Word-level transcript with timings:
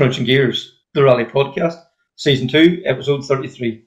Krunching 0.00 0.24
Gears, 0.24 0.78
the 0.94 1.04
Rally 1.04 1.26
Podcast, 1.26 1.76
Season 2.16 2.48
2, 2.48 2.84
Episode 2.86 3.22
33. 3.22 3.84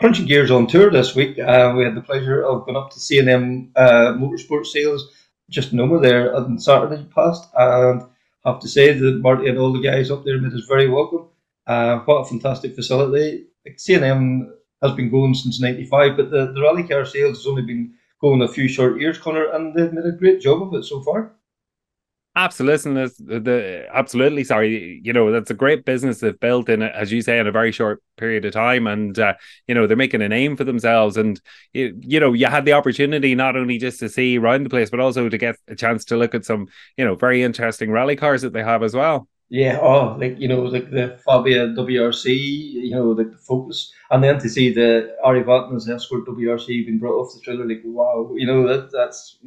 Krunching 0.00 0.26
Gears 0.26 0.50
on 0.50 0.66
tour 0.66 0.90
this 0.90 1.14
week. 1.14 1.38
Uh, 1.38 1.74
we 1.76 1.84
had 1.84 1.94
the 1.94 2.00
pleasure 2.00 2.42
of 2.42 2.64
going 2.64 2.78
up 2.78 2.90
to 2.90 2.98
C&M 2.98 3.70
uh, 3.76 4.14
Motorsport 4.14 4.64
Sales 4.64 5.06
just 5.50 5.74
over 5.74 6.00
there 6.00 6.34
on 6.34 6.58
Saturday 6.58 7.06
past, 7.14 7.46
and 7.54 8.00
have 8.46 8.58
to 8.60 8.68
say 8.68 8.94
that 8.94 9.20
Marty 9.20 9.50
and 9.50 9.58
all 9.58 9.70
the 9.70 9.82
guys 9.82 10.10
up 10.10 10.24
there 10.24 10.40
made 10.40 10.54
us 10.54 10.64
very 10.66 10.88
welcome. 10.88 11.28
Uh, 11.66 11.98
what 12.06 12.22
a 12.22 12.24
fantastic 12.24 12.74
facility. 12.74 13.44
C&M 13.76 14.54
has 14.82 14.92
been 14.92 15.10
going 15.10 15.34
since 15.34 15.60
95, 15.60 16.16
but 16.16 16.30
the, 16.30 16.52
the 16.54 16.62
rally 16.62 16.84
car 16.84 17.04
sales 17.04 17.36
has 17.36 17.46
only 17.46 17.66
been 17.66 17.92
going 18.22 18.40
a 18.40 18.48
few 18.48 18.66
short 18.66 18.98
years, 18.98 19.18
Connor, 19.18 19.50
and 19.52 19.74
they've 19.74 19.92
made 19.92 20.06
a 20.06 20.12
great 20.12 20.40
job 20.40 20.62
of 20.62 20.72
it 20.72 20.84
so 20.84 21.02
far. 21.02 21.34
Absolutely, 22.36 23.06
the, 23.18 23.86
absolutely. 23.92 24.44
Sorry, 24.44 25.00
you 25.02 25.12
know 25.12 25.32
that's 25.32 25.50
a 25.50 25.54
great 25.54 25.84
business 25.84 26.20
they've 26.20 26.38
built 26.38 26.68
in, 26.68 26.80
as 26.80 27.10
you 27.10 27.22
say, 27.22 27.40
in 27.40 27.48
a 27.48 27.52
very 27.52 27.72
short 27.72 28.00
period 28.16 28.44
of 28.44 28.52
time, 28.52 28.86
and 28.86 29.18
uh, 29.18 29.34
you 29.66 29.74
know 29.74 29.88
they're 29.88 29.96
making 29.96 30.22
a 30.22 30.28
name 30.28 30.56
for 30.56 30.62
themselves. 30.62 31.16
And 31.16 31.40
you, 31.72 31.98
you 32.00 32.20
know 32.20 32.32
you 32.32 32.46
had 32.46 32.64
the 32.64 32.74
opportunity 32.74 33.34
not 33.34 33.56
only 33.56 33.78
just 33.78 33.98
to 34.00 34.08
see 34.08 34.38
around 34.38 34.62
the 34.62 34.70
place, 34.70 34.90
but 34.90 35.00
also 35.00 35.28
to 35.28 35.38
get 35.38 35.56
a 35.66 35.74
chance 35.74 36.04
to 36.06 36.16
look 36.16 36.36
at 36.36 36.44
some, 36.44 36.68
you 36.96 37.04
know, 37.04 37.16
very 37.16 37.42
interesting 37.42 37.90
rally 37.90 38.14
cars 38.14 38.42
that 38.42 38.52
they 38.52 38.62
have 38.62 38.84
as 38.84 38.94
well. 38.94 39.26
Yeah, 39.48 39.80
oh, 39.82 40.16
like 40.16 40.38
you 40.38 40.46
know, 40.46 40.62
like 40.62 40.88
the 40.88 41.18
Fabia 41.24 41.66
WRC, 41.66 42.26
you 42.28 42.92
know, 42.92 43.10
like 43.10 43.32
the 43.32 43.38
Focus, 43.38 43.92
and 44.12 44.22
then 44.22 44.38
to 44.38 44.48
see 44.48 44.72
the 44.72 45.16
Ari 45.24 45.42
Vatanen 45.42 45.88
Escort 45.88 46.24
WRC 46.26 46.86
being 46.86 47.00
brought 47.00 47.20
off 47.20 47.34
the 47.34 47.40
trailer, 47.40 47.66
like 47.66 47.82
wow, 47.84 48.30
you 48.36 48.46
know, 48.46 48.68
that 48.68 48.92
that's 48.92 49.40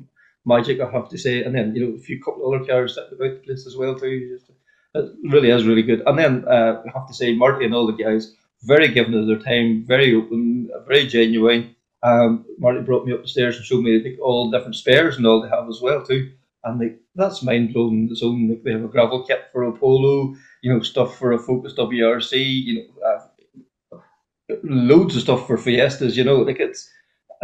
magic, 0.46 0.80
I 0.80 0.90
have 0.90 1.10
to 1.10 1.18
say. 1.18 1.44
And 1.44 1.56
then 1.56 1.76
you 1.76 1.86
know 1.86 1.96
a 1.96 2.00
few 2.00 2.22
couple 2.22 2.46
of 2.46 2.54
other 2.54 2.66
cars 2.66 2.96
that 2.96 3.08
about 3.08 3.42
the 3.42 3.42
place 3.46 3.66
as 3.68 3.76
well 3.76 3.96
too. 3.96 4.40
It 4.96 5.12
really 5.24 5.50
is 5.50 5.66
really 5.66 5.82
good. 5.82 6.04
And 6.06 6.20
then 6.20 6.46
uh, 6.48 6.84
I 6.86 6.98
have 6.98 7.08
to 7.08 7.14
say 7.14 7.36
Marty 7.36 7.66
and 7.66 7.74
all 7.74 7.88
the 7.88 8.04
guys 8.04 8.36
very 8.64 8.88
given 8.88 9.14
of 9.14 9.28
their 9.28 9.40
time, 9.40 9.84
very 9.86 10.16
open, 10.16 10.70
very 10.88 11.08
genuine. 11.08 11.76
Um, 12.02 12.46
Marty 12.60 12.82
brought 12.82 13.06
me 13.06 13.14
up 13.14 13.22
the 13.22 13.28
stairs 13.28 13.56
and 13.56 13.66
showed 13.66 13.84
me 13.84 14.02
like, 14.04 14.20
all 14.22 14.52
different 14.52 14.76
spares 14.76 15.18
and 15.18 15.26
all 15.26 15.42
they 15.42 15.50
have 15.50 15.68
as 15.70 15.80
well 15.82 16.04
too. 16.06 16.32
And 16.64 16.80
like 16.80 17.00
that's 17.16 17.44
mind 17.44 17.74
blowing. 17.74 18.08
Its 18.12 18.24
own 18.24 18.50
like 18.50 18.64
they 18.64 18.72
have 18.72 18.84
a 18.84 18.88
gravel 18.88 19.26
kit 19.26 19.46
for 19.52 19.64
a 19.64 19.78
polo, 19.78 20.36
you 20.62 20.74
know, 20.74 20.82
stuff 20.82 21.18
for 21.18 21.34
a 21.34 21.40
Focus 21.40 21.74
WRC, 21.74 22.32
you 22.34 22.76
know, 22.76 24.00
uh, 24.00 24.00
loads 24.64 25.16
of 25.16 25.22
stuff 25.22 25.46
for 25.46 25.58
Fiestas. 25.58 26.16
You 26.16 26.24
know, 26.24 26.38
like 26.38 26.60
it's 26.60 26.90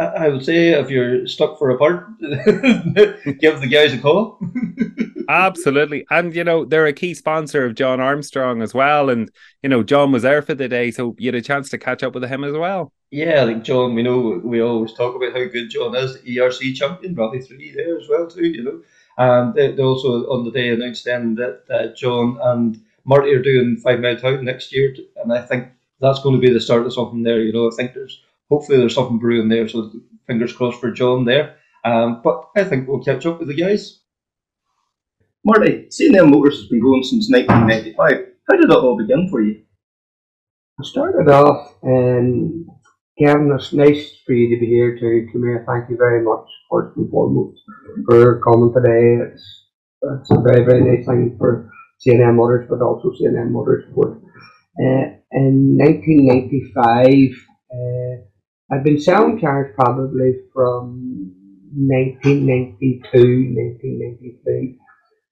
I 0.00 0.28
would 0.28 0.44
say 0.44 0.70
if 0.70 0.88
you're 0.88 1.26
stuck 1.26 1.58
for 1.58 1.70
a 1.70 1.78
part, 1.78 2.18
give 2.20 3.60
the 3.60 3.68
guys 3.70 3.92
a 3.92 3.98
call. 3.98 4.40
Absolutely. 5.28 6.06
And, 6.10 6.34
you 6.34 6.42
know, 6.42 6.64
they're 6.64 6.86
a 6.86 6.92
key 6.92 7.14
sponsor 7.14 7.66
of 7.66 7.74
Jon 7.74 8.00
Armstrong 8.00 8.62
as 8.62 8.72
well. 8.72 9.10
And, 9.10 9.30
you 9.62 9.68
know, 9.68 9.82
Jon 9.82 10.10
was 10.10 10.22
there 10.22 10.42
for 10.42 10.54
the 10.54 10.68
day. 10.68 10.90
So 10.90 11.14
you 11.18 11.28
had 11.28 11.34
a 11.34 11.42
chance 11.42 11.68
to 11.70 11.78
catch 11.78 12.02
up 12.02 12.14
with 12.14 12.24
him 12.24 12.44
as 12.44 12.54
well. 12.54 12.92
Yeah, 13.10 13.42
I 13.42 13.46
think 13.46 13.62
Jon, 13.62 13.94
we 13.94 14.02
know, 14.02 14.40
we 14.42 14.62
always 14.62 14.94
talk 14.94 15.14
about 15.14 15.32
how 15.32 15.44
good 15.46 15.68
Jon 15.68 15.94
is, 15.94 16.20
the 16.20 16.36
ERC 16.36 16.74
champion, 16.74 17.14
Rally 17.14 17.40
3 17.40 17.72
there 17.72 17.98
as 17.98 18.08
well, 18.08 18.26
too, 18.26 18.46
you 18.46 18.64
know. 18.64 18.80
And 19.18 19.54
they, 19.54 19.72
they 19.72 19.82
also 19.82 20.24
on 20.30 20.44
the 20.44 20.50
day 20.50 20.70
announced 20.70 21.04
then 21.04 21.34
that 21.34 21.62
uh, 21.68 21.94
Jon 21.94 22.38
and 22.42 22.80
Marty 23.04 23.32
are 23.32 23.42
doing 23.42 23.80
Fivemiletown 23.84 24.42
next 24.42 24.72
year. 24.72 24.94
And 25.22 25.32
I 25.32 25.42
think 25.42 25.68
that's 26.00 26.22
going 26.22 26.34
to 26.34 26.40
be 26.40 26.52
the 26.52 26.60
start 26.60 26.86
of 26.86 26.94
something 26.94 27.22
there, 27.22 27.40
you 27.40 27.52
know. 27.52 27.68
I 27.68 27.74
think 27.76 27.92
there's 27.92 28.22
hopefully 28.50 28.78
there's 28.78 28.94
something 28.94 29.18
brewing 29.18 29.48
there. 29.48 29.68
So 29.68 29.92
fingers 30.26 30.52
crossed 30.52 30.80
for 30.80 30.90
Jon 30.90 31.24
there. 31.24 31.56
Um, 31.84 32.20
but 32.22 32.50
I 32.56 32.64
think 32.64 32.88
we'll 32.88 33.02
catch 33.02 33.24
up 33.26 33.38
with 33.38 33.48
the 33.48 33.54
guys. 33.54 34.00
Marty, 35.44 35.86
C&M 35.90 36.30
Motors 36.30 36.58
has 36.60 36.68
been 36.68 36.82
going 36.82 37.02
since 37.02 37.30
1995. 37.30 38.26
How 38.48 38.56
did 38.56 38.70
it 38.70 38.76
all 38.76 38.98
begin 38.98 39.28
for 39.30 39.40
you? 39.40 39.62
I 40.78 40.84
started 40.84 41.30
off, 41.30 41.74
and 41.82 42.66
Kevin, 43.18 43.52
it's 43.52 43.72
nice 43.72 44.16
for 44.26 44.32
you 44.32 44.54
to 44.54 44.60
be 44.60 44.66
here 44.66 44.98
to 44.98 45.28
come. 45.32 45.64
Thank 45.66 45.90
you 45.90 45.96
very 45.96 46.22
much, 46.22 46.46
first 46.70 46.96
and 46.96 47.10
foremost, 47.10 47.60
for 48.06 48.40
coming 48.40 48.72
today. 48.74 49.32
It's, 49.32 49.66
it's 50.02 50.30
a 50.30 50.40
very, 50.40 50.64
very 50.64 50.82
nice 50.82 51.06
thing 51.06 51.36
for 51.38 51.70
C&M 51.98 52.36
Motors, 52.36 52.66
but 52.68 52.82
also 52.82 53.12
C&M 53.18 53.52
Motorsport. 53.52 54.20
Uh, 54.78 55.16
in 55.32 55.76
1995, 55.78 57.46
uh, 57.72 58.29
I've 58.72 58.84
been 58.84 59.00
selling 59.00 59.40
cars 59.40 59.72
probably 59.74 60.38
from 60.54 61.32
1992, 61.74 63.00
1993, 63.12 64.78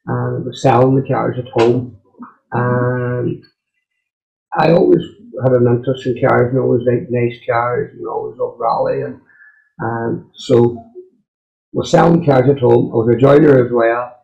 and 0.06 0.36
I 0.36 0.46
was 0.46 0.60
selling 0.60 0.96
the 0.96 1.06
cars 1.06 1.36
at 1.38 1.48
home. 1.52 2.00
And 2.50 3.44
I 4.58 4.72
always 4.72 5.02
had 5.44 5.52
an 5.52 5.68
interest 5.68 6.06
in 6.06 6.20
cars 6.26 6.50
and 6.50 6.58
always 6.58 6.86
liked 6.86 7.10
nice 7.10 7.38
cars 7.48 7.92
and 7.92 8.08
always 8.08 8.36
loved 8.38 8.58
rally. 8.58 9.02
And, 9.02 9.20
and 9.78 10.24
so 10.34 10.84
was 11.72 11.90
selling 11.90 12.24
cars 12.24 12.50
at 12.50 12.58
home. 12.58 12.90
I 12.92 12.96
was 12.96 13.14
a 13.14 13.20
joiner 13.20 13.64
as 13.64 13.70
well. 13.70 14.16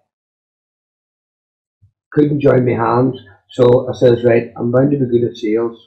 Couldn't 2.12 2.40
join 2.40 2.66
my 2.66 2.72
hands. 2.72 3.16
So 3.50 3.88
I 3.88 3.92
says, 3.96 4.24
right, 4.24 4.52
I'm 4.56 4.72
bound 4.72 4.90
to 4.90 4.98
be 4.98 5.20
good 5.20 5.30
at 5.30 5.36
sales 5.36 5.78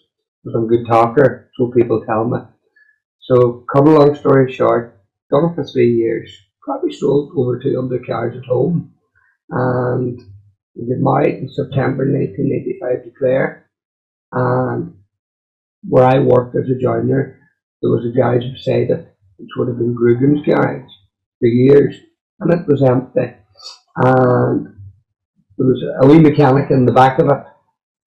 because 0.44 0.56
I'm 0.56 0.66
a 0.66 0.68
good 0.68 0.88
talker, 0.88 1.50
so 1.58 1.72
people 1.72 2.06
tell 2.06 2.26
me. 2.26 2.38
So, 3.28 3.66
cut 3.70 3.86
a 3.86 3.90
long 3.90 4.16
story 4.16 4.54
short, 4.54 5.02
done 5.30 5.52
it 5.52 5.56
for 5.56 5.66
three 5.66 5.94
years. 5.96 6.32
Probably 6.62 6.94
sold 6.94 7.34
over 7.36 7.60
200 7.60 8.08
cars 8.08 8.38
at 8.38 8.46
home. 8.46 8.94
And 9.50 10.18
we 10.74 10.88
got 10.88 11.04
married 11.04 11.36
in 11.36 11.50
September 11.50 12.06
1985 12.06 13.04
to. 13.04 13.64
And 14.32 14.94
where 15.84 16.06
I 16.06 16.20
worked 16.20 16.56
as 16.56 16.70
a 16.70 16.82
joiner, 16.82 17.38
there 17.82 17.92
was 17.92 18.06
a 18.06 18.16
garage 18.16 18.50
beside 18.50 18.92
it, 18.92 19.14
which 19.36 19.50
would 19.58 19.68
have 19.68 19.78
been 19.78 19.94
Grugan's 19.94 20.46
garage 20.46 20.90
for 21.40 21.48
years. 21.48 21.96
And 22.40 22.54
it 22.54 22.66
was 22.66 22.82
empty. 22.82 23.36
And 23.98 24.68
there 25.58 25.68
was 25.68 25.84
a 26.02 26.08
wee 26.08 26.20
mechanic 26.20 26.72
in 26.72 26.86
the 26.86 26.94
back 26.94 27.20
of 27.20 27.28
it 27.28 27.44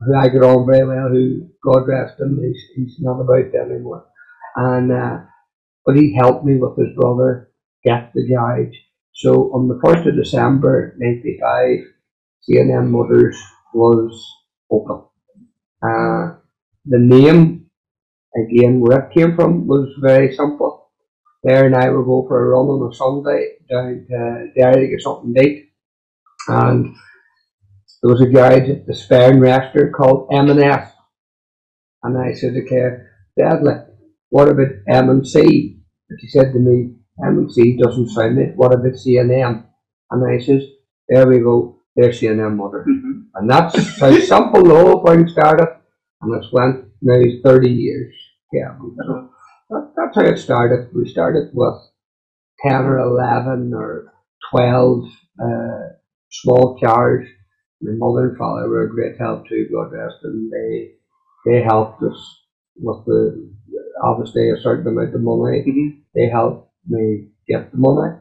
who 0.00 0.14
I 0.16 0.28
got 0.28 0.44
on 0.44 0.66
very 0.66 0.86
well, 0.86 1.10
who, 1.10 1.50
God 1.62 1.86
rest 1.86 2.18
him, 2.18 2.40
he's, 2.40 2.62
he's 2.74 2.96
not 3.00 3.20
about 3.20 3.54
anymore 3.54 4.06
and 4.56 4.92
uh, 4.92 5.18
but 5.84 5.96
he 5.96 6.14
helped 6.14 6.44
me 6.44 6.56
with 6.56 6.78
his 6.78 6.94
brother 6.96 7.50
get 7.84 8.12
the 8.14 8.26
garage. 8.26 8.74
So 9.12 9.52
on 9.52 9.68
the 9.68 9.80
first 9.84 10.06
of 10.06 10.16
December 10.16 10.94
'95, 10.98 11.78
C&M 12.42 12.90
Motors 12.90 13.36
was 13.74 14.26
open. 14.70 15.04
Uh, 15.82 16.36
the 16.84 16.98
name, 16.98 17.66
again, 18.36 18.80
where 18.80 19.00
it 19.00 19.14
came 19.14 19.34
from, 19.34 19.66
was 19.66 19.88
very 20.00 20.34
simple. 20.34 20.90
There 21.42 21.66
and 21.66 21.74
I 21.74 21.88
would 21.88 22.04
go 22.04 22.26
for 22.28 22.44
a 22.44 22.48
run 22.48 22.66
on 22.66 22.90
a 22.90 22.94
Sunday 22.94 23.56
down 23.70 24.06
to 24.08 24.48
Derry 24.54 24.86
to 24.86 24.88
get 24.88 25.00
something 25.00 25.34
to 25.34 25.42
eat, 25.42 25.70
and 26.48 26.94
there 28.02 28.12
was 28.12 28.20
a 28.20 28.26
garage 28.26 28.68
at 28.68 28.86
the 28.86 28.92
Sperrin 28.92 29.40
restaurant 29.40 29.94
called 29.94 30.28
M&S, 30.32 30.92
and 32.02 32.18
I 32.18 32.34
said 32.34 32.54
to 32.54 33.06
Deadly, 33.38 33.74
what 34.30 34.48
about 34.48 34.68
M 34.88 35.10
and 35.10 35.26
C? 35.26 35.78
And 36.08 36.20
she 36.20 36.28
said 36.28 36.52
to 36.52 36.58
me, 36.58 36.94
M 37.24 37.38
and 37.38 37.52
C 37.52 37.76
doesn't 37.76 38.08
sound 38.08 38.38
it. 38.38 38.56
What 38.56 38.72
about 38.72 38.96
C 38.96 39.18
and 39.18 39.30
M? 39.30 39.64
And 40.10 40.28
I 40.28 40.42
says, 40.42 40.64
there 41.08 41.26
we 41.28 41.38
go. 41.38 41.80
There's 41.96 42.18
C 42.18 42.28
and 42.28 42.40
M 42.40 42.56
mother. 42.56 42.84
Mm-hmm. 42.88 43.20
And 43.34 43.50
that's 43.50 43.98
how 43.98 44.18
simple 44.20 44.64
the 44.64 44.74
whole 44.74 45.04
thing 45.04 45.28
started. 45.28 45.68
And 46.22 46.34
it's 46.34 46.52
went 46.52 46.86
now 47.02 47.20
30 47.44 47.68
years. 47.68 48.14
Yeah. 48.52 48.76
So 49.06 49.30
that, 49.70 49.92
that's 49.96 50.16
how 50.16 50.22
it 50.22 50.38
started. 50.38 50.90
We 50.94 51.08
started 51.08 51.50
with 51.52 51.80
10 52.66 52.72
or 52.84 52.98
11 52.98 53.72
or 53.74 54.12
12 54.50 55.04
uh, 55.42 55.88
small 56.30 56.78
cars. 56.82 57.26
My 57.80 57.92
mother 57.94 58.30
and 58.30 58.38
father 58.38 58.68
were 58.68 58.84
a 58.84 58.90
great 58.90 59.18
help 59.18 59.48
too, 59.48 59.68
God 59.72 59.92
rest 59.92 60.16
them. 60.22 60.50
They, 60.52 60.92
they 61.46 61.62
helped 61.62 62.02
us 62.02 62.40
with 62.76 63.04
the 63.06 63.50
obviously 64.02 64.50
a 64.50 64.60
certain 64.60 64.86
amount 64.88 65.14
of 65.14 65.20
money. 65.20 65.64
Mhm. 65.66 66.02
They 66.14 66.28
helped 66.28 66.70
me 66.88 67.28
get 67.48 67.70
the 67.70 67.78
money. 67.78 68.16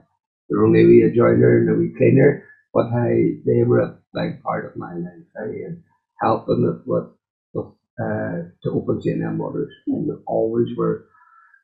They 0.50 0.56
were 0.56 0.66
only 0.66 0.84
a 0.84 0.88
wee 0.88 1.14
joiner 1.16 1.60
and 1.60 1.70
a 1.70 1.76
wee 1.76 1.94
cleaner, 1.98 2.44
but 2.74 2.90
hey, 2.92 3.40
they 3.46 3.64
were 3.64 3.80
a 3.82 3.98
big 4.14 4.42
part 4.42 4.66
of 4.66 4.76
my 4.76 4.94
life 4.94 5.28
hey, 5.38 5.64
and 5.64 5.84
helping 6.22 6.64
it 6.66 6.88
with, 6.88 7.08
with 7.54 7.68
uh, 8.02 8.50
to 8.64 8.70
open 8.72 9.02
St. 9.02 9.22
M 9.22 9.38
Motors. 9.38 9.74
And 9.88 10.10
they 10.10 10.14
always 10.26 10.76
were 10.78 11.06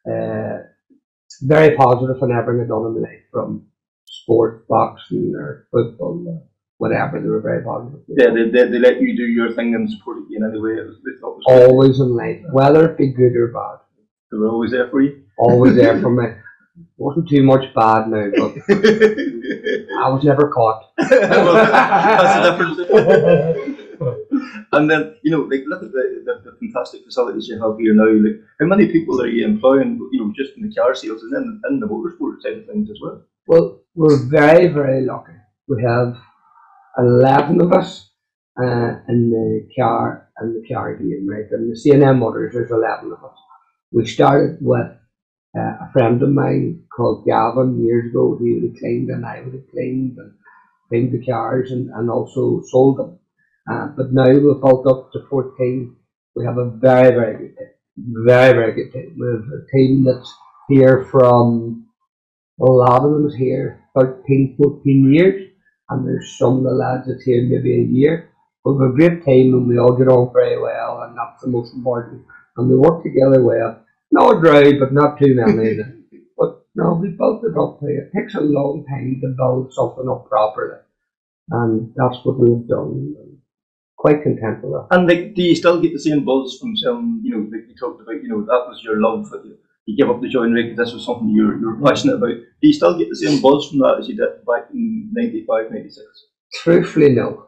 uh, 0.07 0.59
very 1.43 1.75
positive 1.75 2.21
in 2.21 2.31
everything 2.31 2.61
I've 2.63 2.69
done 2.69 2.85
in 2.87 3.01
my 3.01 3.07
life, 3.09 3.23
from 3.31 3.67
sport, 4.05 4.67
boxing, 4.67 5.33
or 5.35 5.67
football, 5.71 6.23
or 6.27 6.43
whatever. 6.77 7.19
They 7.19 7.27
were 7.29 7.41
very 7.41 7.63
positive. 7.63 8.01
Yeah, 8.07 8.29
they, 8.33 8.49
they, 8.49 8.69
they 8.69 8.79
let 8.79 9.01
you 9.01 9.15
do 9.15 9.23
your 9.23 9.53
thing 9.53 9.73
and 9.75 9.89
support 9.89 10.17
you 10.29 10.37
in 10.37 10.49
any 10.49 10.59
way. 10.61 10.71
It 10.81 10.87
was, 10.87 10.97
they 11.05 11.19
thought 11.19 11.37
was 11.37 11.45
Always 11.47 11.99
in 11.99 12.15
life, 12.15 12.41
whether 12.51 12.91
it 12.91 12.97
be 12.97 13.11
good 13.13 13.35
or 13.35 13.47
bad, 13.47 13.79
They 14.35 14.39
were 14.39 14.49
always 14.49 14.71
there 14.71 14.89
for 14.89 15.01
you. 15.01 15.23
always 15.37 15.75
there 15.75 16.01
for 16.01 16.09
me. 16.09 16.25
Wasn't 16.97 17.29
too 17.29 17.41
much 17.41 17.73
bad 17.73 18.09
now, 18.09 18.29
but 18.35 18.53
I 18.67 20.09
was 20.09 20.25
never 20.25 20.49
caught. 20.49 20.91
well, 20.97 21.53
that's 21.53 22.75
the 22.75 22.85
difference. 22.89 24.67
and 24.73 24.91
then, 24.91 25.15
you 25.23 25.31
know, 25.31 25.43
like 25.43 25.63
look 25.67 25.83
at 25.83 25.91
the, 25.93 26.23
the, 26.25 26.51
the 26.51 26.57
fantastic 26.59 27.05
facilities 27.05 27.47
you 27.47 27.61
have 27.61 27.79
here 27.79 27.93
now. 27.93 28.11
Like, 28.11 28.41
how 28.59 28.65
many 28.65 28.87
people 28.91 29.21
are 29.21 29.27
you 29.27 29.45
employing? 29.45 29.97
You 30.11 30.19
know, 30.25 30.33
just 30.35 30.57
in 30.57 30.67
the 30.67 30.75
car 30.75 30.93
sales 30.95 31.23
and 31.23 31.33
then 31.33 31.61
in 31.69 31.79
the 31.79 31.87
motorsport 31.87 32.41
side 32.41 32.57
of 32.57 32.65
things 32.65 32.89
as 32.89 32.97
well. 33.01 33.23
Well, 33.47 33.79
we're 33.95 34.27
very, 34.27 34.67
very 34.67 35.05
lucky. 35.05 35.31
We 35.69 35.81
have 35.81 36.17
11 36.97 37.61
of 37.61 37.71
us 37.71 38.09
uh, 38.61 38.99
in 39.07 39.29
the 39.29 39.69
car 39.79 40.29
and 40.37 40.55
the 40.55 40.67
car 40.67 40.93
game, 40.97 41.25
right? 41.25 41.49
And 41.51 41.71
the 41.71 41.77
C&M 41.77 42.19
Motors, 42.19 42.53
there's 42.53 42.71
11 42.71 43.13
of 43.13 43.23
us. 43.23 43.37
We 43.95 44.05
started 44.05 44.57
with 44.59 44.91
uh, 45.57 45.87
a 45.87 45.89
friend 45.93 46.21
of 46.21 46.29
mine 46.29 46.83
called 46.93 47.25
Gavin 47.25 47.81
years 47.81 48.11
ago. 48.11 48.37
He 48.43 48.53
would 48.53 48.63
have 48.63 48.79
cleaned 48.79 49.09
and 49.09 49.25
I 49.25 49.39
would 49.39 49.53
have 49.53 49.71
cleaned 49.71 50.17
and 50.17 50.33
cleaned 50.89 51.13
the 51.13 51.25
cars 51.25 51.71
and, 51.71 51.89
and 51.91 52.09
also 52.09 52.61
sold 52.67 52.97
them. 52.97 53.19
Uh, 53.71 53.87
but 53.95 54.11
now 54.11 54.27
we've 54.29 54.41
built 54.41 54.85
up 54.85 55.13
to 55.13 55.25
14. 55.29 55.95
We 56.35 56.45
have 56.45 56.57
a 56.57 56.71
very, 56.71 57.15
very 57.15 57.37
good 57.37 57.57
team. 57.57 57.67
Very, 58.25 58.53
very 58.53 58.73
good 58.73 58.91
team. 58.91 59.15
We 59.17 59.27
have 59.27 59.47
a 59.47 59.77
team 59.77 60.03
that's 60.03 60.33
here 60.67 61.07
from 61.09 61.87
a 62.59 62.65
lot 62.65 63.05
of 63.05 63.11
them 63.13 63.27
is 63.27 63.35
here 63.35 63.81
13, 63.97 64.57
14 64.61 65.13
years, 65.13 65.51
and 65.89 66.05
there's 66.05 66.37
some 66.37 66.57
of 66.57 66.63
the 66.63 66.71
lads 66.71 67.07
that's 67.07 67.23
here 67.23 67.43
maybe 67.43 67.75
a 67.75 67.83
year. 67.83 68.29
We 68.65 68.73
have 68.73 68.91
a 68.91 68.95
great 68.95 69.23
team 69.23 69.53
and 69.53 69.69
we 69.69 69.77
all 69.77 69.95
get 69.95 70.09
on 70.09 70.33
very 70.33 70.61
well, 70.61 71.03
and 71.03 71.17
that's 71.17 71.41
the 71.41 71.49
most 71.49 71.73
important. 71.73 72.23
And 72.57 72.69
we 72.69 72.75
work 72.75 73.03
together 73.03 73.41
well. 73.41 73.84
Not 74.11 74.41
dry, 74.41 74.73
but 74.79 74.93
not 74.93 75.17
too 75.19 75.35
many. 75.35 75.77
but 76.37 76.65
no, 76.75 76.93
we 77.01 77.09
built 77.09 77.43
it 77.43 77.57
up. 77.57 77.79
It 77.83 78.11
takes 78.15 78.35
a 78.35 78.41
long 78.41 78.85
time 78.87 79.19
to 79.21 79.33
build 79.35 79.73
something 79.73 80.07
up 80.09 80.29
properly, 80.29 80.79
and 81.51 81.91
that's 81.95 82.17
what 82.23 82.39
we've 82.39 82.67
done. 82.67 83.15
Quite 83.97 84.23
content 84.23 84.61
with 84.63 84.73
that. 84.73 84.87
And 84.91 85.07
like, 85.07 85.33
do 85.33 85.41
you 85.41 85.55
still 85.55 85.81
get 85.81 85.93
the 85.93 85.99
same 85.99 86.23
buzz 86.23 86.57
from 86.59 86.77
selling? 86.77 87.21
You 87.23 87.31
know, 87.31 87.49
like 87.51 87.67
you 87.67 87.75
talked 87.75 88.01
about. 88.01 88.21
You 88.21 88.29
know, 88.29 88.41
that 88.41 88.67
was 88.67 88.81
your 88.83 89.01
love. 89.01 89.29
That 89.31 89.43
you, 89.45 89.57
you 89.85 89.97
give 89.97 90.09
up 90.09 90.21
the 90.21 90.29
joinery 90.29 90.63
because 90.63 90.77
this 90.77 90.93
was 90.93 91.05
something 91.05 91.29
you're 91.29 91.59
you're 91.59 91.81
passionate 91.81 92.15
about. 92.15 92.29
Do 92.29 92.67
you 92.67 92.73
still 92.73 92.97
get 92.97 93.09
the 93.09 93.15
same 93.15 93.41
buzz 93.41 93.67
from 93.69 93.79
that 93.79 93.97
as 93.99 94.07
you 94.07 94.15
did 94.15 94.45
back 94.45 94.67
in 94.73 95.09
95, 95.13 95.71
96? 95.71 96.05
Truthfully, 96.53 97.09
no. 97.13 97.47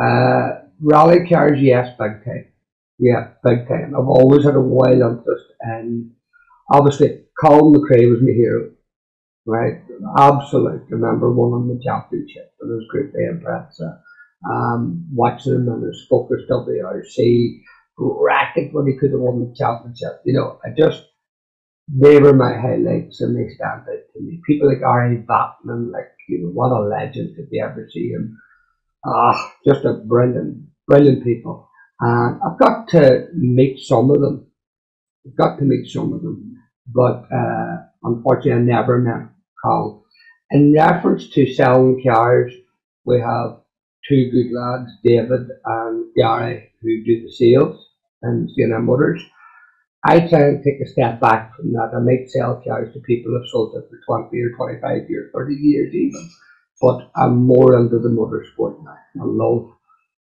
Uh, 0.00 0.62
rally 0.80 1.28
cars, 1.28 1.60
yes, 1.60 1.88
big 1.98 2.24
time. 2.24 2.46
Yeah, 2.98 3.28
big 3.44 3.68
time. 3.68 3.94
I've 3.96 4.08
always 4.08 4.44
had 4.44 4.56
a 4.56 4.60
wild 4.60 5.00
interest, 5.00 5.46
and 5.60 6.10
obviously, 6.72 7.24
Colin 7.40 7.80
McRae 7.80 8.10
was 8.10 8.20
my 8.20 8.32
hero, 8.32 8.70
right? 9.46 9.82
Absolute. 10.18 10.82
Remember 10.90 11.30
winning 11.32 11.68
the 11.68 11.82
championship 11.82 12.52
and 12.60 12.72
his 12.72 12.88
group 12.90 13.14
A 13.14 13.30
in 13.30 13.40
Bretza. 13.40 14.00
Um, 14.48 15.06
watching 15.12 15.54
him 15.54 15.68
in 15.68 15.82
his 15.82 16.06
Focus 16.08 16.42
WRC, 16.48 17.60
racket 17.98 18.72
when 18.72 18.86
he 18.86 18.96
could 18.96 19.10
have 19.12 19.20
won 19.20 19.40
the 19.40 19.54
championship. 19.56 20.20
You 20.24 20.34
know, 20.34 20.58
I 20.64 20.70
just, 20.76 21.04
they 21.88 22.20
were 22.20 22.32
my 22.34 22.54
highlights 22.56 23.20
and 23.20 23.36
they 23.36 23.52
stand 23.54 23.82
out 23.82 24.04
to 24.14 24.20
me. 24.20 24.40
People 24.46 24.68
like 24.68 24.82
Ari 24.82 25.24
Vatanen, 25.28 25.90
like, 25.92 26.12
you 26.28 26.42
know, 26.42 26.48
what 26.50 26.70
a 26.72 26.80
legend 26.80 27.36
did 27.36 27.48
you 27.50 27.64
ever 27.64 27.88
see 27.92 28.10
him? 28.10 28.38
Ah, 29.04 29.54
just 29.66 29.84
a 29.84 29.94
brilliant, 29.94 30.66
brilliant 30.86 31.24
people. 31.24 31.67
And 32.00 32.40
I've 32.42 32.58
got 32.58 32.88
to 32.90 33.28
meet 33.34 33.80
some 33.80 34.10
of 34.10 34.20
them. 34.20 34.46
I've 35.26 35.36
got 35.36 35.58
to 35.58 35.64
meet 35.64 35.90
some 35.90 36.12
of 36.12 36.22
them. 36.22 36.56
But 36.86 37.26
uh, 37.32 37.76
unfortunately, 38.02 38.52
I 38.52 38.78
never 38.80 38.98
met 38.98 39.30
Carl. 39.62 40.04
In 40.50 40.72
reference 40.72 41.28
to 41.30 41.52
selling 41.52 42.02
cars, 42.02 42.52
we 43.04 43.20
have 43.20 43.60
two 44.08 44.30
good 44.30 44.52
lads, 44.52 44.90
David 45.04 45.48
and 45.64 46.06
Gary, 46.16 46.72
who 46.80 47.04
do 47.04 47.22
the 47.22 47.32
sales 47.32 47.84
and 48.22 48.50
C&M 48.50 48.84
Motors. 48.84 49.22
I 50.04 50.20
try 50.28 50.40
and 50.40 50.62
take 50.64 50.80
a 50.80 50.88
step 50.88 51.20
back 51.20 51.54
from 51.56 51.72
that. 51.72 51.90
I 51.94 52.00
might 52.00 52.30
sell 52.30 52.62
cars 52.66 52.92
to 52.94 53.00
people 53.00 53.32
who've 53.32 53.48
sold 53.50 53.74
it 53.76 53.88
for 53.90 54.22
20 54.30 54.40
or 54.40 54.50
25 54.56 55.10
years, 55.10 55.30
30 55.34 55.54
years 55.54 55.94
even. 55.94 56.30
But 56.80 57.10
I'm 57.16 57.44
more 57.44 57.76
into 57.76 57.98
the 57.98 58.08
motorsport 58.08 58.82
now. 58.84 58.96
I 59.20 59.24
love 59.24 59.72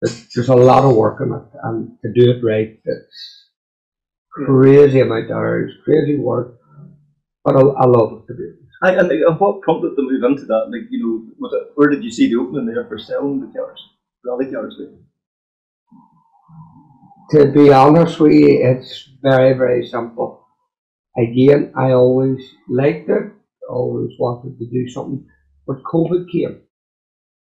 There's 0.04 0.50
a 0.50 0.56
lot 0.56 0.84
of 0.84 0.96
work 0.96 1.22
on 1.22 1.32
it, 1.34 1.60
and 1.64 1.98
to 2.02 2.12
do 2.14 2.32
it 2.32 2.44
right, 2.44 2.78
it's 2.84 3.50
crazy 4.32 5.00
amount 5.00 5.26
of 5.26 5.38
hours, 5.38 5.72
crazy 5.86 6.18
work. 6.18 6.60
But 7.46 7.56
I, 7.56 7.62
I 7.62 7.86
love 7.86 8.14
it 8.14 8.28
to 8.28 8.38
do 8.38 8.44
it. 8.44 8.60
I, 8.82 8.92
and, 8.96 9.10
and 9.10 9.40
what 9.40 9.62
prompted 9.62 9.96
the 9.96 10.02
move 10.02 10.24
into 10.24 10.46
that? 10.46 10.70
Like, 10.70 10.90
you 10.90 11.00
know, 11.00 11.34
was 11.40 11.54
it 11.54 11.72
where 11.76 11.90
did 11.90 12.04
you 12.04 12.12
see 12.12 12.28
the 12.28 12.36
opening 12.36 12.66
there 12.66 12.86
for 12.88 12.98
selling 12.98 13.40
the 13.40 13.48
cars, 13.58 13.82
rally 14.26 14.52
cars? 14.52 14.76
To 17.32 17.52
be 17.52 17.72
honest 17.72 18.20
with 18.20 18.34
you, 18.34 18.60
it's 18.62 19.10
very, 19.22 19.54
very 19.58 19.88
simple. 19.88 20.46
Again, 21.18 21.72
I 21.78 21.92
always 21.92 22.40
liked 22.68 23.10
it, 23.10 23.32
always 23.70 24.12
wanted 24.20 24.58
to 24.60 24.66
do 24.70 24.90
something, 24.90 25.26
but 25.66 25.84
COVID 25.84 26.30
came. 26.30 26.62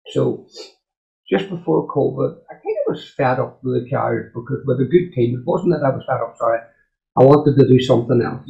So, 0.08 0.46
just 1.31 1.49
before 1.51 1.89
COVID, 1.89 2.39
I 2.51 2.55
kind 2.55 2.77
of 2.87 2.94
was 2.94 3.11
fed 3.17 3.39
up 3.39 3.63
with 3.63 3.85
the 3.85 3.91
cars 3.91 4.32
because 4.35 4.61
with 4.67 4.81
a 4.81 4.85
good 4.85 5.13
team, 5.13 5.39
it 5.39 5.47
wasn't 5.47 5.75
that 5.75 5.87
I 5.87 5.94
was 5.94 6.05
fed 6.06 6.20
up, 6.20 6.37
sorry, 6.39 6.61
I 7.19 7.25
wanted 7.25 7.61
to 7.61 7.69
do 7.69 7.81
something 7.81 8.23
else. 8.23 8.47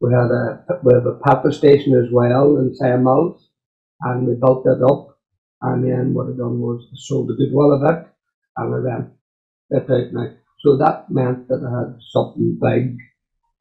We 0.00 0.12
had 0.12 0.30
a 0.30 0.64
we 0.82 0.94
have 0.94 1.06
a 1.06 1.20
petrol 1.24 1.52
station 1.52 1.94
as 1.94 2.10
well 2.12 2.56
in 2.56 2.74
Sion 2.74 3.04
Mills, 3.04 3.48
and 4.00 4.26
we 4.26 4.34
built 4.34 4.64
that 4.64 4.84
up. 4.84 5.18
And 5.62 5.84
then 5.84 6.14
what 6.14 6.26
I 6.26 6.36
done 6.36 6.58
was 6.58 6.86
I 6.90 6.96
sold 6.96 7.28
the 7.28 7.34
goodwill 7.34 7.72
of 7.74 7.82
it, 7.82 8.08
and 8.56 8.74
I 8.74 8.78
then 8.80 9.12
it 9.70 9.90
out 9.90 10.12
now. 10.12 10.34
So 10.60 10.76
that 10.78 11.10
meant 11.10 11.48
that 11.48 11.62
I 11.62 11.78
had 11.78 12.00
something 12.10 12.58
big. 12.60 12.96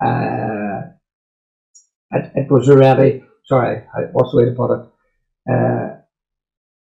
Uh, 0.03 0.93
it, 2.11 2.31
it 2.35 2.51
was 2.51 2.69
already 2.69 3.23
sorry, 3.45 3.83
what's 4.13 4.31
the 4.31 4.37
way 4.37 4.45
to 4.45 4.51
put 4.51 4.73
it? 4.73 4.85
Uh, 5.51 5.88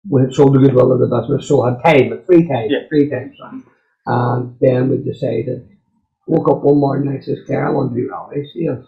we 0.10 0.22
had 0.22 0.34
sold 0.34 0.54
the 0.56 0.60
goodwill 0.60 0.92
of 0.92 1.00
the 1.00 1.08
business, 1.08 1.48
so 1.48 1.64
I 1.64 1.72
had 1.72 1.84
time, 1.84 2.10
but 2.10 2.26
three 2.26 2.48
times, 2.48 2.72
Yeah. 2.72 2.88
three 2.88 3.10
times. 3.10 3.36
And 3.42 3.64
um, 4.06 4.58
then 4.62 4.90
we 4.90 4.98
decided, 4.98 5.68
woke 6.28 6.50
up 6.50 6.64
one 6.64 6.78
morning 6.78 7.10
and 7.10 7.18
I 7.18 7.22
says, 7.22 7.40
Claire, 7.46 7.68
I 7.68 7.72
want 7.72 7.94
to 7.94 8.02
do 8.02 8.10
rally 8.12 8.46
sales. 8.54 8.86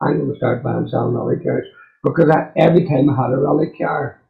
I'm 0.00 0.18
going 0.18 0.30
to 0.30 0.36
start 0.36 0.62
buying 0.62 0.78
and 0.78 0.90
selling 0.90 1.14
rally 1.14 1.42
cars. 1.42 1.66
Because 2.04 2.30
I, 2.30 2.50
every 2.56 2.86
time 2.86 3.10
I 3.10 3.16
had 3.16 3.32
a 3.32 3.38
rally 3.38 3.72
car, 3.76 4.22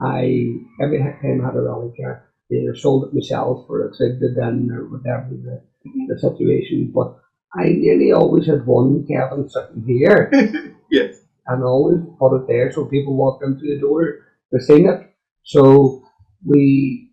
I, 0.00 0.58
every 0.80 0.98
time 0.98 1.40
I 1.40 1.46
had 1.46 1.56
a 1.56 1.62
rally 1.62 1.92
car, 1.96 2.28
either 2.52 2.76
sold 2.76 3.08
it 3.08 3.14
myself 3.14 3.66
or 3.68 3.86
exhibited 3.86 4.36
in 4.36 4.70
or 4.70 4.84
whatever 4.88 5.28
the, 5.30 5.62
the 5.84 5.88
mm-hmm. 5.88 6.18
situation. 6.18 6.92
But 6.94 7.16
I 7.54 7.70
nearly 7.70 8.12
always 8.12 8.46
had 8.46 8.66
one 8.66 9.06
Kevin 9.06 9.48
sitting 9.48 9.84
here 9.86 10.30
Yes. 10.90 11.16
and 11.46 11.64
always 11.64 11.98
put 12.18 12.36
it 12.36 12.46
there 12.46 12.70
so 12.72 12.84
people 12.84 13.16
walked 13.16 13.42
into 13.42 13.62
the 13.62 13.80
door 13.80 14.18
to 14.52 14.60
seen 14.60 14.88
it. 14.88 15.14
So 15.44 16.02
we, 16.44 17.12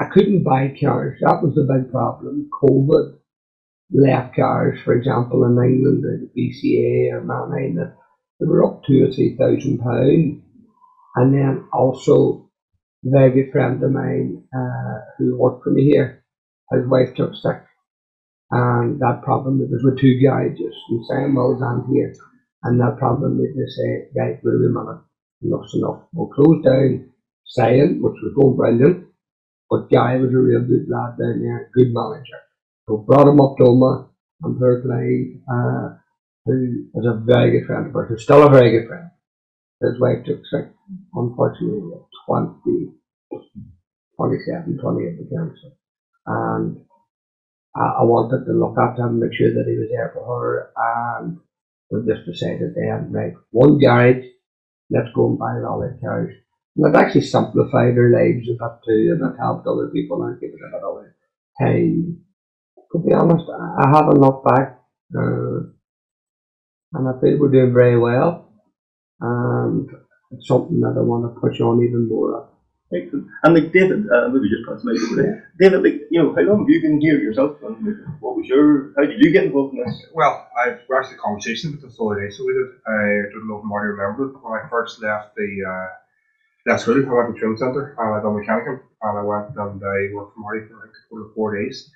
I 0.00 0.06
couldn't 0.06 0.44
buy 0.44 0.76
cars. 0.80 1.18
That 1.20 1.42
was 1.42 1.54
the 1.54 1.62
big 1.62 1.90
problem. 1.90 2.50
COVID 2.62 3.18
left 3.92 4.36
cars, 4.36 4.78
for 4.84 4.94
example, 4.94 5.44
in 5.44 5.52
England 5.52 6.02
the 6.02 6.30
BCA 6.36 7.12
or 7.12 7.22
Man 7.22 7.94
they 8.40 8.46
were 8.46 8.64
up 8.64 8.82
two 8.84 9.04
or 9.04 9.12
three 9.12 9.36
thousand 9.36 9.78
pounds. 9.78 10.42
And 11.16 11.32
then 11.32 11.68
also, 11.72 12.50
a 13.06 13.10
very 13.10 13.30
good 13.30 13.52
friend 13.52 13.82
of 13.82 13.92
mine 13.92 14.42
uh, 14.54 14.98
who 15.16 15.36
worked 15.36 15.62
for 15.62 15.70
me 15.70 15.84
here, 15.84 16.24
his 16.72 16.88
wife 16.88 17.14
took 17.14 17.34
sick. 17.34 17.62
And 18.50 18.98
that 19.00 19.22
problem, 19.22 19.58
because 19.58 19.82
we're 19.84 19.96
two 19.96 20.18
garages 20.20 20.74
in 20.90 21.04
Sion 21.08 21.34
Mills 21.34 21.62
and 21.62 21.84
here, 21.94 22.12
and 22.64 22.80
that 22.80 22.98
problem 22.98 23.38
me 23.38 23.46
say, 23.68 24.08
right, 24.16 24.40
wait 24.42 24.54
a 24.54 24.58
minute, 24.58 25.02
enough's 25.44 25.74
enough. 25.74 26.02
We'll 26.12 26.28
close 26.28 26.62
down 26.64 27.10
Sion, 27.46 28.00
which 28.00 28.16
was 28.22 28.34
going 28.34 28.56
brilliant, 28.56 29.06
but 29.70 29.90
Guy 29.90 30.16
was 30.16 30.32
a 30.32 30.38
real 30.38 30.60
good 30.60 30.86
lad 30.88 31.18
down 31.18 31.40
there, 31.42 31.70
good 31.74 31.92
manager. 31.92 32.40
So 32.88 32.98
brought 32.98 33.28
him 33.28 33.40
up 33.40 33.56
to 33.58 33.64
Omagh, 33.64 34.08
and 34.42 34.60
her 34.60 34.82
Clyde, 34.82 35.40
uh, 35.48 35.96
who 36.44 36.86
is 36.94 37.06
a 37.06 37.20
very 37.24 37.52
good 37.52 37.66
friend 37.66 37.86
of 37.86 37.96
ours, 37.96 38.08
who's 38.08 38.22
still 38.22 38.46
a 38.46 38.50
very 38.50 38.70
good 38.72 38.88
friend. 38.88 39.10
His 39.80 40.00
wife 40.00 40.24
took 40.24 40.40
sick, 40.46 40.72
unfortunately, 41.14 41.92
at 41.94 42.02
20, 42.26 42.92
27, 44.16 44.78
28 44.78 45.18
with 45.18 45.30
cancer. 45.30 45.76
And 46.26 46.84
I, 47.76 48.00
I 48.00 48.02
wanted 48.04 48.44
to 48.46 48.52
look 48.52 48.76
after 48.78 49.02
him, 49.02 49.20
make 49.20 49.34
sure 49.34 49.52
that 49.52 49.68
he 49.68 49.78
was 49.78 49.88
there 49.90 50.12
for 50.14 50.24
her, 50.24 50.72
and 50.76 51.38
we 51.90 52.12
just 52.12 52.26
decided 52.26 52.74
then, 52.74 53.12
right, 53.12 53.34
one 53.50 53.78
garage, 53.78 54.24
let's 54.90 55.12
go 55.14 55.28
and 55.28 55.38
buy 55.38 55.54
rally 55.54 55.88
cars. 56.00 56.34
And 56.76 56.94
it 56.94 56.98
actually 56.98 57.22
simplified 57.22 57.96
our 57.96 58.10
lives 58.10 58.48
a 58.48 58.52
bit 58.52 58.78
too, 58.84 59.16
and 59.16 59.32
it 59.32 59.38
helped 59.38 59.66
other 59.66 59.88
people 59.88 60.22
and 60.22 60.40
give 60.40 60.50
us 60.50 60.60
a 60.66 60.70
bit 60.70 60.82
of 60.82 61.04
time. 61.60 62.18
To 62.92 62.98
be 62.98 63.12
honest, 63.12 63.44
I, 63.50 63.84
I 63.84 63.88
haven't 63.96 64.20
looked 64.20 64.44
back, 64.44 64.80
uh, 65.16 65.70
and 66.94 67.08
I 67.08 67.20
feel 67.20 67.38
we're 67.38 67.50
doing 67.50 67.72
very 67.72 67.98
well, 67.98 68.52
and 69.20 69.88
it's 70.32 70.48
something 70.48 70.80
that 70.80 70.94
I 70.96 71.00
want 71.00 71.32
to 71.32 71.40
push 71.40 71.60
on 71.60 71.82
even 71.82 72.08
more. 72.08 72.53
Excellent. 72.92 73.26
And 73.42 73.54
like 73.54 73.72
David, 73.72 74.06
uh, 74.10 74.28
maybe 74.28 74.48
just 74.50 74.68
pass 74.68 74.82
the 74.82 74.92
mic 74.92 75.02
over 75.02 75.22
there. 75.22 75.52
David, 75.58 75.82
like 75.82 76.02
you 76.10 76.22
know, 76.22 76.34
how 76.34 76.42
long 76.42 76.60
have 76.60 76.68
you 76.68 76.80
been 76.82 77.00
here 77.00 77.18
yourself? 77.18 77.56
And 77.62 77.74
like, 77.84 77.96
what 78.20 78.36
was 78.36 78.46
your? 78.46 78.92
How 78.96 79.04
did 79.04 79.18
you 79.24 79.32
get 79.32 79.44
involved 79.44 79.74
in 79.74 79.82
this? 79.84 80.04
Well, 80.12 80.46
I've 80.56 80.80
we 80.88 80.96
actually 80.96 81.16
a 81.16 81.18
conversation 81.18 81.72
with 81.72 81.82
this 81.82 81.96
the 81.96 82.04
other 82.04 82.20
day, 82.20 82.30
so 82.34 82.44
we 82.44 82.52
did. 82.52 82.66
I 82.86 83.32
don't 83.32 83.48
know 83.48 83.58
if 83.58 83.64
Marty 83.64 83.88
remembered 83.88 84.34
but 84.34 84.44
when 84.44 84.60
I 84.60 84.68
first 84.68 85.02
left 85.02 85.34
the 85.34 85.50
uh, 85.66 85.88
left 86.70 86.82
school, 86.82 86.94
I 87.02 87.12
went 87.14 87.28
to 87.28 87.32
the 87.32 87.38
training 87.40 87.56
centre 87.56 87.96
and 87.98 88.14
I 88.14 88.22
done 88.22 88.36
mechanicum, 88.36 88.80
and 89.02 89.18
I 89.18 89.22
went 89.22 89.56
and 89.56 89.82
I 89.82 90.14
worked 90.14 90.34
for 90.34 90.40
Marty 90.40 90.60
for 90.68 90.76
like 90.78 90.94
for 91.10 91.32
four 91.34 91.56
days. 91.58 91.90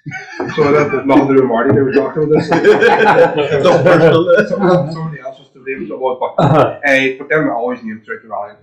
so 0.56 0.64
I 0.64 0.88
did 0.90 1.06
nothing 1.06 1.28
to 1.28 1.34
do 1.34 1.40
with 1.42 1.50
Marty. 1.52 1.74
They 1.74 1.82
were 1.82 1.92
talking 1.92 2.24
about 2.24 2.40
this. 2.40 2.50
Not 3.62 3.84
personal. 3.84 4.48
Some- 4.48 4.92
Somebody 4.92 5.20
else 5.20 5.38
was 5.38 5.50
to 5.50 5.62
blame, 5.62 5.86
so 5.86 5.94
it 5.94 6.00
was, 6.00 6.16
but 6.18 6.42
uh, 6.42 6.80
but 7.18 7.28
then 7.28 7.44
I 7.44 7.52
always 7.52 7.82
knew 7.84 7.94
him 7.96 8.02
throughout 8.04 8.22
the 8.22 8.28
rally. 8.28 8.54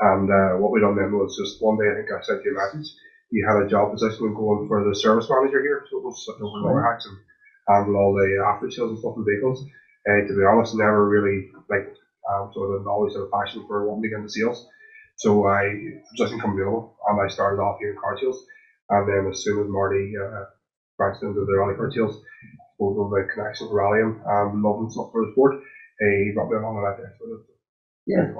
And 0.00 0.28
uh, 0.28 0.60
what 0.60 0.72
we 0.72 0.80
done 0.80 0.96
then 0.96 1.12
was 1.12 1.36
just 1.36 1.62
one 1.62 1.78
day, 1.78 1.88
I 1.88 1.96
think 1.96 2.12
I 2.12 2.20
sent 2.20 2.44
you 2.44 2.52
a 2.52 2.60
message. 2.60 2.92
You 3.30 3.46
had 3.48 3.64
a 3.64 3.68
job 3.68 3.92
position 3.92 4.34
going 4.34 4.68
for 4.68 4.84
the 4.84 4.94
service 4.94 5.26
manager 5.28 5.62
here, 5.62 5.84
so 5.90 5.98
it 5.98 6.04
was 6.04 6.26
over 6.28 6.62
Lower 6.62 6.84
Hacks 6.84 7.06
and 7.06 7.16
handle 7.68 7.96
all 7.96 8.14
the 8.14 8.28
after 8.46 8.70
sales 8.70 8.90
and 8.90 8.98
stuff 9.00 9.16
in 9.16 9.24
vehicles. 9.24 9.64
Uh, 10.06 10.22
to 10.22 10.36
be 10.36 10.44
honest, 10.46 10.76
never 10.76 11.08
really 11.08 11.50
like 11.68 11.90
um, 12.26 12.50
so 12.52 12.66
I 12.66 12.74
didn't 12.74 12.90
always 12.90 13.14
have 13.14 13.22
a 13.22 13.34
passion 13.34 13.64
for 13.66 13.86
wanting 13.86 14.02
to 14.02 14.08
get 14.10 14.18
into 14.18 14.30
sales. 14.30 14.66
So 15.16 15.46
I 15.46 15.62
position 16.12 16.40
come 16.40 16.52
available, 16.52 16.98
and 17.08 17.20
I 17.20 17.28
started 17.28 17.62
off 17.62 17.78
here 17.80 17.92
in 17.92 17.98
car 17.98 18.18
sales. 18.18 18.44
And 18.90 19.08
then 19.08 19.30
as 19.30 19.42
soon 19.42 19.62
as 19.62 19.66
Marty 19.68 20.12
uh, 20.14 20.44
branched 20.98 21.22
into 21.22 21.46
the 21.46 21.56
rally 21.56 21.74
car 21.74 21.90
sales, 21.90 22.20
both 22.78 22.98
of 22.98 23.10
the 23.10 23.26
connection 23.32 23.66
with 23.66 23.74
Rallying 23.74 24.20
and 24.20 24.62
loving 24.62 24.90
stuff 24.90 25.10
for 25.12 25.24
the 25.24 25.32
sport, 25.32 25.54
uh, 25.56 26.14
he 26.20 26.32
brought 26.34 26.50
me 26.50 26.58
along 26.58 26.76
on 26.76 26.84
that 26.84 27.00
day. 27.00 27.08
So 27.18 27.24
that's 27.30 27.55
Yeah. 28.06 28.30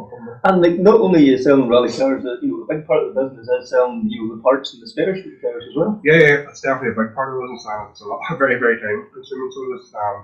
And 0.45 0.63
like 0.63 0.79
not 0.79 1.01
only 1.01 1.29
is 1.35 1.43
selling 1.43 1.67
rally 1.67 1.91
cars, 1.91 2.25
uh, 2.25 2.39
you 2.41 2.55
know, 2.55 2.63
a 2.63 2.71
big 2.71 2.87
part 2.87 3.03
of 3.03 3.15
the 3.15 3.19
business 3.19 3.51
is 3.51 3.71
selling 3.71 4.07
you 4.07 4.23
know 4.23 4.37
the 4.37 4.43
parts 4.43 4.73
and 4.73 4.83
the 4.83 4.87
spares 4.87 5.19
for 5.19 5.27
the 5.29 5.43
cars 5.43 5.65
as 5.67 5.75
well. 5.75 6.01
Yeah, 6.05 6.23
yeah, 6.23 6.47
it's 6.47 6.63
definitely 6.63 6.95
a 6.95 6.99
big 7.03 7.15
part 7.19 7.35
of 7.35 7.35
the 7.35 7.43
business, 7.51 7.67
and 7.67 7.91
it's 7.91 8.01
a 8.01 8.07
lot, 8.07 8.23
very, 8.39 8.63
very 8.63 8.79
time 8.79 9.11
consuming. 9.11 9.51
This, 9.75 9.91
um, 9.99 10.17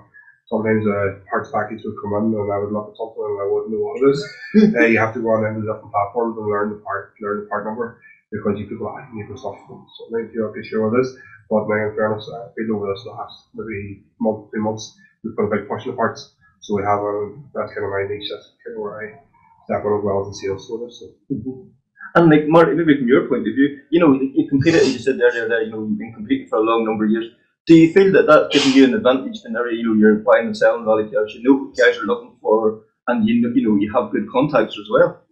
sometimes 0.47 0.87
a 0.87 1.19
parts 1.27 1.51
package 1.51 1.83
would 1.83 1.99
come 1.99 2.15
in, 2.23 2.39
and 2.39 2.51
I 2.55 2.57
would 2.63 2.71
look 2.71 2.87
at 2.87 2.95
something 2.95 3.19
and 3.19 3.43
I 3.43 3.47
wouldn't 3.51 3.75
know 3.75 3.83
what 3.83 3.99
it 3.99 4.05
is. 4.15 4.19
uh, 4.79 4.87
you 4.87 4.99
have 4.99 5.11
to 5.11 5.19
go 5.19 5.35
on 5.35 5.43
into 5.43 5.67
different 5.67 5.91
platforms 5.91 6.39
and 6.39 6.47
learn 6.47 6.71
the 6.71 6.79
part, 6.79 7.11
learn 7.19 7.43
the 7.43 7.49
part 7.51 7.67
number, 7.67 7.99
because 8.31 8.55
you 8.55 8.71
people 8.71 8.87
I 8.87 9.03
need 9.11 9.27
the 9.27 9.35
stuff. 9.35 9.59
and 9.59 9.83
Sometimes 9.99 10.31
you're 10.31 10.47
not 10.47 10.55
too 10.55 10.63
sure 10.63 10.87
what 10.87 10.95
it 10.95 11.03
is. 11.03 11.11
But 11.51 11.67
now, 11.67 11.83
in 11.83 11.95
fairness, 11.99 12.31
I've 12.31 12.55
been 12.55 12.71
over 12.71 12.87
this 12.87 13.03
last 13.03 13.51
maybe 13.51 14.07
month, 14.23 14.55
two 14.55 14.63
months. 14.63 14.95
We've 15.19 15.35
put 15.35 15.51
a 15.51 15.51
big 15.51 15.67
push 15.67 15.83
in 15.83 15.91
the 15.91 15.97
parts, 15.99 16.31
so 16.63 16.79
we 16.79 16.83
have 16.87 17.03
a 17.03 17.35
that's 17.51 17.75
kind 17.75 17.83
of 17.83 17.91
my 17.91 18.07
niche. 18.07 18.31
That's 18.31 18.55
kind 18.63 18.79
of 18.79 18.81
where 18.81 18.95
I 19.03 19.19
step 19.65 19.85
on 19.85 19.99
as 19.99 20.03
well 20.03 20.21
as 20.21 20.27
the 20.27 20.35
sales 20.41 20.67
sort 20.67 20.83
of. 20.83 20.93
So. 20.93 21.05
Mm-hmm. 21.31 21.69
And 22.15 22.29
like 22.29 22.47
Marty, 22.47 22.75
maybe 22.75 22.97
from 22.97 23.07
your 23.07 23.27
point 23.27 23.47
of 23.47 23.55
view, 23.55 23.79
you 23.89 23.99
know, 23.99 24.13
you 24.13 24.31
you 24.35 24.47
competed, 24.47 24.85
you 24.85 24.99
said 24.99 25.19
earlier 25.19 25.47
that 25.49 25.65
you 25.65 25.71
know 25.71 25.81
you've 25.81 25.97
been 25.97 26.13
competing 26.13 26.47
for 26.47 26.59
a 26.59 26.61
long 26.61 26.85
number 26.85 27.05
of 27.05 27.11
years. 27.11 27.25
Do 27.65 27.75
you 27.75 27.91
feel 27.93 28.11
that 28.13 28.27
that's 28.27 28.53
giving 28.53 28.77
you 28.77 28.83
an 28.85 28.93
advantage 28.93 29.39
whenever 29.43 29.71
you 29.71 29.83
know 29.87 29.95
you're 29.95 30.19
buying 30.19 30.47
and 30.47 30.57
selling 30.57 30.85
rally 30.85 31.09
cars? 31.09 31.33
You 31.33 31.43
know 31.43 31.55
what 31.57 31.77
guys 31.77 31.97
are 31.97 32.05
looking 32.05 32.35
for, 32.41 32.83
and 33.07 33.27
you 33.27 33.41
know, 33.41 33.49
you 33.55 33.67
know 33.67 33.75
you 33.77 33.91
have 33.95 34.11
good 34.11 34.29
contacts 34.31 34.77
as 34.77 34.87
well. 34.91 35.23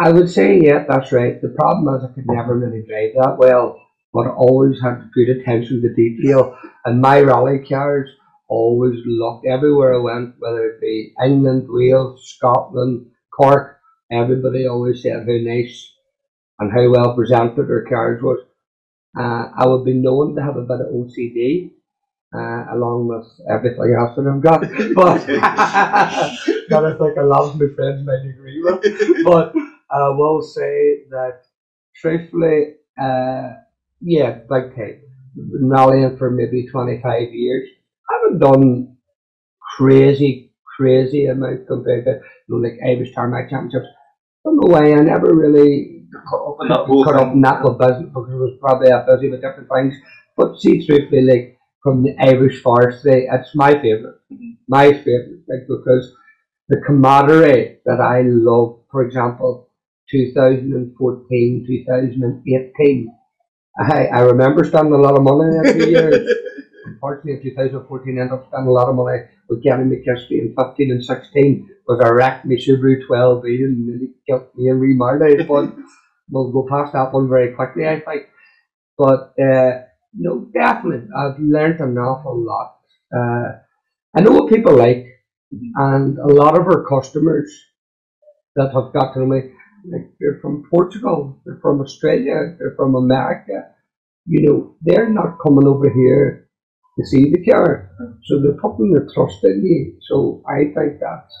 I 0.00 0.10
would 0.10 0.28
say, 0.28 0.58
yeah, 0.60 0.84
that's 0.88 1.12
right. 1.12 1.40
The 1.40 1.48
problem 1.48 1.94
is 1.94 2.02
I 2.04 2.12
could 2.12 2.26
never 2.26 2.58
really 2.58 2.82
drive 2.86 3.12
that 3.14 3.38
well, 3.38 3.80
but 4.12 4.26
I 4.26 4.30
always 4.30 4.80
had 4.82 5.10
good 5.14 5.28
attention 5.28 5.80
to 5.82 5.94
detail. 5.94 6.58
And 6.84 7.00
my 7.00 7.20
rally 7.20 7.64
cars 7.66 8.10
always 8.48 9.00
looked 9.06 9.46
everywhere 9.46 9.94
I 9.94 9.98
went, 9.98 10.34
whether 10.38 10.66
it 10.66 10.80
be 10.80 11.12
England, 11.24 11.66
Wales, 11.68 12.32
Scotland, 12.36 13.06
Cork. 13.34 13.78
Everybody 14.10 14.66
always 14.66 15.02
said 15.02 15.26
how 15.26 15.36
nice 15.40 15.92
and 16.58 16.72
how 16.72 16.90
well 16.90 17.14
presented 17.14 17.68
their 17.68 17.84
cars 17.84 18.22
was. 18.22 18.40
Uh, 19.18 19.50
I 19.56 19.66
would 19.66 19.84
be 19.84 19.94
known 19.94 20.36
to 20.36 20.42
have 20.42 20.56
a 20.56 20.62
bit 20.62 20.80
of 20.80 20.88
OCD, 20.92 21.72
uh, 22.34 22.74
along 22.74 23.08
with 23.08 23.26
everything 23.50 23.96
else 23.98 24.16
that 24.16 24.26
I've 24.26 24.42
got. 24.42 24.60
But 24.94 25.26
that 26.68 26.84
I 26.84 26.98
think 26.98 27.16
a 27.18 27.22
lot 27.22 27.44
of 27.50 27.60
my 27.60 27.66
friends 27.74 28.06
might 28.06 28.28
agree 28.28 28.62
with. 28.62 29.24
But 29.24 29.54
I 29.90 30.08
will 30.10 30.42
say 30.42 31.04
that, 31.10 31.42
truthfully, 31.96 32.74
uh, 33.00 33.54
yeah, 34.00 34.40
big 34.48 34.76
time. 34.76 35.02
Rallying 35.36 36.16
for 36.16 36.30
maybe 36.30 36.66
25 36.68 37.32
years. 37.32 37.68
Haven't 38.10 38.38
done 38.38 38.96
crazy, 39.76 40.52
crazy 40.76 41.26
amount 41.26 41.66
compared 41.66 42.04
to, 42.04 42.12
you 42.12 42.20
know, 42.48 42.56
like 42.56 42.78
Irish 42.84 43.14
Tarmac 43.14 43.50
Championships. 43.50 43.86
don't 44.44 44.56
know 44.56 44.72
why 44.72 44.92
I 44.92 45.00
never 45.00 45.34
really 45.34 45.96
Caught 46.28 46.70
up 46.70 46.88
in 46.88 47.04
cut 47.04 47.16
up 47.16 47.32
in 47.32 47.40
that 47.42 47.62
little 47.62 47.78
business 47.78 48.08
because 48.08 48.30
I 48.30 48.34
was 48.34 48.58
probably 48.60 48.90
a 48.90 49.04
busy 49.06 49.28
with 49.28 49.42
different 49.42 49.68
things. 49.72 49.96
But 50.36 50.58
see, 50.58 50.86
truthfully, 50.86 51.22
like 51.22 51.58
from 51.82 52.02
the 52.02 52.14
Irish 52.18 52.62
forestry, 52.62 53.28
it's 53.30 53.54
my 53.54 53.72
favourite. 53.72 54.16
My 54.68 54.92
favourite, 54.92 55.42
like 55.48 55.66
because 55.68 56.14
the 56.68 56.80
camaraderie 56.86 57.78
that 57.84 58.00
I 58.00 58.22
love, 58.22 58.80
for 58.90 59.02
example, 59.02 59.68
2014, 60.10 61.64
2018, 61.66 63.14
I, 63.78 64.06
I 64.06 64.20
remember 64.20 64.64
spending 64.64 64.94
a 64.94 64.98
lot 64.98 65.16
of 65.16 65.22
money 65.22 65.56
in 65.56 65.78
two 65.78 65.90
years. 65.90 66.34
Unfortunately, 66.86 67.32
in 67.32 67.56
2014, 67.56 68.18
I 68.18 68.22
ended 68.22 68.32
up 68.32 68.46
spending 68.46 68.68
a 68.68 68.72
lot 68.72 68.88
of 68.88 68.94
money 68.94 69.18
with 69.48 69.62
Gavin 69.62 69.90
McKinsey 69.90 70.40
in 70.40 70.54
15 70.56 70.90
and 70.92 71.04
16 71.04 71.68
because 71.86 72.00
I 72.04 72.10
wrecked 72.10 72.44
my 72.46 72.54
Subaru 72.54 73.02
12B 73.08 73.44
and 73.64 73.86
nearly 73.86 74.08
killed 74.26 74.48
me 74.54 74.68
and 74.68 74.80
remarried. 74.80 75.46
But 75.48 75.74
we'll 76.30 76.52
go 76.52 76.66
past 76.68 76.92
that 76.92 77.12
one 77.12 77.28
very 77.28 77.54
quickly, 77.54 77.86
I 77.88 78.00
think. 78.00 78.28
But, 78.96 79.34
uh, 79.42 79.82
no, 80.14 80.48
definitely, 80.54 81.08
I've 81.16 81.38
learned 81.38 81.80
an 81.80 81.98
awful 81.98 82.38
lot. 82.42 82.78
Uh, 83.14 83.58
I 84.16 84.20
know 84.22 84.32
what 84.32 84.50
people 84.50 84.74
like, 84.74 85.06
and 85.52 86.18
a 86.18 86.26
lot 86.26 86.58
of 86.58 86.66
our 86.66 86.84
customers 86.88 87.52
that 88.56 88.72
have 88.72 88.92
got 88.92 89.12
to 89.14 89.20
me, 89.20 89.52
like 89.90 90.10
they're 90.18 90.38
from 90.40 90.64
Portugal, 90.70 91.38
they're 91.44 91.60
from 91.60 91.80
Australia, 91.80 92.56
they're 92.58 92.74
from 92.76 92.94
America. 92.94 93.68
You 94.26 94.48
know, 94.48 94.76
they're 94.80 95.10
not 95.10 95.38
coming 95.40 95.66
over 95.66 95.90
here 95.90 96.35
to 96.98 97.06
see 97.06 97.30
the 97.30 97.44
car, 97.50 97.90
so 98.24 98.40
they're 98.40 98.60
putting 98.60 98.92
their 98.92 99.08
trust 99.14 99.44
in 99.44 99.64
you. 99.64 99.98
So 100.08 100.42
I 100.48 100.72
think 100.74 101.00
that's 101.00 101.34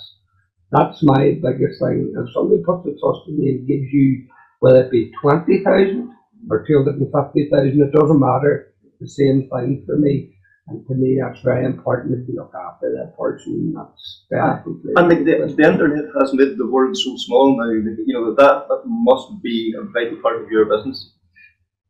that's 0.72 1.02
my 1.02 1.38
biggest 1.42 1.80
thing. 1.80 2.12
If 2.16 2.32
somebody 2.34 2.62
puts 2.62 2.84
their 2.84 2.94
trust 3.00 3.28
in 3.28 3.42
you 3.42 3.52
and 3.58 3.68
gives 3.68 3.90
you, 3.92 4.26
whether 4.60 4.82
it 4.84 4.90
be 4.90 5.12
twenty 5.22 5.62
thousand 5.64 6.12
or 6.50 6.64
two 6.66 6.78
hundred 6.78 7.00
and 7.00 7.12
fifty 7.12 7.48
thousand, 7.50 7.80
it 7.80 7.92
doesn't 7.92 8.20
matter. 8.20 8.74
The 9.00 9.08
same 9.08 9.48
thing 9.48 9.84
for 9.86 9.96
me. 9.96 10.32
And 10.68 10.84
to 10.88 10.94
me, 10.94 11.18
that's 11.22 11.40
very 11.42 11.64
important 11.64 12.18
if 12.18 12.28
you 12.28 12.34
look 12.34 12.52
after 12.54 12.90
that 12.96 13.16
person. 13.16 13.72
That's 13.76 14.26
definitely. 14.30 14.92
Ah, 14.96 15.00
and 15.00 15.08
like 15.10 15.24
the, 15.24 15.54
the 15.54 15.62
internet 15.62 16.06
has 16.18 16.34
made 16.34 16.58
the 16.58 16.66
world 16.66 16.96
so 16.96 17.16
small 17.16 17.56
now. 17.56 17.70
You 17.70 18.12
know 18.12 18.34
that 18.34 18.66
that 18.68 18.82
must 18.84 19.42
be 19.42 19.74
a 19.78 19.84
vital 19.84 20.18
part 20.20 20.42
of 20.42 20.50
your 20.50 20.64
business. 20.66 21.12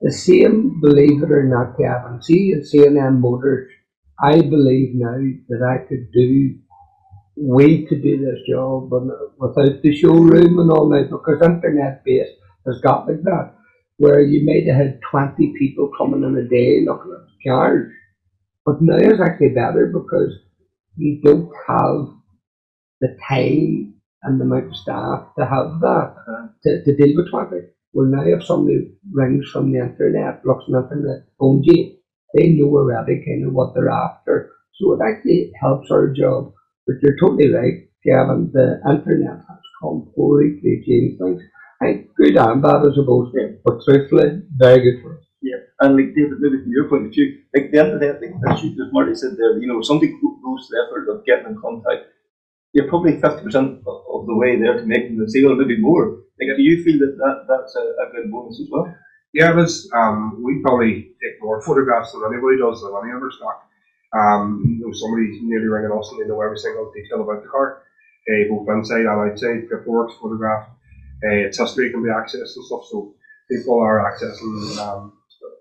The 0.00 0.12
same, 0.12 0.80
believe 0.80 1.22
it 1.22 1.32
or 1.32 1.44
not, 1.44 1.78
Gavin. 1.78 2.22
See, 2.22 2.52
in 2.52 2.64
C&M 2.64 3.20
Motors, 3.20 3.70
I 4.22 4.40
believe 4.40 4.94
now 4.94 5.16
that 5.48 5.62
I 5.62 5.86
could 5.88 6.10
do, 6.12 6.56
we 7.36 7.86
could 7.86 8.02
do 8.02 8.18
this 8.18 8.40
job 8.48 8.90
without 9.38 9.82
the 9.82 9.96
showroom 9.96 10.58
and 10.58 10.70
all 10.70 10.88
that 10.90 11.10
because 11.10 11.42
internet 11.42 12.04
based 12.04 12.32
has 12.66 12.80
got 12.80 13.06
like 13.06 13.22
that, 13.22 13.54
where 13.98 14.20
you 14.20 14.44
might 14.44 14.66
have 14.66 14.86
had 14.86 15.00
20 15.10 15.54
people 15.58 15.90
coming 15.96 16.22
in 16.22 16.36
a 16.36 16.48
day 16.48 16.84
looking 16.84 17.12
at 17.12 17.26
the 17.26 17.50
cars. 17.50 17.92
But 18.64 18.82
now 18.82 18.96
it's 18.96 19.20
actually 19.20 19.50
better 19.50 19.92
because 19.92 20.32
you 20.96 21.20
don't 21.22 21.50
have 21.68 22.08
the 23.00 23.16
time 23.28 23.94
and 24.22 24.40
the 24.40 24.44
amount 24.44 24.68
of 24.68 24.76
staff 24.76 25.28
to 25.38 25.46
have 25.46 25.80
that 25.80 26.14
to, 26.64 26.84
to 26.84 26.96
deal 26.96 27.16
with 27.16 27.30
traffic. 27.30 27.75
Well, 27.96 28.08
now 28.12 28.24
if 28.26 28.44
somebody 28.44 28.92
rings 29.10 29.48
from 29.50 29.72
the 29.72 29.80
internet, 29.80 30.44
looks 30.44 30.64
on 30.68 30.74
the 30.76 30.82
internet, 30.84 31.20
phones 31.40 31.64
you, 31.66 31.96
they 32.34 32.50
know 32.52 32.68
already 32.76 33.24
kind 33.24 33.46
of 33.46 33.54
what 33.54 33.74
they're 33.74 33.90
after. 33.90 34.52
So 34.76 34.92
it 34.94 35.00
actually 35.08 35.52
helps 35.60 35.90
our 35.90 36.12
job. 36.12 36.52
But 36.86 36.96
you're 37.02 37.16
totally 37.18 37.48
right, 37.52 37.88
Gavin. 38.04 38.50
The 38.52 38.80
internet 38.92 39.40
has 39.48 39.62
completely 39.82 40.84
changed 40.86 41.18
things. 41.20 41.42
I 41.82 42.06
good 42.16 42.36
and 42.36 42.62
bad, 42.62 42.84
I 42.86 42.94
suppose. 42.94 43.32
Yeah. 43.34 43.56
But 43.64 43.80
truthfully, 43.84 44.42
very 44.56 44.80
good 44.84 45.02
for 45.02 45.18
us. 45.18 45.24
Yeah, 45.42 45.60
and 45.80 45.96
like 45.96 46.14
David, 46.16 46.40
maybe 46.40 46.62
from 46.62 46.72
your 46.72 46.88
point 46.88 47.06
of 47.06 47.12
view, 47.12 47.38
like 47.54 47.70
the 47.70 47.78
internet 47.84 48.20
thing, 48.20 48.40
as, 48.50 48.62
you, 48.64 48.70
as 48.72 48.92
Marty 48.92 49.14
said 49.14 49.36
there, 49.38 49.58
you 49.58 49.68
know, 49.68 49.82
somebody 49.82 50.12
go- 50.20 50.40
goes 50.44 50.66
to 50.66 50.70
the 50.74 50.80
effort 50.88 51.08
of 51.12 51.24
getting 51.26 51.46
in 51.54 51.60
contact, 51.60 52.08
you're 52.74 52.88
probably 52.88 53.14
50% 53.20 53.82
of 53.86 53.96
of 54.14 54.26
the 54.26 54.36
way 54.36 54.58
there 54.60 54.76
to 54.78 54.86
making 54.86 55.18
the 55.18 55.28
sale, 55.30 55.54
maybe 55.56 55.80
more. 55.80 56.20
Like, 56.40 56.56
do 56.56 56.62
you 56.62 56.82
feel 56.82 56.98
that, 57.00 57.16
that 57.18 57.36
that's 57.48 57.76
a, 57.76 57.80
a 57.80 58.12
good 58.12 58.30
bonus 58.30 58.60
as 58.60 58.68
well? 58.70 58.86
Yeah, 59.32 59.50
it 59.50 59.56
was, 59.56 59.88
um, 59.94 60.42
we 60.42 60.60
probably 60.62 61.12
take 61.22 61.40
more 61.40 61.60
photographs 61.62 62.12
than 62.12 62.22
anybody 62.26 62.58
does 62.58 62.82
of 62.82 62.92
any 63.02 63.12
other 63.12 63.30
stock. 63.30 63.62
Um, 64.14 64.62
you 64.64 64.86
know, 64.86 64.92
somebody's 64.92 65.40
nearly 65.42 65.66
ringing 65.66 65.92
us 65.96 66.08
and 66.10 66.20
they 66.20 66.28
know 66.28 66.40
every 66.40 66.58
single 66.58 66.90
detail 66.94 67.22
about 67.22 67.42
the 67.42 67.48
car, 67.48 67.82
uh, 68.30 68.48
both 68.48 68.68
inside 68.68 69.04
and 69.04 69.08
outside, 69.08 69.68
paperwork's 69.68 70.14
photographed, 70.20 70.70
uh, 71.24 71.46
its 71.48 71.58
history 71.58 71.90
can 71.90 72.02
be 72.02 72.08
accessed 72.08 72.56
and 72.56 72.64
stuff, 72.66 72.84
so 72.90 73.14
people 73.50 73.80
are 73.80 74.00
accessing, 74.10 74.78
um, 74.78 75.12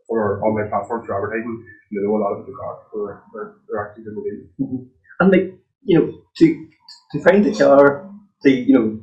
from 0.07 0.17
our 0.17 0.43
online 0.43 0.69
platform 0.69 1.05
for 1.05 1.15
advertising, 1.15 1.65
and 1.91 1.99
they 1.99 2.03
know 2.05 2.15
a 2.15 2.21
lot 2.21 2.33
about 2.33 2.45
the 2.45 2.53
car, 2.53 2.79
so 2.91 3.05
they're, 3.05 3.21
they're, 3.33 3.53
they're 3.67 3.87
actually 3.87 4.03
good 4.03 4.15
with 4.15 4.27
it. 4.27 4.87
And 5.19 5.31
like, 5.31 5.53
you 5.83 5.99
know, 5.99 6.21
to 6.37 6.67
to 7.13 7.19
find 7.23 7.45
the 7.45 7.53
car, 7.53 8.09
to 8.43 8.49
you 8.51 8.73
know, 8.73 8.99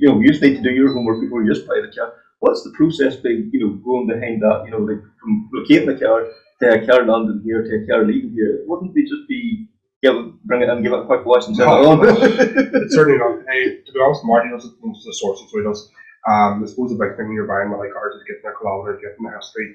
you 0.00 0.08
know, 0.08 0.20
you 0.20 0.28
just 0.28 0.42
need 0.42 0.56
to 0.56 0.62
do 0.62 0.70
your 0.70 0.92
homework 0.92 1.20
before 1.20 1.42
you 1.42 1.52
just 1.52 1.66
buy 1.66 1.80
the 1.80 1.92
car. 1.94 2.14
What's 2.40 2.62
the 2.64 2.72
process 2.76 3.16
being, 3.16 3.50
you 3.52 3.60
know, 3.60 3.74
going 3.84 4.06
behind 4.06 4.42
that? 4.42 4.64
You 4.64 4.72
know, 4.72 4.78
like 4.78 5.02
from 5.20 5.48
locating 5.52 5.86
the 5.86 5.98
car 5.98 6.26
to 6.60 6.82
a 6.82 6.86
car 6.86 7.04
London 7.06 7.42
here 7.44 7.62
to 7.62 7.84
a 7.84 7.86
car 7.86 8.04
leaving 8.04 8.32
here. 8.32 8.62
Wouldn't 8.66 8.94
they 8.94 9.02
just 9.02 9.28
be 9.28 9.68
give 10.02 10.16
it, 10.16 10.42
bring 10.44 10.62
it 10.62 10.68
in, 10.68 10.82
give 10.82 10.92
it 10.92 11.00
a 11.00 11.06
quick 11.06 11.24
wash 11.24 11.46
and 11.46 11.56
send 11.56 11.70
it 11.70 11.86
on? 11.86 11.98
It's 12.82 12.94
certainly 12.94 13.18
not. 13.18 13.44
Hey, 13.48 13.82
to 13.84 13.92
be 13.92 14.00
honest, 14.00 14.24
Marty 14.24 14.50
does 14.50 14.64
it 14.64 14.72
most 14.82 15.06
of 15.06 15.12
the 15.12 15.18
sourcing, 15.18 15.48
so 15.50 15.58
he 15.58 15.64
does. 15.64 15.90
Um, 16.26 16.62
I 16.62 16.66
suppose 16.66 16.90
the 16.90 16.98
big 16.98 17.16
thing 17.16 17.26
when 17.26 17.34
you're 17.34 17.50
buying 17.50 17.66
of 17.66 17.92
cars 17.92 18.14
is 18.14 18.22
getting 18.26 18.42
their 18.42 18.54
kilometers, 18.54 19.02
getting 19.02 19.26
the 19.26 19.34
history 19.34 19.74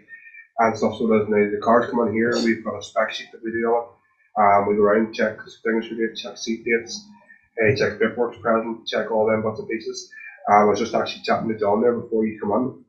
and 0.59 0.77
stuff. 0.77 0.97
So 0.97 1.07
there's 1.07 1.27
now 1.27 1.43
the 1.43 1.61
cars 1.61 1.89
come 1.91 2.07
in 2.07 2.13
here. 2.13 2.31
We've 2.43 2.63
got 2.63 2.79
a 2.79 2.83
spec 2.83 3.11
sheet 3.11 3.31
that 3.31 3.43
we 3.43 3.51
do 3.51 3.67
on 3.67 3.83
it. 3.83 3.91
Um, 4.37 4.69
we 4.69 4.75
go 4.75 4.83
around, 4.83 5.13
check 5.13 5.37
signature 5.41 5.95
dates, 5.95 6.21
check 6.21 6.37
seat 6.37 6.63
dates, 6.63 7.03
uh, 7.61 7.75
check 7.75 7.99
paperwork's 7.99 8.37
present, 8.37 8.87
check 8.87 9.11
all 9.11 9.27
them 9.27 9.43
bits 9.43 9.59
and 9.59 9.69
pieces. 9.69 10.11
Um, 10.49 10.61
I 10.61 10.63
was 10.65 10.79
just 10.79 10.93
actually 10.93 11.23
chatting 11.23 11.49
to 11.49 11.57
Jon 11.57 11.81
there 11.81 11.97
before 11.97 12.25
you 12.25 12.39
come 12.39 12.51
on. 12.51 12.83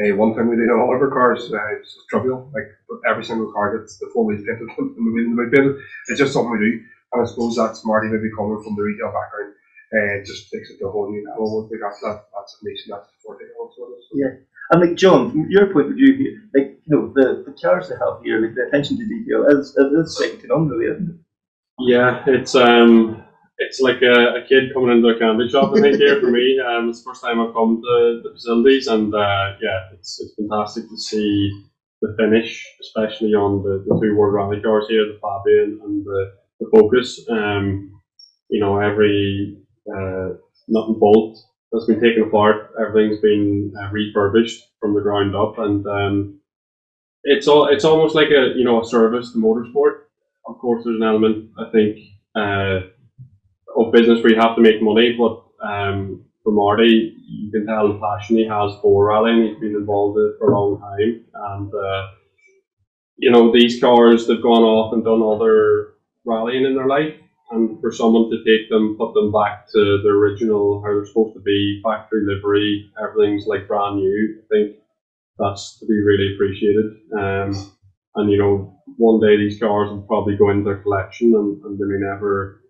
Uh, 0.00 0.16
one 0.16 0.34
thing 0.34 0.48
we 0.48 0.56
do 0.56 0.62
on 0.72 0.80
all 0.80 0.96
of 0.96 1.02
our 1.02 1.10
cars, 1.10 1.52
uh, 1.52 1.76
it's 1.76 1.96
trivial. 2.08 2.50
Like 2.54 2.68
every 3.08 3.24
single 3.24 3.52
car 3.52 3.78
gets 3.78 3.98
the 4.00 4.10
four 4.12 4.24
wheels 4.24 4.44
painted 4.46 4.68
and 4.76 4.96
the 4.96 5.12
wheels 5.12 5.38
are 5.38 5.50
painted. 5.50 5.76
It's 6.08 6.18
just 6.18 6.32
something 6.32 6.52
we 6.52 6.58
do. 6.58 6.80
And 7.12 7.22
I 7.22 7.26
suppose 7.26 7.56
that's 7.56 7.84
Marty 7.84 8.08
maybe 8.08 8.32
coming 8.36 8.62
from 8.64 8.74
the 8.74 8.82
retail 8.82 9.12
background. 9.12 9.54
Uh, 9.92 10.24
just 10.24 10.50
takes 10.50 10.70
it 10.70 10.78
to 10.78 10.88
a 10.88 10.90
whole 10.90 11.10
new 11.12 11.28
level. 11.28 11.68
We 11.70 11.78
got 11.78 11.92
that. 12.02 12.24
That's 12.32 12.56
amazing. 12.62 12.88
That's 12.88 13.08
the 13.08 13.20
forte 13.22 13.44
also. 13.60 13.82
So. 13.84 14.12
Yeah. 14.14 14.40
And 14.70 14.80
like 14.80 14.96
Jon, 14.96 15.30
from 15.30 15.50
your 15.50 15.70
point 15.70 15.90
of 15.90 15.96
view 15.96 16.16
here, 16.16 16.42
like 16.54 16.80
you 16.84 16.96
know, 16.96 17.12
the, 17.14 17.44
the 17.44 17.52
cars 17.60 17.90
they 17.90 17.96
have 17.96 18.22
here, 18.24 18.40
like 18.40 18.54
the 18.54 18.68
attention 18.68 18.96
to 18.96 19.06
detail 19.06 19.44
is 19.48 19.76
is, 19.76 19.92
is 19.92 20.18
second 20.18 20.40
to 20.40 20.46
none, 20.46 20.68
really, 20.68 20.86
isn't 20.86 21.10
it? 21.10 21.16
Yeah, 21.78 22.24
it's 22.26 22.54
um, 22.54 23.22
it's 23.66 23.80
like 23.80 24.02
a, 24.02 24.36
a 24.36 24.46
kid 24.48 24.72
coming 24.74 24.90
into 24.90 25.08
a 25.08 25.18
candy 25.18 25.48
shop. 25.48 25.72
I 25.76 25.80
think 25.80 25.96
here 25.96 26.20
for 26.20 26.30
me, 26.30 26.58
um, 26.66 26.90
it's 26.90 27.02
the 27.02 27.10
first 27.10 27.22
time 27.22 27.40
I've 27.40 27.54
come 27.54 27.80
to 27.82 28.20
the 28.22 28.30
facilities, 28.32 28.86
and 28.86 29.14
uh, 29.14 29.54
yeah, 29.60 29.88
it's 29.92 30.20
it's 30.20 30.34
fantastic 30.34 30.88
to 30.88 30.96
see 30.96 31.50
the 32.02 32.14
finish, 32.18 32.66
especially 32.80 33.34
on 33.34 33.62
the, 33.62 33.84
the 33.86 34.00
two 34.00 34.16
World 34.16 34.34
Rally 34.34 34.60
cars 34.60 34.86
here, 34.88 35.06
the 35.06 35.18
Fabia 35.20 35.64
and 35.64 36.04
the, 36.04 36.32
the 36.60 36.66
Focus. 36.74 37.24
Um, 37.30 38.00
you 38.48 38.60
know, 38.60 38.78
every 38.80 39.56
uh, 39.88 40.34
nut 40.68 40.88
and 40.88 41.00
bolt 41.00 41.38
has 41.72 41.86
been 41.86 42.00
taken 42.00 42.24
apart. 42.24 42.72
Everything's 42.80 43.20
been 43.20 43.72
uh, 43.80 43.90
refurbished 43.90 44.62
from 44.80 44.94
the 44.94 45.00
ground 45.00 45.34
up, 45.34 45.58
and 45.58 45.86
um, 45.86 46.40
it's 47.24 47.46
all 47.46 47.68
it's 47.68 47.84
almost 47.84 48.14
like 48.14 48.28
a 48.28 48.52
you 48.56 48.64
know 48.64 48.82
a 48.82 48.84
service 48.84 49.32
to 49.32 49.38
motorsport. 49.38 50.02
Of 50.46 50.58
course, 50.58 50.84
there's 50.84 50.96
an 50.96 51.06
element 51.06 51.50
I 51.58 51.70
think 51.70 51.98
uh, 52.34 52.80
of 53.76 53.92
business 53.92 54.22
where 54.22 54.32
you 54.32 54.40
have 54.40 54.56
to 54.56 54.62
make 54.62 54.82
money, 54.82 55.16
but 55.18 55.44
um, 55.66 56.24
for 56.42 56.52
Marty, 56.52 57.14
you 57.28 57.50
can 57.50 57.66
tell 57.66 57.92
the 57.92 58.00
passion 58.00 58.36
he 58.36 58.46
has 58.46 58.72
for 58.82 59.06
rallying. 59.08 59.46
He's 59.48 59.60
been 59.60 59.76
involved 59.76 60.18
in 60.18 60.26
it 60.26 60.38
for 60.38 60.50
a 60.52 60.58
long 60.58 60.80
time, 60.80 61.24
and 61.34 61.72
uh, 61.74 62.08
you 63.16 63.30
know 63.30 63.52
these 63.52 63.80
cars 63.80 64.26
they've 64.26 64.42
gone 64.42 64.62
off 64.62 64.92
and 64.92 65.04
done 65.04 65.22
other 65.22 65.94
rallying 66.24 66.64
in 66.64 66.74
their 66.74 66.88
life, 66.88 67.14
and 67.52 67.80
for 67.80 67.92
someone 67.92 68.30
to 68.30 68.38
take 68.44 68.68
them, 68.70 68.96
put 68.98 69.14
them 69.14 69.32
back 69.32 69.66
to 69.72 70.00
the 70.02 70.08
original 70.08 70.82
how 70.82 70.92
they're 70.92 71.06
supposed 71.06 71.34
to 71.34 71.40
be, 71.40 71.80
factory 71.84 72.24
livery, 72.24 72.90
everything's 73.02 73.46
like 73.46 73.68
brand 73.68 73.96
new. 73.96 74.42
I 74.42 74.46
think 74.54 74.76
that's 75.38 75.78
to 75.78 75.86
be 75.86 76.02
really 76.02 76.34
appreciated. 76.34 76.86
Um, 77.18 77.72
and 78.16 78.30
you 78.30 78.38
know, 78.38 78.80
one 78.96 79.20
day 79.20 79.36
these 79.36 79.58
cars 79.60 79.90
will 79.90 80.02
probably 80.02 80.36
go 80.36 80.50
into 80.50 80.64
their 80.64 80.82
collection, 80.82 81.34
and, 81.34 81.62
and 81.64 81.78
they 81.78 81.84
may 81.86 82.06
never. 82.06 82.61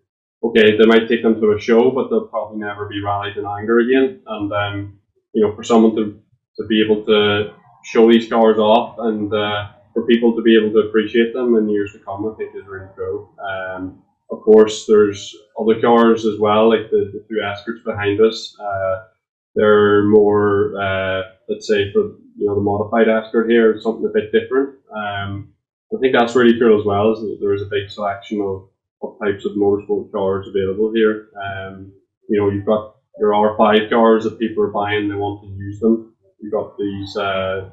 Okay, 0.44 0.76
they 0.76 0.86
might 0.86 1.08
take 1.08 1.22
them 1.22 1.40
to 1.40 1.52
a 1.52 1.60
show, 1.60 1.90
but 1.90 2.10
they'll 2.10 2.26
probably 2.26 2.58
never 2.58 2.86
be 2.88 3.00
rallied 3.00 3.36
in 3.36 3.46
anger 3.46 3.78
again. 3.78 4.20
And 4.26 4.52
um, 4.52 4.98
you 5.32 5.42
know, 5.42 5.54
for 5.54 5.62
someone 5.62 5.94
to 5.96 6.20
to 6.56 6.66
be 6.66 6.82
able 6.82 7.04
to 7.06 7.54
show 7.84 8.10
these 8.10 8.28
cars 8.28 8.58
off 8.58 8.96
and 8.98 9.32
uh, 9.32 9.68
for 9.94 10.06
people 10.06 10.34
to 10.36 10.42
be 10.42 10.56
able 10.56 10.72
to 10.72 10.88
appreciate 10.88 11.32
them 11.32 11.56
in 11.56 11.68
years 11.68 11.92
to 11.92 11.98
come, 11.98 12.26
I 12.26 12.36
think 12.36 12.54
is 12.54 12.66
really 12.66 12.88
cool. 12.96 13.34
Um, 13.40 14.02
of 14.30 14.40
course, 14.42 14.86
there's 14.86 15.34
other 15.60 15.80
cars 15.80 16.24
as 16.24 16.38
well, 16.38 16.68
like 16.68 16.90
the, 16.90 17.10
the 17.12 17.24
two 17.28 17.40
Escorts 17.42 17.82
behind 17.84 18.20
us. 18.20 18.56
Uh, 18.58 19.04
they're 19.54 20.04
more, 20.04 20.74
uh, 20.80 21.22
let's 21.48 21.68
say, 21.68 21.92
for 21.92 22.16
you 22.36 22.46
know 22.46 22.54
the 22.54 22.60
modified 22.60 23.08
Escort 23.08 23.50
here, 23.50 23.78
something 23.80 24.06
a 24.06 24.08
bit 24.08 24.32
different. 24.32 24.76
Um, 24.94 25.52
I 25.94 26.00
think 26.00 26.14
that's 26.16 26.34
really 26.34 26.58
cool 26.58 26.80
as 26.80 26.86
well. 26.86 27.12
Is 27.12 27.20
that 27.20 27.38
there 27.40 27.52
is 27.52 27.62
a 27.62 27.66
big 27.66 27.90
selection 27.90 28.40
of, 28.40 28.68
of 29.02 29.18
types 29.22 29.44
of 29.44 29.52
motorsport 29.52 30.12
cars 30.12 30.48
available 30.48 30.92
here. 30.94 31.28
Um, 31.36 31.92
you 32.28 32.40
know, 32.40 32.50
you've 32.50 32.66
got 32.66 32.96
your 33.18 33.30
R5 33.30 33.90
cars 33.90 34.24
that 34.24 34.38
people 34.38 34.62
are 34.64 34.70
buying; 34.70 35.08
they 35.08 35.14
want 35.14 35.42
to 35.42 35.48
use 35.48 35.80
them. 35.80 36.14
You've 36.40 36.52
got 36.52 36.76
these, 36.78 37.16
uh, 37.16 37.68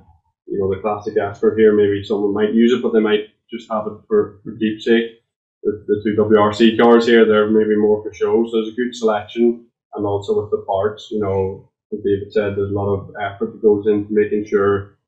you 0.47 0.59
know, 0.59 0.73
the 0.73 0.81
classic 0.81 1.17
Asper 1.17 1.55
here. 1.57 1.73
Maybe 1.73 2.03
someone 2.03 2.33
might 2.33 2.53
use 2.53 2.73
it, 2.73 2.81
but 2.81 2.93
they 2.93 2.99
might 2.99 3.29
just 3.51 3.71
have 3.71 3.87
it 3.87 3.93
for, 4.07 4.39
for 4.43 4.51
deep 4.51 4.77
keepsake. 4.77 5.21
The, 5.63 5.83
the 5.87 6.01
two 6.03 6.15
WRC 6.15 6.79
cars 6.79 7.05
here, 7.05 7.25
they're 7.25 7.49
maybe 7.49 7.75
more 7.75 8.01
for 8.01 8.13
show. 8.13 8.45
So 8.45 8.51
there's 8.53 8.73
a 8.73 8.75
good 8.75 8.95
selection, 8.95 9.65
and 9.93 10.05
also 10.05 10.41
with 10.41 10.51
the 10.51 10.63
parts, 10.67 11.09
you 11.11 11.19
know, 11.19 11.69
as 11.91 11.99
David 12.03 12.31
said, 12.31 12.55
there's 12.55 12.71
a 12.71 12.73
lot 12.73 12.93
of 12.93 13.09
effort 13.21 13.51
that 13.51 13.61
goes 13.61 13.87
into 13.87 14.13
making 14.13 14.45
sure 14.45 14.99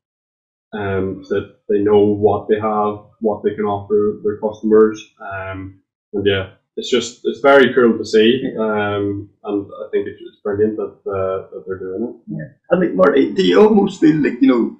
um, 0.72 1.22
that 1.28 1.56
they 1.68 1.78
know 1.78 2.00
what 2.00 2.48
they 2.48 2.58
have, 2.58 3.04
what 3.20 3.42
they 3.42 3.54
can 3.54 3.64
offer 3.64 4.20
their 4.24 4.38
customers. 4.38 5.02
Um, 5.20 5.81
and 6.12 6.26
yeah, 6.26 6.50
it's 6.76 6.90
just 6.90 7.20
it's 7.24 7.40
very 7.40 7.74
cool 7.74 7.98
to 7.98 8.04
see, 8.04 8.54
um, 8.58 9.28
and 9.44 9.66
I 9.66 9.88
think 9.90 10.08
it's, 10.08 10.20
it's 10.20 10.40
brilliant 10.42 10.76
that 10.76 10.94
uh, 11.10 11.48
that 11.50 11.64
they're 11.66 11.78
doing 11.78 12.20
it. 12.28 12.56
And 12.70 12.80
like 12.80 12.94
Marty, 12.94 13.32
do 13.32 13.42
you 13.42 13.60
almost 13.60 14.00
feel 14.00 14.16
like 14.16 14.40
you 14.40 14.48
know 14.48 14.76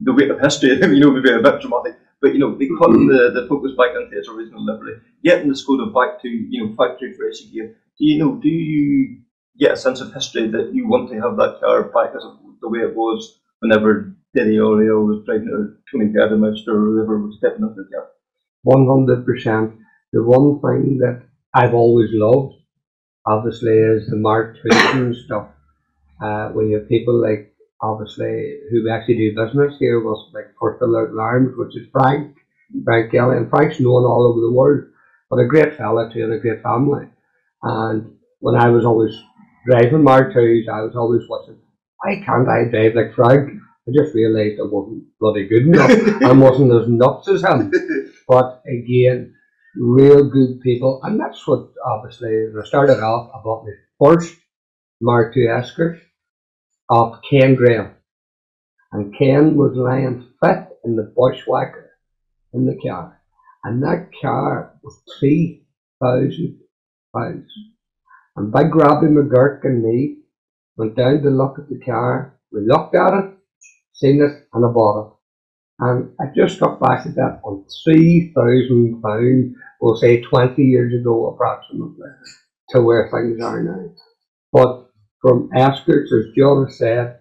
the 0.00 0.12
weight 0.12 0.30
of 0.30 0.40
history? 0.40 0.70
you 0.80 1.00
know, 1.00 1.10
maybe 1.10 1.30
a 1.30 1.42
bit 1.42 1.60
dramatic, 1.60 1.96
but 2.20 2.32
you 2.32 2.38
know, 2.38 2.56
they 2.56 2.68
putting 2.78 3.06
the, 3.06 3.30
the 3.34 3.46
focus 3.48 3.72
back 3.76 3.90
into 3.94 4.18
its 4.18 4.28
original 4.28 4.64
livery, 4.64 5.00
getting 5.22 5.48
the 5.48 5.54
Skoda 5.54 5.92
back 5.92 6.22
to 6.22 6.28
you 6.28 6.66
know 6.66 6.74
factory 6.76 7.12
fresh 7.12 7.40
again. 7.42 7.74
Do 7.98 8.04
you 8.06 8.18
know? 8.18 8.36
Do 8.36 8.48
you 8.48 9.20
get 9.58 9.72
a 9.72 9.76
sense 9.76 10.00
of 10.00 10.12
history 10.12 10.48
that 10.48 10.74
you 10.74 10.88
want 10.88 11.10
to 11.10 11.20
have 11.20 11.36
that 11.36 11.60
car 11.60 11.84
back 11.84 12.16
as 12.16 12.24
the 12.60 12.68
way 12.68 12.80
it 12.80 12.96
was 12.96 13.38
whenever 13.60 14.14
Didier 14.34 14.64
Auriol 14.64 15.06
was 15.06 15.24
driving 15.24 15.48
it, 15.48 15.52
or 15.52 15.78
Toni 15.90 16.12
Gardemeister 16.12 16.68
or 16.68 16.80
whoever 16.80 17.18
was 17.18 17.36
stepping 17.38 17.64
up 17.64 17.76
the 17.76 17.86
car? 17.92 18.08
One 18.62 18.86
hundred 18.86 19.24
percent. 19.26 19.74
The 20.14 20.22
one 20.22 20.60
thing 20.60 20.98
that 20.98 21.22
I've 21.52 21.74
always 21.74 22.10
loved, 22.12 22.54
obviously, 23.26 23.72
is 23.72 24.06
the 24.06 24.14
Mark 24.14 24.56
and 24.62 25.16
stuff. 25.24 25.48
Uh, 26.22 26.50
when 26.50 26.68
you 26.68 26.78
have 26.78 26.88
people 26.88 27.20
like 27.20 27.52
obviously 27.82 28.60
who 28.70 28.88
actually 28.88 29.16
do 29.16 29.34
business 29.34 29.74
here 29.80 29.98
was 29.98 30.30
like 30.32 30.54
First 30.60 30.80
Alert 30.82 31.18
Arms, 31.18 31.54
which 31.56 31.76
is 31.76 31.88
Frank, 31.90 32.36
Frank 32.84 33.10
Kelly, 33.10 33.38
and 33.38 33.50
Frank's 33.50 33.80
known 33.80 34.04
all 34.04 34.22
over 34.30 34.40
the 34.40 34.52
world, 34.52 34.84
but 35.28 35.40
a 35.40 35.48
great 35.48 35.76
fella 35.76 36.08
too 36.12 36.22
and 36.22 36.34
a 36.34 36.38
great 36.38 36.62
family. 36.62 37.06
And 37.64 38.14
when 38.38 38.54
I 38.54 38.68
was 38.68 38.84
always 38.84 39.20
driving 39.66 40.04
Mark 40.04 40.28
IIs, 40.36 40.68
I 40.68 40.82
was 40.82 40.94
always 40.94 41.28
watching, 41.28 41.58
why 41.98 42.22
can't 42.24 42.48
I 42.48 42.70
drive 42.70 42.94
like 42.94 43.14
Frank? 43.16 43.50
I 43.88 43.90
just 43.92 44.14
realised 44.14 44.60
I 44.60 44.64
wasn't 44.64 45.06
bloody 45.18 45.48
good 45.48 45.66
enough 45.66 45.90
and 46.22 46.40
wasn't 46.40 46.72
as 46.72 46.88
nuts 46.88 47.28
as 47.28 47.42
him. 47.42 47.72
But 48.28 48.62
again, 48.66 49.33
real 49.76 50.28
good 50.28 50.60
people, 50.60 51.00
and 51.02 51.18
that's 51.18 51.46
what 51.46 51.68
obviously 51.84 52.46
I 52.60 52.64
started 52.66 53.00
off. 53.02 53.30
I 53.34 53.42
bought 53.42 53.64
my 53.64 53.72
first 53.98 54.36
Mark 55.00 55.36
II 55.36 55.48
off 56.88 57.20
Ken 57.28 57.54
Graham, 57.54 57.94
and 58.92 59.16
Ken 59.16 59.56
was 59.56 59.76
lying 59.76 60.28
fifth 60.42 60.68
in 60.84 60.96
the 60.96 61.12
bushwhacker 61.16 61.90
in 62.52 62.66
the 62.66 62.78
car. 62.86 63.20
And 63.64 63.82
that 63.82 64.10
car 64.20 64.78
was 64.82 65.02
3,000 65.18 66.60
pounds. 67.14 67.50
And 68.36 68.52
by 68.52 68.64
grabbing 68.64 69.14
McGurk 69.14 69.64
and 69.64 69.82
me, 69.82 70.18
went 70.76 70.96
down 70.96 71.22
to 71.22 71.30
look 71.30 71.58
at 71.58 71.68
the 71.68 71.80
car, 71.80 72.38
we 72.52 72.60
looked 72.66 72.94
at 72.94 73.14
it, 73.14 73.34
seen 73.92 74.20
it, 74.22 74.48
and 74.52 74.64
I 74.64 74.68
bought 74.68 75.06
it. 75.06 75.13
And 75.80 76.12
I 76.20 76.26
just 76.34 76.60
got 76.60 76.80
back 76.80 77.02
to 77.02 77.10
that 77.10 77.40
on 77.42 77.64
£3,000, 77.86 79.52
we'll 79.80 79.96
say 79.96 80.20
20 80.20 80.62
years 80.62 80.94
ago 80.94 81.28
approximately, 81.28 82.06
to 82.70 82.80
where 82.80 83.10
things 83.10 83.42
are 83.42 83.62
now. 83.62 83.90
But 84.52 84.88
from 85.20 85.50
Escorts, 85.54 86.12
as 86.12 86.32
Jon 86.36 86.70
said, 86.70 87.18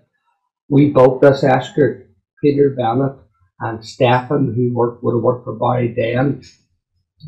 we 0.69 0.91
built 0.91 1.21
this 1.21 1.43
Escort, 1.43 2.09
Peter 2.43 2.69
Bennett 2.69 3.17
and 3.59 3.83
Stefan, 3.83 4.53
who 4.55 4.73
worked, 4.73 5.03
would 5.03 5.15
have 5.15 5.23
worked 5.23 5.45
for 5.45 5.57
Barry 5.57 5.93
Dan, 5.93 6.41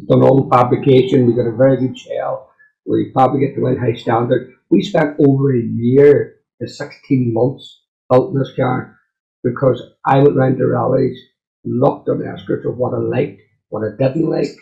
done 0.08 0.22
all 0.22 0.44
the 0.44 0.56
fabrication, 0.56 1.26
we 1.26 1.34
got 1.34 1.48
a 1.48 1.56
very 1.56 1.78
good 1.78 1.98
shell, 1.98 2.52
we 2.86 3.12
fabricate 3.16 3.56
the 3.56 3.62
wind 3.62 3.80
high 3.80 3.96
standard. 3.96 4.54
We 4.70 4.84
spent 4.84 5.18
over 5.20 5.56
a 5.56 5.62
year 5.62 6.36
to 6.62 6.68
16 6.68 7.34
months 7.34 7.84
building 8.10 8.38
this 8.38 8.54
car 8.56 9.00
because 9.46 9.82
I 10.04 10.18
went 10.18 10.36
round 10.36 10.58
to 10.58 10.66
rallies, 10.66 11.18
looked 11.64 12.10
on 12.10 12.26
Escorts 12.26 12.66
of 12.66 12.78
what 12.78 12.96
I 12.96 12.98
liked, 12.98 13.42
what 13.70 13.84
I 13.84 13.96
didn't 13.96 14.28
like, 14.28 14.56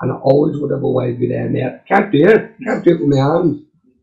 and 0.00 0.12
I 0.12 0.16
always 0.16 0.60
would 0.60 0.70
have 0.70 0.82
a 0.82 0.88
way 0.88 1.14
good 1.14 1.30
in 1.30 1.54
there. 1.54 1.82
Can't 1.88 2.12
do 2.12 2.28
it, 2.28 2.52
can't 2.62 2.84
do 2.84 2.94
it 2.94 3.00
with 3.00 3.08
my 3.08 3.16
hands, 3.16 3.62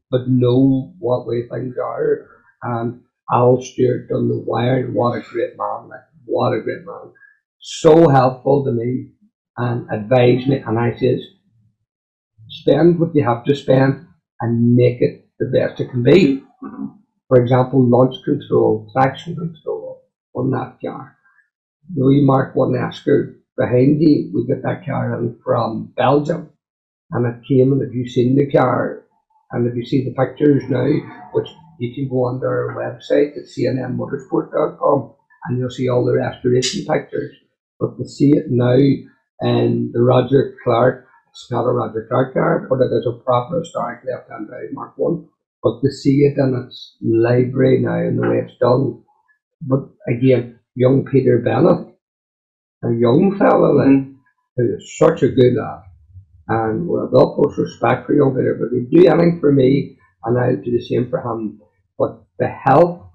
but 0.09 0.27
know 0.27 0.93
what 0.97 1.27
way 1.27 1.47
things 1.47 1.75
are. 1.77 2.27
And 2.63 3.01
Al 3.31 3.61
Stewart 3.61 4.09
done 4.09 4.29
the 4.29 4.39
wire, 4.39 4.87
what 4.87 5.17
a 5.17 5.21
great 5.21 5.55
man, 5.57 5.89
like, 5.89 6.01
what 6.25 6.53
a 6.53 6.61
great 6.61 6.85
man. 6.85 7.13
So 7.59 8.09
helpful 8.09 8.65
to 8.65 8.71
me 8.71 9.11
and 9.57 9.87
advised 9.91 10.47
me, 10.47 10.57
and 10.65 10.79
I 10.79 10.97
says, 10.97 11.21
spend 12.47 12.99
what 12.99 13.13
you 13.13 13.23
have 13.23 13.43
to 13.43 13.55
spend 13.55 14.07
and 14.41 14.75
make 14.75 15.01
it 15.01 15.27
the 15.37 15.45
best 15.45 15.79
it 15.79 15.91
can 15.91 16.01
be. 16.01 16.41
Mm-hmm. 16.63 16.85
For 17.27 17.39
example, 17.39 17.87
launch 17.87 18.15
control, 18.25 18.89
traction 18.91 19.35
control 19.35 19.88
on 20.35 20.51
that 20.51 20.77
car. 20.83 21.17
The 21.95 22.05
wee 22.05 22.23
Mark 22.23 22.55
1 22.55 22.75
Escort 22.75 23.39
behind 23.57 24.01
you, 24.01 24.31
we 24.33 24.47
got 24.47 24.63
that 24.63 24.85
car 24.85 25.19
in 25.19 25.37
from 25.43 25.93
Belgium. 25.95 26.49
And 27.11 27.25
it 27.25 27.41
came, 27.47 27.73
and 27.73 27.81
if 27.81 27.93
you've 27.93 28.11
seen 28.11 28.35
the 28.35 28.51
car, 28.51 29.03
and 29.51 29.67
if 29.67 29.75
you 29.75 29.85
see 29.85 30.05
the 30.05 30.13
pictures 30.13 30.63
now, 30.69 30.87
which 31.33 31.49
you 31.79 31.95
can 31.95 32.07
go 32.09 32.25
on 32.25 32.39
their 32.39 32.75
website 32.75 33.35
at 33.37 33.45
cnmmotorsport.com 33.45 35.13
and 35.45 35.57
you'll 35.57 35.69
see 35.69 35.89
all 35.89 36.05
the 36.05 36.13
restoration 36.13 36.85
pictures. 36.85 37.35
But 37.79 37.97
to 37.97 38.07
see 38.07 38.31
it 38.31 38.45
now 38.49 38.77
and 39.39 39.91
the 39.93 40.01
Roger 40.01 40.55
Clark, 40.63 41.07
it's 41.31 41.49
not 41.49 41.65
a 41.65 41.71
Roger 41.71 42.05
Clark 42.09 42.33
car, 42.33 42.67
but 42.69 42.81
it 42.81 42.91
is 42.91 43.07
a 43.07 43.23
proper 43.23 43.59
historic 43.59 44.01
left 44.05 44.29
hand 44.29 44.47
drive 44.47 44.73
Mark 44.73 44.93
1. 44.97 45.27
But 45.63 45.81
to 45.81 45.91
see 45.91 46.19
it 46.25 46.37
in 46.37 46.65
its 46.65 46.97
library 47.01 47.79
now 47.79 47.97
and 47.97 48.17
the 48.19 48.29
way 48.29 48.37
it's 48.37 48.57
done. 48.59 49.03
But 49.61 49.89
again, 50.07 50.59
young 50.75 51.05
Peter 51.05 51.39
Bennett, 51.39 51.87
a 52.83 52.91
young 52.93 53.37
fellow, 53.37 53.73
like, 53.75 54.07
who 54.55 54.75
is 54.75 54.97
such 54.97 55.23
a 55.23 55.29
good 55.29 55.55
lad. 55.55 55.83
And 56.47 56.87
with 56.87 57.11
the 57.11 57.17
utmost 57.19 57.57
respect 57.59 58.07
for 58.07 58.13
young 58.15 58.35
Peter, 58.35 58.55
but 58.59 58.75
he'd 58.75 58.89
do 58.89 59.07
anything 59.07 59.39
for 59.39 59.51
me, 59.51 59.97
and 60.23 60.37
I'll 60.39 60.55
do 60.55 60.71
the 60.71 60.81
same 60.83 61.09
for 61.09 61.19
him. 61.19 61.61
But 61.97 62.23
the 62.39 62.47
help, 62.47 63.11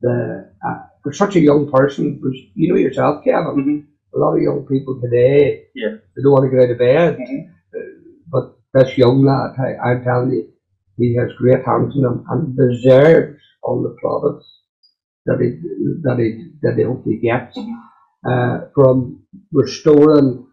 the 0.00 0.50
uh, 0.66 0.78
for 1.02 1.12
such 1.12 1.36
a 1.36 1.40
young 1.40 1.70
person, 1.70 2.20
you 2.54 2.72
know 2.72 2.78
yourself, 2.78 3.22
Kevin, 3.22 3.86
a 4.14 4.18
lot 4.18 4.36
of 4.36 4.42
young 4.42 4.66
people 4.66 5.00
today, 5.00 5.66
Yeah. 5.74 5.96
they 6.16 6.22
don't 6.22 6.32
want 6.32 6.50
to 6.50 6.56
get 6.56 6.64
out 6.64 6.72
of 6.72 6.78
bed. 6.78 7.18
Mhm. 7.18 7.48
Uh, 7.74 8.10
but 8.28 8.56
this 8.72 8.96
young 8.98 9.22
lad, 9.22 9.54
I, 9.58 9.76
I'm 9.76 10.02
telling 10.02 10.30
you, 10.32 10.48
he 10.96 11.14
has 11.16 11.30
great 11.38 11.64
hands 11.64 11.94
in 11.96 12.04
him 12.04 12.24
and 12.30 12.56
deserves 12.56 13.40
all 13.62 13.82
the 13.82 13.96
plaudits 14.00 14.46
that 15.26 15.40
he 15.40 15.48
that 16.02 16.18
he 16.18 16.52
that 16.62 16.76
he 16.76 16.84
hopefully 16.84 17.18
gets 17.18 17.58
uh, 18.28 18.68
from 18.74 19.22
restoring 19.52 20.46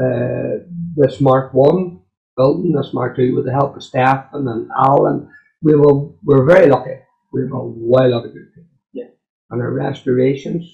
uh, 0.00 0.64
this 0.96 1.20
Mark 1.20 1.52
One 1.52 2.00
building, 2.36 2.72
this 2.72 2.94
Mark 2.94 3.16
Two, 3.16 3.34
with 3.34 3.44
the 3.44 3.52
help 3.52 3.76
of 3.76 3.82
Stefan 3.82 4.28
and 4.32 4.46
then 4.46 4.68
Alan. 4.76 5.28
We 5.62 5.74
were 5.74 6.08
we're 6.24 6.46
very 6.46 6.68
lucky. 6.68 6.96
We 7.32 7.42
have 7.42 7.52
a 7.52 7.62
well 7.62 8.10
lot 8.10 8.24
of 8.24 8.32
good 8.32 8.54
people. 8.54 8.70
Yeah. 8.92 9.08
And 9.50 9.60
our 9.60 9.72
restorations, 9.72 10.64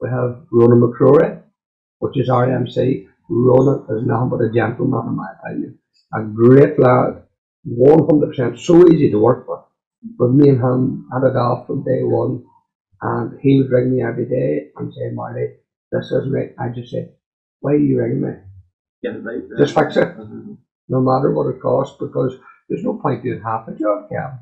we 0.00 0.08
have 0.08 0.44
Ronan 0.50 0.80
McCrory, 0.80 1.42
which 2.00 2.18
is 2.18 2.28
our 2.28 2.50
MC. 2.50 3.08
Ronan 3.28 3.86
is 3.96 4.06
nothing 4.06 4.30
but 4.30 4.44
a 4.44 4.52
gentleman, 4.52 5.06
in 5.08 5.16
my 5.16 5.28
opinion. 5.40 5.78
A 6.14 6.22
great 6.22 6.78
lad, 6.78 7.22
100% 7.66 8.58
so 8.58 8.86
easy 8.88 9.10
to 9.10 9.18
work 9.18 9.48
with. 9.48 9.60
But 10.18 10.32
me 10.32 10.50
and 10.50 10.60
him 10.60 11.08
had 11.12 11.22
it 11.22 11.36
off 11.36 11.66
from 11.66 11.84
day 11.84 12.02
one, 12.02 12.44
and 13.02 13.38
he 13.40 13.58
would 13.58 13.70
ring 13.70 13.92
me 13.94 14.02
every 14.02 14.26
day 14.26 14.70
and 14.76 14.92
say, 14.94 15.10
Marty, 15.12 15.54
this 15.90 16.06
isn't 16.06 16.32
right. 16.32 16.54
I 16.58 16.68
just 16.68 16.92
said, 16.92 17.12
why 17.60 17.72
are 17.72 17.76
you 17.76 17.98
ringing 17.98 18.22
me? 18.22 18.32
Get 19.02 19.16
it 19.16 19.24
right. 19.24 19.42
Just 19.58 19.74
fix 19.74 19.96
it, 19.96 20.16
mm-hmm. 20.16 20.54
no 20.88 21.00
matter 21.00 21.32
what 21.32 21.52
it 21.54 21.60
costs, 21.60 21.96
because 21.98 22.36
there's 22.68 22.84
no 22.84 22.94
point 22.94 23.24
doing 23.24 23.42
half 23.42 23.66
a 23.68 23.72
job, 23.72 24.08
Kevin. 24.08 24.38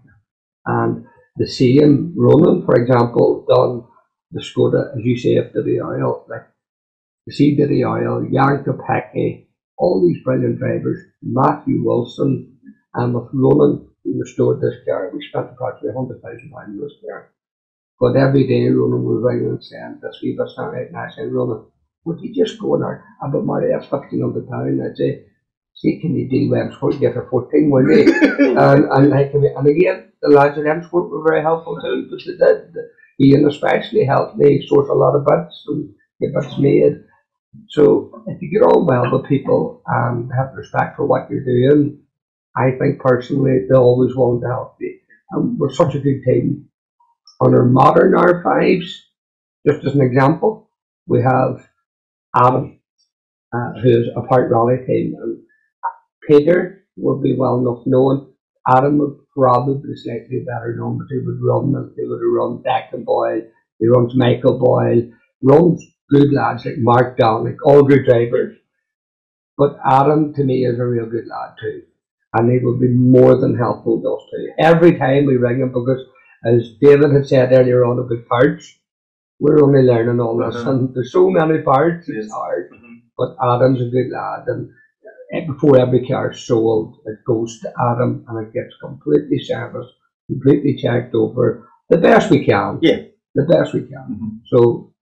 And 0.67 1.07
the 1.37 1.47
same, 1.47 2.13
Ronan, 2.17 2.67
for 2.67 2.77
example, 2.77 3.47
done 3.49 3.85
the 4.31 4.41
Skoda, 4.41 4.97
as 4.97 5.05
you 5.05 5.17
say, 5.17 5.37
FWRL, 5.37 6.29
like 6.29 6.47
the 7.27 7.33
CWRL, 7.33 8.31
Jan 8.33 8.65
Kopecký, 8.65 9.47
all 9.79 10.07
these 10.07 10.23
brilliant 10.23 10.59
drivers, 10.59 11.01
Matthew 11.23 11.83
Wilson, 11.83 12.59
and 12.95 13.15
with 13.15 13.31
Ronan, 13.33 13.89
we 14.05 14.13
restored 14.19 14.61
this 14.61 14.75
car. 14.87 15.11
We 15.15 15.27
spent 15.29 15.51
approximately 15.51 15.99
£100,000 15.99 16.53
on 16.53 16.79
this 16.79 16.93
car. 17.09 17.33
But 18.01 18.17
every 18.17 18.47
day, 18.49 18.69
Ronan 18.69 19.05
would 19.05 19.23
ring 19.23 19.47
and 19.47 19.63
saying, 19.63 20.01
this 20.03 20.21
wee 20.23 20.37
bit's 20.39 20.55
not 20.57 20.73
right. 20.73 20.89
And 20.89 20.97
I 20.97 21.11
said, 21.15 21.33
Ronan, 21.33 21.67
would 22.07 22.21
you 22.21 22.35
just 22.35 22.59
go 22.59 22.75
in 22.77 22.81
there? 22.81 23.05
I 23.23 23.29
bet 23.31 23.45
Marty, 23.45 23.69
that's 23.71 23.87
£1,500. 23.87 24.91
I'd 24.91 24.97
say, 24.97 25.25
see, 25.75 26.01
can 26.01 26.17
you 26.17 26.29
deal 26.29 26.51
with 26.51 26.61
M-Sport, 26.61 27.01
get 27.01 27.15
her 27.15 27.29
14, 27.31 27.71
will 27.71 27.83
you? 27.91 28.13
and, 28.59 28.87
and, 28.87 29.33
can, 29.33 29.45
and 29.45 29.67
again, 29.69 30.13
the 30.23 30.31
lads 30.31 30.59
at 30.59 30.67
M-Sport 30.67 31.11
were 31.11 31.23
very 31.29 31.43
helpful 31.43 31.81
too, 31.81 32.09
because 32.11 32.27
they 32.27 32.47
did. 32.47 32.75
Ian 33.23 33.47
especially 33.49 34.05
helped 34.05 34.39
me 34.39 34.67
source 34.67 34.89
a 34.89 34.95
lot 34.95 35.15
of 35.15 35.27
bits 35.27 35.65
and 35.69 35.93
get 36.21 36.35
bits 36.35 36.59
made. 36.59 37.05
So 37.69 38.25
if 38.29 38.41
you 38.41 38.51
get 38.51 38.65
on 38.65 38.87
well 38.87 39.13
with 39.13 39.29
people 39.29 39.83
and 39.87 40.31
have 40.37 40.55
respect 40.55 40.97
for 40.97 41.07
what 41.07 41.31
you're 41.31 41.45
doing, 41.45 42.01
I 42.57 42.73
think 42.81 43.01
personally 43.01 43.67
they'll 43.69 43.81
always 43.81 44.17
want 44.17 44.43
to 44.43 44.49
help 44.49 44.77
you. 44.81 44.99
And 45.33 45.59
we're 45.59 45.73
such 45.73 45.95
a 45.95 46.01
good 46.01 46.23
team. 46.25 46.70
On 47.41 47.55
our 47.55 47.65
modern 47.65 48.13
R5s, 48.13 48.85
just 49.67 49.85
as 49.87 49.95
an 49.95 50.03
example, 50.03 50.71
we 51.07 51.23
have 51.23 51.67
Adam, 52.37 52.81
uh, 53.53 53.73
who's 53.83 54.09
a 54.17 54.23
part 54.23 54.51
rally 54.51 54.79
team, 54.87 55.15
and 55.21 55.39
Peter 56.29 56.85
would 56.97 57.23
be 57.23 57.37
well 57.37 57.59
enough 57.59 57.87
known. 57.87 58.33
Adam 58.69 58.99
would 58.99 59.17
probably 59.35 59.97
slightly 59.97 60.45
better 60.47 60.77
known, 60.79 60.99
but 60.99 61.07
he 61.11 61.19
would 61.19 61.41
run. 61.43 61.93
He 61.97 62.05
would 62.05 62.21
run 62.21 62.63
Declan 62.63 63.05
Boyle. 63.05 63.43
He 63.79 63.89
runs 63.89 64.15
Michael 64.15 64.59
Boyle. 64.59 65.11
Runs 65.43 65.83
good 66.11 66.33
lads 66.33 66.67
like 66.67 66.79
Mark 66.79 67.19
Downick, 67.19 67.57
all 67.65 67.83
good 67.83 68.05
drivers. 68.05 68.57
But 69.57 69.79
Adam 69.85 70.35
to 70.35 70.45
me 70.45 70.65
is 70.67 70.79
a 70.79 70.85
real 70.85 71.07
good 71.07 71.27
lad 71.27 71.55
too. 71.61 71.83
And 72.35 72.51
he 72.51 72.59
will 72.65 72.79
be 72.79 72.89
more 72.89 73.41
than 73.41 73.57
helpful 73.57 74.01
to 74.01 74.09
us 74.09 74.23
too. 74.31 74.53
Every 74.59 74.99
time 74.99 75.27
we 75.27 75.37
ring 75.37 75.61
him 75.61 75.69
because 75.69 76.05
as 76.45 76.77
David 76.81 77.13
had 77.13 77.27
said 77.27 77.53
earlier 77.53 77.85
on 77.85 77.99
about 77.99 78.27
parts, 78.29 78.79
we're 79.39 79.63
only 79.63 79.83
learning 79.83 80.21
all 80.21 80.37
this 80.37 80.57
Mhm. 80.57 80.69
and 80.69 80.95
there's 80.95 81.13
so 81.13 81.31
many 81.31 81.63
parts, 81.63 82.09
it's 82.09 82.33
hard. 82.33 82.71
Mhm. 82.73 83.03
But 83.17 83.37
Adam's 83.43 83.81
a 83.81 83.89
good 83.89 84.11
lad 84.11 84.45
and 84.49 84.71
eh, 85.33 85.47
before 85.47 85.79
every 85.79 86.07
car 86.07 86.31
is 86.33 86.41
sold, 86.41 86.97
it 87.07 87.19
goes 87.25 87.61
to 87.61 87.73
Adam 87.81 88.25
and 88.29 88.47
it 88.47 88.53
gets 88.53 88.75
completely 88.81 89.39
serviced, 89.39 89.95
completely 90.29 90.77
checked 90.77 91.15
over, 91.15 91.69
the 91.89 91.99
best 91.99 92.31
we 92.31 92.45
can. 92.45 92.79
Yeah. 92.83 93.03
The 93.35 93.45
best 93.45 93.73
we 93.75 93.83
can. 93.83 94.07
Mhm. 94.11 94.41
So 94.47 94.93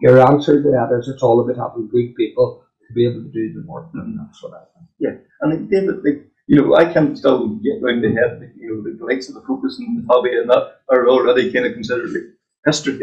your 0.00 0.18
answer 0.20 0.62
to 0.62 0.70
that 0.70 0.92
is 0.98 1.08
it's 1.08 1.22
all 1.22 1.40
about 1.40 1.56
having 1.56 1.88
good 1.88 2.14
people 2.14 2.62
to 2.86 2.94
be 2.94 3.06
able 3.06 3.22
to 3.22 3.30
do 3.30 3.52
the 3.52 3.64
work 3.66 3.88
and 3.94 4.18
that's 4.18 4.42
what 4.42 4.54
I 4.54 4.64
think. 4.74 4.88
Yeah, 4.98 5.16
and 5.40 5.70
David, 5.70 6.04
like, 6.04 6.26
you 6.46 6.56
know, 6.56 6.74
I 6.74 6.92
can 6.92 7.16
still 7.16 7.48
get 7.56 7.82
round 7.82 8.02
the 8.02 8.12
head, 8.12 8.52
you 8.56 8.68
know, 8.68 8.82
the, 8.82 9.04
likes 9.04 9.28
of 9.28 9.34
the 9.34 9.42
focus 9.42 9.78
and 9.78 10.02
the 10.02 10.06
hobby 10.12 10.36
and 10.36 10.50
that 10.50 10.80
are 10.90 11.08
already 11.08 11.52
kind 11.52 11.66
of 11.66 11.74
considered 11.74 12.34
history. 12.66 12.98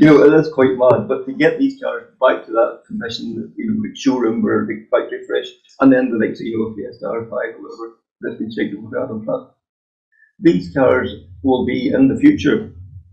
you 0.00 0.06
know, 0.06 0.22
it 0.22 0.32
is 0.34 0.52
quite 0.52 0.76
mad. 0.76 1.08
But 1.08 1.26
to 1.26 1.32
get 1.32 1.58
these 1.58 1.80
cars 1.80 2.08
back 2.20 2.46
to 2.46 2.52
that 2.52 2.82
condition, 2.86 3.52
you 3.56 3.70
know, 3.70 3.82
like 3.82 3.96
showroom 3.96 4.44
or 4.46 4.66
like 4.66 4.88
factory 4.90 5.24
fresh, 5.26 5.48
and 5.80 5.92
then 5.92 6.10
the 6.10 6.18
likes 6.18 6.40
of, 6.40 6.46
you 6.46 6.58
know, 6.58 6.74
Fiesta 6.74 7.04
R5 7.06 7.32
or 7.32 7.62
whatever, 7.62 7.96
that's 8.20 8.38
been 8.38 8.52
shaken 8.52 8.84
with 8.84 8.98
Adam 9.00 9.24
Pratt. 9.24 9.50
These 10.38 10.72
cars 10.74 11.14
will 11.42 11.66
be 11.66 11.90
in 11.90 12.08
the 12.08 12.18
future. 12.18 12.72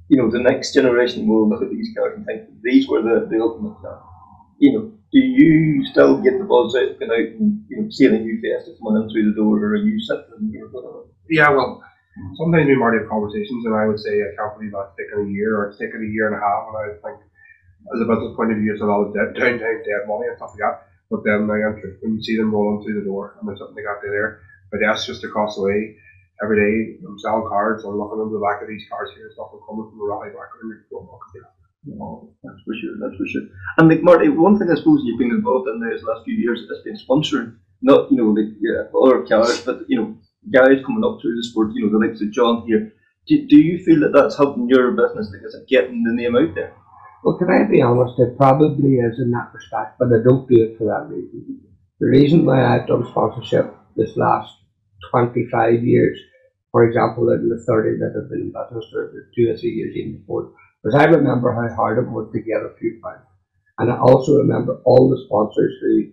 You 0.10 0.18
know, 0.22 0.32
the 0.32 0.40
next 0.40 0.74
generation 0.74 1.28
will 1.28 1.50
look 1.50 1.62
at 1.62 1.70
these 1.70 1.90
cars 1.98 2.14
and 2.16 2.26
think 2.26 2.44
these 2.64 2.88
were 2.88 3.02
the, 3.02 3.28
the 3.30 3.42
ultimate 3.42 3.76
car. 3.82 4.02
you 4.60 4.74
know, 4.74 4.97
do 5.12 5.20
you 5.20 5.86
still 5.86 6.20
get 6.20 6.38
the 6.38 6.44
buzz 6.44 6.76
out 6.76 6.92
of 6.92 7.00
going 7.00 7.12
out 7.12 7.32
and 7.40 7.64
you 7.70 7.78
know 7.80 7.90
seeing 7.90 8.16
a 8.16 8.20
new 8.20 8.40
face 8.42 8.68
coming 8.80 9.02
in 9.02 9.10
through 9.10 9.32
the 9.32 9.36
door 9.36 9.56
or 9.58 9.76
a 9.76 9.82
new 9.82 10.00
sitting? 10.00 10.52
Yeah, 11.30 11.50
well, 11.52 11.84
sometimes 12.36 12.68
we 12.68 12.76
might 12.76 12.96
have 13.00 13.08
conversations, 13.08 13.66
and 13.66 13.76
I 13.76 13.88
would 13.88 14.00
say 14.00 14.20
I 14.20 14.36
can't 14.36 14.56
believe 14.58 14.76
that's 14.76 14.96
taken 15.00 15.28
a 15.28 15.32
year 15.32 15.56
or 15.56 15.70
it's 15.70 15.80
taken 15.80 16.04
a 16.04 16.12
year 16.12 16.28
and 16.28 16.36
a 16.36 16.44
half, 16.44 16.68
and 16.68 16.76
I 16.76 16.86
think, 17.00 17.24
as 17.96 18.02
a 18.04 18.10
business 18.10 18.36
point 18.36 18.52
of 18.52 18.60
view, 18.60 18.74
it's 18.74 18.84
a 18.84 18.90
lot 18.90 19.08
of 19.08 19.16
dead, 19.16 19.36
downtime, 19.36 19.84
dead 19.88 20.08
money 20.08 20.28
and 20.28 20.36
stuff 20.36 20.52
like 20.56 20.64
that. 20.64 20.88
But 21.08 21.24
then 21.24 21.48
I 21.48 21.64
enter, 21.64 21.96
when 22.04 22.20
you 22.20 22.24
see 22.24 22.36
them 22.36 22.52
rolling 22.52 22.84
through 22.84 23.00
the 23.00 23.08
door, 23.08 23.40
and 23.40 23.48
there's 23.48 23.60
something 23.60 23.76
they 23.76 23.88
got 23.88 24.04
there, 24.04 24.44
but 24.72 24.84
that's 24.84 25.08
just 25.08 25.24
across 25.24 25.56
the 25.56 25.64
way. 25.64 25.96
Every 26.44 26.60
day, 26.60 27.00
I'm 27.02 27.18
selling 27.18 27.48
cards, 27.50 27.84
I'm 27.84 27.98
looking 27.98 28.20
into 28.22 28.38
the 28.38 28.44
back 28.44 28.62
of 28.62 28.68
these 28.68 28.86
cards 28.92 29.12
here 29.16 29.26
and 29.26 29.34
stuff, 29.34 29.56
and 29.56 29.64
coming 29.66 29.90
from 29.90 29.98
the 29.98 30.06
rally 30.06 30.30
back 30.36 30.52
and 30.62 30.70
going, 30.92 31.08
that's 32.44 32.62
for 32.66 32.74
sure. 32.80 32.96
That's 33.00 33.18
for 33.18 33.28
sure. 33.28 33.44
And 33.78 33.90
like 33.90 34.04
Marty, 34.04 34.30
one 34.30 34.58
thing 34.58 34.70
I 34.72 34.76
suppose 34.76 35.02
you've 35.04 35.20
been 35.20 35.32
involved 35.32 35.68
in 35.70 35.80
these 35.80 36.04
last 36.04 36.26
few 36.26 36.36
years 36.36 36.62
has 36.70 36.84
been 36.84 36.98
sponsoring. 36.98 37.56
Not 37.82 38.12
you 38.12 38.18
know 38.18 38.32
like 38.32 38.54
yeah, 38.60 38.90
other 38.98 39.26
cars, 39.26 39.62
but 39.62 39.82
you 39.88 39.98
know 39.98 40.18
guys 40.52 40.84
coming 40.86 41.04
up 41.04 41.20
through 41.22 41.36
the 41.36 41.44
sport. 41.44 41.72
You 41.74 41.86
know 41.86 42.00
the 42.00 42.06
likes 42.06 42.22
of 42.22 42.32
Jon 42.32 42.66
here. 42.66 42.94
Do, 43.28 43.48
do 43.48 43.58
you 43.58 43.84
feel 43.84 44.00
that 44.02 44.14
that's 44.14 44.38
helping 44.38 44.70
your 44.70 44.92
business? 44.92 45.30
Like, 45.32 45.44
it 45.44 45.68
getting 45.68 46.04
the 46.04 46.14
name 46.14 46.36
out 46.36 46.56
there? 46.56 46.74
Well, 47.24 47.38
can 47.38 47.50
I 47.50 47.70
be 47.70 47.82
honest? 47.82 48.20
It 48.20 48.38
probably 48.38 48.96
is 48.96 49.20
in 49.20 49.32
that 49.32 49.52
respect, 49.54 50.00
but 50.00 50.08
I 50.08 50.24
don't 50.24 50.48
do 50.48 50.64
it 50.64 50.78
for 50.78 50.86
that 50.86 51.14
reason. 51.14 51.60
The 52.00 52.08
reason 52.08 52.46
why 52.46 52.64
I've 52.64 52.88
done 52.88 53.06
sponsorship 53.10 53.76
this 53.96 54.16
last 54.16 54.54
25 55.12 55.84
years, 55.84 56.18
for 56.72 56.86
example, 56.88 57.30
in 57.32 57.50
the 57.50 57.62
30 57.68 57.98
that 58.00 58.14
I've 58.16 58.30
been 58.30 58.42
in 58.42 58.54
business, 58.54 58.86
or 58.94 59.12
the 59.12 59.26
two 59.36 59.52
or 59.52 59.58
three 59.58 59.72
years 59.72 59.96
even 59.96 60.20
before, 60.20 60.54
because 60.88 61.02
I 61.02 61.06
remember 61.06 61.52
how 61.54 61.76
hard 61.76 62.00
it 62.00 62.10
was 62.10 62.32
to 62.32 62.40
get 62.40 62.64
a 62.64 62.76
few 62.80 63.02
pounds. 63.04 63.26
And 63.78 63.92
I 63.92 63.98
also 64.00 64.38
remember 64.38 64.82
all 64.86 65.10
the 65.10 65.22
sponsors 65.26 65.74
who 65.82 66.12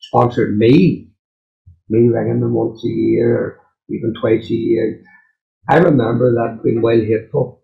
sponsored 0.00 0.58
me, 0.58 1.10
me 1.88 2.08
ringing 2.08 2.40
them 2.40 2.54
once 2.54 2.84
a 2.84 2.88
year 2.88 3.36
or 3.36 3.60
even 3.88 4.14
twice 4.20 4.50
a 4.50 4.54
year. 4.54 5.02
I 5.68 5.78
remember 5.78 6.32
that 6.32 6.64
being 6.64 6.82
well 6.82 7.00
hateful, 7.00 7.62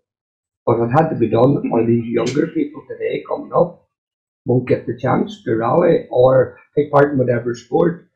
but 0.65 0.79
it 0.79 0.91
had 0.91 1.09
to 1.09 1.15
be 1.17 1.29
done 1.29 1.69
for 1.69 1.85
these 1.85 2.05
younger 2.05 2.47
people 2.47 2.83
today 2.87 3.23
coming 3.27 3.51
up 3.53 3.83
won't 4.45 4.67
get 4.67 4.87
the 4.87 4.97
chance 4.97 5.43
to 5.43 5.55
rally 5.55 6.07
or 6.09 6.57
take 6.77 6.91
part 6.91 7.11
in 7.11 7.17
whatever 7.17 7.53
sport. 7.53 8.09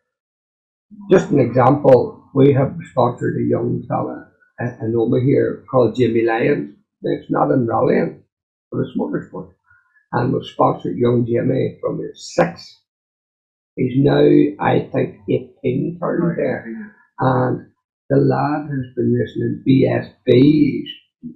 Just 1.11 1.31
an 1.31 1.39
example, 1.39 2.23
we 2.33 2.53
have 2.53 2.77
sponsored 2.91 3.35
a 3.37 3.43
young 3.43 3.83
fella 3.87 4.29
in 4.59 4.67
in 4.81 4.93
Omagh 4.93 5.25
here 5.25 5.65
called 5.69 5.95
Jimmy 5.95 6.23
Lyons. 6.23 6.77
It's 7.03 7.29
not 7.29 7.51
in 7.51 7.67
rallying, 7.67 8.20
it's 8.79 8.97
motorsport. 8.97 9.51
And 10.13 10.33
we've 10.33 10.45
sponsored 10.45 10.97
young 10.97 11.25
Jimmy 11.25 11.77
from 11.81 11.99
his 11.99 12.33
six. 12.33 12.81
He's 13.75 13.93
now, 13.97 14.27
I 14.59 14.89
think, 14.91 15.19
18 15.29 15.97
turned 15.99 16.37
there. 16.37 16.93
And 17.19 17.71
the 18.09 18.17
lad 18.17 18.69
has 18.69 18.93
been 18.95 19.13
racing 19.13 19.41
in 19.41 19.63
BSBs 19.65 20.87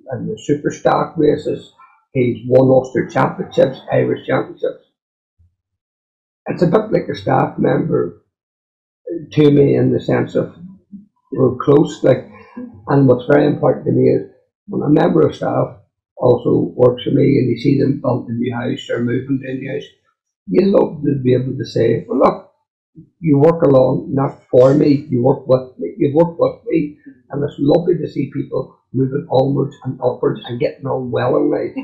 and 0.10 0.30
the 0.30 0.38
super 0.44 0.72
stock 0.72 1.16
races. 1.18 1.72
He's 2.14 2.44
won 2.48 2.70
Ulster 2.70 3.08
Championships, 3.08 3.80
Irish 3.92 4.26
Championships. 4.26 4.84
It's 6.48 6.62
a 6.62 6.68
bit 6.68 6.92
like 6.92 7.08
a 7.10 7.16
staff 7.16 7.58
member 7.58 8.24
to 9.32 9.52
me 9.52 9.76
in 9.76 9.92
the 9.92 10.00
sense 10.00 10.36
of 10.36 10.56
we're 11.32 11.56
close. 11.56 12.04
Like, 12.04 12.30
and 12.88 13.08
what's 13.08 13.26
very 13.26 13.48
important 13.48 13.86
to 13.86 13.92
me 13.92 14.10
is 14.10 14.32
when 14.68 14.82
a 14.82 14.90
member 14.90 15.28
of 15.28 15.36
staff 15.36 15.78
also 16.18 16.74
works 16.76 17.04
for 17.04 17.12
me 17.12 17.38
and 17.38 17.50
you 17.50 17.58
see 17.58 17.80
them 17.80 18.02
build 18.02 18.30
a 18.30 18.34
new 18.34 18.54
house 18.54 18.90
or 18.90 19.04
moving 19.04 19.40
to 19.42 19.52
a 19.52 19.54
new 19.56 19.72
house, 19.72 19.88
you 20.48 20.66
love 20.68 21.02
to 21.04 21.16
be 21.24 21.34
able 21.34 21.58
to 21.58 21.66
say, 21.66 22.06
well, 22.08 22.20
look, 22.20 22.52
you 23.20 23.38
work 23.38 23.62
along, 23.64 24.14
not 24.14 24.44
for 24.50 24.74
me, 24.74 25.08
you 25.10 25.22
work 25.22 25.48
with 25.48 25.78
me, 25.78 25.94
you 25.98 26.14
work 26.16 26.38
with 26.40 26.62
me. 26.68 26.98
And 27.30 27.44
it's 27.44 27.56
lovely 27.60 27.98
to 27.98 28.08
see 28.08 28.32
people 28.34 28.78
moving 28.94 29.28
onwards 29.30 29.76
and 29.84 30.00
upwards 30.02 30.42
and 30.46 30.60
getting 30.60 30.86
on 30.86 31.12
well 31.12 31.36
in 31.38 31.52
life. 31.52 31.76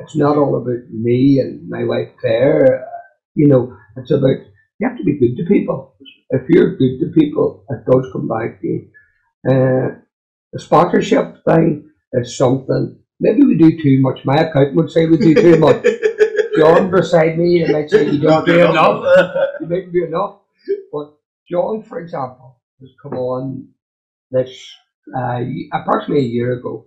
It's 0.00 0.16
not 0.16 0.36
all 0.36 0.56
about 0.56 0.90
me 0.90 1.40
and 1.40 1.68
my 1.68 1.84
wife 1.84 2.10
Claire. 2.20 2.86
You 3.34 3.48
know, 3.48 3.76
it's 3.96 4.10
about 4.10 4.38
you 4.78 4.88
have 4.88 4.98
to 4.98 5.04
be 5.04 5.18
good 5.18 5.36
to 5.36 5.44
people. 5.48 5.96
If 6.30 6.42
you're 6.48 6.76
good 6.76 7.00
to 7.00 7.12
people, 7.12 7.64
it 7.70 7.84
does 7.90 8.10
come 8.12 8.28
back 8.28 8.60
to 8.60 8.66
you. 8.66 8.90
Uh, 9.48 9.98
the 10.52 10.58
sponsorship 10.58 11.44
thing 11.44 11.90
is 12.12 12.36
something. 12.36 12.98
Maybe 13.20 13.44
we 13.44 13.56
do 13.56 13.82
too 13.82 14.00
much. 14.00 14.24
My 14.24 14.36
accountant 14.36 14.76
would 14.76 14.90
say 14.90 15.06
we 15.06 15.16
do 15.16 15.34
too 15.34 15.58
much. 15.58 15.84
Jon 16.56 16.90
beside 16.90 17.38
me, 17.38 17.64
he 17.64 17.72
might 17.72 17.90
say 17.90 18.10
you 18.10 18.20
don't 18.20 18.44
do 18.46 18.60
enough. 18.60 19.04
You 19.60 19.66
mightn't 19.66 19.92
do 19.92 20.04
enough. 20.04 20.38
But 20.92 21.14
Jon, 21.50 21.82
for 21.82 21.98
example, 22.00 22.60
has 22.80 22.90
come 23.02 23.14
on 23.14 23.68
this 24.30 24.70
uh, 25.16 25.40
approximately 25.72 26.24
a 26.24 26.28
year 26.28 26.52
ago, 26.54 26.86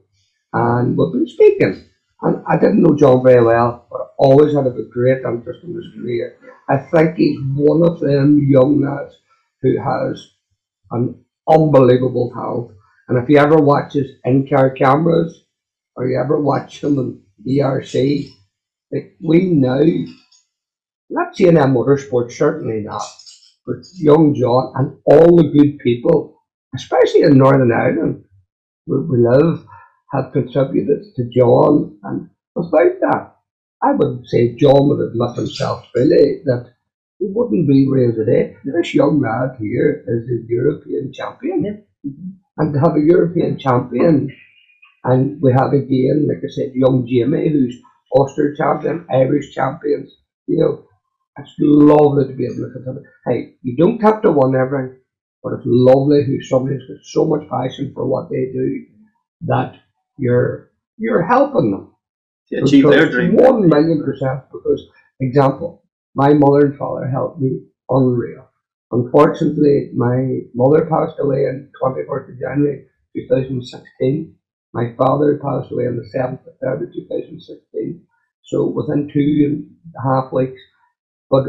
and 0.53 0.97
we've 0.97 1.13
been 1.13 1.27
speaking. 1.27 1.85
And 2.21 2.43
I 2.47 2.57
didn't 2.57 2.83
know 2.83 2.95
Jon 2.95 3.23
very 3.23 3.43
well, 3.43 3.87
but 3.89 4.01
I 4.01 4.05
always 4.17 4.53
had 4.53 4.67
a 4.67 4.83
great 4.91 5.23
interest 5.23 5.63
in 5.63 5.73
his 5.73 5.87
career. 5.95 6.37
I 6.69 6.77
think 6.77 7.17
he's 7.17 7.39
one 7.55 7.83
of 7.83 7.99
them 7.99 8.39
young 8.39 8.81
lads 8.81 9.15
who 9.61 9.77
has 9.81 10.31
an 10.91 11.23
unbelievable 11.49 12.31
talent. 12.33 12.71
And 13.07 13.17
if 13.17 13.27
you 13.27 13.37
ever 13.37 13.57
watch 13.57 13.93
his 13.93 14.11
in-car 14.23 14.71
cameras, 14.71 15.43
or 15.95 16.07
you 16.07 16.19
ever 16.19 16.39
watch 16.39 16.83
him 16.83 16.97
in 16.99 17.21
ERC, 17.47 18.29
like 18.91 19.15
we 19.21 19.45
know, 19.45 19.83
not 21.09 21.35
C&M 21.35 21.55
Motorsport, 21.55 22.31
certainly 22.31 22.81
not, 22.81 23.03
but 23.65 23.77
young 23.95 24.33
Jon 24.33 24.73
and 24.75 24.97
all 25.05 25.35
the 25.37 25.49
good 25.49 25.79
people, 25.79 26.41
especially 26.75 27.23
in 27.23 27.37
Northern 27.37 27.71
Ireland, 27.71 28.23
where 28.85 29.01
we 29.01 29.17
live, 29.17 29.65
have 30.13 30.33
contributed 30.33 31.03
to 31.15 31.29
Jon. 31.29 31.97
And 32.03 32.29
without 32.55 32.99
that, 33.01 33.35
I 33.83 33.93
would 33.93 34.25
say 34.27 34.55
Jon 34.55 34.89
would 34.89 35.09
admit 35.09 35.35
himself 35.35 35.87
really, 35.95 36.41
that 36.45 36.73
he 37.19 37.27
wouldn't 37.29 37.67
be 37.67 37.87
where 37.87 37.99
he 37.99 38.05
is 38.05 38.15
today. 38.15 38.55
This 38.63 38.93
young 38.93 39.21
lad 39.21 39.57
here 39.59 40.03
is 40.07 40.29
a 40.29 40.47
European 40.47 41.11
champion. 41.13 41.85
And 42.57 42.73
to 42.73 42.79
have 42.79 42.95
a 42.95 43.01
European 43.01 43.57
champion, 43.57 44.35
and 45.03 45.41
we 45.41 45.51
have 45.51 45.73
again, 45.73 46.27
like 46.27 46.43
I 46.43 46.49
said, 46.49 46.73
young 46.73 47.07
Jamie, 47.07 47.49
who's 47.49 47.75
Ulster 48.15 48.55
champion, 48.55 49.05
Irish 49.11 49.53
champions, 49.53 50.13
you 50.47 50.59
know, 50.59 50.85
it's 51.37 51.53
lovely 51.59 52.27
to 52.27 52.33
be 52.33 52.45
able 52.45 52.67
to 52.67 52.73
contribute. 52.73 53.05
Hey, 53.25 53.55
you 53.63 53.75
don't 53.77 54.01
have 54.01 54.21
to 54.21 54.31
win 54.31 54.55
everything, 54.55 54.97
but 55.43 55.53
it's 55.53 55.63
lovely 55.65 56.23
who 56.25 56.41
somebody's 56.41 56.81
got 56.87 57.03
so 57.03 57.25
much 57.25 57.49
passion 57.49 57.93
for 57.93 58.05
what 58.05 58.29
they 58.29 58.51
do 58.51 58.85
that 59.41 59.75
you're 60.17 60.71
you're 60.97 61.25
helping 61.25 61.71
them. 61.71 61.95
to 62.49 62.63
achieve 62.63 62.89
their 62.89 63.09
dream. 63.09 63.35
One 63.35 63.67
million 63.67 64.03
percent. 64.03 64.41
Because, 64.51 64.85
example, 65.19 65.83
my 66.15 66.33
mother 66.33 66.67
and 66.67 66.77
father 66.77 67.07
helped 67.07 67.41
me 67.41 67.61
unreal. 67.89 68.47
Unfortunately, 68.91 69.91
my 69.95 70.41
mother 70.53 70.85
passed 70.85 71.17
away 71.19 71.47
on 71.47 71.69
21st 71.81 72.33
of 72.33 72.39
January 72.39 72.85
2016. 73.15 74.35
My 74.73 74.93
father 74.97 75.39
passed 75.43 75.71
away 75.71 75.87
on 75.87 75.97
the 75.97 76.09
7th 76.17 76.47
of 76.47 76.53
February 76.61 76.93
2016. 76.93 78.05
So 78.43 78.67
within 78.67 79.09
two 79.11 79.19
and 79.45 79.71
a 79.97 80.01
half 80.01 80.33
weeks. 80.33 80.59
But 81.29 81.45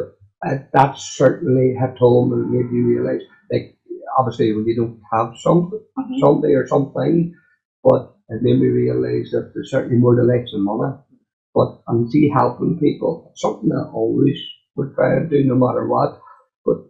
uh, 0.47 0.59
that 0.73 0.99
certainly 0.99 1.75
hit 1.75 1.99
home 1.99 2.33
and 2.33 2.51
made 2.51 2.73
you 2.73 2.87
realise, 2.87 3.23
like, 3.51 3.77
obviously 4.19 4.53
when 4.55 4.67
you 4.67 4.77
don't 4.77 5.01
have 5.13 5.35
something, 5.39 5.81
somebody 6.21 6.55
or 6.55 6.67
something, 6.67 7.35
but 7.83 8.15
it 8.29 8.43
made 8.43 8.61
me 8.61 8.69
realise 8.69 9.31
that 9.33 9.53
there's 9.55 9.71
certainly 9.71 9.99
more 9.99 10.15
to 10.17 10.23
life 10.23 10.47
than 10.53 10.65
money. 10.65 10.97
But 11.55 11.83
I'm 11.89 12.09
see 12.11 12.31
helping 12.31 12.79
people, 12.79 13.29
it's 13.31 13.43
something 13.43 13.71
I 13.73 13.91
always 13.91 14.39
would 14.77 14.95
try 14.95 15.17
and 15.17 15.31
do 15.31 15.45
no 15.45 15.55
matter 15.55 15.87
what. 15.87 16.21
But 16.65 16.87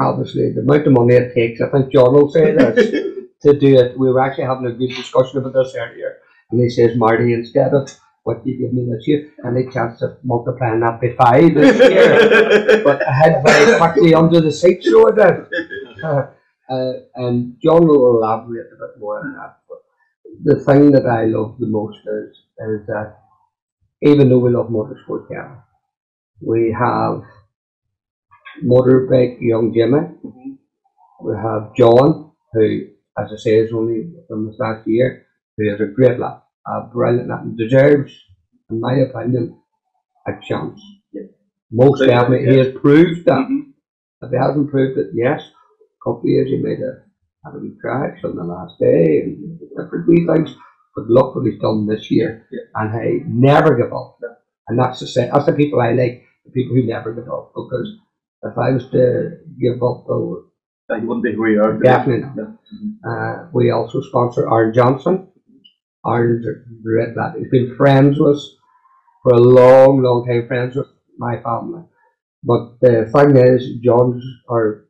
obviously 0.00 0.52
the 0.52 0.60
amount 0.60 0.86
of 0.86 0.92
money 0.92 1.14
it 1.14 1.34
takes, 1.34 1.60
I 1.60 1.70
think 1.70 1.92
Jon 1.92 2.12
will 2.12 2.30
say 2.30 2.52
this, 2.52 3.15
to 3.46 3.58
do 3.58 3.78
it. 3.78 3.98
We 3.98 4.10
were 4.10 4.20
actually 4.20 4.44
having 4.44 4.66
a 4.66 4.72
good 4.72 4.94
discussion 4.94 5.38
about 5.38 5.54
this 5.54 5.74
earlier. 5.74 6.18
And 6.50 6.60
he 6.60 6.68
says, 6.68 6.96
Marty, 6.96 7.32
instead 7.32 7.74
of 7.74 7.90
what 8.24 8.46
you 8.46 8.58
give 8.58 8.72
me 8.72 8.88
this 8.90 9.06
year, 9.06 9.30
any 9.46 9.70
chance 9.70 10.02
of 10.02 10.18
multiplying 10.24 10.80
that 10.80 11.00
by 11.00 11.14
five 11.16 11.54
this 11.54 11.78
year? 11.90 12.82
but 12.84 13.06
I 13.06 13.12
had 13.12 13.42
very 13.44 13.78
quickly 13.78 14.14
under 14.14 14.40
the 14.40 14.52
seat, 14.52 14.82
so 14.82 15.08
I 15.08 15.14
did. 15.14 15.46
Uh, 16.02 16.26
uh, 16.68 16.92
and 17.14 17.56
Jon 17.62 17.86
will 17.86 18.16
elaborate 18.16 18.66
a 18.72 18.76
bit 18.76 18.98
more 18.98 19.20
on 19.20 19.34
that. 19.34 19.58
But 19.68 19.78
the 20.44 20.64
thing 20.64 20.90
that 20.92 21.06
I 21.06 21.26
love 21.26 21.56
the 21.58 21.68
most 21.68 21.98
is, 21.98 22.36
is 22.58 22.86
that 22.88 23.18
even 24.02 24.28
though 24.28 24.38
we 24.38 24.50
love 24.50 24.68
motorsport, 24.68 25.28
yeah, 25.30 25.56
we 26.40 26.74
have 26.78 27.22
motorbike 28.64 29.38
young 29.40 29.72
Jimmy, 29.72 30.00
we 31.22 31.34
have 31.36 31.74
Jon, 31.76 32.32
who, 32.52 32.88
as 33.18 33.32
I 33.32 33.36
say, 33.36 33.56
is 33.56 33.72
only 33.72 34.12
from 34.28 34.46
this 34.46 34.58
last 34.58 34.86
year, 34.86 35.26
who 35.56 35.72
is 35.72 35.80
a 35.80 35.86
great 35.86 36.18
lad, 36.18 36.40
a 36.66 36.82
brilliant 36.92 37.28
lad, 37.28 37.44
and 37.44 37.58
deserves, 37.58 38.12
in 38.70 38.80
my 38.80 38.94
opinion, 38.94 39.58
a 40.26 40.32
chance. 40.42 40.80
Most 41.70 42.00
Right, 42.00 42.10
definitely. 42.10 42.52
He 42.52 42.58
has 42.58 42.72
proved 42.74 43.24
that. 43.26 43.48
Mhm. 43.48 43.72
If 44.22 44.30
he 44.30 44.36
hasn't 44.36 44.70
proved 44.70 44.98
it, 44.98 45.10
yes. 45.14 45.40
A 45.42 45.98
couple 46.04 46.20
of 46.20 46.26
years 46.26 46.48
he 46.48 46.58
made 46.58 46.80
a 46.80 47.02
had 47.44 47.54
a 47.54 47.58
wee 47.58 47.76
cracks 47.80 48.24
on 48.24 48.36
the 48.36 48.44
last 48.44 48.78
day 48.78 49.22
and 49.22 49.58
different 49.76 50.08
wee 50.08 50.26
things. 50.26 50.54
But 50.94 51.08
look 51.08 51.34
what 51.34 51.46
he's 51.46 51.60
done 51.60 51.86
this 51.86 52.10
year. 52.10 52.46
Yeah. 52.50 52.60
And 52.74 52.88
he 53.02 53.22
never 53.26 53.76
give 53.76 53.92
up. 53.92 54.18
And 54.68 54.78
that's 54.78 55.00
the 55.00 55.06
same. 55.06 55.30
That's 55.32 55.46
the 55.46 55.52
people 55.52 55.80
I 55.80 55.92
like, 55.92 56.24
the 56.44 56.50
people 56.52 56.74
who 56.74 56.86
never 56.86 57.12
give 57.12 57.28
up. 57.28 57.52
Because 57.54 57.88
if 58.42 58.56
I 58.58 58.70
was 58.70 58.88
to 58.90 59.38
give 59.60 59.82
up, 59.82 60.06
though, 60.08 60.44
Uh, 60.90 60.96
You 60.96 61.06
wouldn't 61.08 61.24
be 61.24 61.34
who 61.34 61.46
you 61.48 61.62
are. 61.62 61.72
today. 61.72 61.84
definitely 61.90 62.26
not. 62.26 62.36
No. 62.36 63.10
Uh, 63.10 63.48
we 63.52 63.70
also 63.70 64.00
sponsor 64.02 64.48
Aaron 64.52 64.72
Johnson. 64.74 65.28
Aaron's 66.06 66.46
a 66.46 66.52
great 66.82 67.16
lad. 67.16 67.34
He's 67.38 67.50
been 67.50 67.74
friends 67.76 68.18
with 68.20 68.36
us 68.36 68.56
for 69.22 69.32
a 69.32 69.40
long, 69.40 70.02
long 70.02 70.24
time, 70.26 70.46
friends 70.46 70.76
with 70.76 70.86
my 71.18 71.40
family. 71.42 71.82
But 72.44 72.78
the 72.80 73.06
thing 73.12 73.36
is, 73.36 73.80
Jon's 73.82 74.22
or 74.48 74.86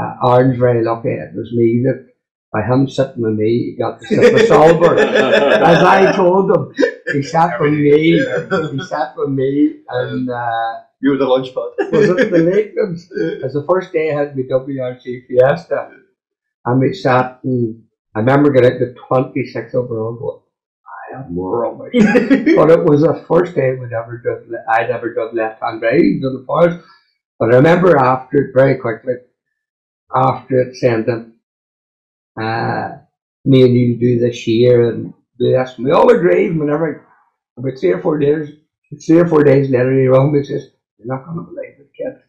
uh, 0.00 0.14
Aaron's 0.28 0.58
very 0.58 0.84
lucky. 0.84 1.08
It 1.08 1.34
was 1.34 1.50
me 1.52 1.82
that, 1.86 2.06
by 2.52 2.62
him 2.62 2.86
sitting 2.88 3.22
with 3.22 3.32
me, 3.34 3.46
he 3.74 3.76
got 3.76 3.98
to 4.00 4.06
sit 4.06 4.32
with 4.34 4.48
Solberg. 4.48 4.98
As 5.72 5.82
I 5.82 6.12
told 6.14 6.50
him, 6.50 6.72
he 7.12 7.22
sat 7.22 7.58
with 7.60 7.72
me, 7.72 8.12
he 8.12 8.84
sat 8.86 9.14
with 9.16 9.30
me, 9.30 9.78
and 9.88 10.30
uh, 10.30 10.74
You 11.02 11.10
were 11.10 11.18
the 11.18 11.26
lunch 11.26 11.52
pot. 11.52 11.72
was 11.92 12.10
it 12.10 12.30
the 12.30 12.38
Lakelands? 12.38 13.10
It 13.10 13.42
was 13.42 13.54
the 13.54 13.66
first 13.68 13.92
day 13.92 14.12
I 14.12 14.18
had 14.20 14.36
my 14.36 14.42
WRC 14.42 15.26
Fiesta. 15.26 15.90
And 16.64 16.80
we 16.80 16.94
sat 16.94 17.40
and 17.42 17.82
I 18.14 18.20
remember 18.20 18.50
getting 18.50 18.78
to 18.78 18.94
26 19.08 19.74
overall 19.74 20.14
going, 20.14 20.40
I 20.86 21.18
am 21.18 21.36
rubbish. 21.36 21.94
but 22.56 22.70
it 22.70 22.84
was 22.84 23.02
the 23.02 23.24
first 23.26 23.56
day 23.56 23.74
we'd 23.74 23.92
ever 23.92 24.18
done, 24.18 24.54
I'd 24.68 24.90
ever 24.90 25.12
done 25.12 25.34
left 25.34 25.60
hand 25.60 25.80
drives 25.80 25.98
in 25.98 26.20
the 26.20 26.44
forest. 26.46 26.78
But 27.38 27.52
I 27.52 27.56
remember 27.56 27.96
after 27.96 28.38
it 28.38 28.54
very 28.54 28.76
quickly, 28.76 29.14
after 30.14 30.60
it 30.60 30.76
saying 30.76 31.06
them, 31.06 31.34
uh, 32.40 32.98
me 33.44 33.62
and 33.62 33.74
you 33.74 33.96
do 33.96 34.20
this 34.20 34.46
year 34.46 34.90
and 34.90 35.12
do 35.40 35.50
this. 35.50 35.76
And 35.76 35.86
we 35.86 35.90
all 35.90 36.10
agreed 36.10 36.56
whenever, 36.56 37.04
about 37.56 37.78
three 37.80 37.90
or 37.90 38.00
four 38.00 38.18
days, 38.18 38.50
three 39.04 39.18
or 39.18 39.26
four 39.26 39.42
days 39.42 39.68
later 39.68 39.92
he 39.92 40.06
rang 40.06 40.30
me 40.30 40.38
and 40.38 40.46
says, 40.46 40.70
you're 41.04 41.16
not 41.16 41.24
going 41.24 41.38
to 41.38 41.52
believe 41.52 41.78
it, 41.78 41.90
kid. 41.96 42.22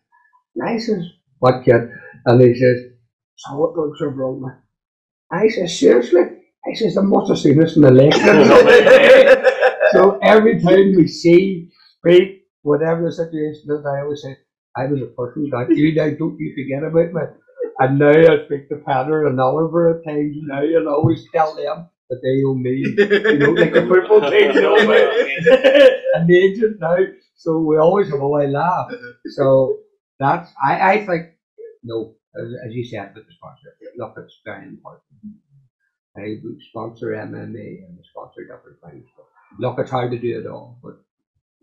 And 0.55 0.69
I 0.69 0.77
says, 0.77 1.05
what 1.39 1.63
kid? 1.65 1.89
And 2.25 2.41
he 2.41 2.55
says, 2.55 2.93
so 3.35 3.57
what 3.57 3.73
drugs 3.75 4.01
are 4.01 4.09
wrong 4.09 4.41
with? 4.41 4.53
I 5.31 5.47
says, 5.49 5.79
seriously? 5.79 6.21
I 6.65 6.73
says, 6.73 6.97
I 6.97 7.01
must 7.01 7.29
have 7.29 7.39
seen 7.39 7.59
this 7.59 7.75
in 7.75 7.81
the 7.81 7.91
lake. 7.91 8.13
so 9.91 10.19
every 10.23 10.61
time 10.61 10.95
we 10.95 11.07
see, 11.07 11.69
speak, 11.97 12.43
whatever 12.61 13.05
the 13.05 13.11
situation 13.11 13.63
is, 13.69 13.85
I 13.85 14.01
always 14.01 14.21
say, 14.21 14.37
I 14.75 14.87
was 14.87 15.01
a 15.01 15.07
person 15.07 15.49
like 15.51 15.67
you 15.71 15.93
now, 15.93 16.09
don't 16.17 16.39
you 16.39 16.53
forget 16.55 16.83
about 16.83 17.13
me. 17.13 17.21
And 17.79 17.99
now 17.99 18.09
I 18.09 18.45
speak 18.45 18.69
to 18.69 18.77
Petter 18.77 19.27
and 19.27 19.39
Oliver 19.39 19.97
at 19.97 20.05
times 20.05 20.37
now 20.41 20.61
and 20.61 20.87
I 20.87 20.91
always 20.91 21.25
tell 21.33 21.55
them 21.55 21.89
that 22.09 22.21
they 22.21 22.43
owe 22.45 22.55
me. 22.55 22.83
You 22.97 23.37
know, 23.39 23.51
like 23.51 23.73
the 23.73 23.85
football 23.87 24.21
team, 24.29 24.49
me. 24.53 25.93
and 26.13 26.29
the 26.29 26.37
agent 26.37 26.79
now. 26.79 26.97
So 27.43 27.59
we 27.59 27.77
always 27.77 28.09
have 28.09 28.21
a 28.21 28.27
wee 28.27 28.47
laugh. 28.47 28.89
So 29.27 29.79
that's, 30.17 30.49
I, 30.63 30.93
I 30.93 31.05
think, 31.05 31.31
no, 31.83 32.15
as, 32.39 32.47
as 32.65 32.73
you 32.73 32.85
said 32.85 33.13
with 33.13 33.27
the 33.27 33.33
sponsor, 33.33 33.75
look, 33.97 34.13
it's 34.17 34.39
very 34.45 34.65
important. 34.65 35.03
I 36.15 36.37
sponsor 36.69 37.07
MMA 37.07 37.83
and 37.85 37.97
sponsor 38.11 38.43
different 38.43 38.79
things. 38.85 39.05
But 39.17 39.25
look, 39.59 39.77
it's 39.79 39.91
hard 39.91 40.11
to 40.11 40.17
do 40.19 40.39
it 40.39 40.47
all, 40.47 40.77
but 40.81 40.95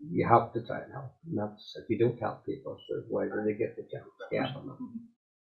you 0.07 0.27
have 0.27 0.53
to 0.53 0.61
try 0.61 0.81
and 0.81 0.93
help. 0.93 1.13
And 1.27 1.39
that's, 1.39 1.75
if 1.77 1.89
you 1.89 1.97
don't 1.97 2.19
help 2.19 2.45
people, 2.45 2.77
so 2.87 3.01
why 3.09 3.25
do 3.25 3.41
they 3.43 3.53
get 3.53 3.75
the 3.75 3.83
chance? 3.91 4.05
Yeah, 4.31 4.53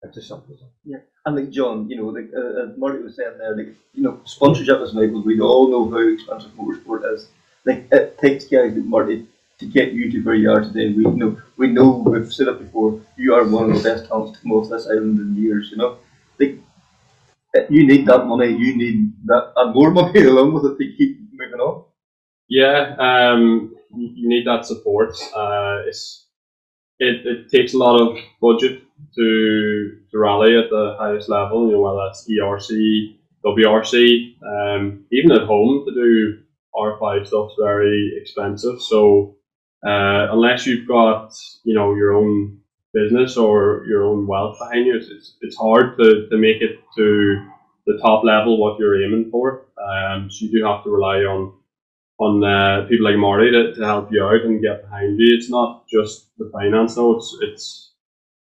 that's 0.03 0.17
a 0.17 0.21
simple 0.21 0.57
thing. 0.57 0.69
Yeah, 0.83 0.97
and 1.25 1.35
like 1.37 1.51
Jon, 1.51 1.89
you 1.89 1.97
know, 1.97 2.07
like 2.07 2.29
uh, 2.35 2.73
Marty 2.77 3.01
was 3.01 3.15
saying 3.15 3.37
there, 3.37 3.55
like 3.55 3.75
you 3.93 4.03
know, 4.03 4.19
sponsorship 4.25 4.81
is 4.81 4.93
enabled. 4.93 5.25
We 5.25 5.39
all 5.39 5.69
know 5.69 5.89
how 5.89 6.05
expensive 6.07 6.51
motorsport 6.51 7.13
is. 7.13 7.29
Like 7.65 7.87
it 7.91 8.17
takes 8.17 8.45
guys 8.45 8.73
like 8.73 8.85
Marty 8.85 9.27
to 9.59 9.65
get 9.65 9.93
you 9.93 10.11
to 10.11 10.21
where 10.21 10.35
you 10.35 10.51
are 10.51 10.61
today. 10.61 10.93
We 10.93 11.03
know, 11.05 11.37
we 11.57 11.67
know, 11.67 12.03
we've 12.05 12.31
said 12.31 12.47
it 12.47 12.59
before. 12.59 13.01
You 13.17 13.33
are 13.33 13.47
one 13.47 13.71
of 13.71 13.77
the 13.77 13.83
best 13.89 14.07
talents 14.07 14.37
to 14.37 14.43
come 14.43 14.51
off 14.51 14.69
this 14.69 14.87
island 14.87 15.19
in 15.19 15.35
years. 15.35 15.71
You 15.71 15.77
know, 15.77 15.97
like 16.39 16.59
uh, 17.55 17.61
you 17.69 17.85
need 17.87 18.05
that 18.07 18.25
money. 18.25 18.49
You 18.49 18.77
need 18.77 19.13
that 19.25 19.53
and 19.55 19.73
more 19.73 19.91
money 19.91 20.21
along 20.25 20.53
with 20.53 20.65
it 20.65 20.77
to 20.77 20.97
keep 20.97 21.19
moving 21.31 21.59
on. 21.59 21.85
Yeah, 22.49 22.95
um, 22.99 23.75
you 23.95 24.09
you 24.15 24.29
need 24.29 24.45
that 24.45 24.65
support. 24.65 25.15
Uh, 25.35 25.81
it's 25.87 26.27
it, 26.99 27.25
it 27.25 27.49
takes 27.49 27.73
a 27.73 27.77
lot 27.77 27.99
of 27.99 28.17
budget 28.41 28.83
to 29.15 29.99
to 30.11 30.17
rally 30.17 30.57
at 30.57 30.69
the 30.69 30.95
highest 30.99 31.29
level. 31.29 31.67
You 31.67 31.73
know, 31.73 31.81
whether 31.81 32.05
that's 32.05 32.29
ERC, 32.29 33.17
WRC, 33.43 34.35
um, 34.45 35.05
even 35.11 35.31
at 35.31 35.47
home 35.47 35.83
to 35.85 35.93
do 35.93 36.39
R5 36.75 37.25
stuff's 37.25 37.55
very 37.59 38.13
expensive. 38.21 38.79
So 38.81 39.36
uh, 39.85 40.31
unless 40.31 40.65
you've 40.65 40.87
got 40.87 41.33
you 41.63 41.73
know 41.73 41.93
your 41.93 42.13
own 42.13 42.59
business 42.93 43.37
or 43.37 43.85
your 43.87 44.03
own 44.03 44.27
wealth 44.27 44.57
behind 44.59 44.85
you, 44.85 44.95
it's 44.95 45.35
it's, 45.41 45.57
hard 45.57 45.97
to, 45.97 46.27
to 46.29 46.37
make 46.37 46.61
it 46.61 46.79
to 46.95 47.45
the 47.85 47.97
top 48.01 48.23
level 48.23 48.57
what 48.59 48.79
you're 48.79 49.03
aiming 49.03 49.29
for. 49.29 49.65
Um, 49.81 50.29
so 50.29 50.45
you 50.45 50.51
do 50.51 50.65
have 50.65 50.83
to 50.83 50.89
rely 50.89 51.17
on 51.19 51.53
on 52.19 52.43
uh, 52.43 52.87
people 52.87 53.05
like 53.05 53.17
Marty 53.17 53.51
to, 53.51 53.75
to 53.75 53.85
help 53.85 54.11
you 54.11 54.23
out 54.23 54.41
and 54.41 54.61
get 54.61 54.81
behind 54.83 55.19
you. 55.19 55.35
It's 55.35 55.49
not 55.49 55.87
just 55.87 56.29
the 56.37 56.49
finance 56.51 56.95
though, 56.95 57.17
it's 57.17 57.37
it's 57.41 57.93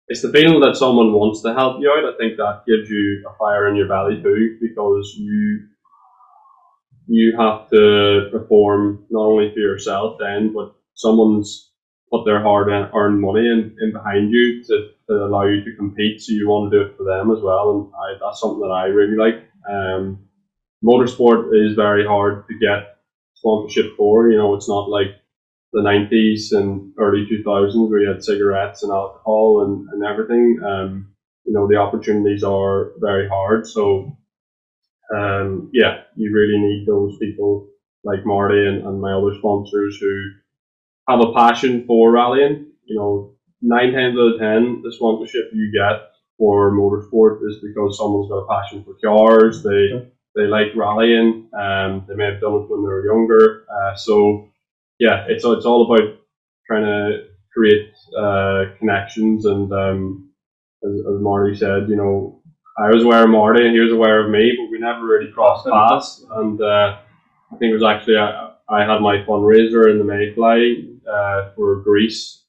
it's 0.08 0.22
the 0.22 0.32
feeling 0.32 0.62
that 0.62 0.76
someone 0.78 1.14
wants 1.14 1.42
to 1.42 1.54
help 1.54 1.82
you 1.82 1.90
out. 1.90 2.14
I 2.14 2.18
think 2.18 2.38
that 2.38 2.64
gives 2.68 2.90
you 2.90 3.26
a 3.28 3.38
fire 3.38 3.68
in 3.68 3.76
your 3.76 3.88
belly 3.88 4.22
too, 4.22 4.58
because 4.62 5.16
you 5.18 5.68
you 7.08 7.38
have 7.38 7.70
to 7.70 8.30
perform 8.32 9.06
not 9.10 9.22
only 9.22 9.52
for 9.54 9.60
yourself 9.60 10.18
then, 10.20 10.54
but 10.54 10.75
someone's 10.96 11.72
put 12.12 12.26
their 12.26 12.42
hard 12.42 12.70
earned 12.70 13.22
money 13.22 13.48
in, 13.48 13.76
in 13.82 13.92
behind 13.94 14.32
you 14.32 14.64
to, 14.64 14.90
to 15.10 15.26
allow 15.26 15.44
you 15.46 15.64
to 15.64 15.76
compete. 15.78 16.22
So 16.22 16.34
you 16.34 16.48
want 16.50 16.72
to 16.72 16.78
do 16.78 16.84
it 16.84 16.98
for 16.98 17.06
them 17.06 17.32
as 17.32 17.42
well, 17.42 17.72
and 17.72 17.88
I, 17.96 18.18
that's 18.22 18.40
something 18.42 18.62
that 18.62 18.74
I 18.74 18.86
really 18.86 19.18
like. 19.18 19.36
Um, 19.70 20.20
motorsport 20.84 21.50
is 21.54 21.76
very 21.76 22.06
hard 22.06 22.48
to 22.48 22.60
get 22.60 22.98
sponsorship 23.36 23.96
for. 23.98 24.30
You 24.30 24.38
know, 24.38 24.56
it's 24.56 24.70
not 24.70 24.90
like 24.90 25.08
the 25.74 25.82
90s 25.82 26.52
and 26.52 26.94
early 27.00 27.26
2000s 27.32 27.90
where 27.90 28.02
you 28.02 28.08
had 28.10 28.24
cigarettes 28.24 28.84
and 28.84 28.92
alcohol 28.92 29.64
and, 29.64 29.88
and 29.92 30.04
everything. 30.04 30.60
Um, 30.66 31.08
you 31.46 31.54
know, 31.54 31.68
the 31.68 31.78
opportunities 31.78 32.44
are 32.44 32.92
very 33.00 33.28
hard. 33.28 33.68
So, 33.68 34.18
um, 35.16 35.70
yeah, 35.74 35.98
you 36.16 36.32
really 36.34 36.58
need 36.58 36.86
those 36.88 37.18
people 37.20 37.68
like 38.04 38.26
Marty 38.26 38.66
and, 38.66 38.86
and 38.86 39.02
my 39.02 39.14
other 39.14 39.34
sponsors 39.38 39.98
who 40.00 40.30
have 41.08 41.22
a 41.22 41.34
passion 41.34 41.86
for 41.86 42.12
rallying. 42.12 42.72
You 42.86 42.96
know, 42.96 43.36
nine 43.62 43.94
times 43.94 44.18
out 44.18 44.36
of 44.36 44.40
ten, 44.40 44.82
the 44.84 44.92
sponsorship 44.92 45.50
you 45.54 45.72
get 45.72 46.12
for 46.38 46.72
motorsport 46.72 47.40
is 47.48 47.58
because 47.64 47.98
someone's 47.98 48.30
got 48.30 48.38
a 48.38 48.48
passion 48.48 48.84
for 48.84 48.96
cars. 49.04 49.64
They 49.64 50.12
they 50.36 50.48
like 50.48 50.76
rallying. 50.76 51.50
Um, 51.58 52.06
they 52.08 52.16
may 52.16 52.26
have 52.26 52.42
done 52.42 52.54
it 52.56 52.70
when 52.70 52.84
they 52.84 52.90
were 52.90 53.06
younger. 53.06 53.66
Uh, 53.70 53.96
so 53.96 54.50
yeah, 55.00 55.26
it's 55.28 55.46
it's 55.46 55.66
all 55.66 55.92
about 55.92 56.18
trying 56.68 56.86
to 56.86 57.28
create 57.54 57.92
uh, 58.18 58.66
connections. 58.80 59.46
And 59.46 59.72
um, 59.72 60.32
as, 60.84 60.92
as 60.92 61.22
Marty 61.22 61.56
said, 61.56 61.88
you 61.90 61.96
know, 61.96 62.42
I 62.78 62.90
was 62.90 63.04
aware 63.04 63.24
of 63.24 63.30
Marty 63.30 63.66
and 63.66 63.74
he 63.74 63.80
was 63.80 63.94
aware 63.94 64.24
of 64.26 64.32
me, 64.32 64.54
but 64.58 64.72
we 64.72 64.80
never 64.80 65.06
really 65.06 65.32
crossed 65.32 65.68
paths. 65.68 66.26
And 66.32 66.62
uh, 66.62 66.98
I 67.52 67.56
think 67.58 67.72
it 67.72 67.80
was 67.80 67.84
actually 67.84 68.18
I, 68.18 68.52
I 68.68 68.82
had 68.82 69.00
my 69.00 69.24
fundraiser 69.28 69.90
in 69.90 70.00
the 70.00 70.04
Mayfly 70.04 70.95
uh, 71.12 71.52
for 71.56 71.82
Greece 71.82 72.44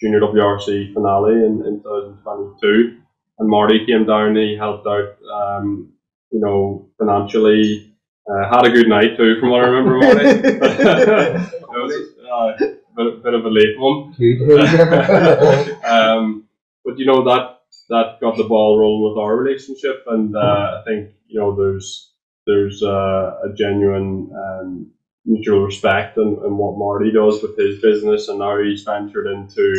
Junior 0.00 0.20
WRC 0.20 0.94
finale 0.94 1.34
in, 1.34 1.62
in 1.66 1.82
2022, 1.82 2.98
and 3.38 3.48
Marty 3.48 3.84
came 3.86 4.06
down. 4.06 4.36
He 4.36 4.56
helped 4.56 4.86
out. 4.86 5.16
Um, 5.32 5.92
you 6.30 6.40
know, 6.40 6.88
financially. 6.98 7.86
Uh, 8.30 8.48
had 8.48 8.66
a 8.66 8.70
good 8.70 8.88
night 8.88 9.16
too, 9.16 9.40
from 9.40 9.50
what 9.50 9.64
I 9.64 9.66
remember, 9.66 9.98
Marty. 9.98 10.20
it 10.28 11.50
was 11.70 12.14
uh, 12.30 12.54
a 12.54 12.76
bit, 12.96 13.22
bit 13.24 13.34
of 13.34 13.44
a 13.44 13.48
late 13.48 13.76
one. 13.78 14.14
um, 15.84 16.44
but 16.84 16.98
you 16.98 17.06
know 17.06 17.24
that 17.24 17.60
that 17.88 18.20
got 18.20 18.36
the 18.36 18.44
ball 18.44 18.78
rolling 18.78 19.10
with 19.10 19.18
our 19.20 19.36
relationship, 19.36 20.04
and 20.06 20.36
uh, 20.36 20.80
I 20.80 20.82
think 20.86 21.10
you 21.26 21.40
know 21.40 21.56
there's 21.56 22.12
there's 22.46 22.82
uh, 22.82 23.40
a 23.44 23.52
genuine 23.54 24.30
um, 24.36 24.90
mutual 25.24 25.64
respect 25.64 26.16
and, 26.16 26.38
in 26.44 26.56
what 26.56 26.78
Marty 26.78 27.12
does 27.12 27.42
with 27.42 27.56
his 27.58 27.80
business, 27.80 28.28
and 28.28 28.38
now 28.38 28.60
he's 28.62 28.82
ventured 28.82 29.26
into 29.26 29.72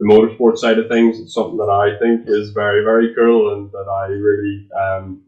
the 0.00 0.06
motorsport 0.06 0.58
side 0.58 0.78
of 0.78 0.88
things. 0.88 1.18
It's 1.20 1.34
something 1.34 1.58
that 1.58 1.70
I 1.70 1.98
think 1.98 2.28
is 2.28 2.50
very 2.50 2.84
very 2.84 3.14
cool, 3.14 3.52
and 3.54 3.70
that 3.72 3.88
I 3.90 4.06
really 4.08 4.68
um, 4.78 5.22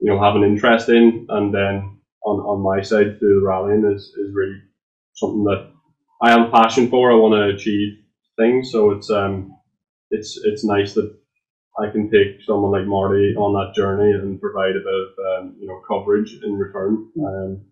you 0.00 0.10
know 0.10 0.22
have 0.22 0.36
an 0.36 0.44
interest 0.44 0.88
in, 0.88 1.26
and 1.28 1.54
then 1.54 1.98
on, 2.24 2.40
on 2.40 2.60
my 2.60 2.82
side 2.82 3.18
through 3.18 3.40
the 3.40 3.46
rallying 3.46 3.84
is, 3.94 4.12
is 4.16 4.34
really 4.34 4.60
something 5.14 5.44
that 5.44 5.70
I 6.22 6.32
am 6.32 6.50
passionate 6.50 6.90
for. 6.90 7.10
I 7.10 7.16
want 7.16 7.34
to 7.34 7.54
achieve 7.54 7.98
things. 8.36 8.70
So 8.70 8.92
it's 8.92 9.10
um 9.10 9.56
it's 10.10 10.38
it's 10.44 10.64
nice 10.64 10.94
that 10.94 11.14
I 11.78 11.90
can 11.90 12.10
take 12.10 12.42
someone 12.46 12.72
like 12.72 12.86
Marty 12.86 13.34
on 13.36 13.54
that 13.54 13.74
journey 13.74 14.12
and 14.12 14.40
provide 14.40 14.76
a 14.76 14.80
bit 14.80 14.94
of 14.94 15.08
um, 15.44 15.56
you 15.58 15.66
know 15.66 15.80
coverage 15.88 16.38
in 16.42 16.54
return. 16.54 17.10
Um, 17.18 17.62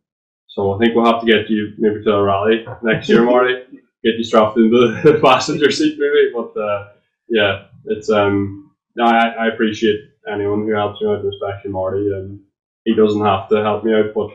so 0.51 0.73
I 0.73 0.79
think 0.79 0.95
we'll 0.95 1.07
have 1.07 1.21
to 1.21 1.27
get 1.27 1.49
you 1.49 1.75
maybe 1.79 2.03
to 2.03 2.13
a 2.13 2.23
rally 2.23 2.67
next 2.83 3.09
year, 3.09 3.23
Marty. 3.23 3.55
Get 4.03 4.15
you 4.17 4.25
strapped 4.25 4.57
into 4.57 4.99
the 5.05 5.21
passenger 5.25 5.71
seat 5.71 5.99
maybe. 5.99 6.33
But 6.35 6.59
uh, 6.59 6.89
yeah, 7.29 7.67
it's 7.85 8.11
um 8.11 8.73
I, 8.99 9.29
I 9.29 9.47
appreciate 9.49 10.01
anyone 10.31 10.67
who 10.67 10.75
helps 10.75 11.01
me 11.01 11.09
out, 11.09 11.25
especially 11.25 11.71
Marty. 11.71 12.11
And 12.11 12.41
he 12.85 12.95
doesn't 12.95 13.25
have 13.25 13.49
to 13.51 13.63
help 13.63 13.85
me 13.85 13.95
out, 13.95 14.13
but 14.15 14.31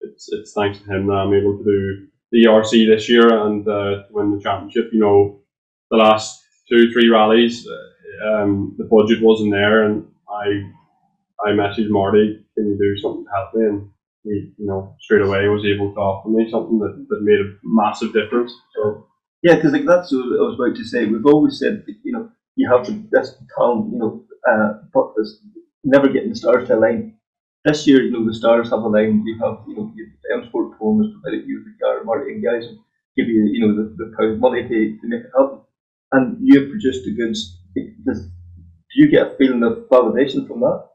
it's 0.00 0.32
it's 0.32 0.52
thanks 0.52 0.78
to 0.78 0.84
him 0.84 1.08
that 1.08 1.14
I'm 1.14 1.34
able 1.34 1.58
to 1.58 1.64
do 1.64 2.06
the 2.30 2.44
ERC 2.44 2.86
this 2.86 3.08
year 3.08 3.46
and 3.46 3.66
uh, 3.68 4.04
win 4.10 4.34
the 4.34 4.42
championship. 4.42 4.90
You 4.92 5.00
know, 5.00 5.40
the 5.90 5.96
last 5.96 6.42
two 6.68 6.90
three 6.92 7.10
rallies, 7.10 7.66
uh, 7.66 8.42
um, 8.42 8.74
the 8.78 8.84
budget 8.84 9.22
wasn't 9.22 9.52
there, 9.52 9.82
and 9.82 10.06
I 10.30 10.70
I 11.44 11.50
messaged 11.50 11.90
Marty, 11.90 12.44
can 12.54 12.68
you 12.68 12.78
do 12.78 12.96
something 12.98 13.24
to 13.24 13.30
help 13.30 13.54
me? 13.54 13.66
And 13.66 13.90
he, 14.28 14.52
you 14.58 14.66
know, 14.66 14.94
straight 15.00 15.22
away 15.22 15.48
was 15.48 15.64
able 15.64 15.92
to 15.94 16.00
offer 16.00 16.28
me 16.28 16.48
something 16.50 16.78
that, 16.78 16.94
that 17.08 17.22
made 17.22 17.40
a 17.40 17.48
massive 17.64 18.12
difference. 18.12 18.52
So 18.76 19.06
Yeah, 19.42 19.56
because 19.56 19.72
like 19.72 19.86
that's 19.86 20.12
what 20.12 20.38
I 20.38 20.42
was 20.48 20.54
about 20.58 20.76
to 20.76 20.84
say. 20.84 21.06
We've 21.06 21.26
always 21.26 21.58
said 21.58 21.84
that, 21.86 21.96
you 22.04 22.12
know 22.12 22.30
you 22.56 22.68
have 22.72 22.86
the 22.86 22.92
best 23.14 23.38
talent, 23.56 23.92
you 23.92 23.98
know, 24.00 24.24
uh, 24.50 24.80
but 24.92 25.12
there's 25.14 25.40
never 25.84 26.08
getting 26.08 26.30
the 26.30 26.34
stars 26.34 26.66
to 26.66 26.76
align. 26.76 27.14
This 27.64 27.86
year, 27.86 28.02
you 28.02 28.10
know, 28.10 28.26
the 28.26 28.34
stars 28.34 28.70
have 28.70 28.80
aligned. 28.80 29.22
You 29.26 29.38
have, 29.44 29.58
you 29.68 29.76
know, 29.76 29.92
you, 29.94 30.08
M 30.34 30.44
Sport 30.48 30.78
Poland 30.78 31.04
has 31.06 31.12
provided 31.14 31.46
you 31.48 31.62
with 31.64 31.66
the 31.72 31.84
car, 31.84 32.02
Marty 32.04 32.32
and 32.32 32.42
guys, 32.44 32.66
and 32.66 32.78
give 33.16 33.28
you, 33.28 33.48
you 33.52 33.60
know, 33.66 33.76
the, 33.76 33.94
the 33.96 34.12
pound 34.18 34.32
of 34.34 34.38
money 34.40 34.62
to, 34.62 34.68
to 35.00 35.06
make 35.08 35.20
it 35.20 35.30
happen. 35.38 35.60
And 36.12 36.38
you 36.40 36.60
have 36.60 36.70
produced 36.70 37.04
the 37.04 37.14
goods. 37.14 37.60
Does, 38.04 38.22
do 38.26 38.94
you 38.94 39.08
get 39.08 39.26
a 39.32 39.36
feeling 39.36 39.62
of 39.62 39.88
validation 39.90 40.46
from 40.48 40.60
that? 40.60 40.88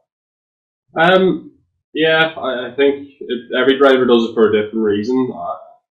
Um, 0.96 1.52
yeah, 1.94 2.34
I, 2.36 2.68
I 2.68 2.74
think 2.74 3.08
it, 3.20 3.52
every 3.56 3.78
driver 3.78 4.04
does 4.04 4.24
it 4.24 4.34
for 4.34 4.48
a 4.48 4.52
different 4.52 4.84
reason. 4.84 5.32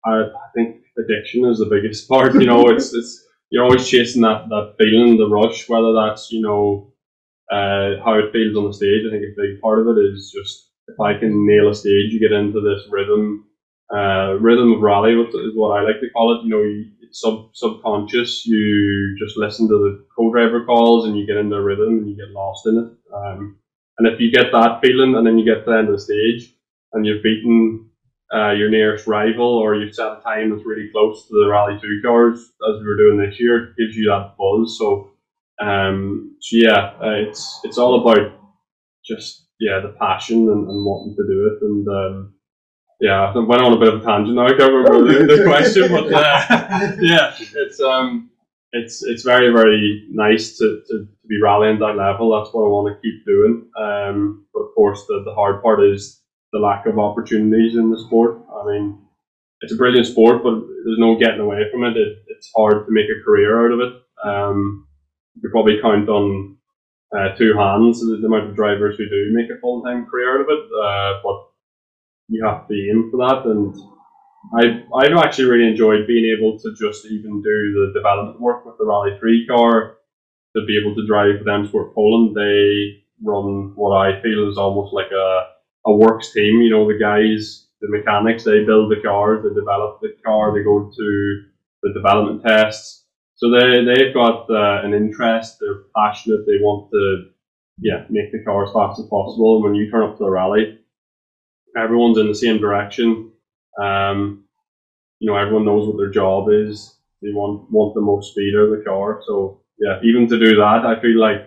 I, 0.05 0.11
I, 0.11 0.29
think 0.55 0.81
addiction 0.99 1.45
is 1.45 1.59
the 1.59 1.67
biggest 1.67 2.09
part. 2.09 2.35
You 2.35 2.47
know, 2.47 2.69
it's 2.71 2.95
it's 2.95 3.27
you're 3.51 3.65
always 3.65 3.89
chasing 3.89 4.23
that 4.23 4.49
that 4.49 4.75
feeling, 4.79 5.19
the 5.19 5.29
rush, 5.29 5.69
whether 5.69 5.93
that's 5.93 6.33
you 6.33 6.41
know 6.41 6.93
uh, 7.53 8.03
how 8.03 8.19
it 8.19 8.33
feels 8.33 8.57
on 8.57 8.67
the 8.67 8.73
stage. 8.73 9.05
I 9.07 9.11
think 9.11 9.25
a 9.25 9.41
big 9.41 9.61
part 9.61 9.81
of 9.81 9.89
it 9.89 10.01
is 10.01 10.33
just 10.35 10.71
if 10.89 10.99
I 10.99 11.19
can 11.19 11.47
nail 11.47 11.69
a 11.69 11.75
stage, 11.75 12.13
you 12.13 12.19
get 12.19 12.33
into 12.33 12.61
this 12.61 12.89
rhythm, 12.91 13.47
uh, 13.95 14.37
rhythm 14.41 14.73
of 14.73 14.81
rally, 14.81 15.13
is 15.13 15.55
what 15.55 15.79
I 15.79 15.83
like 15.83 16.01
to 16.01 16.11
call 16.11 16.35
it. 16.35 16.45
You 16.45 16.51
know, 16.51 16.85
it's 17.03 17.21
sub 17.21 17.51
subconscious. 17.53 18.47
You 18.47 19.17
just 19.19 19.37
listen 19.37 19.69
to 19.69 19.79
the 19.79 20.07
co-driver 20.17 20.65
calls 20.65 21.07
and 21.07 21.19
you 21.19 21.27
get 21.27 21.37
into 21.37 21.57
a 21.57 21.63
rhythm 21.63 21.99
and 21.99 22.09
you 22.09 22.17
get 22.17 22.33
lost 22.33 22.67
in 22.67 22.79
it. 22.79 23.15
Um, 23.15 23.59
and 24.01 24.09
if 24.09 24.19
you 24.19 24.33
get 24.33 24.51
that 24.53 24.81
feeling 24.81 25.15
and 25.15 25.27
then 25.27 25.37
you 25.37 25.45
get 25.45 25.63
to 25.63 25.71
the 25.71 25.77
end 25.77 25.89
of 25.89 25.97
the 25.97 26.01
stage 26.01 26.55
and 26.95 27.05
you've 27.05 27.23
beaten 27.23 27.91
uh, 28.35 28.53
your 28.53 28.71
nearest 28.71 29.07
rival 29.07 29.59
or 29.59 29.75
you've 29.75 29.95
set 29.95 30.07
a 30.07 30.21
time 30.23 30.49
that's 30.49 30.65
really 30.65 30.89
close 30.91 31.29
to 31.29 31.35
the 31.35 31.51
Rally 31.51 31.79
2 31.79 32.01
cars, 32.03 32.39
as 32.41 32.81
we 32.81 32.87
were 32.87 32.97
doing 32.97 33.19
this 33.19 33.39
year, 33.39 33.65
it 33.65 33.77
gives 33.77 33.95
you 33.95 34.09
that 34.09 34.37
buzz. 34.39 34.79
So, 34.79 35.11
um, 35.61 36.35
so 36.41 36.57
yeah, 36.57 36.95
uh, 36.99 37.29
it's 37.29 37.61
it's 37.63 37.77
all 37.77 38.01
about 38.01 38.33
just 39.05 39.49
yeah 39.61 39.81
the 39.81 39.95
passion 40.01 40.49
and, 40.49 40.67
and 40.67 40.85
wanting 40.87 41.15
to 41.17 41.27
do 41.27 41.51
it. 41.53 41.63
And 41.63 41.89
um, 41.89 42.35
yeah, 43.01 43.33
I 43.35 43.39
went 43.39 43.61
on 43.61 43.75
a 43.75 43.79
bit 43.79 43.93
of 43.93 44.01
a 44.01 44.05
tangent 44.05 44.35
now. 44.35 44.47
I 44.47 44.57
can't 44.57 44.73
remember 44.73 45.13
the, 45.13 45.37
the 45.37 45.45
question, 45.47 45.93
but 45.93 46.11
uh, 46.11 46.97
yeah, 47.03 47.35
it's 47.39 47.79
um, 47.83 48.31
it's 48.73 49.03
it's 49.03 49.25
very 49.25 49.53
very 49.53 50.07
nice 50.11 50.57
to, 50.57 50.83
to, 50.89 51.07
to 51.20 51.20
be 51.31 51.41
rallying 51.41 51.79
that 51.79 51.97
level. 51.97 52.35
That's 52.35 52.53
what 52.53 52.67
I 52.67 52.75
want 52.75 52.91
to 52.91 53.01
keep 53.01 53.25
doing. 53.25 53.71
Um, 53.79 54.47
but 54.53 54.67
of 54.67 54.75
course, 54.75 55.07
the, 55.07 55.23
the 55.25 55.33
hard 55.33 55.63
part 55.63 55.81
is 55.81 56.21
the 56.53 56.59
lack 56.59 56.87
of 56.87 56.99
opportunities 56.99 57.77
in 57.77 57.89
the 57.89 58.01
sport. 58.01 58.43
I 58.53 58.67
mean, 58.67 58.99
it's 59.61 59.73
a 59.73 59.77
brilliant 59.77 60.09
sport, 60.09 60.43
but 60.43 60.59
there's 60.59 60.99
no 60.99 61.17
getting 61.17 61.41
away 61.41 61.71
from 61.71 61.85
it. 61.85 61.97
it 61.97 62.19
it's 62.27 62.51
hard 62.57 62.85
to 62.85 62.93
make 62.93 63.07
a 63.07 63.23
career 63.25 63.65
out 63.65 63.73
of 63.73 63.79
it. 63.79 63.93
Um, 64.27 64.89
you 65.37 65.43
could 65.43 65.53
probably 65.53 65.81
count 65.81 66.09
on 66.09 66.57
uh, 67.17 67.37
two 67.37 67.55
hands 67.57 68.01
the, 68.01 68.27
amount 68.27 68.51
of 68.51 68.57
drivers 68.57 68.97
who 68.99 69.09
do 69.09 69.31
make 69.33 69.51
a 69.51 69.61
full 69.61 69.83
time 69.83 70.07
career 70.07 70.35
out 70.35 70.41
of 70.41 70.49
it. 70.51 70.65
Uh, 70.67 71.21
but 71.23 71.47
you 72.29 72.45
have 72.45 72.67
to 72.67 72.75
aim 72.75 73.09
for 73.11 73.19
that, 73.19 73.47
and 73.47 73.75
I've 74.59 74.83
I've 74.97 75.25
actually 75.25 75.51
really 75.51 75.71
enjoyed 75.71 76.09
being 76.09 76.35
able 76.37 76.59
to 76.59 76.75
just 76.75 77.07
even 77.07 77.41
do 77.41 77.87
the 77.87 77.93
development 77.95 78.41
work 78.41 78.67
with 78.67 78.79
the 78.79 78.87
Rally 78.87 79.17
Three 79.21 79.47
car 79.47 80.00
to 80.57 80.65
be 80.67 80.79
able 80.81 80.95
to 80.95 81.07
drive 81.07 81.39
with 81.39 81.49
M 81.49 81.67
Sport 81.67 81.95
Poland. 81.95 82.37
They 82.37 83.03
run 83.23 83.73
what 83.77 83.97
I 83.97 84.21
feel 84.23 84.51
is 84.51 84.59
almost 84.59 84.93
like 84.93 85.11
a 85.13 85.47
a 85.87 85.95
works 85.95 86.33
team. 86.33 86.61
You 86.61 86.71
know, 86.71 86.87
the 86.87 86.99
guys, 86.99 87.67
the 87.81 87.89
mechanics, 87.89 88.45
they 88.45 88.65
build 88.65 88.91
the 88.91 89.03
cars, 89.03 89.43
they 89.43 89.55
develop 89.55 90.01
the 90.01 90.15
car, 90.25 90.53
they 90.53 90.63
go 90.63 90.91
to 90.95 91.43
the 91.83 91.93
development 91.93 92.43
tests. 92.45 93.05
So 93.37 93.51
they 93.51 93.85
they've 93.85 94.15
got 94.15 94.51
uh, 94.51 94.83
an 94.85 94.93
interest. 94.95 95.59
They're 95.61 95.85
passionate. 95.97 96.47
They 96.47 96.59
want 96.59 96.91
to 96.93 97.31
yeah 97.79 98.05
make 98.11 98.33
the 98.33 98.45
car 98.45 98.65
as 98.65 98.73
fast 98.73 99.01
as 99.01 99.07
possible. 99.07 99.63
When 99.63 99.75
you 99.75 99.91
turn 99.91 100.03
up 100.03 100.19
to 100.19 100.25
the 100.25 100.31
rally, 100.31 100.79
everyone's 101.77 102.19
in 102.19 102.29
the 102.29 102.35
same 102.35 102.59
direction. 102.61 103.33
Um, 103.81 104.45
you 105.21 105.31
know, 105.31 105.37
everyone 105.37 105.65
knows 105.65 105.87
what 105.87 105.97
their 105.97 106.11
job 106.11 106.49
is. 106.51 106.97
They 107.23 107.31
want 107.33 107.71
want 107.71 107.95
the 107.95 108.01
most 108.03 108.33
speed 108.33 108.55
out 108.57 108.71
of 108.73 108.79
the 108.79 108.85
car. 108.85 109.23
So 109.27 109.60
yeah, 109.81 109.99
even 110.09 110.29
to 110.29 110.39
do 110.39 110.57
that, 110.57 110.81
I 110.93 111.01
feel 111.01 111.19
like 111.19 111.43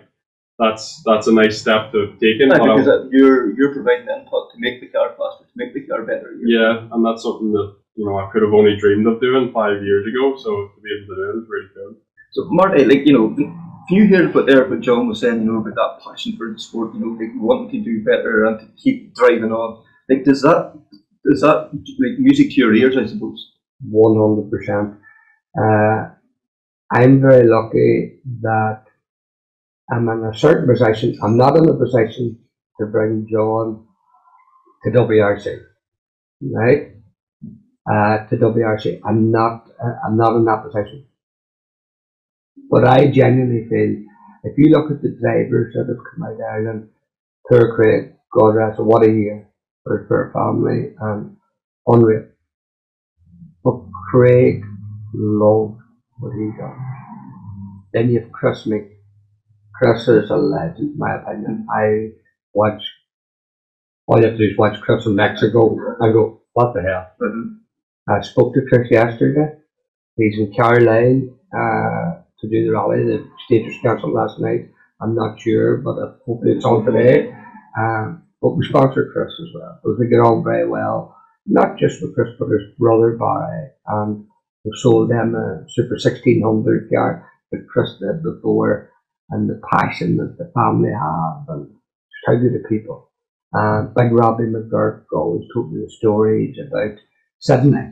that's 0.58 1.02
that's 1.04 1.26
a 1.26 1.32
nice 1.32 1.60
step 1.60 1.90
to 1.92 1.98
have 2.06 2.14
taken. 2.20 2.48
Yeah, 2.50 2.58
because 2.58 2.88
uh, 2.88 3.08
you're 3.10 3.56
you're 3.56 3.72
providing 3.74 4.08
input 4.08 4.44
to 4.52 4.56
make 4.58 4.80
the 4.80 4.88
car 4.88 5.08
faster, 5.18 5.44
to 5.44 5.54
make 5.56 5.72
the 5.74 5.84
car 5.88 6.02
better. 6.10 6.28
You're- 6.38 6.52
Yeah, 6.56 6.88
and 6.92 7.00
that's 7.06 7.22
something 7.22 7.50
that 7.52 7.68
you 7.96 8.04
know 8.06 8.16
I 8.18 8.30
could 8.30 8.42
have 8.42 8.52
only 8.60 8.76
dreamed 8.76 9.06
of 9.06 9.20
doing 9.20 9.52
five 9.52 9.82
years 9.82 10.04
ago. 10.06 10.36
So 10.44 10.50
to 10.74 10.78
be 10.84 10.90
able 10.94 11.06
to 11.10 11.16
do 11.20 11.24
it 11.30 11.42
is 11.42 11.48
really 11.54 11.70
good. 11.74 11.96
So 12.32 12.40
Marty, 12.50 12.84
like 12.84 13.04
you 13.06 13.14
know, 13.16 13.26
if 13.38 13.90
you 13.96 14.06
hear 14.06 14.28
what 14.32 14.46
there, 14.46 14.64
what 14.68 14.80
Jon 14.80 15.08
was 15.08 15.20
saying, 15.20 15.40
you 15.42 15.48
know, 15.52 15.58
about 15.60 15.74
that 15.80 16.04
passion 16.04 16.36
for 16.36 16.52
the 16.52 16.58
sport, 16.58 16.94
you 16.94 17.00
know, 17.00 17.12
like 17.20 17.32
wanting 17.36 17.70
to 17.72 17.80
do 17.90 18.04
better 18.04 18.44
and 18.46 18.58
to 18.60 18.66
keep 18.82 19.14
driving 19.14 19.52
on. 19.52 19.82
Like, 20.08 20.24
does 20.24 20.42
that 20.42 20.72
does 21.28 21.40
that 21.40 21.70
like 22.02 22.18
music 22.18 22.50
to 22.50 22.56
your 22.62 22.74
ears? 22.74 22.96
I 22.96 23.06
suppose. 23.06 23.40
one 23.90 24.14
hundred 24.22 24.50
percent. 24.50 24.94
I'm 26.92 27.20
very 27.20 27.46
lucky 27.48 28.20
that 28.42 28.84
I'm 29.90 30.08
in 30.08 30.24
a 30.24 30.34
certain 30.38 30.68
position. 30.68 31.18
I'm 31.22 31.36
not 31.36 31.56
in 31.56 31.68
a 31.68 31.74
position 31.74 32.38
to 32.80 32.86
bring 32.86 33.26
Jon 33.30 33.86
to 34.84 34.90
WRC, 34.90 35.60
right? 36.52 36.92
Uh, 37.90 38.26
to 38.26 38.36
WRC. 38.36 39.00
I'm 39.04 39.30
not. 39.30 39.68
Uh, 39.82 39.94
I'm 40.06 40.16
not 40.16 40.36
in 40.36 40.44
that 40.46 40.64
position. 40.64 41.06
But 42.70 42.88
I 42.88 43.10
genuinely 43.10 43.68
feel 43.68 44.04
if 44.44 44.58
you 44.58 44.70
look 44.70 44.90
at 44.90 45.02
the 45.02 45.16
drivers 45.20 45.74
that 45.74 45.88
have 45.88 46.04
come 46.10 46.22
out 46.24 46.34
of 46.34 46.40
Ireland, 46.40 46.88
Poor 47.48 47.74
Craig, 47.76 48.14
God 48.32 48.54
rest, 48.54 48.80
what 48.80 49.02
a 49.02 49.10
year 49.10 49.48
for, 49.84 50.30
a 50.30 50.32
family, 50.32 50.94
and 50.98 51.36
unreal. 51.86 52.26
But 53.62 53.80
Craig 54.10 54.64
loved 55.12 55.80
what 56.24 56.34
he 56.34 56.50
done. 56.58 56.78
Then 57.92 58.10
you 58.10 58.20
have 58.20 58.32
Chris 58.32 58.66
Meek. 58.66 58.84
Chris 59.74 60.08
is 60.08 60.30
a 60.30 60.36
legend, 60.36 60.92
in 60.94 60.98
my 60.98 61.16
opinion. 61.16 61.66
I 61.70 62.10
watch, 62.54 62.82
all 64.06 64.18
you 64.18 64.26
have 64.26 64.34
to 64.34 64.38
do 64.38 64.52
is 64.52 64.58
watch 64.58 64.80
Chris 64.80 65.06
in 65.06 65.16
Mexico 65.16 65.76
and 66.00 66.12
go, 66.12 66.42
what 66.52 66.74
the 66.74 66.82
hell? 66.82 67.10
Mhm. 67.20 67.58
I 68.08 68.20
spoke 68.22 68.54
to 68.54 68.66
Chris 68.68 68.90
yesterday. 68.90 69.58
He's 70.16 70.38
in 70.38 70.52
Carlisle 70.56 71.22
uh, 71.52 72.22
to 72.40 72.48
do 72.48 72.64
the 72.64 72.72
rally. 72.72 73.04
The 73.04 73.26
stage 73.46 73.66
was 73.66 73.78
cancelled 73.82 74.12
last 74.12 74.38
night. 74.40 74.70
I'm 75.00 75.14
not 75.14 75.40
sure, 75.40 75.78
but 75.78 76.20
hopefully 76.24 76.52
it's 76.52 76.64
on 76.64 76.84
today. 76.84 77.34
Um, 77.78 78.22
but 78.40 78.50
we 78.56 78.66
sponsored 78.66 79.10
Chris 79.12 79.32
as 79.40 79.48
well 79.54 79.80
because 79.82 79.98
we 79.98 80.08
get 80.08 80.20
on 80.20 80.44
very 80.44 80.68
well. 80.68 81.16
Not 81.46 81.78
just 81.78 82.00
with 82.02 82.14
Chris, 82.14 82.28
but 82.38 82.48
his 82.48 82.62
brother 82.78 83.16
Barry. 83.18 83.70
And 83.86 84.26
we 84.64 84.72
sold 84.76 85.10
them 85.10 85.34
a 85.34 85.64
Super 85.68 85.94
1600 85.94 86.88
car 86.92 87.30
that 87.52 87.66
Chris 87.68 87.90
did 88.00 88.22
before, 88.22 88.90
and 89.30 89.48
the 89.48 89.60
passion 89.72 90.16
that 90.16 90.36
the 90.38 90.50
family 90.54 90.90
have, 90.90 91.44
and 91.48 91.68
just 91.68 92.26
how 92.26 92.34
good 92.34 92.54
the 92.54 92.68
people. 92.68 93.10
Uh, 93.56 93.82
Big 93.94 94.12
Robbie 94.12 94.44
McGurk 94.44 95.04
always 95.12 95.44
told 95.52 95.72
me 95.72 95.82
the 95.82 95.90
stories 95.90 96.56
about 96.58 96.98
Sydney, 97.40 97.90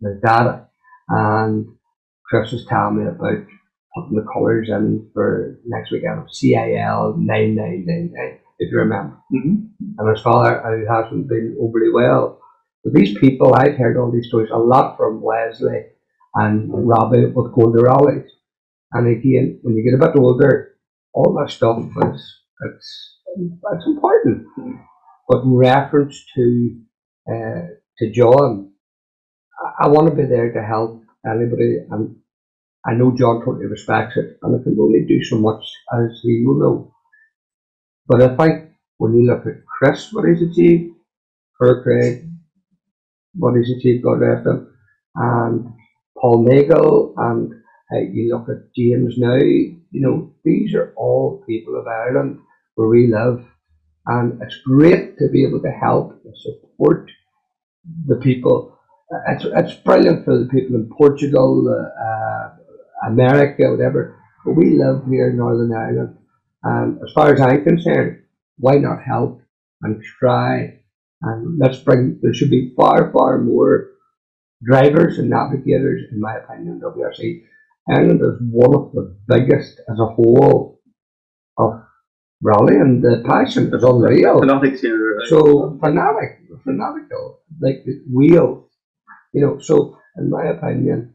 the 0.00 0.20
data, 0.24 0.68
and 1.08 1.66
Chris 2.26 2.52
was 2.52 2.64
telling 2.66 2.98
me 2.98 3.08
about 3.08 3.44
putting 3.94 4.16
the 4.16 4.26
colours 4.32 4.68
in 4.70 5.08
for 5.12 5.58
next 5.66 5.90
weekend 5.90 6.20
of 6.20 6.32
CIL 6.32 7.16
9999, 7.18 8.38
if 8.58 8.72
you 8.72 8.78
remember. 8.78 9.16
Mm-hmm. 9.34 9.98
And 9.98 10.08
his 10.08 10.22
father, 10.22 10.62
who 10.62 10.86
hasn't 10.92 11.28
been 11.28 11.56
overly 11.60 11.90
well. 11.92 12.40
But 12.82 12.94
these 12.94 13.16
people, 13.18 13.54
I've 13.54 13.76
heard 13.76 13.96
all 13.96 14.10
these 14.10 14.28
stories, 14.28 14.50
a 14.52 14.58
lot 14.58 14.96
from 14.96 15.20
Wesley 15.20 15.84
and 16.34 16.70
Robbie 16.72 17.26
with 17.26 17.52
going 17.52 17.76
to 17.76 17.82
rallies. 17.82 18.30
And 18.92 19.08
again, 19.08 19.60
when 19.62 19.76
you 19.76 19.84
get 19.84 19.94
a 19.94 20.06
bit 20.06 20.18
older, 20.18 20.76
all 21.12 21.34
that 21.38 21.50
stuff 21.50 21.78
is 21.78 22.40
it's 22.60 23.18
it's 23.36 23.86
important. 23.86 24.46
But 25.28 25.42
in 25.42 25.54
reference 25.54 26.24
to 26.34 26.80
uh, 27.28 27.66
to 27.98 28.10
Jon, 28.12 28.72
I, 29.58 29.84
I 29.84 29.88
want 29.88 30.08
to 30.08 30.14
be 30.14 30.28
there 30.28 30.52
to 30.52 30.62
help 30.62 31.02
anybody, 31.26 31.78
and 31.90 32.16
I 32.86 32.94
know 32.94 33.16
Jon 33.16 33.40
totally 33.44 33.66
respects 33.66 34.16
it, 34.16 34.38
and 34.42 34.60
I 34.60 34.62
can 34.62 34.76
only 34.78 35.04
do 35.06 35.22
so 35.24 35.38
much 35.38 35.64
as 35.92 36.20
he 36.22 36.44
will 36.46 36.58
know. 36.58 36.94
But 38.06 38.22
I 38.22 38.36
think 38.36 38.70
when 38.98 39.14
you 39.14 39.26
look 39.26 39.46
at 39.46 39.64
Chris, 39.66 40.12
what 40.12 40.28
he's 40.28 40.42
achieved, 40.42 40.94
Per 41.58 41.82
Craig, 41.82 42.28
what 43.34 43.54
he's 43.56 43.70
achieved, 43.76 44.04
God 44.04 44.20
rest 44.20 44.46
him, 44.46 44.72
and 45.14 45.73
Nagle, 46.32 47.14
and 47.16 47.52
uh, 47.92 47.98
you 47.98 48.34
look 48.34 48.48
at 48.48 48.74
James 48.74 49.18
now, 49.18 49.36
you 49.36 49.80
know, 49.92 50.32
these 50.44 50.74
are 50.74 50.92
all 50.96 51.44
people 51.46 51.78
of 51.78 51.86
Ireland 51.86 52.38
where 52.74 52.88
we 52.88 53.12
live. 53.12 53.44
And 54.06 54.40
it's 54.42 54.56
great 54.64 55.18
to 55.18 55.28
be 55.28 55.46
able 55.46 55.60
to 55.62 55.70
help 55.70 56.20
and 56.24 56.34
support 56.36 57.10
the 58.06 58.16
people. 58.16 58.78
It's, 59.28 59.44
it's 59.44 59.74
brilliant 59.74 60.24
for 60.24 60.38
the 60.38 60.46
people 60.46 60.76
in 60.76 60.90
Portugal, 60.96 61.68
uh, 61.68 62.48
America, 63.06 63.70
whatever. 63.70 64.18
But 64.44 64.52
we 64.52 64.78
live 64.78 65.04
here 65.08 65.30
in 65.30 65.36
Northern 65.36 65.72
Ireland. 65.72 66.18
And 66.62 67.00
as 67.02 67.12
far 67.12 67.32
as 67.32 67.40
I'm 67.40 67.64
concerned, 67.64 68.22
why 68.58 68.74
not 68.74 69.02
help 69.02 69.40
and 69.82 70.02
try? 70.18 70.80
And 71.22 71.58
let's 71.58 71.78
bring, 71.78 72.18
there 72.22 72.34
should 72.34 72.50
be 72.50 72.72
far, 72.76 73.10
far 73.12 73.38
more 73.38 73.93
drivers 74.64 75.18
and 75.18 75.30
navigators, 75.30 76.02
in 76.12 76.20
my 76.20 76.36
opinion, 76.36 76.80
WRC. 76.84 77.42
Ireland 77.88 78.20
is 78.22 78.40
one 78.50 78.74
of 78.74 78.92
the 78.92 79.16
biggest 79.28 79.80
as 79.90 79.98
a 80.00 80.06
whole 80.06 80.80
of 81.58 81.82
rally 82.42 82.76
and 82.76 83.02
the 83.02 83.22
passion 83.26 83.72
is 83.74 83.82
unreal. 83.82 84.40
Fanatics 84.40 84.80
here. 84.80 85.18
uh, 85.22 85.26
So 85.26 85.78
fanatic, 85.80 86.40
fanatical, 86.64 87.40
like 87.60 87.84
the 87.84 88.02
wheel, 88.12 88.68
you 89.32 89.42
know. 89.42 89.58
So 89.58 89.98
in 90.16 90.30
my 90.30 90.44
opinion, 90.46 91.14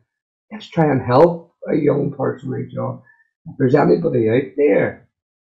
let's 0.52 0.70
try 0.70 0.86
and 0.92 1.02
help 1.02 1.54
a 1.72 1.76
young 1.76 2.12
person 2.12 2.52
like 2.52 2.70
Jon. 2.74 3.02
If 3.48 3.56
there's 3.58 3.76
anybody 3.76 4.30
out 4.30 4.54
there, 4.58 5.08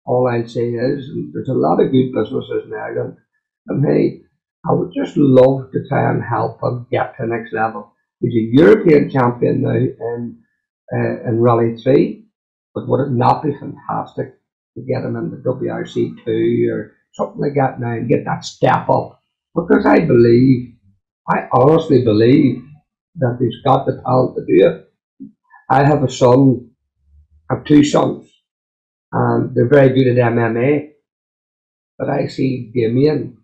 all 0.06 0.28
I'd 0.28 0.50
say 0.50 0.68
is 0.70 1.08
there's 1.32 1.48
a 1.48 1.54
lot 1.54 1.80
of 1.80 1.92
good 1.92 2.12
businesses 2.12 2.64
in 2.66 2.74
Ireland, 2.74 3.16
and 3.68 3.84
hey, 3.86 4.22
I 4.68 4.72
would 4.72 4.92
just 4.94 5.16
love 5.16 5.70
to 5.72 5.88
try 5.88 6.10
and 6.10 6.22
help 6.22 6.60
them 6.60 6.86
get 6.90 7.16
to 7.16 7.22
the 7.22 7.26
next 7.28 7.52
level. 7.52 7.92
He's 8.20 8.34
a 8.34 8.62
European 8.62 9.10
champion 9.10 9.62
now 9.62 9.74
in 9.74 10.38
uh, 10.92 11.28
in 11.28 11.40
Rally 11.40 11.76
Three, 11.76 12.26
but 12.74 12.88
would 12.88 13.06
it 13.06 13.10
not 13.10 13.42
be 13.42 13.52
fantastic 13.52 14.38
to 14.76 14.82
get 14.82 15.04
him 15.04 15.16
in 15.16 15.30
the 15.30 15.36
WRC 15.36 16.24
two 16.24 16.68
or 16.72 16.96
something 17.12 17.40
like 17.40 17.54
that 17.54 17.80
now 17.80 17.92
and 17.92 18.08
get 18.08 18.24
that 18.24 18.44
step 18.44 18.88
up. 18.88 19.20
Because 19.54 19.86
I 19.86 20.00
believe, 20.00 20.74
I 21.28 21.48
honestly 21.52 22.02
believe 22.04 22.64
that 23.16 23.38
he's 23.40 23.62
got 23.64 23.86
the 23.86 24.00
talent 24.02 24.36
to 24.36 24.44
do 24.44 24.66
it. 24.66 24.92
I 25.70 25.84
have 25.84 26.02
a 26.02 26.10
son, 26.10 26.70
I 27.50 27.54
have 27.54 27.64
two 27.64 27.84
sons, 27.84 28.30
and 29.12 29.54
they're 29.54 29.68
very 29.68 29.90
good 29.90 30.18
at 30.18 30.32
MMA. 30.32 30.90
But 31.96 32.10
I 32.10 32.26
see 32.26 32.72
Damien, 32.74 33.38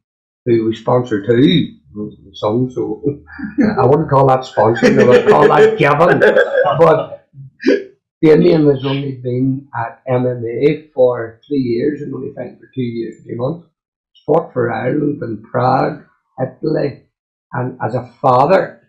who 0.56 0.66
we 0.66 0.74
sponsor 0.74 1.24
too, 1.26 1.76
who's 1.92 2.16
so 2.34 3.02
I 3.78 3.86
wouldn't 3.86 4.10
call 4.10 4.26
that 4.28 4.40
sponsoring, 4.40 5.02
I 5.02 5.08
would 5.08 5.28
call 5.28 5.48
that 5.48 5.78
giving. 5.78 6.20
But 6.78 7.28
Damien 8.22 8.68
has 8.68 8.84
only 8.84 9.16
been 9.16 9.68
at 9.74 10.02
MMA 10.06 10.92
for 10.92 11.40
three 11.46 11.58
years 11.58 12.02
and 12.02 12.14
only 12.14 12.34
fighting 12.34 12.58
for 12.58 12.70
two 12.74 12.82
years, 12.82 13.22
three 13.24 13.36
months. 13.36 13.66
Fought 14.26 14.52
for 14.52 14.70
Ireland 14.70 15.22
and 15.22 15.42
Prague, 15.42 16.04
Italy, 16.38 17.04
and 17.52 17.78
as 17.82 17.94
a 17.94 18.06
father, 18.20 18.82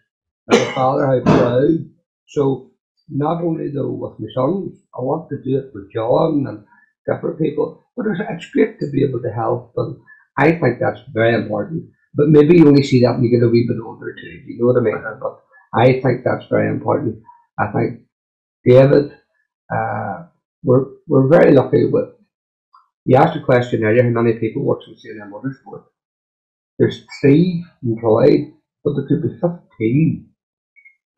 as 0.51 0.59
a 0.59 0.73
father, 0.73 1.05
how 1.07 1.21
proud. 1.21 1.89
So 2.27 2.71
not 3.09 3.41
only 3.41 3.71
though 3.71 3.91
with 3.91 4.19
my 4.19 4.27
sons, 4.35 4.77
I 4.93 5.01
want 5.01 5.29
to 5.29 5.41
do 5.41 5.57
it 5.57 5.71
with 5.73 5.91
Jon 5.93 6.45
and 6.47 6.65
different 7.07 7.39
people, 7.39 7.83
but 7.95 8.05
it's, 8.07 8.19
it's 8.29 8.51
great 8.51 8.79
to 8.79 8.91
be 8.91 9.03
able 9.03 9.21
to 9.21 9.31
help, 9.31 9.73
and 9.77 9.97
I 10.37 10.51
think 10.53 10.79
that's 10.79 10.99
very 11.13 11.35
important. 11.35 11.89
But 12.13 12.29
maybe 12.29 12.57
you 12.57 12.67
only 12.67 12.83
see 12.83 13.01
that 13.01 13.13
when 13.13 13.23
you 13.23 13.29
get 13.29 13.45
a 13.45 13.49
wee 13.49 13.67
bit 13.67 13.77
older 13.83 14.13
too. 14.13 14.41
You 14.45 14.59
know 14.59 14.67
what 14.67 14.77
I 14.77 14.81
mean? 14.81 15.01
But 15.19 15.39
I 15.73 16.01
think 16.01 16.23
that's 16.23 16.45
very 16.49 16.69
important. 16.69 17.23
I 17.57 17.67
think 17.71 18.01
David, 18.65 19.17
uh, 19.73 20.23
we're 20.63 20.85
we're 21.07 21.27
very 21.27 21.53
lucky 21.53 21.85
with. 21.85 22.09
You 23.05 23.17
asked 23.17 23.37
a 23.37 23.43
question 23.43 23.83
earlier: 23.83 24.03
how 24.03 24.21
many 24.21 24.37
people 24.39 24.63
works 24.63 24.85
in 24.87 24.97
C&M 24.97 25.31
Motorsport? 25.31 25.83
There's 26.77 27.05
three 27.21 27.65
employed, 27.83 28.53
but 28.83 28.93
there 28.95 29.07
could 29.07 29.23
be 29.23 29.39
fifteen 29.39 30.29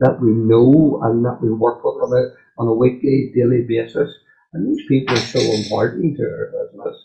that 0.00 0.20
we 0.20 0.30
know 0.30 1.00
and 1.02 1.24
that 1.24 1.40
we 1.40 1.52
work 1.52 1.82
with 1.84 2.02
on 2.02 2.12
a 2.12 2.34
on 2.60 2.68
a 2.68 2.74
weekly, 2.74 3.32
daily 3.34 3.62
basis. 3.66 4.10
And 4.52 4.68
these 4.68 4.86
people 4.86 5.14
are 5.16 5.20
so 5.20 5.40
important 5.40 6.16
to 6.16 6.22
our 6.22 6.52
business. 6.52 6.96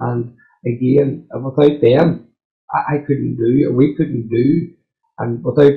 And 0.00 0.36
again, 0.66 1.28
without 1.34 1.80
them, 1.80 2.28
I, 2.72 2.96
I 2.96 2.98
couldn't 3.06 3.36
do, 3.36 3.72
we 3.74 3.94
couldn't 3.96 4.28
do, 4.28 4.70
and 5.18 5.42
without 5.44 5.72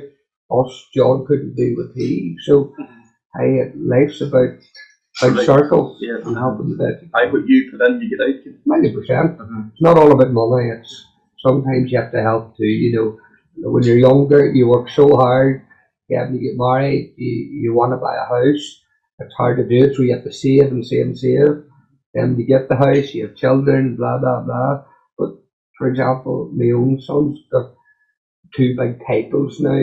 us, 0.51 0.87
Jon 0.93 1.25
couldn't 1.25 1.55
do 1.55 1.75
what 1.77 1.95
he. 1.95 2.35
So, 2.41 2.73
I 3.35 3.71
life's 3.75 4.21
about 4.21 4.57
about 5.21 5.37
Right. 5.37 5.45
circles 5.45 5.97
Yeah. 6.01 6.17
and 6.25 6.35
helping 6.37 6.69
the 6.69 6.77
bit. 6.77 7.09
I 7.13 7.25
what 7.31 7.47
you 7.47 7.69
put 7.71 7.85
in, 7.87 8.01
you 8.01 8.09
get 8.09 8.21
out. 8.25 8.35
Ninety 8.65 8.93
percent. 8.93 9.37
Mhm. 9.37 9.71
It's 9.71 9.81
not 9.81 9.97
all 9.97 10.11
about 10.11 10.31
money. 10.31 10.69
It's 10.71 11.05
sometimes 11.39 11.91
you 11.91 11.97
have 11.99 12.11
to 12.11 12.21
help 12.21 12.57
too. 12.57 12.65
You 12.65 12.91
know, 12.95 13.17
when 13.71 13.83
you're 13.83 13.97
younger, 13.97 14.51
you 14.51 14.67
work 14.67 14.89
so 14.89 15.15
hard. 15.15 15.61
Yeah, 16.09 16.25
when 16.25 16.35
you 16.35 16.41
get 16.41 16.57
married, 16.57 17.13
you, 17.17 17.33
you 17.61 17.73
want 17.73 17.91
to 17.93 17.97
buy 17.97 18.15
a 18.15 18.25
house. 18.25 18.65
It's 19.19 19.33
hard 19.35 19.57
to 19.57 19.67
do 19.67 19.85
it, 19.85 19.95
so 19.95 20.01
you 20.03 20.13
have 20.13 20.23
to 20.23 20.33
save 20.33 20.71
and 20.71 20.85
save 20.85 21.05
and 21.05 21.17
save. 21.17 21.63
Then 22.13 22.37
you 22.37 22.45
get 22.45 22.67
the 22.69 22.75
house, 22.75 23.13
you 23.13 23.27
have 23.27 23.35
children, 23.35 23.95
blah 23.95 24.17
blah 24.17 24.41
blah. 24.41 24.83
But 25.17 25.31
for 25.77 25.87
example, 25.87 26.51
my 26.53 26.71
own 26.71 26.99
son's 27.01 27.39
got 27.51 27.73
two 28.55 28.75
big 28.77 29.01
titles 29.07 29.59
now, 29.59 29.81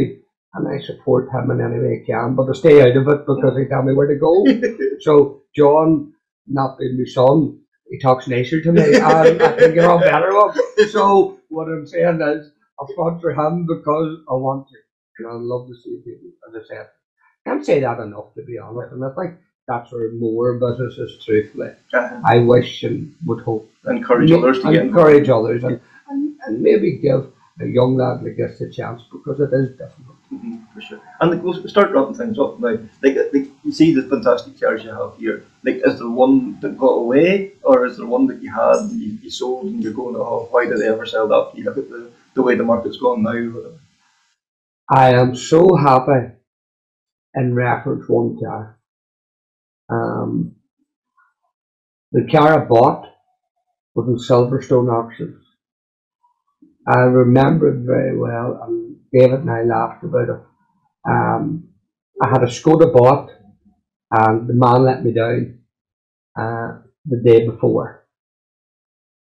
and 0.54 0.68
I 0.68 0.80
support 0.84 1.30
him 1.32 1.50
in 1.50 1.60
any 1.60 1.80
way 1.80 2.02
I 2.02 2.06
can. 2.06 2.34
But 2.34 2.50
I 2.50 2.52
stay 2.52 2.82
out 2.82 2.96
of 2.96 3.08
it 3.08 3.26
because 3.26 3.54
they 3.56 3.66
tell 3.66 3.82
me 3.82 3.94
where 3.94 4.08
to 4.08 4.16
go. 4.16 4.44
So 5.00 5.42
Jon, 5.54 6.12
not 6.48 6.76
being 6.78 6.98
my 6.98 7.04
son, 7.04 7.60
he 7.88 8.00
talks 8.00 8.26
nicer 8.26 8.60
to 8.60 8.72
me, 8.72 8.96
and 8.96 9.42
I 9.42 9.56
think 9.56 9.76
you're 9.76 9.88
all 9.88 10.00
better 10.00 10.32
off. 10.32 10.58
So 10.90 11.38
what 11.48 11.68
I'm 11.68 11.86
saying 11.86 12.20
is, 12.20 12.50
I 12.80 12.84
sponsor 12.92 13.30
him 13.30 13.66
because 13.66 14.18
I 14.28 14.34
want 14.34 14.66
to, 14.68 14.76
and 15.18 15.28
I 15.28 15.34
love 15.36 15.68
to 15.68 15.74
see 15.82 16.02
people. 16.04 16.30
As 16.48 16.62
I 16.62 16.66
said, 16.68 16.88
can't 17.46 17.64
say 17.64 17.80
that 17.80 18.00
enough 18.00 18.34
to 18.34 18.42
be 18.44 18.58
honest, 18.58 18.92
and 18.92 19.04
I 19.04 19.10
think 19.18 19.38
that's 19.68 19.92
where 19.92 20.10
more 20.12 20.54
businesses, 20.54 21.22
truthfully, 21.24 21.72
Uh, 21.92 22.20
I 22.24 22.38
wish 22.38 22.82
and 22.82 23.14
would 23.26 23.40
hope 23.40 23.70
encourage 23.86 24.32
others 24.32 24.60
to 24.62 24.70
encourage 24.72 25.28
others, 25.28 25.62
and, 25.62 25.80
and, 26.10 26.22
and 26.46 26.62
maybe 26.62 26.92
give 26.96 27.26
a 27.60 27.66
young 27.66 27.96
lad 27.96 28.22
like 28.22 28.36
this 28.36 28.60
a 28.60 28.70
chance 28.70 29.02
because 29.12 29.38
it 29.40 29.52
is 29.52 29.68
difficult. 29.82 30.16
Mhm, 30.32 30.60
for 30.72 30.80
sure. 30.80 31.00
And 31.20 31.30
like, 31.30 31.42
we'll 31.42 31.68
start 31.68 31.90
wrapping 31.92 32.14
things 32.14 32.38
up 32.38 32.58
now. 32.60 32.76
Like, 33.02 33.16
like 33.34 33.48
you 33.64 33.72
see 33.72 33.94
the 33.94 34.02
fantastic 34.02 34.58
cars 34.60 34.84
you 34.84 34.90
have 34.90 35.16
here. 35.18 35.42
Like, 35.64 35.80
is 35.84 35.98
there 35.98 36.08
one 36.08 36.58
that 36.60 36.78
got 36.78 36.96
away, 37.04 37.52
or 37.62 37.86
is 37.86 37.96
there 37.96 38.06
one 38.06 38.26
that 38.28 38.40
you 38.42 38.50
had 38.50 38.76
and 38.76 38.92
you, 39.00 39.18
you 39.22 39.30
sold 39.30 39.66
and 39.66 39.82
you're 39.82 39.92
going, 39.92 40.16
oh, 40.16 40.48
why 40.50 40.66
did 40.66 40.78
they 40.78 40.88
ever 40.88 41.06
sell 41.06 41.28
that? 41.28 41.52
You 41.56 41.64
look 41.64 41.78
at 41.78 41.90
the, 41.90 42.10
the 42.34 42.42
way 42.42 42.54
the 42.54 42.64
market's 42.64 42.98
going 42.98 43.22
now. 43.22 43.40
I 44.90 45.12
am 45.14 45.34
so 45.36 45.76
happy 45.76 46.32
in 47.34 47.54
reference 47.54 48.08
one 48.08 48.38
car. 48.40 48.77
Um, 49.90 50.56
the 52.12 52.26
car 52.30 52.62
I 52.62 52.64
bought 52.64 53.06
was 53.94 54.08
in 54.08 54.16
Silverstone 54.16 54.92
auctions. 54.92 55.44
I 56.86 57.00
remember 57.00 57.68
it 57.68 57.84
very 57.84 58.16
well, 58.16 58.60
and 58.64 58.96
David 59.12 59.40
and 59.40 59.50
I 59.50 59.62
laughed 59.62 60.04
about 60.04 60.28
it. 60.28 60.40
Um, 61.08 61.68
I 62.22 62.28
had 62.28 62.42
a 62.42 62.46
Skoda 62.46 62.92
bought, 62.92 63.30
and 64.10 64.48
the 64.48 64.54
man 64.54 64.84
let 64.84 65.04
me 65.04 65.12
down 65.12 65.58
uh, 66.38 66.78
the 67.04 67.22
day 67.24 67.46
before. 67.46 68.06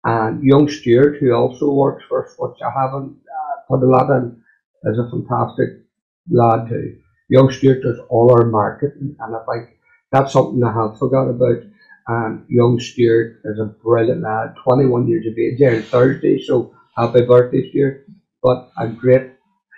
And 0.04 0.42
young 0.42 0.68
Stuart, 0.68 1.18
who 1.18 1.32
also 1.32 1.72
works 1.72 2.04
for 2.08 2.26
us, 2.26 2.34
which 2.38 2.58
I 2.62 2.70
haven't 2.70 3.16
uh, 3.16 3.60
put 3.68 3.82
a 3.82 3.86
lot 3.86 4.10
in, 4.10 4.40
is 4.84 4.98
a 4.98 5.10
fantastic 5.10 5.84
lad 6.30 6.68
too. 6.68 6.98
Young 7.28 7.50
Stuart 7.50 7.82
does 7.82 7.98
all 8.08 8.30
our 8.30 8.46
marketing, 8.46 9.16
and 9.18 9.34
I 9.34 9.40
think 9.52 9.77
that's 10.12 10.32
something 10.32 10.62
I 10.64 10.72
have 10.72 10.98
forgot 10.98 11.28
about. 11.28 11.62
And 12.08 12.46
young 12.48 12.80
Stuart 12.80 13.42
is 13.44 13.58
a 13.60 13.66
brilliant 13.66 14.22
lad, 14.22 14.54
21 14.64 15.08
years 15.08 15.26
of 15.26 15.38
age 15.38 15.58
there 15.58 15.76
on 15.76 15.82
Thursday, 15.82 16.40
so 16.42 16.74
happy 16.96 17.22
birthday, 17.22 17.68
Stuart. 17.70 18.06
But 18.42 18.70
a 18.78 18.88
great 18.88 19.32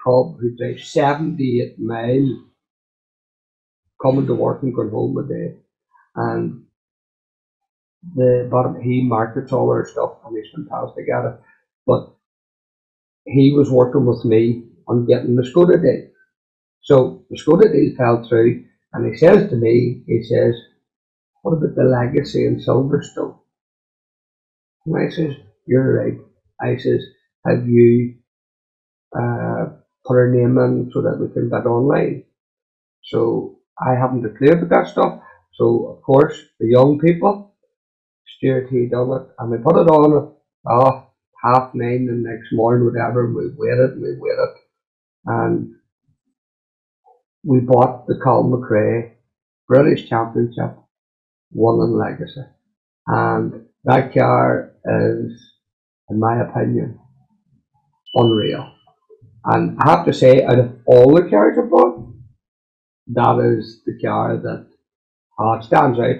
cub 0.04 0.38
who 0.40 0.56
drives 0.56 0.92
78 0.92 1.78
miles 1.80 2.30
coming 4.02 4.26
to 4.26 4.34
work 4.34 4.62
and 4.62 4.74
going 4.74 4.90
home 4.90 5.16
a 5.18 5.28
day. 5.28 5.56
and 6.16 6.64
the 8.14 8.48
but 8.50 8.80
he 8.82 9.02
markets 9.02 9.52
all 9.52 9.68
our 9.70 9.86
stuff 9.86 10.12
and 10.26 10.36
he's 10.36 10.52
fantastic 10.54 11.06
at 11.14 11.26
it. 11.26 11.40
But 11.86 12.14
he 13.26 13.52
was 13.52 13.70
working 13.70 14.06
with 14.06 14.24
me 14.24 14.64
on 14.88 15.06
getting 15.06 15.36
the 15.36 15.42
Skoda 15.42 15.80
deal. 15.82 16.08
So 16.82 17.24
the 17.30 17.38
Skoda 17.38 17.72
deal 17.72 17.94
fell 17.96 18.26
through 18.28 18.64
and 18.92 19.12
he 19.12 19.18
says 19.18 19.50
to 19.50 19.56
me, 19.56 20.02
he 20.06 20.22
says, 20.22 20.54
What 21.42 21.56
about 21.56 21.76
the 21.76 21.84
legacy 21.84 22.46
in 22.46 22.60
Silverstone? 22.60 23.38
And 24.86 24.96
I 24.96 25.10
says, 25.10 25.34
You're 25.66 26.04
right. 26.04 26.18
I 26.60 26.76
says, 26.76 27.02
Have 27.46 27.68
you 27.68 28.16
uh, 29.16 29.66
put 30.04 30.16
our 30.16 30.30
name 30.30 30.58
in 30.58 30.90
so 30.92 31.02
that 31.02 31.18
we 31.20 31.32
can 31.32 31.48
bid 31.50 31.66
online? 31.66 32.24
So 33.04 33.60
I 33.78 33.94
haven't 33.94 34.22
declared 34.22 34.68
that 34.68 34.88
stuff. 34.88 35.22
So 35.54 35.96
of 35.96 36.02
course 36.02 36.40
the 36.58 36.68
young 36.68 36.98
people, 36.98 37.54
Stuart 38.36 38.68
he 38.70 38.86
done 38.86 39.10
it 39.12 39.28
and 39.38 39.50
we 39.50 39.58
put 39.58 39.80
it 39.80 39.88
on 39.88 40.16
at 40.16 40.72
oh, 40.72 41.06
half 41.42 41.74
nine 41.74 42.06
the 42.06 42.12
next 42.12 42.52
morning, 42.52 42.86
whatever, 42.86 43.26
and 43.26 43.34
we 43.34 43.50
waited 43.56 43.92
and 43.92 44.02
we 44.02 44.16
waited. 44.18 44.54
And 45.26 45.74
we 47.44 47.60
bought 47.60 48.06
the 48.06 48.18
Colin 48.22 48.50
McRae 48.50 49.12
British 49.66 50.08
Championship, 50.08 50.76
one 51.50 51.80
in 51.80 51.98
Legacy. 51.98 52.42
And 53.06 53.66
that 53.84 54.12
car 54.12 54.72
is, 54.84 55.52
in 56.10 56.18
my 56.18 56.40
opinion, 56.42 56.98
unreal. 58.14 58.72
And 59.44 59.78
I 59.80 59.90
have 59.90 60.06
to 60.06 60.12
say, 60.12 60.44
out 60.44 60.58
of 60.58 60.76
all 60.86 61.14
the 61.14 61.28
cars 61.30 61.56
I 61.58 61.66
bought, 61.66 62.12
that 63.12 63.58
is 63.58 63.82
the 63.86 63.98
car 64.04 64.36
that 64.36 64.66
uh, 65.38 65.60
stands 65.62 65.98
out. 65.98 66.16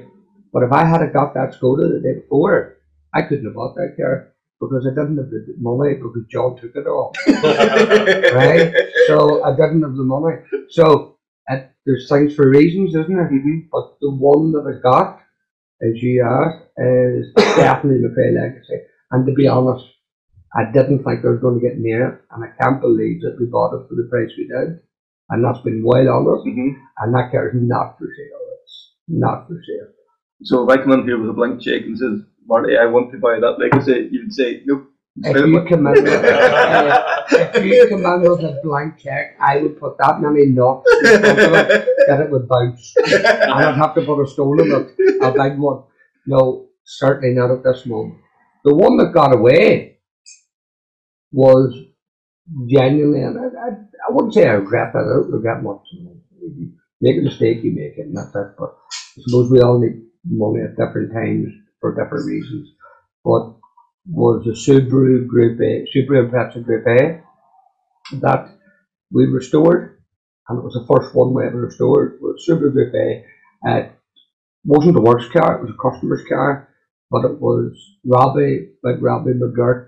But 0.52 0.62
if 0.62 0.72
I 0.72 0.84
had 0.84 1.00
got 1.12 1.34
that 1.34 1.54
Skoda 1.54 1.88
the 1.88 2.00
day 2.02 2.20
before, 2.20 2.78
I 3.14 3.22
couldn't 3.22 3.44
have 3.44 3.54
bought 3.54 3.74
that 3.76 3.94
car 3.96 4.32
because 4.60 4.86
I 4.86 4.90
didn't 4.90 5.16
have 5.16 5.30
the 5.30 5.54
money 5.58 5.94
because 5.94 6.24
Jon 6.28 6.56
took 6.56 6.76
it 6.76 6.86
all. 6.86 7.14
right? 7.26 8.74
So 9.06 9.42
I 9.42 9.52
didn't 9.52 9.82
have 9.82 9.96
the 9.96 10.04
money. 10.04 10.36
So 10.68 11.16
it, 11.48 11.70
there's 11.86 12.08
things 12.08 12.34
for 12.34 12.48
reasons, 12.48 12.90
isn't 12.90 13.08
there? 13.08 13.30
Mm-hmm. 13.30 13.68
But 13.72 13.96
the 14.00 14.10
one 14.10 14.52
that 14.52 14.68
I 14.68 14.80
got, 14.82 15.20
as 15.80 16.02
you 16.02 16.22
asked, 16.22 16.68
is 16.76 17.32
definitely 17.56 18.06
McRae 18.06 18.34
Legacy. 18.34 18.84
And 19.10 19.26
to 19.26 19.32
be 19.32 19.48
honest, 19.48 19.86
I 20.54 20.70
didn't 20.70 21.04
think 21.04 21.24
I 21.24 21.30
was 21.30 21.40
going 21.40 21.58
to 21.58 21.66
get 21.66 21.78
near 21.78 22.08
it, 22.08 22.20
and 22.32 22.44
I 22.44 22.48
can't 22.60 22.80
believe 22.80 23.22
that 23.22 23.36
we 23.38 23.46
bought 23.46 23.74
it 23.74 23.88
for 23.88 23.94
the 23.94 24.08
price 24.10 24.30
we 24.36 24.46
did. 24.46 24.80
And 25.30 25.44
that's 25.44 25.60
been 25.60 25.82
well 25.84 26.08
honest. 26.08 26.46
Mm-hmm. 26.46 26.76
And 26.98 27.14
that 27.14 27.30
car 27.30 27.48
is 27.48 27.54
not 27.54 27.96
for 27.98 28.04
sale. 28.04 28.44
It's 28.62 28.94
not 29.08 29.48
for 29.48 29.54
sale. 29.54 29.88
So 30.42 30.64
if 30.64 30.70
I 30.70 30.82
come 30.82 30.92
in 30.92 31.04
here 31.04 31.18
with 31.18 31.30
a 31.30 31.34
blank 31.34 31.62
check 31.62 31.82
and 31.82 31.96
says, 31.96 32.20
Marty, 32.50 32.76
I 32.76 32.86
want 32.86 33.12
to 33.12 33.18
buy 33.18 33.38
that 33.38 33.60
legacy, 33.60 34.08
you'd 34.10 34.34
say, 34.34 34.62
nope. 34.66 34.88
If 35.22 35.36
you 35.36 35.52
with, 35.52 35.72
uh, 35.72 37.24
if 37.30 37.64
you 37.64 37.96
a 37.96 38.60
blank 38.62 38.98
check, 38.98 39.36
I 39.40 39.58
would 39.58 39.78
put 39.78 39.98
that 39.98 40.20
many 40.20 40.46
knots 40.46 40.90
in 41.04 41.20
front 41.20 41.38
of 41.38 41.52
it 41.52 41.88
that 42.08 42.20
it 42.20 42.30
would 42.30 42.48
bounce. 42.48 42.94
And 42.96 43.52
I'd 43.52 43.76
have 43.76 43.94
to 43.94 44.02
put 44.02 44.22
a 44.22 44.26
stone 44.26 44.60
in 44.60 44.72
it, 44.72 45.22
a 45.22 45.30
big 45.30 45.58
one. 45.58 45.82
No, 46.26 46.68
certainly 46.84 47.34
not 47.34 47.52
at 47.52 47.62
this 47.62 47.86
moment. 47.86 48.18
The 48.64 48.74
one 48.74 48.96
that 48.98 49.12
got 49.12 49.34
away 49.34 49.98
was 51.32 51.74
genuinely, 52.68 53.22
and 53.22 53.38
I, 53.38 53.42
I, 53.42 53.68
I 54.08 54.10
wouldn't 54.10 54.34
say 54.34 54.48
I 54.48 54.54
regret 54.54 54.92
that, 54.92 55.00
I 55.00 55.22
don't 55.22 55.32
regret 55.32 55.62
much. 55.62 55.86
Make 57.00 57.18
a 57.18 57.22
mistake, 57.22 57.62
you 57.62 57.72
make 57.72 57.98
it, 57.98 58.06
and 58.06 58.16
that's 58.16 58.34
it. 58.34 58.54
But 58.58 58.76
I 58.90 59.22
suppose 59.26 59.50
we 59.50 59.60
all 59.60 59.78
need 59.78 60.02
money 60.24 60.62
at 60.62 60.76
different 60.76 61.12
times 61.12 61.59
for 61.80 61.94
different 61.94 62.26
reasons. 62.26 62.68
But 63.24 63.54
was 64.08 64.44
the 64.44 64.52
Subaru 64.52 65.26
Group 65.26 65.60
A, 65.60 65.86
Subaru 65.94 66.30
Impreza 66.30 66.64
Group 66.64 66.86
A, 66.86 67.22
that 68.20 68.50
we 69.12 69.26
restored, 69.26 69.98
and 70.48 70.58
it 70.58 70.64
was 70.64 70.74
the 70.74 70.86
first 70.86 71.14
one 71.14 71.34
we 71.34 71.46
ever 71.46 71.60
restored. 71.60 72.18
Was 72.20 72.44
Subaru 72.48 72.72
Group 72.72 72.94
A. 72.94 73.24
It 73.78 73.92
wasn't 74.64 74.94
the 74.94 75.02
worst 75.02 75.32
car; 75.32 75.56
it 75.56 75.62
was 75.62 75.70
a 75.70 75.90
customer's 75.90 76.24
car, 76.28 76.68
but 77.10 77.24
it 77.24 77.40
was 77.40 77.72
Robbie, 78.04 78.70
like 78.82 78.96
Robbie 79.00 79.32
McGurk, 79.32 79.86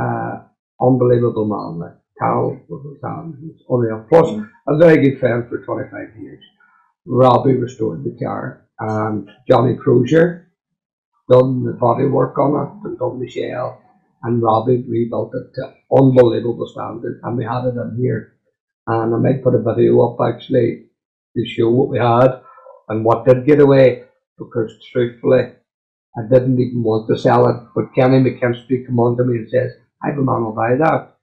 uh, 0.00 0.42
unbelievable 0.80 1.46
man. 1.46 1.78
Like 1.78 1.98
Cal 2.18 2.60
was 2.68 2.98
was 3.02 3.64
unreal. 3.68 4.06
Plus, 4.08 4.44
a 4.68 4.76
very 4.76 5.02
good 5.02 5.20
friend 5.20 5.48
for 5.48 5.64
25 5.64 6.20
years. 6.20 6.44
Robbie 7.06 7.54
restored 7.54 8.04
the 8.04 8.16
car, 8.22 8.66
and 8.78 9.30
Johnny 9.48 9.76
Crozier 9.76 10.47
done 11.28 11.64
the 11.64 11.72
body 11.72 12.06
work 12.06 12.38
on 12.38 12.54
it 12.66 12.88
and 12.88 12.98
done 12.98 13.20
the 13.20 13.28
shell, 13.28 13.82
and 14.22 14.42
Robbie 14.42 14.84
rebuilt 14.88 15.34
it 15.34 15.54
to 15.54 15.74
unbelievable 15.96 16.68
standard, 16.68 17.20
and 17.22 17.36
we 17.36 17.44
had 17.44 17.66
it 17.66 17.76
in 17.76 17.96
here. 18.00 18.34
And 18.86 19.14
I 19.14 19.18
might 19.18 19.44
put 19.44 19.54
a 19.54 19.62
video 19.62 20.00
up 20.02 20.18
actually 20.20 20.86
to 21.36 21.46
show 21.46 21.70
what 21.70 21.90
we 21.90 21.98
had 21.98 22.40
and 22.88 23.04
what 23.04 23.26
did 23.26 23.46
get 23.46 23.60
away, 23.60 24.04
because 24.38 24.72
truthfully, 24.92 25.52
I 26.16 26.22
didn't 26.22 26.58
even 26.58 26.82
want 26.82 27.08
to 27.08 27.18
sell 27.18 27.48
it, 27.48 27.56
but 27.74 27.94
Kenny 27.94 28.18
McKinstry 28.18 28.86
come 28.86 28.98
on 28.98 29.16
to 29.16 29.24
me 29.24 29.38
and 29.38 29.50
says, 29.50 29.72
I 30.02 30.08
have 30.08 30.18
a 30.18 30.22
man 30.22 30.44
will 30.44 30.52
buy 30.52 30.74
that. 30.76 31.16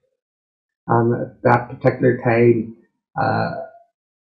And 0.86 1.20
at 1.20 1.42
that 1.42 1.68
particular 1.68 2.18
time, 2.22 2.76
uh, 3.20 3.50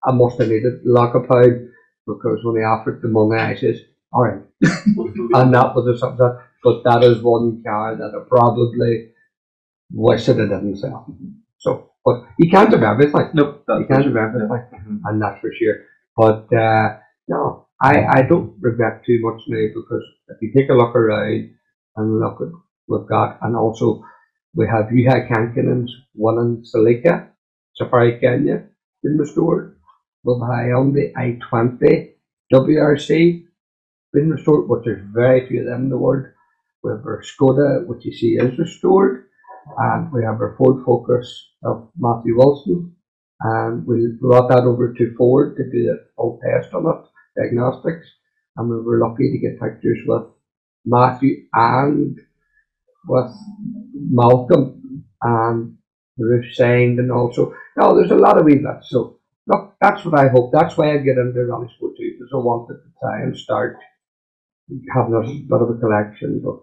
I 0.05 0.13
must 0.13 0.39
have 0.39 0.49
needed 0.49 0.85
like 0.85 1.15
a 1.15 1.21
pound 1.21 1.69
because 2.07 2.39
when 2.43 2.57
he 2.57 2.63
offered 2.63 3.03
the 3.03 3.09
money, 3.09 3.41
I 3.41 3.55
says, 3.55 3.81
all 4.13 4.23
right. 4.25 4.43
and 4.63 5.55
that 5.55 5.75
was 5.77 5.87
a 5.89 5.99
something, 5.99 6.19
that- 6.19 6.43
but 6.65 6.83
that 6.85 7.05
is 7.05 7.23
one 7.23 7.63
car 7.65 7.97
that 7.97 8.13
I 8.15 8.29
probably 8.29 9.13
wish 9.93 10.27
that 10.27 10.37
I 10.41 10.45
didn't 10.45 10.77
sell. 10.79 11.07
So, 11.59 11.93
but 12.05 12.25
you 12.39 12.51
can't 12.51 12.71
have 12.73 12.83
everything. 12.83 13.31
Nope. 13.35 13.65
You 13.69 13.87
can't 13.89 14.05
have 14.07 14.17
everything, 14.17 15.03
and 15.05 15.23
that's 15.23 15.41
for 15.41 15.51
sure. 15.59 15.77
But 16.17 16.53
uh, 16.57 16.99
no, 17.29 17.69
I, 17.81 18.05
I 18.07 18.23
don't 18.23 18.57
regret 18.61 19.05
too 19.07 19.19
much 19.23 19.43
now 19.49 19.67
because 19.75 20.05
if 20.29 20.39
you 20.43 20.53
take 20.57 20.71
a 20.71 20.75
look 20.75 20.97
around 20.97 21.55
and 21.97 22.21
look 22.21 22.41
at 22.43 22.49
what 22.87 23.01
we've 23.03 23.09
got, 23.09 23.39
and 23.43 23.57
also 23.57 24.05
we 24.55 24.67
have 24.67 24.87
Juha 24.87 25.29
Kankkunen's 25.31 25.93
one 26.15 26.39
in 26.39 26.65
Salika, 26.65 27.29
Safari 27.77 28.19
Kenya, 28.21 28.65
been 29.03 29.19
restored. 29.19 29.79
We've 30.25 30.39
Hyundai 30.39 31.13
i20 31.15 32.11
WRC 32.53 33.46
been 34.17 34.31
restored, 34.31 34.69
which 34.69 34.85
there's 34.85 35.07
very 35.13 35.47
few 35.47 35.61
of 35.61 35.67
them 35.67 35.85
in 35.85 35.91
the 35.91 35.99
world. 35.99 36.27
We 36.83 36.91
have 36.91 37.05
our 37.05 37.23
Skoda, 37.23 37.87
which 37.87 38.05
you 38.07 38.13
see 38.13 38.39
is 38.41 38.59
restored, 38.59 39.27
and 39.79 40.11
we 40.11 40.25
have 40.25 40.41
our 40.41 40.57
Ford 40.57 40.85
Focus 40.85 41.29
of 41.63 41.89
Matthew 41.99 42.37
Wilson, 42.37 42.97
and 43.41 43.87
we 43.87 44.17
brought 44.21 44.49
that 44.49 44.65
over 44.65 44.95
to 44.95 45.15
Ford 45.17 45.57
to 45.57 45.65
do 45.65 45.85
the 45.85 46.07
full 46.17 46.41
test 46.43 46.73
on 46.73 46.87
it, 46.87 47.41
diagnostics, 47.41 48.07
and 48.57 48.71
we 48.71 48.81
were 48.81 49.07
lucky 49.07 49.31
to 49.31 49.39
get 49.39 49.61
pictures 49.61 49.99
with 50.07 50.25
Matthew 50.87 51.47
and 51.53 52.19
with 53.07 53.33
Malcolm 53.93 55.05
and 55.23 55.77
the 56.17 56.25
roof 56.25 56.55
signed 56.55 56.99
and 56.99 57.13
also 57.13 57.55
no, 57.77 57.95
there's 57.95 58.11
a 58.11 58.15
lot 58.15 58.39
of 58.39 58.47
bits. 58.47 58.89
So 58.89 59.19
look, 59.47 59.75
that's 59.81 60.05
what 60.05 60.19
I 60.19 60.29
hope. 60.29 60.53
That's 60.53 60.77
why 60.77 60.93
I 60.93 60.99
get 60.99 61.19
into 61.19 61.45
Rally 61.45 61.69
Sport 61.77 61.97
too, 61.97 62.13
because 62.13 62.31
I 62.33 62.37
wanted 62.39 62.75
to 62.75 62.91
try 63.01 63.23
and 63.23 63.37
start 63.37 63.77
having 64.95 65.15
a 65.15 65.23
bit 65.23 65.63
of 65.63 65.71
a 65.71 65.79
collection, 65.79 66.41
but 66.45 66.57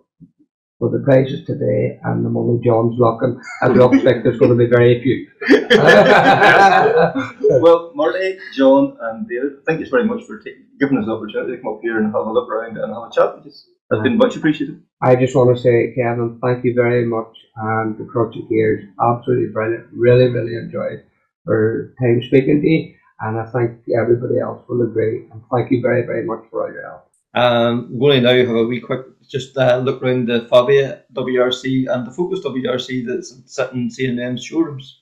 with 0.80 0.92
the 0.92 1.00
prices 1.00 1.46
today 1.46 1.98
and 2.04 2.26
the 2.26 2.30
money 2.30 2.60
Jon's 2.64 3.00
looking, 3.00 3.40
it 3.62 3.72
looks 3.78 4.04
like 4.04 4.24
there's 4.24 4.38
going 4.38 4.52
to 4.52 4.58
be 4.58 4.66
very 4.66 5.02
few. 5.02 5.28
well, 7.62 7.92
Marty, 7.96 8.38
Jon, 8.54 8.98
and 9.00 9.28
David, 9.28 9.64
thank 9.66 9.80
you 9.80 9.90
very 9.90 10.04
much 10.06 10.24
for 10.26 10.40
taking, 10.40 10.66
giving 10.80 10.98
us 10.98 11.06
the 11.06 11.14
opportunity 11.14 11.56
to 11.56 11.62
come 11.62 11.76
up 11.76 11.80
here 11.82 11.98
and 11.98 12.08
have 12.08 12.16
a 12.28 12.32
look 12.32 12.50
around 12.50 12.78
and 12.78 12.94
have 12.94 13.04
a 13.04 13.12
chat. 13.14 13.38
with 13.38 13.48
us. 13.48 13.66
That's 13.90 14.04
been 14.04 14.18
much 14.18 14.36
appreciated. 14.36 14.82
I 15.02 15.16
just 15.16 15.36
want 15.36 15.56
to 15.56 15.62
say, 15.62 15.94
Kevin, 15.96 16.40
thank 16.42 16.66
you 16.66 16.74
very 16.74 17.06
much. 17.06 17.38
And 17.56 17.98
the 17.98 18.06
Project 18.06 18.50
Gears, 18.50 18.84
absolutely 19.00 19.54
brilliant. 19.54 19.88
Really, 19.94 20.28
really 20.30 20.56
enjoyed 20.56 21.04
our 21.48 21.94
time 22.02 22.22
speaking 22.24 22.62
to 22.62 22.68
you. 22.68 22.96
And 23.20 23.40
I 23.40 23.46
think 23.52 23.80
everybody 23.96 24.40
else 24.40 24.64
will 24.68 24.82
agree. 24.82 25.28
And 25.32 25.42
thank 25.54 25.72
you 25.72 25.82
very, 25.82 26.06
very 26.06 26.26
much 26.26 26.44
for 26.50 26.66
all 26.66 26.74
your 26.74 26.82
help. 26.84 27.13
Um, 27.34 27.90
I'm 27.92 28.00
going 28.00 28.22
to 28.22 28.34
now 28.34 28.46
have 28.46 28.56
a 28.56 28.66
wee 28.66 28.80
quick 28.80 29.06
just 29.28 29.58
uh, 29.58 29.78
look 29.78 30.04
around 30.04 30.28
the 30.28 30.48
Fabia 30.50 31.04
WRC 31.14 31.92
and 31.92 32.06
the 32.06 32.12
Focus 32.12 32.42
WRC 32.46 33.08
that's 33.08 33.42
sitting 33.46 33.84
in 33.84 33.90
C&M's 33.90 34.44
showrooms. 34.44 35.02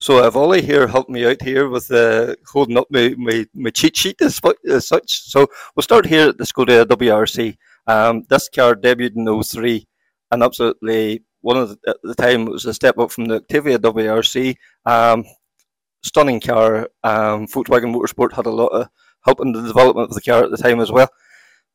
So 0.00 0.24
I've 0.24 0.36
Ollie 0.36 0.62
here 0.62 0.86
helped 0.86 1.10
me 1.10 1.24
out 1.26 1.40
here 1.42 1.68
with 1.68 1.90
uh, 1.90 2.34
holding 2.46 2.76
up 2.76 2.88
my, 2.90 3.14
my, 3.16 3.46
my 3.54 3.70
cheat 3.70 3.96
sheet 3.96 4.20
as, 4.20 4.40
as 4.68 4.86
such. 4.86 5.22
So 5.22 5.46
we'll 5.74 5.82
start 5.82 6.06
here 6.06 6.28
at 6.28 6.38
the 6.38 6.44
Skoda 6.44 6.84
WRC. 6.84 7.56
Um, 7.86 8.24
this 8.28 8.48
car 8.48 8.74
debuted 8.74 9.16
in 9.16 9.42
03 9.42 9.86
and 10.30 10.42
absolutely 10.42 11.22
one 11.40 11.56
of 11.56 11.68
the, 11.68 11.90
at 11.90 11.96
the 12.02 12.14
time 12.14 12.48
it 12.48 12.52
was 12.52 12.66
a 12.66 12.74
step 12.74 12.98
up 12.98 13.10
from 13.10 13.26
the 13.26 13.36
Octavia 13.36 13.78
WRC. 13.78 14.56
Um, 14.86 15.24
stunning 16.02 16.40
car. 16.40 16.88
Um, 17.04 17.46
Volkswagen 17.46 17.94
Motorsport 17.94 18.32
had 18.32 18.46
a 18.46 18.50
lot 18.50 18.68
of 18.68 18.88
help 19.24 19.40
in 19.40 19.52
the 19.52 19.62
development 19.62 20.10
of 20.10 20.14
the 20.14 20.20
car 20.20 20.44
at 20.44 20.50
the 20.50 20.56
time 20.56 20.80
as 20.80 20.90
well. 20.90 21.08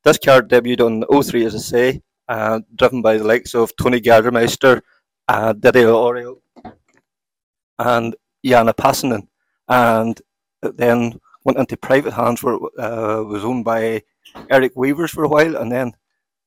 This 0.08 0.20
car 0.20 0.41
debuted 0.41 0.80
on 0.80 1.22
03, 1.22 1.43
as 1.43 1.53
I 1.53 1.58
say, 1.58 2.01
uh, 2.30 2.62
driven 2.74 3.01
by 3.01 3.18
the 3.18 3.26
likes 3.26 3.53
of 3.53 3.76
Toni 3.76 3.99
Gardemeister, 3.99 4.80
uh, 5.28 5.51
Didier 5.51 5.89
Auriol, 5.89 6.41
and 7.78 8.16
Jani 8.41 8.72
Paasonen, 8.72 9.28
and 9.68 10.22
then 10.62 11.20
went 11.43 11.58
into 11.58 11.76
private 11.76 12.14
hands 12.14 12.41
where 12.41 12.55
it 12.55 12.62
uh, 12.80 13.22
was 13.26 13.43
owned 13.43 13.66
by 13.66 14.01
Eric 14.49 14.78
Weavers 14.78 15.12
for 15.12 15.26
a 15.26 15.28
while, 15.28 15.58
and 15.58 15.70
then 15.70 15.91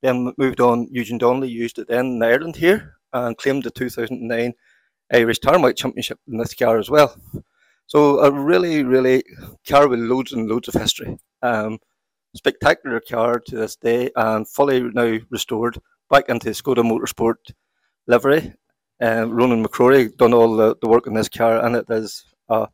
then 0.00 0.32
moved 0.38 0.62
on. 0.62 0.88
Eugene 0.90 1.18
Donnelly 1.18 1.50
used 1.50 1.78
it 1.78 1.88
then 1.88 2.06
in 2.06 2.22
Ireland 2.22 2.56
here 2.56 2.94
and 3.12 3.36
claimed 3.36 3.64
the 3.64 3.70
2009 3.70 4.54
Irish 5.12 5.38
Tarmac 5.38 5.76
Championship 5.76 6.18
in 6.26 6.38
this 6.38 6.54
car 6.54 6.78
as 6.78 6.88
well. 6.88 7.14
So 7.88 8.20
a 8.20 8.30
really, 8.30 8.84
really 8.84 9.22
car 9.68 9.86
with 9.86 9.98
loads 9.98 10.32
and 10.32 10.48
loads 10.48 10.68
of 10.68 10.80
history. 10.80 11.18
Um, 11.42 11.78
spectacular 12.34 13.00
car 13.00 13.40
to 13.40 13.56
this 13.56 13.76
day 13.76 14.10
and 14.16 14.48
fully 14.48 14.80
now 14.80 15.18
restored 15.30 15.78
back 16.08 16.28
into 16.28 16.50
Skoda 16.50 16.82
Motorsport 16.82 17.52
livery. 18.06 18.54
Um, 19.00 19.30
Ronan 19.30 19.64
McCrory 19.64 20.14
done 20.16 20.34
all 20.34 20.56
the, 20.56 20.76
the 20.80 20.88
work 20.88 21.06
on 21.06 21.14
this 21.14 21.28
car 21.28 21.64
and 21.64 21.74
it 21.76 21.86
is 21.88 22.24
a, 22.48 22.68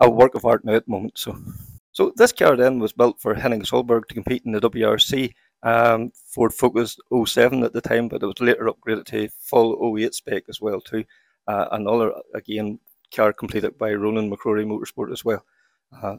a 0.00 0.10
work 0.10 0.34
of 0.34 0.44
art 0.44 0.64
now 0.64 0.74
at 0.74 0.86
the 0.86 0.90
moment. 0.90 1.16
So, 1.16 1.38
so 1.92 2.12
this 2.16 2.32
car 2.32 2.56
then 2.56 2.78
was 2.78 2.92
built 2.92 3.20
for 3.20 3.34
Henning 3.34 3.62
Solberg 3.62 4.06
to 4.06 4.14
compete 4.14 4.42
in 4.44 4.52
the 4.52 4.60
WRC 4.60 5.32
um, 5.62 6.12
Ford 6.14 6.52
Focus 6.52 6.96
07 7.26 7.64
at 7.64 7.72
the 7.72 7.80
time, 7.80 8.08
but 8.08 8.22
it 8.22 8.26
was 8.26 8.40
later 8.40 8.70
upgraded 8.70 9.04
to 9.06 9.28
full 9.40 9.96
08 9.98 10.14
spec 10.14 10.44
as 10.48 10.60
well 10.60 10.80
too. 10.80 11.04
Uh, 11.46 11.66
another 11.72 12.12
again 12.34 12.78
car 13.14 13.32
completed 13.32 13.78
by 13.78 13.92
Ronan 13.92 14.30
McCrory 14.30 14.66
Motorsport 14.66 15.12
as 15.12 15.24
well. 15.24 15.44
Uh, 16.02 16.16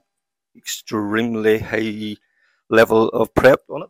extremely 0.56 1.60
high 1.60 2.16
level 2.70 3.10
of 3.10 3.34
prep 3.34 3.62
on 3.70 3.84
it. 3.84 3.90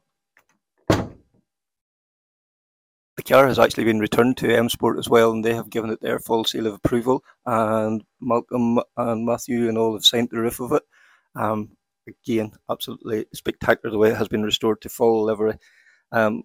The 3.18 3.24
car 3.24 3.48
has 3.48 3.60
actually 3.60 3.84
been 3.84 4.00
returned 4.00 4.38
to 4.38 4.56
M 4.56 4.70
Sport 4.70 4.98
as 4.98 5.10
well, 5.10 5.32
and 5.32 5.44
they 5.44 5.54
have 5.54 5.70
given 5.70 5.90
it 5.90 6.00
their 6.00 6.20
full 6.20 6.46
seal 6.46 6.68
of 6.68 6.76
approval. 6.76 7.24
And 7.46 8.02
Malcolm 8.22 8.80
and 8.96 9.26
Matthew 9.26 9.68
and 9.68 9.78
all 9.78 9.94
have 9.94 10.06
signed 10.06 10.30
the 10.32 10.40
roof 10.40 10.62
of 10.62 10.72
it. 10.72 10.84
Um, 11.36 11.72
again, 12.08 12.54
absolutely 12.70 13.26
spectacular 13.34 13.92
the 13.92 13.98
way 13.98 14.12
it 14.12 14.18
has 14.18 14.30
been 14.30 14.44
restored 14.44 14.82
to 14.82 14.90
full 14.90 15.26
livery. 15.26 15.56
Um, 16.12 16.44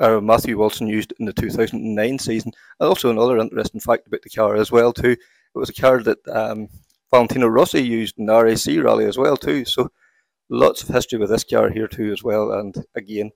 uh, 0.00 0.20
Matthew 0.20 0.58
Wilson 0.58 0.88
used 0.88 1.12
it 1.12 1.18
in 1.20 1.26
the 1.26 1.32
2009 1.32 2.18
season. 2.18 2.52
And 2.80 2.88
also 2.88 3.10
another 3.10 3.38
interesting 3.38 3.80
fact 3.80 4.06
about 4.06 4.22
the 4.22 4.30
car 4.30 4.56
as 4.56 4.70
well 4.70 4.92
too. 4.92 5.12
It 5.12 5.58
was 5.58 5.70
a 5.70 5.74
car 5.74 6.02
that 6.02 6.18
um, 6.28 6.68
Valentino 7.10 7.46
Rossi 7.46 7.80
used 7.80 8.18
in 8.18 8.26
the 8.26 8.42
RAC 8.42 8.84
rally 8.84 9.06
as 9.06 9.16
well 9.16 9.36
too. 9.36 9.64
So 9.64 9.88
lots 10.48 10.82
of 10.82 10.88
history 10.88 11.18
with 11.18 11.30
this 11.30 11.44
car 11.44 11.70
here 11.70 11.88
too 11.88 12.12
as 12.12 12.22
well. 12.22 12.52
And 12.52 12.74
again, 12.94 13.30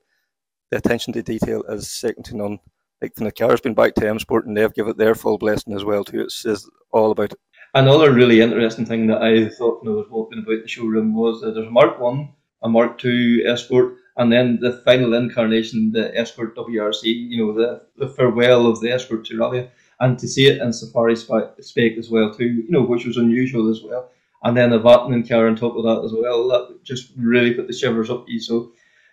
the 0.71 0.77
attention 0.77 1.13
to 1.13 1.23
detail 1.23 1.63
is 1.69 1.91
second 1.91 2.23
to 2.25 2.37
none. 2.37 2.59
Like 3.01 3.13
when 3.17 3.25
the 3.25 3.31
car's 3.31 3.61
been 3.61 3.73
back 3.73 3.95
to 3.95 4.07
M 4.07 4.19
Sport 4.19 4.45
and 4.45 4.55
they've 4.55 4.73
given 4.73 4.91
it 4.91 4.97
their 4.97 5.15
full 5.15 5.37
blessing 5.37 5.73
as 5.73 5.85
well 5.85 6.03
too. 6.03 6.21
It 6.21 6.31
says 6.31 6.67
all 6.91 7.11
about 7.11 7.31
it. 7.31 7.39
Another 7.73 8.11
really 8.11 8.41
interesting 8.41 8.85
thing 8.85 9.07
that 9.07 9.21
I 9.21 9.47
thought 9.49 9.83
when 9.83 9.93
I 9.93 9.97
was 9.97 10.09
walking 10.09 10.39
about 10.39 10.63
the 10.63 10.67
showroom 10.67 11.13
was 11.13 11.41
that 11.41 11.53
there's 11.53 11.67
a 11.67 11.71
Mark 11.71 11.99
One, 11.99 12.33
a 12.63 12.69
Mark 12.69 12.97
Two 12.97 13.43
Escort, 13.45 13.95
and 14.17 14.31
then 14.31 14.57
the 14.59 14.81
final 14.83 15.13
incarnation, 15.13 15.91
the 15.91 16.15
Escort 16.17 16.55
WRC. 16.55 17.03
You 17.03 17.45
know, 17.45 17.53
the, 17.53 17.85
the 17.97 18.11
farewell 18.11 18.67
of 18.67 18.81
the 18.81 18.91
Escort 18.91 19.25
to 19.25 19.37
Rally, 19.37 19.69
and 19.99 20.17
to 20.17 20.27
see 20.27 20.47
it 20.47 20.61
in 20.61 20.73
Safari 20.73 21.15
spec 21.15 21.97
as 21.97 22.09
well 22.09 22.33
too. 22.33 22.47
You 22.47 22.69
know, 22.69 22.83
which 22.83 23.05
was 23.05 23.17
unusual 23.17 23.69
as 23.69 23.81
well. 23.83 24.09
And 24.43 24.55
then 24.55 24.71
a 24.71 24.79
Vatanen 24.79 25.27
car 25.27 25.47
on 25.47 25.55
top 25.55 25.75
of 25.75 25.83
that 25.83 26.03
as 26.05 26.13
well. 26.13 26.47
That 26.47 26.83
just 26.83 27.11
really 27.17 27.53
put 27.53 27.67
the 27.67 27.73
shivers 27.73 28.09
up 28.09 28.25
you. 28.27 28.39
So, 28.39 28.71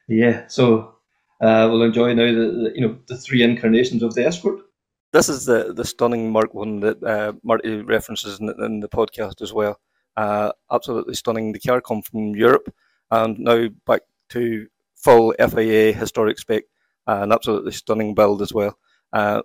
yeah. 0.08 0.46
So 0.46 0.96
uh, 1.40 1.68
we'll 1.70 1.82
enjoy 1.82 2.14
now 2.14 2.26
the, 2.26 2.32
the 2.32 2.72
you 2.74 2.80
know 2.80 2.98
the 3.08 3.16
three 3.16 3.42
incarnations 3.42 4.02
of 4.02 4.14
the 4.14 4.24
Escort. 4.24 4.60
This 5.12 5.28
is 5.28 5.44
the, 5.44 5.72
the 5.72 5.84
stunning 5.84 6.30
Mark 6.30 6.54
One 6.54 6.80
that 6.80 7.02
uh, 7.02 7.32
Marty 7.42 7.82
references 7.82 8.38
in, 8.38 8.48
in, 8.62 8.80
the 8.80 8.88
podcast 8.88 9.40
as 9.40 9.52
well. 9.52 9.80
Uh, 10.16 10.52
absolutely 10.70 11.14
stunning. 11.14 11.52
The 11.52 11.60
car 11.60 11.80
come 11.80 12.02
from 12.02 12.34
Europe 12.34 12.72
and 13.10 13.38
now 13.38 13.68
back 13.86 14.02
to 14.30 14.66
full 14.96 15.34
FIA 15.38 15.92
historic 15.92 16.38
spec. 16.38 16.64
Uh, 17.06 17.20
an 17.22 17.32
absolutely 17.32 17.72
stunning 17.72 18.14
build 18.14 18.42
as 18.42 18.52
well. 18.52 18.76
Uh, 19.12 19.42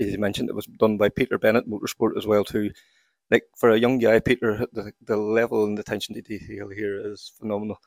as 0.00 0.12
you 0.12 0.18
mentioned, 0.18 0.48
it 0.48 0.54
was 0.54 0.66
done 0.66 0.96
by 0.96 1.08
Peter 1.08 1.38
Bennett 1.38 1.68
Motorsport 1.68 2.16
as 2.16 2.26
well 2.26 2.44
too. 2.44 2.70
Like 3.30 3.44
for 3.56 3.70
a 3.70 3.78
young 3.78 3.98
guy, 3.98 4.20
Peter, 4.20 4.66
the, 4.72 4.92
the 5.02 5.16
level 5.16 5.64
and 5.64 5.76
the 5.76 5.82
attention 5.82 6.14
to 6.14 6.22
detail 6.22 6.68
here 6.70 7.00
is 7.12 7.32
phenomenal. 7.38 7.78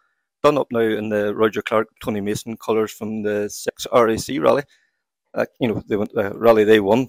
Done 0.44 0.58
up 0.58 0.68
now 0.72 0.80
in 0.80 1.10
the 1.10 1.36
Roger 1.36 1.62
Clark, 1.62 1.88
Tony 2.04 2.22
Mason 2.22 2.58
colours 2.58 2.92
from 2.92 3.24
the 3.24 3.50
six 3.50 3.88
RAC 3.94 4.40
rally 4.40 4.64
uh, 5.34 5.46
you 5.60 5.68
know, 5.68 5.82
they 5.88 5.96
went 5.96 6.14
the 6.14 6.32
rally 6.36 6.64
they 6.64 6.80
won, 6.80 7.08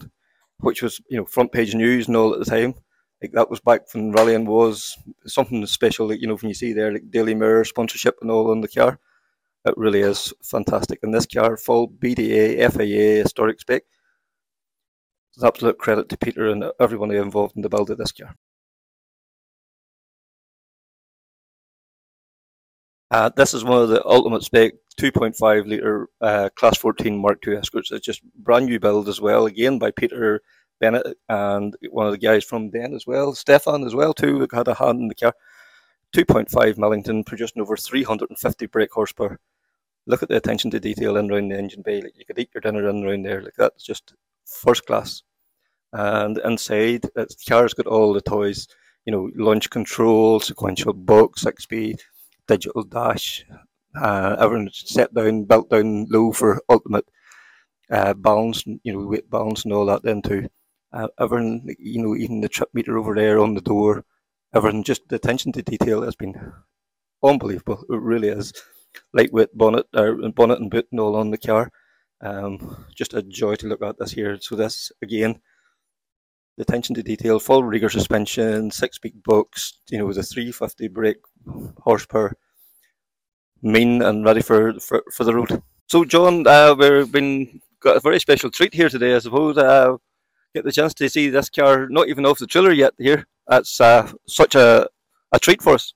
which 0.60 0.82
was 0.82 1.00
you 1.08 1.16
know 1.18 1.24
front 1.24 1.52
page 1.52 1.74
news 1.74 2.08
and 2.08 2.16
all 2.16 2.32
at 2.32 2.38
the 2.38 2.44
time. 2.44 2.74
Like 3.20 3.32
that 3.32 3.50
was 3.50 3.60
back 3.60 3.82
when 3.92 4.12
rallying 4.12 4.46
was 4.46 4.96
something 5.26 5.64
special. 5.66 6.08
Like 6.08 6.20
you 6.20 6.26
know, 6.28 6.36
when 6.36 6.48
you 6.48 6.54
see 6.54 6.72
there 6.72 6.92
like 6.92 7.10
Daily 7.10 7.34
Mirror 7.34 7.64
sponsorship 7.64 8.16
and 8.20 8.30
all 8.30 8.50
on 8.50 8.60
the 8.60 8.68
car, 8.68 8.98
it 9.64 9.74
really 9.76 10.00
is 10.00 10.32
fantastic. 10.42 11.00
And 11.02 11.14
this 11.14 11.26
car, 11.26 11.56
full 11.56 11.88
BDA, 11.88 12.72
FIA, 12.72 13.22
historic 13.22 13.60
spec. 13.60 13.82
Absolute 15.42 15.78
credit 15.78 16.08
to 16.08 16.16
Peter 16.16 16.48
and 16.48 16.64
everyone 16.78 17.10
involved 17.10 17.56
in 17.56 17.62
the 17.62 17.68
build 17.68 17.90
of 17.90 17.98
this 17.98 18.12
car. 18.12 18.34
Uh, 23.10 23.30
this 23.36 23.52
is 23.52 23.64
one 23.64 23.82
of 23.82 23.88
the 23.88 24.04
ultimate 24.06 24.42
spec 24.42 24.72
2.5 24.98 25.68
litre 25.68 26.08
uh, 26.20 26.48
Class 26.56 26.78
14 26.78 27.16
Mark 27.18 27.46
II 27.46 27.56
Escorts. 27.56 27.92
It's 27.92 28.04
just 28.04 28.22
brand 28.36 28.66
new 28.66 28.80
build 28.80 29.08
as 29.08 29.20
well, 29.20 29.46
again 29.46 29.78
by 29.78 29.90
Peter 29.90 30.40
Bennett 30.80 31.16
and 31.28 31.76
one 31.90 32.06
of 32.06 32.12
the 32.12 32.18
guys 32.18 32.44
from 32.44 32.70
Den 32.70 32.94
as 32.94 33.06
well, 33.06 33.34
Stefan 33.34 33.84
as 33.84 33.94
well 33.94 34.12
too, 34.14 34.46
had 34.52 34.68
a 34.68 34.74
hand 34.74 35.00
in 35.00 35.08
the 35.08 35.14
car. 35.14 35.34
2.5 36.14 36.76
Millington, 36.78 37.24
producing 37.24 37.62
over 37.62 37.76
350 37.76 38.66
brake 38.66 38.92
horsepower. 38.92 39.38
Look 40.06 40.22
at 40.22 40.28
the 40.28 40.36
attention 40.36 40.70
to 40.72 40.80
detail 40.80 41.16
in 41.16 41.30
around 41.30 41.48
the 41.48 41.58
engine 41.58 41.82
bay. 41.82 42.02
Like 42.02 42.18
you 42.18 42.24
could 42.24 42.38
eat 42.38 42.50
your 42.54 42.60
dinner 42.60 42.88
in 42.88 43.04
around 43.04 43.22
there. 43.24 43.42
Like 43.42 43.54
that's 43.56 43.82
just 43.82 44.14
first 44.46 44.86
class. 44.86 45.22
And 45.92 46.38
inside, 46.44 47.02
the 47.14 47.26
car's 47.48 47.74
got 47.74 47.86
all 47.86 48.12
the 48.12 48.20
toys. 48.20 48.66
You 49.04 49.12
know, 49.12 49.30
launch 49.34 49.68
control, 49.70 50.40
sequential 50.40 50.92
box, 50.92 51.42
six 51.42 51.64
speed, 51.64 52.00
digital 52.46 52.84
dash. 52.84 53.44
Uh, 53.94 54.66
set 54.72 55.12
down, 55.12 55.44
built 55.44 55.68
down 55.68 56.06
low 56.08 56.32
for 56.32 56.62
ultimate 56.70 57.04
uh, 57.90 58.14
balance, 58.14 58.64
you 58.66 58.92
know, 58.92 59.06
weight 59.06 59.28
balance 59.30 59.64
and 59.64 59.72
all 59.72 59.86
that. 59.86 60.02
Then 60.02 60.22
too, 60.22 60.48
uh, 60.92 61.08
everyone, 61.18 61.66
you 61.78 62.02
know, 62.02 62.16
even 62.16 62.40
the 62.40 62.48
trip 62.48 62.70
meter 62.72 62.96
over 62.96 63.14
there 63.14 63.38
on 63.38 63.54
the 63.54 63.60
door, 63.60 64.04
everything, 64.54 64.82
just 64.82 65.08
the 65.08 65.16
attention 65.16 65.52
to 65.52 65.62
detail 65.62 66.02
has 66.02 66.16
been 66.16 66.52
unbelievable. 67.22 67.84
It 67.90 68.00
really 68.00 68.28
is. 68.28 68.52
Lightweight 69.12 69.56
bonnet, 69.56 69.86
uh, 69.94 70.12
bonnet 70.34 70.60
and 70.60 70.70
boot 70.70 70.86
and 70.90 71.00
all 71.00 71.16
on 71.16 71.30
the 71.30 71.38
car. 71.38 71.70
Um, 72.22 72.86
just 72.94 73.14
a 73.14 73.22
joy 73.22 73.56
to 73.56 73.66
look 73.66 73.82
at 73.82 73.98
this 73.98 74.12
here. 74.12 74.38
So 74.40 74.54
this 74.54 74.92
again, 75.02 75.40
the 76.56 76.62
attention 76.62 76.94
to 76.94 77.02
detail, 77.02 77.40
full 77.40 77.62
Reiger 77.62 77.90
suspension, 77.90 78.70
six-speed 78.70 79.22
books, 79.22 79.78
you 79.90 79.98
know, 79.98 80.06
with 80.06 80.18
a 80.18 80.22
350 80.22 80.88
brake 80.88 81.20
horsepower, 81.78 82.36
mean 83.62 84.02
and 84.02 84.24
ready 84.24 84.42
for, 84.42 84.78
for, 84.80 85.02
for 85.12 85.24
the 85.24 85.34
road. 85.34 85.62
So, 85.88 86.04
Jon, 86.04 86.46
uh, 86.46 86.74
we've 86.78 87.10
been 87.10 87.60
got 87.80 87.96
a 87.96 88.00
very 88.00 88.20
special 88.20 88.50
treat 88.50 88.74
here 88.74 88.88
today, 88.88 89.14
I 89.14 89.18
suppose. 89.18 89.58
Uh, 89.58 89.96
get 90.54 90.64
the 90.64 90.72
chance 90.72 90.94
to 90.94 91.08
see 91.08 91.28
this 91.28 91.50
car, 91.50 91.88
not 91.88 92.08
even 92.08 92.26
off 92.26 92.38
the 92.38 92.46
trailer 92.46 92.72
yet. 92.72 92.94
Here, 92.98 93.26
that's 93.46 93.80
uh, 93.80 94.10
such 94.26 94.54
a 94.54 94.86
a 95.32 95.38
treat 95.38 95.62
for 95.62 95.74
us. 95.74 95.94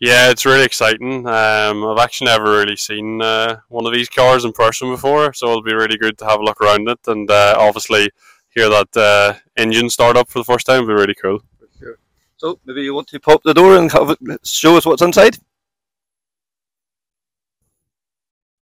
Yeah, 0.00 0.30
it's 0.30 0.44
really 0.44 0.64
exciting. 0.64 1.26
Um, 1.26 1.84
I've 1.84 1.98
actually 1.98 2.26
never 2.26 2.50
really 2.50 2.76
seen 2.76 3.22
uh, 3.22 3.60
one 3.68 3.86
of 3.86 3.92
these 3.92 4.08
cars 4.08 4.44
in 4.44 4.52
person 4.52 4.90
before, 4.90 5.32
so 5.32 5.46
it'll 5.46 5.62
be 5.62 5.74
really 5.74 5.96
good 5.96 6.18
to 6.18 6.24
have 6.24 6.40
a 6.40 6.42
look 6.42 6.60
around 6.60 6.88
it 6.88 6.98
and 7.06 7.30
uh, 7.30 7.54
obviously 7.58 8.10
hear 8.50 8.68
that 8.68 8.96
uh, 8.96 9.34
engine 9.56 9.88
start 9.88 10.16
up 10.16 10.28
for 10.28 10.40
the 10.40 10.44
first 10.44 10.66
time. 10.66 10.82
It'll 10.82 10.88
be 10.88 10.94
really 10.94 11.14
cool. 11.14 11.40
Sure. 11.78 11.98
So 12.36 12.58
maybe 12.64 12.82
you 12.82 12.92
want 12.92 13.08
to 13.08 13.20
pop 13.20 13.42
the 13.44 13.54
door 13.54 13.76
and 13.76 13.90
have 13.92 14.10
it, 14.10 14.18
show 14.44 14.76
us 14.76 14.84
what's 14.84 15.02
inside. 15.02 15.38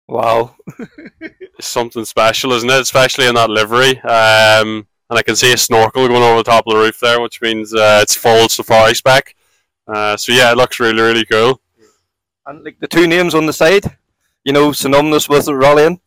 Wow. 0.07 0.55
it's 1.21 1.67
something 1.67 2.05
special, 2.05 2.53
isn't 2.53 2.71
it? 2.71 2.81
Especially 2.81 3.27
in 3.27 3.35
that 3.37 3.51
livery. 3.51 3.99
Um, 4.01 4.87
and 5.09 5.19
I 5.19 5.23
can 5.23 5.37
see 5.37 5.53
a 5.53 5.57
snorkel 5.57 6.09
going 6.09 6.23
over 6.23 6.39
the 6.39 6.45
top 6.45 6.67
of 6.67 6.75
the 6.75 6.79
roof 6.79 7.01
there, 7.01 7.21
which 7.21 7.41
means 7.41 7.75
uh, 7.75 8.01
it's 8.03 8.15
full 8.15 8.49
safari 8.49 8.95
spec. 8.95 9.35
Uh, 9.87 10.17
so 10.17 10.33
yeah, 10.33 10.51
it 10.53 10.57
looks 10.57 10.81
really, 10.81 11.01
really 11.01 11.25
cool. 11.25 11.61
And 12.47 12.65
like 12.65 12.79
the 12.81 12.87
two 12.89 13.07
names 13.07 13.35
on 13.35 13.47
the 13.47 13.53
side, 13.53 13.85
you 14.45 14.53
know, 14.53 14.73
synonymous 14.73 15.29
with 15.29 15.49
rallying. 15.49 16.01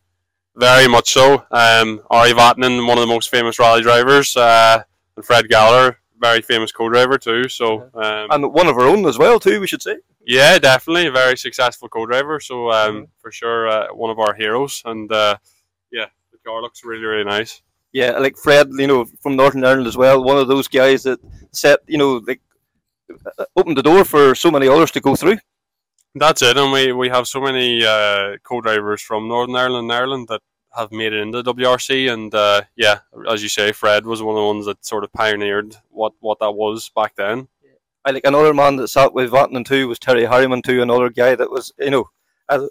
Very 0.56 0.88
much 0.88 1.12
so. 1.12 1.44
Um, 1.50 2.02
Ari 2.10 2.32
Vatanen, 2.32 2.86
one 2.86 2.98
of 2.98 3.02
the 3.02 3.06
most 3.14 3.30
famous 3.30 3.58
rally 3.58 3.82
drivers, 3.82 4.36
uh, 4.36 4.82
and 5.16 5.24
Fred 5.24 5.48
Gallagher, 5.48 5.98
very 6.20 6.42
famous 6.42 6.72
co-driver 6.72 7.18
too. 7.18 7.48
So 7.48 7.82
um, 7.94 8.26
and 8.30 8.52
one 8.52 8.66
of 8.66 8.76
our 8.76 8.86
own 8.86 9.06
as 9.06 9.16
well 9.18 9.38
too. 9.40 9.60
We 9.60 9.66
should 9.66 9.82
say. 9.82 9.96
Yeah, 10.26 10.58
definitely 10.58 11.06
a 11.06 11.12
very 11.12 11.36
successful 11.36 11.88
co-driver. 11.88 12.40
So 12.40 12.70
um, 12.70 12.94
Mm-hmm. 12.94 13.04
for 13.22 13.32
sure, 13.32 13.68
uh, 13.68 13.86
one 13.94 14.10
of 14.10 14.18
our 14.18 14.34
heroes. 14.34 14.82
And 14.84 15.10
uh, 15.10 15.36
yeah, 15.90 16.06
the 16.32 16.38
car 16.44 16.60
looks 16.60 16.84
really 16.84 17.04
really 17.04 17.24
nice. 17.24 17.62
Yeah, 17.92 18.18
like 18.18 18.36
Fred, 18.36 18.68
you 18.72 18.86
know, 18.86 19.04
from 19.22 19.36
Northern 19.36 19.64
Ireland 19.64 19.86
as 19.88 19.96
well. 19.96 20.22
One 20.22 20.38
of 20.38 20.48
those 20.48 20.68
guys 20.68 21.02
that 21.04 21.20
set, 21.52 21.80
you 21.86 21.98
know, 21.98 22.20
like 22.26 22.40
opened 23.56 23.76
the 23.76 23.82
door 23.82 24.04
for 24.04 24.34
so 24.34 24.50
many 24.50 24.68
others 24.68 24.90
to 24.92 25.00
go 25.00 25.16
through. 25.16 25.38
That's 26.14 26.42
it, 26.42 26.56
and 26.56 26.72
we, 26.72 26.92
we 26.92 27.08
have 27.08 27.28
so 27.28 27.40
many 27.40 27.84
uh, 27.84 28.36
co-drivers 28.42 29.00
from 29.00 29.28
Northern 29.28 29.54
Ireland 29.54 29.90
and 29.90 29.92
Ireland 29.92 30.28
that 30.28 30.40
have 30.76 30.90
made 30.90 31.12
it 31.12 31.20
into 31.20 31.42
WRC, 31.42 32.12
and 32.12 32.34
uh, 32.34 32.62
yeah, 32.76 33.00
as 33.28 33.42
you 33.42 33.48
say, 33.48 33.72
Fred 33.72 34.06
was 34.06 34.22
one 34.22 34.34
of 34.34 34.40
the 34.40 34.46
ones 34.46 34.66
that 34.66 34.84
sort 34.84 35.04
of 35.04 35.12
pioneered 35.12 35.76
what, 35.88 36.12
what 36.20 36.38
that 36.40 36.52
was 36.52 36.90
back 36.94 37.14
then. 37.16 37.48
I 38.04 38.12
like 38.12 38.24
another 38.24 38.54
man 38.54 38.76
that 38.76 38.88
sat 38.88 39.12
with 39.12 39.30
Vatanen 39.30 39.64
too 39.64 39.86
was 39.86 39.98
Terry 39.98 40.22
Harryman 40.22 40.62
too, 40.62 40.82
another 40.82 41.10
guy 41.10 41.34
that 41.34 41.50
was, 41.50 41.72
you 41.78 41.90
know, 41.90 42.08
uh, 42.48 42.66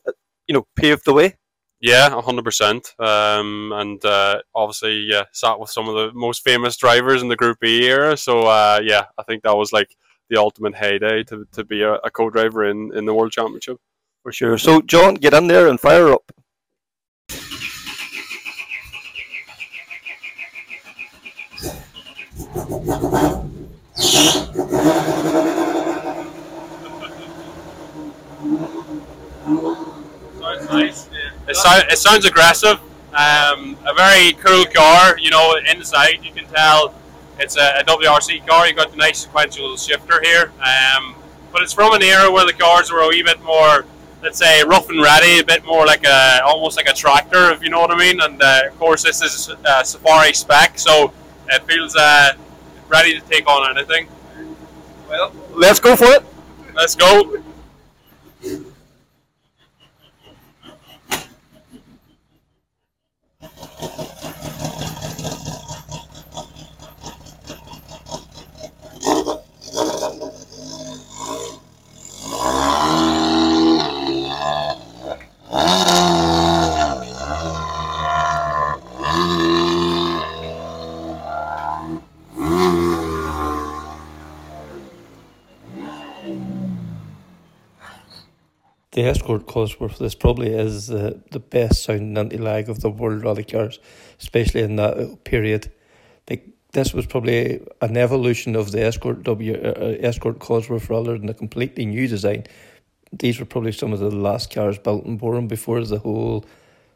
you 0.48 0.54
know, 0.54 0.68
paved 0.76 1.06
the 1.06 1.14
way. 1.14 1.36
Yeah, 1.82 2.10
hundred 2.22 2.44
percent. 2.44 2.94
Um, 3.00 3.72
and 3.74 4.04
uh, 4.04 4.42
obviously, 4.54 4.98
yeah, 4.98 5.24
sat 5.32 5.60
with 5.60 5.70
some 5.70 5.88
of 5.88 5.96
the 5.96 6.12
most 6.14 6.44
famous 6.44 6.76
drivers 6.76 7.22
in 7.22 7.30
the 7.30 7.38
Group 7.38 7.64
E 7.64 7.86
era. 7.86 8.18
So 8.18 8.42
uh, 8.48 8.82
yeah, 8.84 9.06
I 9.18 9.24
think 9.24 9.44
that 9.44 9.56
was 9.56 9.72
like 9.72 9.96
the 10.30 10.38
ultimate 10.38 10.76
heyday 10.76 11.24
to, 11.24 11.46
to 11.52 11.64
be 11.64 11.82
a, 11.82 11.94
a 11.96 12.12
co-driver 12.12 12.66
in, 12.66 12.96
in 12.96 13.06
the 13.06 13.14
World 13.14 13.32
Championship. 13.32 13.80
For 14.24 14.32
sure. 14.32 14.58
So, 14.58 14.82
Jon, 14.82 15.16
get 15.16 15.34
in 15.34 15.48
there 15.48 15.68
and 15.68 15.80
fire 15.80 16.12
up. 16.12 16.32
Sounds 30.40 30.70
nice. 30.70 31.10
It, 31.48 31.56
sound, 31.56 31.84
it 31.90 31.98
sounds 31.98 32.26
aggressive. 32.26 32.80
Um, 33.14 33.78
a 33.86 33.94
very 33.96 34.34
cool 34.34 34.66
car. 34.66 35.18
You 35.18 35.32
know, 35.32 35.58
inside 35.70 36.20
you 36.24 36.32
can 36.32 36.46
tell 36.46 36.94
it's 37.40 37.58
a, 37.58 37.80
a 37.80 37.84
WRC 37.84 38.46
car. 38.48 38.68
You 38.68 38.74
got 38.74 38.92
the 38.92 38.98
nice 38.98 39.20
sequential 39.20 39.76
shifter 39.78 40.22
here. 40.22 40.52
Um, 40.60 41.16
but 41.52 41.62
it's 41.62 41.74
from 41.74 41.94
an 41.94 42.04
era 42.04 42.32
where 42.32 42.46
the 42.46 42.54
cars 42.54 42.92
were 42.92 43.00
a 43.02 43.08
wee 43.08 43.24
bit 43.24 43.42
more, 43.44 43.86
let's 44.22 44.38
say, 44.38 44.64
rough 44.64 44.90
and 44.90 45.02
ready, 45.02 45.40
a 45.40 45.44
bit 45.44 45.66
more 45.66 45.86
like 45.86 46.06
a 46.06 46.42
almost 46.46 46.78
like 46.78 46.88
a 46.88 46.94
tractor, 46.94 47.52
if 47.52 47.64
you 47.64 47.70
know 47.70 47.80
what 47.80 47.92
I 47.92 47.98
mean. 47.98 48.22
And 48.22 48.42
uh, 48.42 48.62
of 48.68 48.78
course, 48.78 49.04
this 49.04 49.22
is 49.22 49.50
a 49.66 49.84
Safari 49.84 50.34
spec, 50.34 50.78
so 50.78 51.12
it 51.48 51.64
feels 51.64 51.96
uh, 51.96 52.34
ready 52.88 53.20
to 53.20 53.26
take 53.28 53.48
on 53.48 53.76
anything. 53.76 54.08
Well, 55.10 55.34
Let's 55.54 55.80
go 55.80 55.96
for 55.96 56.06
it. 56.06 56.24
let's 56.76 56.96
go. 56.96 57.42
The 88.92 89.06
Escort 89.06 89.48
Cosworth, 89.48 89.98
this 89.98 90.14
probably 90.14 90.50
is 90.50 90.88
the, 90.88 91.20
the 91.32 91.40
best 91.40 91.84
sounding 91.84 92.18
anti-lag 92.18 92.70
of 92.70 92.82
the 92.82 92.90
world 92.90 93.24
rally 93.24 93.44
cars, 93.44 93.80
especially 94.20 94.62
in 94.62 94.76
that 94.76 95.24
period. 95.24 95.72
This 96.72 96.94
was 96.94 97.08
probably 97.08 97.66
an 97.82 97.98
evolution 97.98 98.56
of 98.56 98.72
the 98.72 98.84
Escort 98.84 99.24
W 99.24 99.56
uh, 99.56 99.96
Escort 100.02 100.38
Cosworth 100.38 100.88
rather 100.88 101.18
than 101.18 101.28
a 101.28 101.34
completely 101.34 101.84
new 101.88 102.08
design. 102.08 102.44
These 103.12 103.40
were 103.40 103.46
probably 103.46 103.72
some 103.72 103.94
of 103.94 104.00
the 104.00 104.12
last 104.12 104.54
cars 104.54 104.78
built 104.78 105.06
in 105.06 105.18
Boreham 105.18 105.48
before 105.48 105.84
the 105.84 106.00
whole 106.00 106.46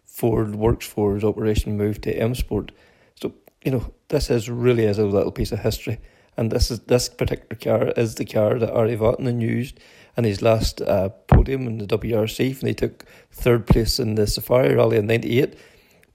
Ford 0.05 0.55
Works 0.55 0.85
Ford 0.85 1.23
operation 1.23 1.75
moved 1.75 2.03
to 2.03 2.15
M 2.15 2.35
Sport. 2.35 2.71
So 3.15 3.33
you 3.63 3.71
know 3.71 3.91
this 4.09 4.29
is 4.29 4.49
really 4.49 4.85
is 4.85 4.99
a 4.99 5.05
little 5.05 5.31
piece 5.31 5.51
of 5.51 5.59
history, 5.59 5.99
and 6.37 6.51
this 6.51 6.69
is 6.69 6.81
this 6.81 7.09
particular 7.09 7.55
car 7.55 7.93
is 7.97 8.15
the 8.15 8.25
car 8.25 8.59
that 8.59 8.71
Ari 8.71 8.95
Vatanen 8.95 9.41
used 9.41 9.79
in 10.15 10.23
his 10.23 10.43
last 10.43 10.81
uh, 10.81 11.09
podium 11.09 11.65
in 11.65 11.79
the 11.79 11.87
WRC 11.87 12.61
when 12.61 12.67
he 12.67 12.75
took 12.75 13.05
third 13.31 13.65
place 13.65 13.99
in 13.99 14.13
the 14.15 14.27
Safari 14.27 14.75
Rally 14.75 14.97
in 14.97 15.07
'98. 15.07 15.55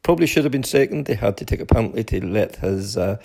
Probably 0.05 0.27
should 0.27 0.45
have 0.45 0.53
been 0.53 0.63
second. 0.63 1.07
They 1.07 1.15
had 1.15 1.37
to 1.39 1.45
take 1.45 1.61
a 1.61 1.67
penalty 1.67 2.05
to 2.05 2.25
let 2.25 2.57
his 2.57 2.97
uh, 2.97 3.17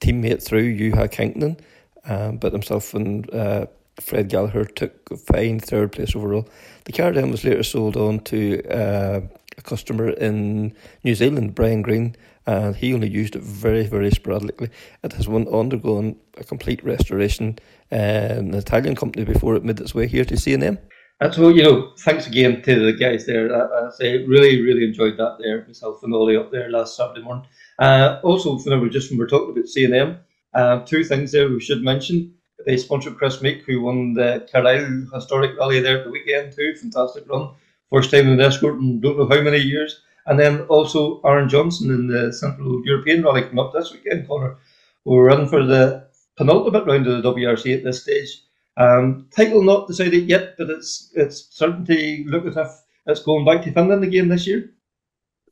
teammate 0.00 0.42
through, 0.42 0.76
Juha 0.76 1.08
Kankkunen, 1.08 1.60
um, 2.04 2.38
but 2.38 2.52
himself 2.52 2.94
and 2.94 3.32
uh, 3.32 3.66
Fred 4.00 4.28
Gallagher 4.28 4.64
took 4.64 5.10
a 5.10 5.16
fine 5.16 5.58
third 5.58 5.92
place 5.92 6.14
overall. 6.14 6.48
The 6.84 6.92
car 6.92 7.12
then 7.12 7.30
was 7.30 7.44
later 7.44 7.62
sold 7.62 7.96
on 7.96 8.20
to 8.20 8.62
uh, 8.68 9.20
a 9.56 9.62
customer 9.62 10.10
in 10.10 10.74
New 11.02 11.14
Zealand, 11.14 11.54
Brian 11.54 11.82
Green, 11.82 12.14
and 12.46 12.76
he 12.76 12.94
only 12.94 13.08
used 13.08 13.36
it 13.36 13.42
very, 13.42 13.86
very 13.86 14.10
sporadically. 14.10 14.70
It 15.02 15.12
has 15.14 15.28
one 15.28 15.48
undergone 15.48 16.16
a 16.36 16.44
complete 16.44 16.84
restoration 16.84 17.58
and 17.90 18.52
an 18.52 18.54
Italian 18.54 18.96
company 18.96 19.24
before 19.24 19.56
it 19.56 19.64
made 19.64 19.80
its 19.80 19.94
way 19.94 20.06
here 20.06 20.24
to 20.24 20.36
C&M. 20.36 20.78
And 21.18 21.32
so, 21.32 21.48
you 21.48 21.62
know, 21.62 21.92
thanks 21.98 22.26
again 22.26 22.60
to 22.62 22.74
the 22.74 22.92
guys 22.92 23.24
there. 23.24 23.54
I, 23.54 23.86
I 23.86 23.90
say 23.90 24.24
really, 24.26 24.60
really 24.60 24.84
enjoyed 24.84 25.16
that 25.16 25.38
there 25.40 25.64
myself 25.66 26.02
and 26.02 26.12
Ollie 26.14 26.36
up 26.36 26.52
there 26.52 26.70
last 26.70 26.94
Saturday 26.94 27.22
morning. 27.22 27.46
Uh, 27.78 28.20
also, 28.22 28.58
remember, 28.58 28.90
just 28.90 29.10
when 29.10 29.18
we're 29.18 29.26
talking 29.26 29.52
about 29.52 29.66
C&M, 29.66 30.18
uh, 30.52 30.80
two 30.80 31.04
things 31.04 31.32
there 31.32 31.48
we 31.48 31.60
should 31.60 31.82
mention. 31.82 32.34
They 32.66 32.76
sponsored 32.76 33.16
Chris 33.16 33.40
Meek, 33.40 33.62
who 33.62 33.80
won 33.80 34.12
the 34.12 34.46
Carlisle 34.50 35.06
Historic 35.14 35.56
Rally 35.56 35.78
there 35.78 35.98
at 35.98 36.04
the 36.04 36.10
weekend 36.10 36.52
too. 36.52 36.74
Fantastic 36.74 37.24
run. 37.28 37.50
First 37.92 38.10
time 38.10 38.28
in 38.28 38.36
the 38.36 38.44
escort 38.44 38.80
in 38.80 39.00
don't 39.00 39.16
know 39.16 39.28
how 39.28 39.40
many 39.40 39.58
years. 39.58 40.00
And 40.26 40.38
then 40.38 40.62
also 40.62 41.20
Aaron 41.24 41.48
Johnson 41.48 41.92
in 41.92 42.08
the 42.08 42.32
Central 42.32 42.84
European 42.84 43.22
Rally 43.22 43.42
coming 43.42 43.60
up 43.60 43.72
this 43.72 43.92
weekend, 43.92 44.26
Connor. 44.26 44.56
We're 45.04 45.26
running 45.26 45.46
for 45.46 45.64
the 45.64 46.08
penultimate 46.36 46.86
round 46.86 47.06
of 47.06 47.22
the 47.22 47.34
WRC 47.34 47.76
at 47.76 47.84
this 47.84 48.02
stage. 48.02 48.42
Um, 48.76 49.28
title 49.30 49.62
not 49.62 49.86
decided 49.86 50.28
yet, 50.28 50.56
but 50.58 50.68
it's 50.68 51.12
it's 51.14 51.46
certainly 51.50 52.24
look 52.24 52.46
as 52.46 52.56
if 52.56 52.68
it's 53.06 53.22
going 53.22 53.44
back 53.44 53.62
to 53.62 53.72
Finland 53.72 54.02
again 54.02 54.28
this 54.28 54.44
year. 54.44 54.72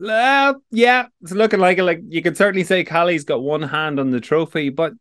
Uh, 0.05 0.55
yeah, 0.73 1.07
it's 1.23 1.31
looking 1.31 1.61
like 1.61 1.79
it. 1.79 1.85
Like 1.85 2.01
you 2.09 2.23
could 2.23 2.37
certainly 2.37 2.65
say 2.65 2.83
Kalle's 2.83 3.23
got 3.23 3.41
one 3.41 3.63
hand 3.63 4.01
on 4.01 4.11
the 4.11 4.21
trophy, 4.21 4.69
but 4.71 4.95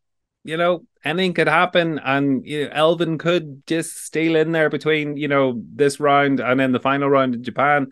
you 0.44 0.58
know 0.58 0.86
anything 1.04 1.34
could 1.34 1.48
happen, 1.48 2.00
and 2.00 2.46
you 2.46 2.66
know, 2.66 2.74
Elfyn 2.74 3.20
could 3.20 3.66
just 3.68 4.04
steal 4.06 4.36
in 4.36 4.52
there 4.52 4.70
between 4.70 5.18
you 5.18 5.28
know 5.28 5.62
this 5.74 6.00
round 6.00 6.40
and 6.40 6.60
then 6.60 6.72
the 6.72 6.80
final 6.80 7.10
round 7.10 7.36
in 7.36 7.44
Japan. 7.44 7.88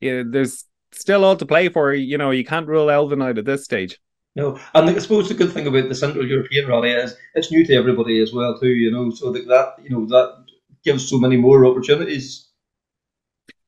You 0.00 0.24
know, 0.24 0.30
there's 0.30 0.64
still 0.92 1.24
all 1.24 1.36
to 1.36 1.46
play 1.46 1.68
for. 1.68 1.92
You 1.92 2.18
know, 2.18 2.30
you 2.30 2.44
can't 2.44 2.68
rule 2.68 2.86
Elfyn 2.86 3.22
out 3.22 3.38
at 3.38 3.44
this 3.44 3.64
stage. 3.64 3.98
No, 4.34 4.58
and 4.74 4.90
I 4.90 4.98
suppose 4.98 5.28
the 5.28 5.34
good 5.34 5.52
thing 5.52 5.66
about 5.66 5.88
the 5.88 5.94
Central 5.94 6.26
European 6.26 6.68
Rally 6.68 6.90
is 6.90 7.16
it's 7.34 7.50
new 7.50 7.64
to 7.64 7.74
everybody 7.74 8.20
as 8.20 8.34
well 8.34 8.58
too. 8.58 8.68
You 8.68 8.90
know, 8.90 9.10
so 9.10 9.32
that, 9.32 9.46
that 9.48 9.82
you 9.82 9.90
know 9.90 10.06
that 10.06 10.44
gives 10.84 11.08
so 11.08 11.18
many 11.18 11.36
more 11.36 11.64
opportunities. 11.64 12.48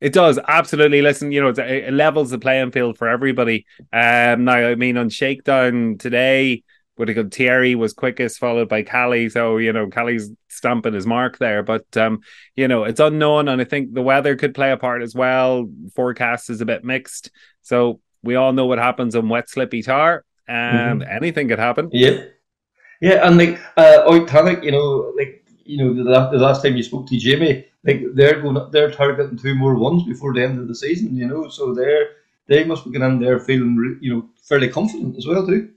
It 0.01 0.13
does 0.13 0.39
absolutely. 0.47 1.03
Listen, 1.03 1.33
you 1.33 1.41
know, 1.41 1.49
it, 1.49 1.59
it 1.59 1.93
levels 1.93 2.31
the 2.31 2.39
playing 2.39 2.71
field 2.71 2.99
for 2.99 3.09
everybody. 3.09 3.67
Um, 3.93 4.45
now, 4.45 4.57
I 4.57 4.75
mean, 4.77 4.97
on 4.97 5.09
Shakedown 5.09 5.97
today, 5.99 6.63
would 6.99 7.09
have 7.09 7.33
Thierry 7.33 7.75
was 7.75 7.93
quickest, 7.93 8.39
followed 8.39 8.69
by 8.69 8.83
Kalle. 8.83 9.31
So 9.31 9.57
you 9.57 9.73
know, 9.73 9.89
Kalle's 9.89 10.31
stamping 10.49 10.95
his 10.95 11.07
mark 11.07 11.39
there. 11.39 11.63
But 11.63 11.97
um, 11.97 12.21
you 12.57 12.69
know, 12.69 12.85
it's 12.85 13.01
unknown, 13.01 13.49
and 13.49 13.61
I 13.61 13.65
think 13.65 13.95
the 13.95 14.03
weather 14.03 14.37
could 14.37 14.55
play 14.55 14.73
a 14.73 14.77
part 14.77 15.03
as 15.03 15.15
well. 15.15 15.69
Forecast 15.95 16.51
is 16.51 16.61
a 16.61 16.67
bit 16.67 16.85
mixed, 16.85 17.31
so 17.63 18.01
we 18.23 18.35
all 18.35 18.53
know 18.53 18.67
what 18.67 18.79
happens 18.79 19.15
on 19.15 19.29
wet, 19.29 19.49
slippy 19.49 19.83
tar. 19.83 20.25
Um, 20.49 20.55
mm-hmm. 20.55 21.03
anything 21.11 21.49
could 21.49 21.59
happen. 21.59 21.91
Yeah, 21.93 22.25
yeah, 23.01 23.27
and 23.27 23.39
like 23.39 23.61
uh, 23.77 24.03
Ott 24.07 24.29
Tänak, 24.29 24.65
you 24.65 24.73
know, 24.73 25.13
like 25.17 25.45
you 25.65 25.79
know, 25.79 25.95
the, 25.95 26.31
the 26.31 26.39
last 26.39 26.63
time 26.63 26.77
you 26.77 26.83
spoke 26.83 27.07
to 27.09 27.19
Jamie, 27.19 27.67
like 27.85 28.03
they're 28.15 28.41
going, 28.41 28.71
they're 28.71 28.91
targeting 28.91 29.37
two 29.37 29.55
more 29.55 29.75
ones 29.75 30.03
before 30.05 30.33
the 30.33 30.43
end 30.43 30.59
of 30.59 30.67
the 30.67 30.75
season. 30.75 31.15
You 31.15 31.27
know, 31.27 31.49
so 31.49 31.75
they're 31.75 32.11
they 32.49 32.65
must 32.65 32.85
be 32.85 32.91
getting 32.91 33.09
in 33.09 33.21
there 33.21 33.39
feeling, 33.39 33.99
you 34.01 34.15
know, 34.15 34.29
fairly 34.43 34.69
confident 34.69 35.17
as 35.17 35.27
well 35.27 35.47
too. 35.47 35.71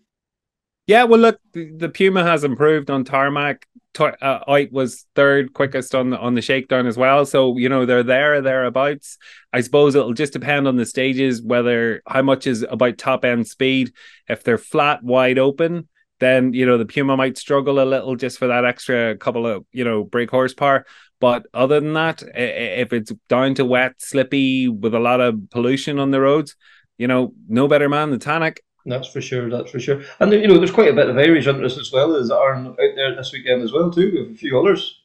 Yeah, 0.92 1.06
well, 1.06 1.22
look, 1.22 1.40
the 1.54 1.88
Puma 1.88 2.22
has 2.22 2.44
improved 2.44 2.92
on 2.92 3.06
tarmac. 3.06 3.66
Uh, 3.98 4.12
Ott 4.22 4.74
was 4.74 5.06
third 5.16 5.54
quickest 5.54 5.96
on 5.96 6.10
the 6.10 6.20
on 6.20 6.36
the 6.36 6.42
shakedown 6.42 6.86
as 6.86 6.98
well. 6.98 7.26
So 7.26 7.56
you 7.56 7.70
know 7.70 7.86
they're 7.86 8.04
there 8.04 8.42
thereabouts. 8.42 9.18
I 9.54 9.62
suppose 9.62 9.96
it'll 9.96 10.12
just 10.12 10.34
depend 10.34 10.68
on 10.68 10.76
the 10.76 10.86
stages 10.86 11.42
whether 11.42 12.02
how 12.06 12.24
much 12.24 12.46
is 12.46 12.66
about 12.70 12.98
top 12.98 13.24
end 13.24 13.48
speed. 13.48 13.94
If 14.28 14.44
they're 14.44 14.58
flat 14.58 15.02
wide 15.02 15.40
open, 15.40 15.88
then 16.20 16.52
you 16.52 16.66
know 16.66 16.78
the 16.78 16.86
Puma 16.86 17.16
might 17.16 17.38
struggle 17.38 17.82
a 17.82 17.88
little 17.88 18.18
just 18.18 18.38
for 18.38 18.48
that 18.48 18.66
extra 18.66 19.16
couple 19.16 19.48
of 19.48 19.66
you 19.72 19.86
know 19.86 20.04
brake 20.04 20.32
horsepower. 20.32 20.86
But 21.22 21.46
other 21.54 21.80
than 21.80 21.94
that, 21.94 22.22
if 22.36 22.92
it's 22.92 23.14
down 23.30 23.56
to 23.56 23.64
wet, 23.64 23.94
slippy, 24.00 24.68
with 24.68 24.94
a 24.94 25.00
lot 25.00 25.22
of 25.22 25.52
pollution 25.52 26.00
on 26.00 26.12
the 26.12 26.20
roads, 26.20 26.58
you 26.98 27.08
know, 27.08 27.34
no 27.48 27.70
better 27.70 27.88
man 27.88 28.10
than 28.10 28.20
Tanak. 28.20 28.58
That's 28.86 29.08
for 29.08 29.22
sure. 29.22 29.50
That's 29.50 29.72
for 29.72 29.80
sure. 29.80 30.02
And 30.20 30.32
you 30.32 30.48
know, 30.48 30.58
there's 30.58 30.72
quite 30.72 30.90
a 30.90 30.96
bit 30.96 31.10
of 31.10 31.18
Irish 31.18 31.48
interest 31.48 31.78
as 31.78 31.92
well 31.92 32.16
as 32.16 32.32
are 32.32 32.56
out 32.56 32.78
there 32.78 33.16
this 33.16 33.32
weekend 33.32 33.64
as 33.64 33.72
well 33.72 33.92
too. 33.92 34.12
With 34.12 34.36
a 34.36 34.38
few 34.38 34.60
others. 34.60 35.02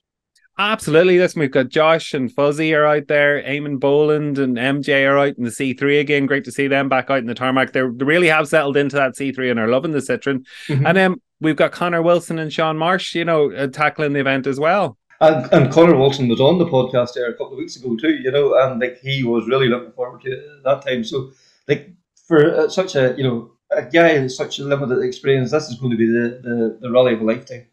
Absolutely. 0.59 1.19
Listen, 1.19 1.41
we've 1.41 1.51
got 1.51 1.69
Josh 1.69 2.15
and 2.15 2.33
Fuzzy 2.33 2.73
are 2.75 2.87
out 2.87 3.09
there. 3.09 3.43
Eamon 3.43 3.79
Boland 3.79 4.39
and 4.39 4.57
MJ 4.57 5.07
are 5.07 5.19
out 5.19 5.37
in 5.37 5.45
the 5.45 5.51
C3 5.51 6.01
again. 6.01 6.25
Great 6.25 6.45
to 6.45 6.53
see 6.53 6.67
them 6.67 6.89
back 6.89 7.11
out 7.11 7.19
in 7.19 7.27
the 7.27 7.35
tarmac. 7.35 7.73
They're, 7.73 7.93
they 7.93 8.07
really 8.07 8.29
have 8.29 8.49
settled 8.49 8.79
into 8.79 8.97
that 8.97 9.17
C3 9.17 9.51
and 9.51 9.61
are 9.61 9.69
loving 9.69 9.93
the 9.93 9.99
Citroen. 9.99 10.47
Mm-hmm. 10.69 10.87
And 10.87 10.97
then 10.97 11.13
um, 11.13 11.23
we've 11.43 11.57
got 11.57 11.73
Connor 11.73 12.01
Wilson 12.01 12.39
and 12.39 12.51
Sean 12.51 12.79
Marsh, 12.79 13.15
you 13.15 13.27
know, 13.27 13.53
uh, 13.53 13.67
tackling 13.67 14.15
the 14.15 14.21
event 14.21 14.47
as 14.47 14.59
well. 14.59 14.97
And, 15.21 15.53
and 15.53 15.73
Connor 15.73 15.97
Wilson 15.97 16.29
was 16.29 16.41
on 16.41 16.59
the 16.59 16.67
podcast 16.67 17.15
there 17.15 17.29
a 17.29 17.33
couple 17.33 17.53
of 17.53 17.59
weeks 17.59 17.77
ago 17.77 17.95
too, 17.95 18.15
you 18.15 18.31
know, 18.31 18.55
and 18.59 18.81
like 18.81 18.99
he 19.01 19.25
was 19.25 19.47
really 19.49 19.69
looking 19.69 19.93
forward 19.93 20.23
to 20.23 20.31
it 20.31 20.65
that 20.65 20.87
time. 20.87 21.05
So, 21.05 21.33
like 21.69 21.91
for 22.27 22.55
uh, 22.55 22.69
such 22.69 22.97
a 22.97 23.15
you 23.17 23.25
know 23.25 23.51
a 23.71 23.83
guy 23.83 24.19
with 24.19 24.33
such 24.33 24.59
a 24.59 24.65
limited 24.65 25.03
experience, 25.03 25.51
this 25.51 25.69
is 25.69 25.79
going 25.79 25.91
to 25.91 25.97
be 25.97 26.07
the, 26.07 26.41
the, 26.43 26.79
the 26.81 26.91
rally 26.91 27.15
of 27.15 27.21
a 27.21 27.25
lifetime. 27.25 27.67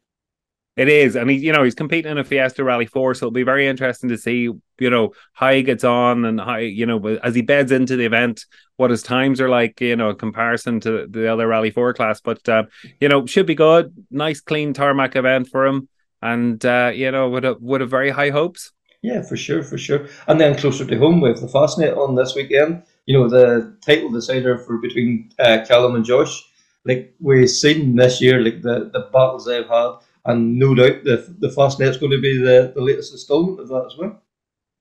It 0.76 0.90
is, 0.90 1.16
and 1.16 1.30
he, 1.30 1.38
you 1.38 1.52
know, 1.52 1.62
he's 1.62 1.76
competing 1.76 2.12
in 2.12 2.18
a 2.18 2.24
Fiesta 2.24 2.64
Rally 2.64 2.88
Four, 2.88 3.14
so 3.14 3.26
it'll 3.26 3.32
be 3.32 3.44
very 3.44 3.68
interesting 3.68 4.10
to 4.10 4.18
see, 4.18 4.50
you 4.80 4.90
know, 4.90 5.14
how 5.34 5.52
he 5.52 5.62
gets 5.62 5.84
on 5.84 6.26
and 6.26 6.42
how, 6.42 6.56
you 6.56 6.88
know, 6.88 7.00
as 7.24 7.36
he 7.36 7.44
beds 7.44 7.72
into 7.72 7.96
the 7.96 8.06
event, 8.06 8.46
what 8.78 8.90
his 8.90 9.04
times 9.04 9.40
are 9.40 9.50
like, 9.50 9.80
you 9.82 9.96
know, 9.96 10.10
in 10.10 10.16
comparison 10.16 10.80
to 10.80 11.06
the 11.08 11.32
other 11.32 11.48
Rally 11.48 11.70
Four 11.70 11.94
class. 11.94 12.22
But 12.22 12.50
uh, 12.50 12.64
you 13.00 13.08
know, 13.08 13.28
should 13.28 13.46
be 13.46 13.54
good. 13.54 13.94
Nice, 14.10 14.42
clean 14.42 14.74
tarmac 14.74 15.16
event 15.16 15.48
for 15.48 15.68
him, 15.68 15.90
and 16.24 16.66
uh, 16.66 16.92
you 16.92 17.12
know, 17.12 17.30
with 17.30 17.46
a 17.46 17.56
with 17.60 17.84
a 17.84 17.86
very 17.86 18.10
high 18.10 18.32
hopes. 18.32 18.72
Yeah, 19.04 19.22
for 19.22 19.38
sure, 19.38 19.62
for 19.62 19.78
sure. 19.78 20.08
And 20.28 20.42
then 20.42 20.58
closer 20.58 20.86
to 20.86 20.98
home, 20.98 21.22
with 21.22 21.40
the 21.40 21.48
Fastnet 21.48 21.96
on 21.96 22.16
this 22.16 22.34
weekend. 22.34 22.82
You 23.06 23.18
know, 23.18 23.30
the 23.30 23.78
title 23.86 24.10
decider 24.10 24.58
for 24.58 24.78
between 24.78 25.32
uh, 25.40 25.66
Callum 25.68 25.96
and 25.96 26.06
Josh. 26.06 26.44
Like 26.86 27.14
we've 27.20 27.50
seen 27.50 27.96
this 27.96 28.22
year, 28.22 28.42
like 28.42 28.62
the 28.62 28.90
the 28.92 29.10
battles 29.12 29.46
they've 29.46 29.68
had 29.68 29.98
and 30.26 30.58
no 30.58 30.74
doubt 30.74 31.04
the 31.04 31.34
the 31.40 31.50
Fastnet's 31.50 31.98
going 31.98 32.12
to 32.12 32.22
be 32.22 32.38
the, 32.38 32.72
the 32.76 32.82
latest 32.82 33.14
instalment 33.14 33.60
of 33.60 33.68
that 33.70 33.86
as 33.86 33.98
well. 33.98 34.22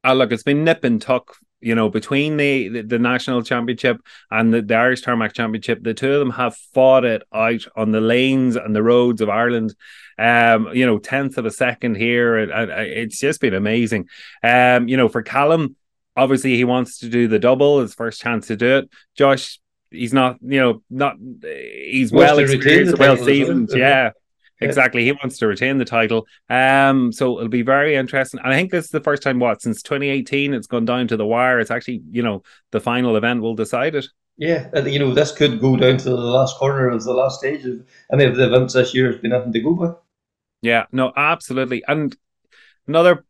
Uh, 0.04 0.14
look, 0.14 0.32
it's 0.32 0.42
been 0.42 0.64
nip 0.64 0.82
and 0.82 1.00
tuck, 1.00 1.36
you 1.60 1.76
know, 1.76 1.88
between 1.88 2.36
the, 2.36 2.68
the, 2.68 2.82
the 2.82 2.98
national 2.98 3.42
championship 3.42 3.98
and 4.32 4.52
the, 4.52 4.60
the 4.60 4.74
Irish 4.74 5.02
Tarmac 5.02 5.32
Championship. 5.32 5.80
The 5.82 5.94
two 5.94 6.12
of 6.12 6.18
them 6.18 6.30
have 6.30 6.56
fought 6.56 7.04
it 7.04 7.22
out 7.32 7.64
on 7.76 7.92
the 7.92 8.00
lanes 8.00 8.56
and 8.56 8.74
the 8.74 8.82
roads 8.82 9.20
of 9.20 9.28
Ireland. 9.28 9.74
Um, 10.18 10.68
you 10.74 10.86
know, 10.86 10.98
tenth 10.98 11.38
of 11.38 11.46
a 11.46 11.52
second 11.52 11.96
here, 11.96 12.36
and, 12.36 12.50
and 12.50 12.70
it's 12.70 13.20
just 13.20 13.40
been 13.40 13.54
amazing. 13.54 14.08
Um, 14.42 14.88
you 14.88 14.96
know, 14.96 15.08
for 15.08 15.22
Callum, 15.22 15.76
obviously 16.16 16.56
he 16.56 16.64
wants 16.64 16.98
to 16.98 17.08
do 17.08 17.28
the 17.28 17.38
double, 17.38 17.80
his 17.80 17.94
first 17.94 18.20
chance 18.20 18.46
to 18.48 18.56
do 18.56 18.78
it. 18.78 18.90
Josh, 19.16 19.60
he's 19.90 20.12
not, 20.12 20.38
you 20.42 20.60
know, 20.60 20.82
not 20.90 21.16
he's 21.42 22.12
well 22.12 22.38
experienced, 22.38 22.98
well 22.98 23.16
seasoned, 23.16 23.68
well. 23.70 23.78
yeah 23.78 24.10
exactly. 24.62 25.04
He 25.04 25.12
wants 25.12 25.38
to 25.38 25.46
retain 25.46 25.78
the 25.78 25.84
title. 25.84 26.26
Um, 26.48 27.12
so 27.12 27.38
it'll 27.38 27.48
be 27.48 27.62
very 27.62 27.94
interesting. 27.94 28.40
And 28.42 28.52
I 28.52 28.56
think 28.56 28.70
this 28.70 28.86
is 28.86 28.90
the 28.90 29.00
first 29.00 29.22
time 29.22 29.38
what 29.38 29.62
since 29.62 29.82
2018 29.82 30.54
it's 30.54 30.66
gone 30.66 30.84
down 30.84 31.08
to 31.08 31.16
the 31.16 31.26
wire. 31.26 31.60
It's 31.60 31.70
actually 31.70 32.02
you 32.10 32.22
know 32.22 32.42
the 32.70 32.80
final 32.80 33.16
event 33.16 33.42
will 33.42 33.54
decide 33.54 33.94
it. 33.94 34.06
Yeah, 34.38 34.68
and 34.72 34.90
you 34.90 34.98
know 34.98 35.12
this 35.12 35.32
could 35.32 35.60
go 35.60 35.76
down 35.76 35.98
to 35.98 36.10
the 36.10 36.16
last 36.16 36.56
corner 36.56 36.88
of 36.88 37.04
the 37.04 37.12
last 37.12 37.38
stage 37.38 37.64
of 37.64 37.84
any 38.12 38.24
of 38.24 38.36
the 38.36 38.46
events 38.46 38.74
this 38.74 38.94
year 38.94 39.12
has 39.12 39.20
been 39.20 39.30
nothing 39.30 39.52
to 39.52 39.60
go 39.60 39.74
by. 39.74 39.92
Yeah, 40.62 40.86
no, 40.92 41.12
absolutely. 41.16 41.82
And 41.86 42.16
another 42.86 43.24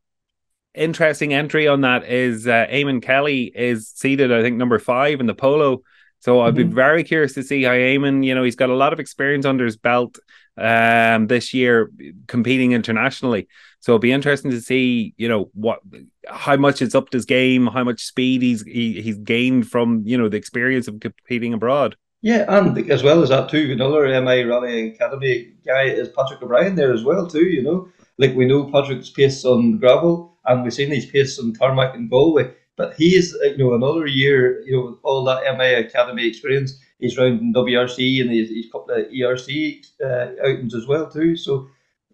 interesting 0.75 1.35
entry 1.35 1.68
on 1.68 1.83
that 1.83 2.05
is 2.05 2.47
uh, 2.47 2.66
Eamon 2.70 3.03
Kelly 3.03 3.53
is 3.55 3.89
seated, 3.89 4.33
I 4.33 4.43
think, 4.43 4.57
number 4.57 4.79
five 4.79 5.20
in 5.20 5.27
the 5.27 5.35
polo. 5.35 5.83
So 6.20 6.41
I'd 6.41 6.55
mm-hmm. 6.55 6.68
be 6.68 6.75
very 6.75 7.05
curious 7.05 7.35
to 7.35 7.43
see 7.43 7.64
how 7.64 7.73
Eamon, 7.73 8.25
you 8.25 8.35
know, 8.35 8.45
he's 8.45 8.57
got 8.57 8.70
a 8.70 8.77
lot 8.77 8.93
of 8.93 9.01
experience 9.01 9.45
under 9.45 9.64
his 9.64 9.77
belt 9.77 10.18
um, 10.57 11.27
this 11.27 11.53
year 11.53 11.91
competing 12.27 12.73
internationally. 12.73 13.49
So 13.81 13.93
it'll 13.93 13.99
be 13.99 14.12
interesting 14.12 14.53
to 14.53 14.61
see, 14.61 15.14
you 15.16 15.29
know, 15.29 15.51
what 15.55 15.81
how 16.29 16.57
much 16.57 16.81
it's 16.81 16.95
upped 16.95 17.12
his 17.12 17.25
game, 17.25 17.66
how 17.66 17.83
much 17.83 18.05
speed 18.05 18.43
he's 18.43 18.62
he, 18.62 19.03
he's 19.03 19.18
gained 19.18 19.68
from 19.68 20.03
you 20.07 20.16
know 20.16 20.29
the 20.29 20.37
experience 20.37 20.87
of 20.87 21.01
competing 21.01 21.53
abroad. 21.53 21.97
Yeah, 22.20 22.45
and 22.49 22.79
as 22.89 23.03
well 23.03 23.20
as 23.23 23.31
that 23.31 23.49
too, 23.49 23.73
another 23.73 24.05
MI 24.20 24.45
Rally 24.45 24.95
Academy 24.95 25.55
guy 25.66 25.87
is 25.87 26.09
Patrick 26.11 26.41
O'Brien 26.41 26.77
there 26.77 26.93
as 26.93 27.03
well 27.03 27.27
too. 27.27 27.45
You 27.45 27.62
know, 27.62 27.89
like 28.18 28.37
we 28.37 28.45
know 28.45 28.70
Patrick's 28.70 29.11
pace 29.11 29.45
on 29.45 29.79
gravel, 29.79 30.32
and 30.47 30.62
we've 30.62 30.74
seen 30.74 30.90
these 30.90 31.11
pace 31.11 31.38
on 31.38 31.53
tarmac 31.53 31.95
and 31.95 32.11
Galway. 32.11 32.53
But 32.76 32.95
he's 32.95 33.32
you 33.43 33.59
know 33.59 33.74
another 33.74 34.07
year, 34.07 34.62
you 34.62 34.72
know, 34.72 34.99
all 35.03 35.24
that 35.24 35.57
MI 35.57 35.74
Academy 35.74 36.26
experience 36.26 36.78
he's 37.03 37.18
round 37.18 37.40
in 37.40 37.53
WRC 37.53 38.22
and 38.22 38.30
he's, 38.30 38.49
he's 38.49 38.66
a 38.66 38.70
couple 38.70 38.95
of 38.95 39.07
ERC 39.09 39.84
uh, 40.03 40.47
outings 40.47 40.74
as 40.74 40.86
well 40.86 41.11
too. 41.11 41.36
So 41.36 41.68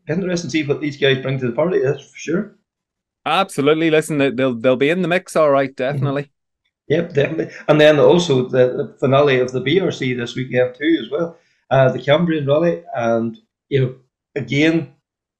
interesting 0.09 0.49
to 0.49 0.51
see 0.51 0.67
what 0.67 0.81
these 0.81 0.97
guys 0.97 1.23
bring 1.23 1.39
to 1.39 1.47
the 1.47 1.53
party. 1.53 1.81
That's 1.81 2.11
for 2.11 2.17
sure. 2.17 2.57
Absolutely. 3.27 3.91
Listen, 3.91 4.19
they'll 4.19 4.55
they'll 4.55 4.77
be 4.77 4.89
in 4.89 5.03
the 5.03 5.09
mix, 5.09 5.37
all 5.37 5.51
right. 5.51 5.75
Definitely. 5.77 6.23
Mm-hmm. 6.23 6.33
Yep, 6.95 7.13
definitely. 7.13 7.55
And 7.69 7.79
then 7.79 7.99
also 7.99 8.49
the, 8.49 8.69
the, 8.69 8.97
finale 8.99 9.41
of 9.41 9.53
the 9.53 9.61
BRC 9.61 10.17
this 10.17 10.35
weekend 10.35 10.75
too, 10.75 10.99
as 11.05 11.11
well. 11.11 11.37
Uh, 11.71 11.93
the 11.93 12.01
Cambrian 12.03 12.47
Rally, 12.47 12.83
and 12.97 13.37
you 13.69 13.81
know, 13.81 13.95
again, 14.35 14.95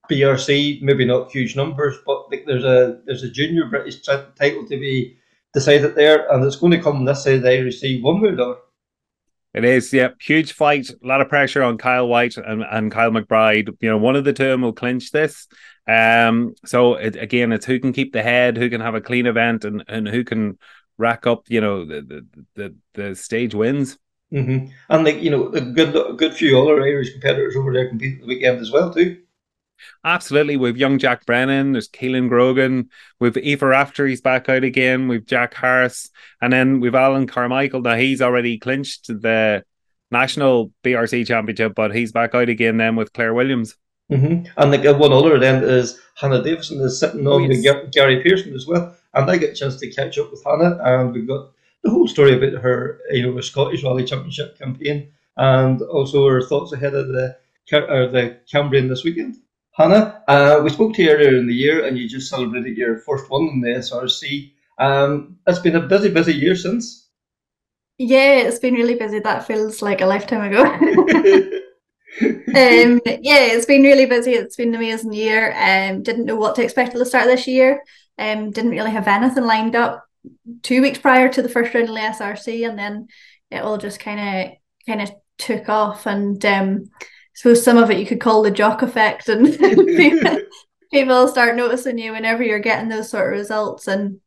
BRC 0.09 0.81
maybe 0.81 1.05
not 1.05 1.31
huge 1.31 1.55
numbers, 1.55 1.97
but 2.05 2.29
like, 2.31 2.45
there's 2.45 2.63
a 2.63 3.01
there's 3.05 3.23
a 3.23 3.29
junior 3.29 3.65
British 3.65 4.01
title 4.01 4.65
to 4.67 4.79
be 4.79 5.17
decided 5.53 5.95
there, 5.95 6.31
and 6.31 6.43
it's 6.43 6.55
going 6.55 6.71
to 6.71 6.81
come 6.81 7.05
this 7.05 7.23
side 7.23 7.41
the 7.41 7.51
Irish 7.51 7.79
Sea 7.79 8.01
one 8.01 8.21
way 8.21 8.29
or 8.29 8.33
another. 8.33 8.55
It 9.53 9.65
is, 9.65 9.91
yeah. 9.91 10.09
Huge 10.21 10.51
fight, 10.51 10.89
a 10.89 11.07
lot 11.07 11.21
of 11.21 11.29
pressure 11.29 11.63
on 11.63 11.79
Kyle 11.79 12.07
White 12.07 12.37
and, 12.37 12.63
and 12.63 12.91
Kyle 12.91 13.09
McBride. 13.09 13.75
You 13.79 13.89
know, 13.89 13.97
one 13.97 14.15
of 14.15 14.23
the 14.23 14.33
two 14.33 14.55
will 14.59 14.73
clinch 14.73 15.11
this. 15.11 15.47
Um, 15.87 16.53
so 16.65 16.93
it, 16.95 17.15
again, 17.15 17.51
it's 17.51 17.65
who 17.65 17.79
can 17.79 17.91
keep 17.91 18.13
the 18.13 18.21
head, 18.21 18.57
who 18.57 18.69
can 18.69 18.81
have 18.81 18.93
a 18.93 19.01
clean 19.01 19.25
event, 19.25 19.65
and, 19.65 19.83
and 19.87 20.07
who 20.07 20.23
can 20.23 20.59
rack 20.99 21.25
up, 21.25 21.45
you 21.47 21.61
know, 21.61 21.85
the 21.85 22.01
the 22.01 22.25
the, 22.55 22.75
the 22.93 23.15
stage 23.15 23.55
wins. 23.55 23.97
Mm-hmm. 24.31 24.67
And 24.89 25.03
like 25.03 25.21
you 25.21 25.31
know, 25.31 25.47
a 25.47 25.61
good 25.61 25.95
a 25.95 26.13
good 26.13 26.35
few 26.35 26.61
other 26.61 26.83
Irish 26.83 27.11
competitors 27.11 27.55
over 27.55 27.73
there 27.73 27.89
competing 27.89 28.19
the 28.19 28.27
weekend 28.27 28.59
as 28.59 28.71
well 28.71 28.93
too. 28.93 29.17
Absolutely. 30.03 30.57
We've 30.57 30.77
young 30.77 30.99
Jack 30.99 31.25
Brennan, 31.25 31.73
there's 31.73 31.89
Keelan 31.89 32.29
Grogan, 32.29 32.89
we've 33.19 33.37
Eva 33.37 33.73
After, 33.75 34.05
he's 34.05 34.21
back 34.21 34.49
out 34.49 34.63
again, 34.63 35.07
we've 35.07 35.25
Jack 35.25 35.53
Harris, 35.53 36.09
and 36.41 36.51
then 36.53 36.79
we've 36.79 36.95
Alan 36.95 37.27
Carmichael. 37.27 37.81
Now 37.81 37.95
he's 37.95 38.21
already 38.21 38.57
clinched 38.57 39.07
the 39.07 39.63
national 40.11 40.71
BRC 40.83 41.27
championship, 41.27 41.75
but 41.75 41.93
he's 41.93 42.11
back 42.11 42.35
out 42.35 42.49
again 42.49 42.77
then 42.77 42.95
with 42.95 43.13
Claire 43.13 43.33
Williams. 43.33 43.75
Mm-hmm. 44.11 44.51
And 44.57 44.73
the 44.73 44.93
one 44.95 45.13
other 45.13 45.39
then 45.39 45.63
is 45.63 45.99
Hannah 46.15 46.41
Davison 46.41 46.81
is 46.81 46.99
sitting 46.99 47.27
on 47.27 47.33
oh, 47.33 47.37
yes. 47.39 47.63
with 47.63 47.91
Gary 47.91 48.23
Pearson 48.23 48.55
as 48.55 48.65
well. 48.65 48.95
And 49.13 49.29
I 49.29 49.37
get 49.37 49.51
a 49.51 49.55
chance 49.55 49.77
to 49.77 49.91
catch 49.91 50.17
up 50.17 50.31
with 50.31 50.43
Hannah, 50.43 50.79
and 50.83 51.13
we've 51.13 51.27
got 51.27 51.51
the 51.83 51.89
whole 51.89 52.07
story 52.07 52.35
about 52.35 52.61
her, 52.61 52.99
you 53.11 53.31
know, 53.31 53.39
Scottish 53.41 53.83
Rally 53.83 54.05
Championship 54.05 54.57
campaign, 54.57 55.11
and 55.37 55.81
also 55.81 56.27
her 56.27 56.41
thoughts 56.41 56.73
ahead 56.73 56.93
of 56.93 57.07
the 57.07 57.37
uh, 57.71 58.07
the 58.07 58.37
Cambrian 58.51 58.87
this 58.87 59.03
weekend. 59.03 59.37
Hannah, 59.79 60.21
uh, 60.27 60.59
we 60.61 60.69
spoke 60.69 60.93
to 60.95 61.01
you 61.01 61.09
earlier 61.09 61.37
in 61.37 61.47
the 61.47 61.53
year 61.53 61.85
and 61.85 61.97
you 61.97 62.05
just 62.05 62.29
celebrated 62.29 62.75
your 62.75 62.97
first 62.97 63.29
one 63.29 63.47
in 63.47 63.61
the 63.61 63.69
SRC. 63.69 64.51
Um, 64.77 65.37
it's 65.47 65.59
been 65.59 65.77
a 65.77 65.87
busy, 65.87 66.09
busy 66.09 66.33
year 66.33 66.53
since. 66.53 67.07
Yeah, 67.97 68.39
it's 68.39 68.59
been 68.59 68.73
really 68.73 68.95
busy. 68.95 69.19
That 69.19 69.47
feels 69.47 69.81
like 69.81 70.01
a 70.01 70.05
lifetime 70.05 70.51
ago. 70.51 70.63
um, 72.21 72.99
yeah, 73.21 73.45
it's 73.53 73.65
been 73.65 73.83
really 73.83 74.05
busy. 74.05 74.33
It's 74.33 74.57
been 74.57 74.69
an 74.69 74.75
amazing 74.75 75.13
year. 75.13 75.53
Um, 75.53 76.03
didn't 76.03 76.25
know 76.25 76.35
what 76.35 76.55
to 76.55 76.63
expect 76.63 76.93
at 76.93 76.99
the 76.99 77.05
start 77.05 77.27
of 77.27 77.31
this 77.31 77.47
year. 77.47 77.81
Um, 78.17 78.51
didn't 78.51 78.71
really 78.71 78.91
have 78.91 79.07
anything 79.07 79.45
lined 79.45 79.77
up 79.77 80.05
two 80.61 80.81
weeks 80.81 80.99
prior 80.99 81.29
to 81.29 81.41
the 81.41 81.47
first 81.47 81.73
round 81.73 81.87
of 81.87 81.95
the 81.95 82.01
SRC, 82.01 82.67
and 82.67 82.77
then 82.77 83.07
it 83.49 83.63
all 83.63 83.77
just 83.77 84.01
kind 84.01 84.19
of 84.19 84.57
kind 84.85 85.01
of 85.01 85.11
took 85.37 85.69
off. 85.69 86.05
And 86.05 86.43
um, 86.45 86.89
suppose 87.39 87.63
some 87.63 87.77
of 87.77 87.89
it 87.89 87.97
you 87.97 88.05
could 88.05 88.19
call 88.19 88.41
the 88.43 88.51
jock 88.51 88.81
effect, 88.81 89.29
and 89.29 89.57
people, 90.91 91.27
start 91.29 91.55
noticing 91.55 91.97
you 91.97 92.11
whenever 92.11 92.43
you're 92.43 92.59
getting 92.59 92.89
those 92.89 93.09
sort 93.09 93.27
of 93.27 93.39
results. 93.39 93.87
And 93.87 94.19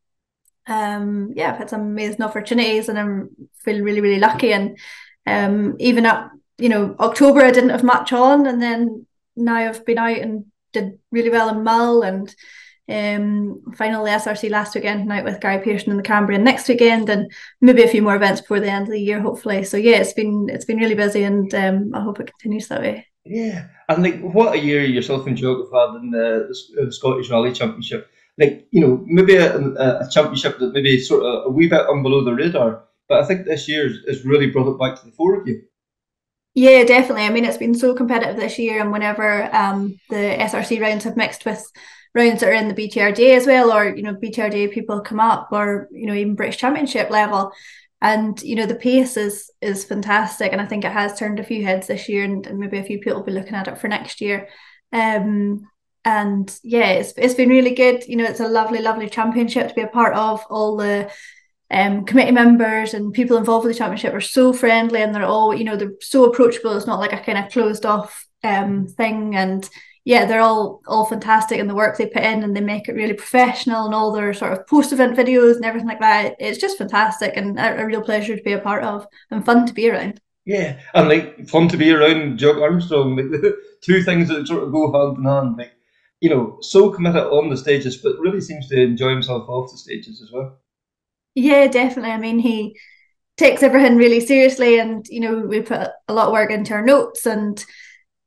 um, 0.66 1.32
yeah, 1.36 1.52
I've 1.52 1.58
had 1.58 1.68
some 1.68 1.82
amazing 1.82 2.22
opportunities, 2.22 2.88
and 2.88 2.98
I'm 2.98 3.28
feel 3.58 3.82
really 3.82 4.00
really 4.00 4.18
lucky. 4.18 4.54
And 4.54 4.78
um, 5.26 5.76
even 5.78 6.06
up, 6.06 6.32
you 6.56 6.70
know, 6.70 6.96
October 6.98 7.42
I 7.42 7.50
didn't 7.50 7.68
have 7.68 7.84
much 7.84 8.14
on, 8.14 8.46
and 8.46 8.62
then 8.62 9.06
now 9.36 9.56
I've 9.56 9.84
been 9.84 9.98
out 9.98 10.16
and 10.16 10.46
did 10.72 10.98
really 11.10 11.28
well 11.28 11.50
in 11.50 11.64
Mull 11.64 12.00
and 12.00 12.34
um, 12.88 13.62
final 13.76 14.04
SRC 14.04 14.50
last 14.50 14.74
weekend 14.74 15.06
night 15.06 15.24
with 15.24 15.40
Gary 15.40 15.62
Pearson 15.62 15.90
in 15.90 15.96
the 15.96 16.02
Cambrian 16.02 16.44
next 16.44 16.68
weekend, 16.68 17.08
and 17.08 17.30
maybe 17.60 17.82
a 17.82 17.88
few 17.88 18.02
more 18.02 18.16
events 18.16 18.40
before 18.40 18.60
the 18.60 18.70
end 18.70 18.88
of 18.88 18.92
the 18.92 19.00
year, 19.00 19.20
hopefully. 19.20 19.64
So 19.64 19.76
yeah, 19.76 19.98
it's 19.98 20.12
been 20.12 20.48
it's 20.50 20.64
been 20.64 20.78
really 20.78 20.94
busy, 20.94 21.22
and 21.22 21.52
um, 21.54 21.92
I 21.94 22.00
hope 22.00 22.20
it 22.20 22.30
continues 22.30 22.68
that 22.68 22.80
way. 22.80 23.06
Yeah, 23.24 23.68
and 23.88 24.02
like 24.02 24.20
what 24.20 24.54
a 24.54 24.58
year 24.58 24.84
yourself 24.84 25.26
and 25.26 25.36
Joe 25.36 25.58
have 25.58 25.72
had 25.72 26.02
in 26.02 26.10
the, 26.10 26.48
the, 26.76 26.86
the 26.86 26.92
Scottish 26.92 27.30
Rally 27.30 27.52
Championship. 27.52 28.10
Like 28.38 28.66
you 28.70 28.80
know, 28.80 29.04
maybe 29.06 29.36
a, 29.36 29.58
a, 29.58 30.08
championship 30.10 30.58
that 30.58 30.72
maybe 30.72 30.98
sort 30.98 31.24
of 31.24 31.46
a 31.46 31.50
wee 31.50 31.68
bit 31.68 31.86
on 31.86 32.02
below 32.02 32.24
the 32.24 32.34
radar, 32.34 32.84
but 33.08 33.22
I 33.22 33.26
think 33.26 33.44
this 33.44 33.68
year 33.68 33.90
has 34.08 34.24
really 34.24 34.50
brought 34.50 34.72
it 34.72 34.78
back 34.78 34.98
to 34.98 35.06
the 35.06 35.12
fore 35.12 35.42
again. 35.42 35.62
Yeah, 36.54 36.84
definitely. 36.84 37.24
I 37.24 37.30
mean, 37.30 37.44
it's 37.44 37.56
been 37.56 37.74
so 37.74 37.94
competitive 37.94 38.36
this 38.36 38.58
year, 38.58 38.80
and 38.80 38.90
whenever 38.90 39.54
um, 39.54 39.96
the 40.10 40.36
SRC 40.38 40.80
rounds 40.80 41.04
have 41.04 41.16
mixed 41.16 41.44
with 41.44 41.64
rounds 42.14 42.40
that 42.40 42.50
are 42.50 42.52
in 42.52 42.68
the 42.68 42.74
BTRD 42.74 43.36
as 43.36 43.46
well, 43.46 43.72
or 43.72 43.94
you 43.94 44.02
know, 44.02 44.14
BTRD 44.14 44.72
people 44.72 45.00
come 45.00 45.20
up, 45.20 45.48
or 45.52 45.88
you 45.90 46.06
know, 46.06 46.14
even 46.14 46.34
British 46.34 46.58
Championship 46.58 47.10
level, 47.10 47.52
and 48.00 48.42
you 48.42 48.56
know, 48.56 48.66
the 48.66 48.74
pace 48.74 49.16
is 49.16 49.50
is 49.60 49.84
fantastic, 49.84 50.52
and 50.52 50.60
I 50.60 50.66
think 50.66 50.84
it 50.84 50.92
has 50.92 51.18
turned 51.18 51.40
a 51.40 51.44
few 51.44 51.64
heads 51.64 51.86
this 51.86 52.08
year, 52.08 52.24
and, 52.24 52.46
and 52.46 52.58
maybe 52.58 52.78
a 52.78 52.84
few 52.84 52.98
people 52.98 53.18
will 53.20 53.26
be 53.26 53.32
looking 53.32 53.54
at 53.54 53.68
it 53.68 53.78
for 53.78 53.88
next 53.88 54.20
year. 54.20 54.48
Um, 54.92 55.68
and 56.04 56.58
yeah, 56.62 56.88
it's 56.88 57.12
it's 57.16 57.34
been 57.34 57.48
really 57.48 57.74
good. 57.74 58.06
You 58.08 58.16
know, 58.16 58.24
it's 58.24 58.40
a 58.40 58.48
lovely, 58.48 58.80
lovely 58.80 59.08
championship 59.08 59.68
to 59.68 59.74
be 59.74 59.82
a 59.82 59.86
part 59.86 60.14
of. 60.14 60.44
All 60.50 60.76
the 60.76 61.10
um, 61.72 62.04
committee 62.04 62.32
members 62.32 62.92
and 62.92 63.14
people 63.14 63.38
involved 63.38 63.64
with 63.64 63.74
the 63.74 63.78
championship 63.78 64.12
are 64.12 64.20
so 64.20 64.52
friendly 64.52 65.00
and 65.00 65.14
they're 65.14 65.24
all, 65.24 65.54
you 65.54 65.64
know, 65.64 65.76
they're 65.76 65.94
so 66.00 66.24
approachable. 66.24 66.76
It's 66.76 66.86
not 66.86 67.00
like 67.00 67.14
a 67.14 67.20
kind 67.20 67.38
of 67.38 67.50
closed 67.50 67.86
off 67.86 68.26
um, 68.44 68.86
thing. 68.86 69.34
And 69.36 69.68
yeah, 70.04 70.24
they're 70.24 70.40
all 70.40 70.82
all 70.86 71.04
fantastic 71.04 71.58
in 71.58 71.68
the 71.68 71.74
work 71.74 71.96
they 71.96 72.06
put 72.06 72.22
in 72.22 72.42
and 72.42 72.56
they 72.56 72.60
make 72.60 72.88
it 72.88 72.94
really 72.94 73.14
professional 73.14 73.86
and 73.86 73.94
all 73.94 74.12
their 74.12 74.34
sort 74.34 74.52
of 74.52 74.66
post 74.66 74.92
event 74.92 75.16
videos 75.16 75.56
and 75.56 75.64
everything 75.64 75.88
like 75.88 76.00
that. 76.00 76.34
It's 76.40 76.58
just 76.58 76.78
fantastic 76.78 77.36
and 77.36 77.58
a, 77.58 77.82
a, 77.82 77.86
real 77.86 78.02
pleasure 78.02 78.36
to 78.36 78.42
be 78.42 78.52
a 78.52 78.58
part 78.58 78.82
of 78.82 79.06
and 79.30 79.44
fun 79.46 79.64
to 79.66 79.72
be 79.72 79.88
around. 79.88 80.20
Yeah, 80.44 80.80
and 80.94 81.08
like 81.08 81.48
fun 81.48 81.68
to 81.68 81.76
be 81.76 81.92
around 81.92 82.38
Jock 82.38 82.56
Armstrong. 82.56 83.16
Like 83.16 83.30
the 83.30 83.56
two 83.82 84.02
things 84.02 84.28
that 84.28 84.46
sort 84.48 84.64
of 84.64 84.72
go 84.72 84.92
hand 84.92 85.18
in 85.18 85.24
hand. 85.24 85.56
Like 85.56 85.72
you 86.20 86.30
know, 86.30 86.58
so 86.62 86.90
committed 86.90 87.22
on 87.22 87.48
the 87.48 87.56
stages, 87.56 87.96
but 87.96 88.18
really 88.18 88.40
seems 88.40 88.68
to 88.68 88.80
enjoy 88.80 89.10
himself 89.10 89.48
off 89.48 89.70
the 89.70 89.78
stages 89.78 90.20
as 90.20 90.32
well. 90.32 90.58
Yeah, 91.34 91.68
definitely. 91.68 92.12
I 92.12 92.18
mean, 92.18 92.38
he 92.38 92.76
takes 93.36 93.62
everything 93.62 93.96
really 93.96 94.20
seriously, 94.20 94.80
and 94.80 95.06
you 95.08 95.20
know, 95.20 95.38
we 95.38 95.62
put 95.62 95.90
a 96.08 96.12
lot 96.12 96.26
of 96.26 96.32
work 96.32 96.50
into 96.50 96.74
our 96.74 96.84
notes, 96.84 97.24
and 97.24 97.64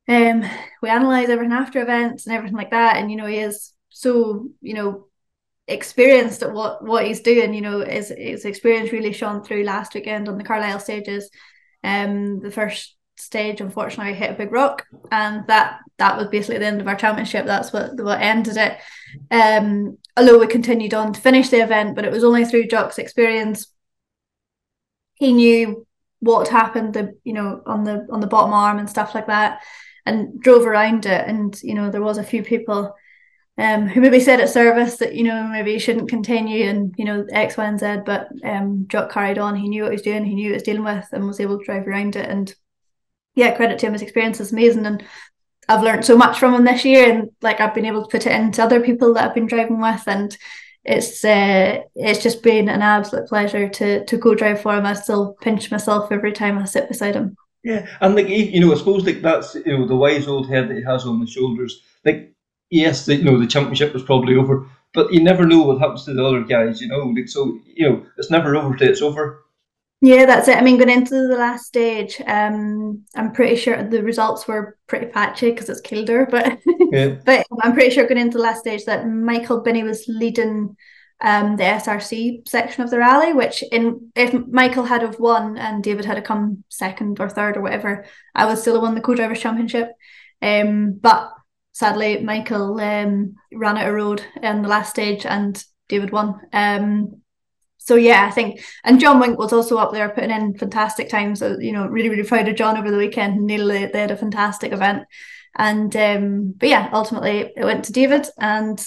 um, 0.08 0.44
we 0.82 0.88
analyze 0.88 1.28
everything 1.28 1.52
after 1.52 1.82
events 1.82 2.26
and 2.26 2.34
everything 2.34 2.56
like 2.56 2.70
that. 2.70 2.96
And 2.96 3.10
you 3.10 3.16
know, 3.16 3.26
he 3.26 3.38
is 3.38 3.72
so 3.90 4.48
you 4.60 4.74
know 4.74 5.06
experienced 5.68 6.42
at 6.42 6.52
what 6.52 6.84
what 6.84 7.06
he's 7.06 7.20
doing. 7.20 7.54
You 7.54 7.60
know, 7.60 7.80
his 7.84 8.12
his 8.16 8.44
experience 8.44 8.92
really 8.92 9.12
shone 9.12 9.42
through 9.42 9.64
last 9.64 9.94
weekend 9.94 10.28
on 10.28 10.38
the 10.38 10.44
Carlisle 10.44 10.80
stages. 10.80 11.30
Um, 11.82 12.40
the 12.40 12.50
first 12.50 12.96
stage, 13.16 13.60
unfortunately, 13.60 14.14
hit 14.14 14.30
a 14.30 14.34
big 14.34 14.52
rock, 14.52 14.86
and 15.10 15.46
that 15.48 15.80
that 15.98 16.16
was 16.16 16.28
basically 16.28 16.58
the 16.58 16.66
end 16.66 16.80
of 16.80 16.88
our 16.88 16.96
championship. 16.96 17.46
That's 17.46 17.72
what 17.72 17.96
what 17.96 18.20
ended 18.20 18.56
it. 18.56 18.78
Um, 19.30 19.98
although 20.16 20.38
we 20.38 20.46
continued 20.46 20.94
on 20.94 21.12
to 21.12 21.20
finish 21.20 21.48
the 21.48 21.62
event, 21.62 21.96
but 21.96 22.04
it 22.04 22.12
was 22.12 22.24
only 22.24 22.44
through 22.44 22.68
Jock's 22.68 22.98
experience. 22.98 23.68
He 25.14 25.32
knew 25.32 25.86
what 26.20 26.48
happened, 26.48 26.94
the 26.94 27.18
you 27.24 27.32
know 27.32 27.62
on 27.66 27.84
the 27.84 28.06
on 28.10 28.20
the 28.20 28.26
bottom 28.26 28.52
arm 28.52 28.78
and 28.78 28.88
stuff 28.88 29.14
like 29.14 29.26
that, 29.26 29.62
and 30.06 30.40
drove 30.40 30.66
around 30.66 31.04
it. 31.06 31.26
And 31.26 31.60
you 31.62 31.74
know 31.74 31.90
there 31.90 32.02
was 32.02 32.18
a 32.18 32.24
few 32.24 32.42
people 32.42 32.94
um, 33.58 33.88
who 33.88 34.00
maybe 34.00 34.20
said 34.20 34.40
at 34.40 34.50
service 34.50 34.96
that 34.98 35.14
you 35.14 35.24
know 35.24 35.48
maybe 35.48 35.72
he 35.72 35.78
shouldn't 35.78 36.10
continue 36.10 36.68
and 36.68 36.94
you 36.96 37.04
know 37.04 37.26
X, 37.30 37.56
Y, 37.56 37.64
and 37.64 37.80
Z. 37.80 37.98
But 38.06 38.28
um, 38.44 38.86
Jock 38.88 39.10
carried 39.10 39.38
on. 39.38 39.56
He 39.56 39.68
knew 39.68 39.82
what 39.82 39.92
he 39.92 39.96
was 39.96 40.02
doing. 40.02 40.24
He 40.24 40.34
knew 40.34 40.46
what 40.46 40.50
he 40.50 40.54
was 40.54 40.62
dealing 40.62 40.84
with, 40.84 41.08
and 41.12 41.26
was 41.26 41.40
able 41.40 41.58
to 41.58 41.64
drive 41.64 41.86
around 41.86 42.16
it. 42.16 42.28
And 42.28 42.54
yeah, 43.34 43.54
credit 43.56 43.78
to 43.80 43.86
him. 43.86 43.92
His 43.92 44.02
experience 44.02 44.40
is 44.40 44.52
amazing, 44.52 44.86
and 44.86 45.04
I've 45.68 45.82
learned 45.82 46.04
so 46.04 46.16
much 46.16 46.38
from 46.38 46.54
him 46.54 46.64
this 46.64 46.84
year, 46.84 47.10
and 47.10 47.30
like 47.42 47.60
I've 47.60 47.74
been 47.74 47.86
able 47.86 48.04
to 48.04 48.10
put 48.10 48.26
it 48.26 48.32
into 48.32 48.62
other 48.62 48.80
people 48.80 49.14
that 49.14 49.24
I've 49.24 49.34
been 49.34 49.46
driving 49.46 49.80
with, 49.80 50.02
and 50.06 50.36
it's 50.84 51.24
uh, 51.24 51.80
it's 51.94 52.22
just 52.22 52.42
been 52.42 52.68
an 52.68 52.82
absolute 52.82 53.26
pleasure 53.26 53.68
to 53.68 54.04
to 54.04 54.16
go 54.16 54.34
drive 54.34 54.60
for 54.60 54.76
him. 54.76 54.86
I 54.86 54.92
still 54.92 55.34
pinch 55.40 55.70
myself 55.70 56.12
every 56.12 56.32
time 56.32 56.58
I 56.58 56.64
sit 56.64 56.88
beside 56.88 57.14
him. 57.14 57.36
Yeah, 57.66 57.84
and 58.00 58.14
like 58.14 58.28
you 58.28 58.60
know, 58.60 58.72
I 58.72 58.76
suppose 58.76 59.04
like 59.04 59.22
that's 59.22 59.56
you 59.56 59.76
know 59.76 59.88
the 59.88 59.96
wise 59.96 60.28
old 60.28 60.48
head 60.48 60.68
that 60.68 60.76
he 60.76 60.84
has 60.84 61.04
on 61.04 61.18
the 61.18 61.26
shoulders. 61.26 61.82
Like 62.04 62.32
yes, 62.70 63.06
the, 63.06 63.16
you 63.16 63.24
know 63.24 63.40
the 63.40 63.46
championship 63.48 63.92
was 63.92 64.04
probably 64.04 64.36
over, 64.36 64.70
but 64.94 65.12
you 65.12 65.20
never 65.20 65.44
know 65.44 65.62
what 65.62 65.80
happens 65.80 66.04
to 66.04 66.14
the 66.14 66.24
other 66.24 66.44
guys. 66.44 66.80
You 66.80 66.86
know, 66.86 67.00
like 67.00 67.28
so 67.28 67.58
you 67.66 67.90
know 67.90 68.06
it's 68.18 68.30
never 68.30 68.54
over 68.54 68.76
till 68.76 68.88
it's 68.88 69.02
over. 69.02 69.42
Yeah, 70.00 70.26
that's 70.26 70.46
it. 70.46 70.56
I 70.56 70.60
mean, 70.60 70.76
going 70.76 70.90
into 70.90 71.26
the 71.26 71.36
last 71.36 71.66
stage, 71.66 72.22
um, 72.28 73.02
I'm 73.16 73.32
pretty 73.32 73.56
sure 73.56 73.82
the 73.82 74.00
results 74.00 74.46
were 74.46 74.78
pretty 74.86 75.06
patchy 75.06 75.50
because 75.50 75.68
it's 75.68 75.82
Kielder, 75.82 76.30
but 76.30 76.60
yeah. 76.92 77.16
but 77.24 77.44
I'm 77.62 77.72
pretty 77.72 77.92
sure 77.92 78.06
going 78.06 78.20
into 78.20 78.38
the 78.38 78.44
last 78.44 78.60
stage 78.60 78.84
that 78.84 79.08
Michael 79.08 79.62
Binnie 79.62 79.82
was 79.82 80.04
leading 80.06 80.76
um, 81.20 81.56
the 81.56 81.64
SRC 81.64 82.46
section 82.46 82.82
of 82.82 82.90
the 82.90 82.98
rally, 82.98 83.32
which 83.32 83.62
in 83.72 84.12
if 84.14 84.34
Michael 84.48 84.84
had 84.84 85.02
have 85.02 85.18
won 85.18 85.56
and 85.56 85.82
David 85.82 86.04
had 86.04 86.22
come 86.24 86.64
second 86.68 87.18
or 87.20 87.28
third 87.28 87.56
or 87.56 87.62
whatever, 87.62 88.04
I 88.34 88.46
would 88.46 88.58
still 88.58 88.74
have 88.74 88.82
won 88.82 88.94
the 88.94 89.00
co-drivers 89.00 89.40
championship. 89.40 89.92
Um, 90.42 90.92
but 91.00 91.32
sadly, 91.72 92.22
Michael 92.22 92.78
um, 92.80 93.36
ran 93.52 93.78
out 93.78 93.88
of 93.88 93.94
road 93.94 94.22
in 94.42 94.62
the 94.62 94.68
last 94.68 94.90
stage 94.90 95.24
and 95.24 95.62
David 95.88 96.10
won. 96.10 96.40
Um, 96.52 97.22
so 97.78 97.94
yeah, 97.94 98.26
I 98.26 98.30
think 98.32 98.60
and 98.84 99.00
John 99.00 99.20
Wink 99.20 99.38
was 99.38 99.52
also 99.52 99.78
up 99.78 99.92
there 99.92 100.08
putting 100.10 100.30
in 100.30 100.58
fantastic 100.58 101.08
times. 101.08 101.38
So 101.38 101.56
you 101.58 101.72
know, 101.72 101.86
really 101.86 102.08
really 102.10 102.28
proud 102.28 102.48
of 102.48 102.56
John 102.56 102.76
over 102.76 102.90
the 102.90 102.98
weekend. 102.98 103.46
Nearly 103.46 103.86
they 103.86 104.00
had 104.00 104.10
a 104.10 104.16
fantastic 104.16 104.72
event, 104.72 105.04
and 105.56 105.94
um, 105.96 106.54
but 106.56 106.68
yeah, 106.68 106.90
ultimately 106.92 107.52
it 107.56 107.64
went 107.64 107.86
to 107.86 107.92
David 107.92 108.26
and. 108.38 108.84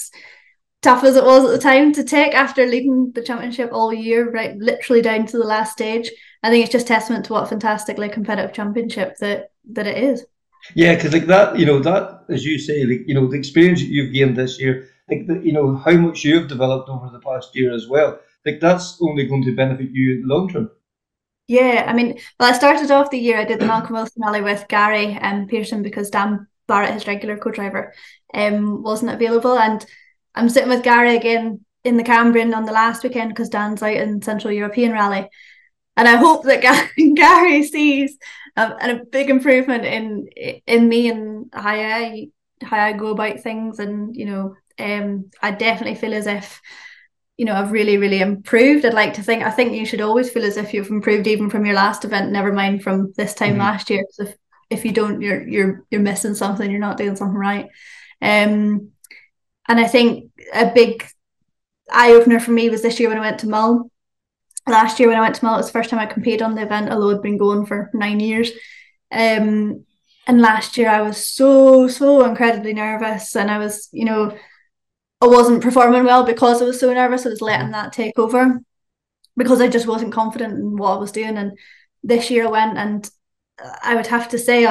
Tough 0.82 1.04
as 1.04 1.16
it 1.16 1.24
was 1.24 1.44
at 1.44 1.50
the 1.50 1.58
time 1.58 1.92
to 1.92 2.04
take 2.04 2.34
after 2.34 2.66
leading 2.66 3.12
the 3.12 3.22
championship 3.22 3.70
all 3.72 3.92
year, 3.92 4.30
right, 4.30 4.56
literally 4.56 5.02
down 5.02 5.26
to 5.26 5.38
the 5.38 5.44
last 5.44 5.72
stage. 5.72 6.10
I 6.42 6.48
think 6.48 6.64
it's 6.64 6.72
just 6.72 6.86
testament 6.86 7.26
to 7.26 7.34
what 7.34 7.44
a 7.44 7.46
fantastically 7.46 8.08
competitive 8.08 8.54
championship 8.54 9.16
that 9.20 9.50
that 9.72 9.86
it 9.86 9.98
is. 9.98 10.24
Yeah, 10.74 10.94
because 10.94 11.12
like 11.12 11.26
that, 11.26 11.58
you 11.58 11.66
know, 11.66 11.80
that 11.80 12.24
as 12.30 12.44
you 12.44 12.58
say, 12.58 12.84
like 12.84 13.02
you 13.06 13.14
know, 13.14 13.26
the 13.26 13.36
experience 13.38 13.80
that 13.80 13.88
you've 13.88 14.14
gained 14.14 14.36
this 14.36 14.58
year, 14.58 14.88
like 15.10 15.26
the, 15.26 15.40
you 15.40 15.52
know 15.52 15.76
how 15.76 15.92
much 15.92 16.24
you've 16.24 16.48
developed 16.48 16.88
over 16.88 17.10
the 17.10 17.20
past 17.20 17.54
year 17.54 17.74
as 17.74 17.86
well 17.88 18.18
like 18.44 18.60
that's 18.60 18.98
only 19.00 19.26
going 19.26 19.44
to 19.44 19.54
benefit 19.54 19.90
you 19.90 20.14
in 20.14 20.22
the 20.22 20.34
long 20.34 20.48
term. 20.48 20.70
Yeah, 21.46 21.84
I 21.86 21.92
mean, 21.92 22.18
well, 22.38 22.52
I 22.52 22.56
started 22.56 22.90
off 22.90 23.10
the 23.10 23.18
year. 23.18 23.38
I 23.38 23.44
did 23.44 23.58
the 23.58 23.66
Malcolm 23.66 23.94
Wilson 23.94 24.22
Rally 24.22 24.40
with 24.40 24.68
Gary 24.68 25.18
and 25.20 25.48
Pearson 25.48 25.82
because 25.82 26.10
Dan 26.10 26.46
Barrett, 26.68 26.94
his 26.94 27.08
regular 27.08 27.36
co-driver, 27.36 27.92
um, 28.32 28.82
wasn't 28.82 29.12
available, 29.12 29.58
and 29.58 29.84
I'm 30.34 30.48
sitting 30.48 30.68
with 30.68 30.82
Gary 30.82 31.16
again 31.16 31.64
in 31.84 31.96
the 31.96 32.04
Cambrian 32.04 32.54
on 32.54 32.64
the 32.64 32.72
last 32.72 33.02
weekend 33.02 33.30
because 33.30 33.48
Dan's 33.48 33.82
out 33.82 33.94
in 33.94 34.22
Central 34.22 34.52
European 34.52 34.92
Rally, 34.92 35.28
and 35.96 36.08
I 36.08 36.16
hope 36.16 36.44
that 36.44 36.62
Gary 37.14 37.62
sees 37.62 38.16
a, 38.56 38.74
a 38.80 39.04
big 39.04 39.30
improvement 39.30 39.84
in 39.84 40.28
in 40.66 40.88
me 40.88 41.08
and 41.08 41.50
how 41.52 41.70
I 41.70 42.28
how 42.62 42.78
I 42.78 42.92
go 42.92 43.08
about 43.08 43.40
things, 43.40 43.78
and 43.78 44.14
you 44.14 44.26
know, 44.26 44.54
um, 44.78 45.30
I 45.42 45.50
definitely 45.52 45.96
feel 45.96 46.14
as 46.14 46.26
if 46.26 46.60
you 47.40 47.46
know, 47.46 47.54
I've 47.54 47.72
really, 47.72 47.96
really 47.96 48.20
improved. 48.20 48.84
I'd 48.84 48.92
like 48.92 49.14
to 49.14 49.22
think, 49.22 49.42
I 49.42 49.50
think 49.50 49.72
you 49.72 49.86
should 49.86 50.02
always 50.02 50.28
feel 50.28 50.44
as 50.44 50.58
if 50.58 50.74
you've 50.74 50.90
improved 50.90 51.26
even 51.26 51.48
from 51.48 51.64
your 51.64 51.74
last 51.74 52.04
event, 52.04 52.30
never 52.30 52.52
mind 52.52 52.82
from 52.82 53.14
this 53.16 53.32
time 53.32 53.52
mm-hmm. 53.52 53.60
last 53.60 53.88
year. 53.88 54.02
Because 54.02 54.32
if, 54.32 54.38
if 54.68 54.84
you 54.84 54.92
don't, 54.92 55.22
you're, 55.22 55.48
you're, 55.48 55.84
you're 55.90 56.02
missing 56.02 56.34
something, 56.34 56.70
you're 56.70 56.78
not 56.78 56.98
doing 56.98 57.16
something 57.16 57.34
right. 57.34 57.68
Um, 58.20 58.90
and 59.70 59.78
I 59.78 59.86
think 59.86 60.32
a 60.52 60.72
big 60.74 61.06
eye 61.92 62.12
opener 62.12 62.40
for 62.40 62.50
me 62.50 62.68
was 62.68 62.82
this 62.82 62.98
year 62.98 63.08
when 63.08 63.18
I 63.18 63.20
went 63.20 63.38
to 63.40 63.48
Mull. 63.48 63.88
Last 64.68 64.98
year 64.98 65.08
when 65.08 65.16
I 65.16 65.20
went 65.20 65.36
to 65.36 65.44
Mull, 65.44 65.54
it 65.54 65.58
was 65.58 65.66
the 65.66 65.72
first 65.72 65.90
time 65.90 66.00
I 66.00 66.06
competed 66.06 66.42
on 66.42 66.56
the 66.56 66.62
event, 66.62 66.90
although 66.90 67.16
I'd 67.16 67.22
been 67.22 67.38
going 67.38 67.66
for 67.66 67.88
nine 67.94 68.18
years. 68.18 68.50
Um, 69.12 69.84
and 70.26 70.42
last 70.42 70.76
year 70.76 70.90
I 70.90 71.02
was 71.02 71.24
so, 71.24 71.86
so 71.86 72.24
incredibly 72.24 72.74
nervous. 72.74 73.36
And 73.36 73.48
I 73.48 73.58
was, 73.58 73.88
you 73.92 74.04
know, 74.04 74.36
I 75.20 75.28
wasn't 75.28 75.62
performing 75.62 76.02
well 76.02 76.24
because 76.24 76.60
I 76.60 76.64
was 76.64 76.80
so 76.80 76.92
nervous. 76.92 77.24
I 77.24 77.28
was 77.28 77.40
letting 77.40 77.66
mm-hmm. 77.66 77.72
that 77.72 77.92
take 77.92 78.18
over 78.18 78.60
because 79.36 79.60
I 79.60 79.68
just 79.68 79.86
wasn't 79.86 80.12
confident 80.12 80.54
in 80.54 80.76
what 80.78 80.96
I 80.96 80.98
was 80.98 81.12
doing. 81.12 81.36
And 81.36 81.56
this 82.02 82.28
year 82.28 82.48
I 82.48 82.50
went 82.50 82.76
and 82.76 83.08
I 83.84 83.94
would 83.94 84.08
have 84.08 84.30
to 84.30 84.38
say 84.38 84.66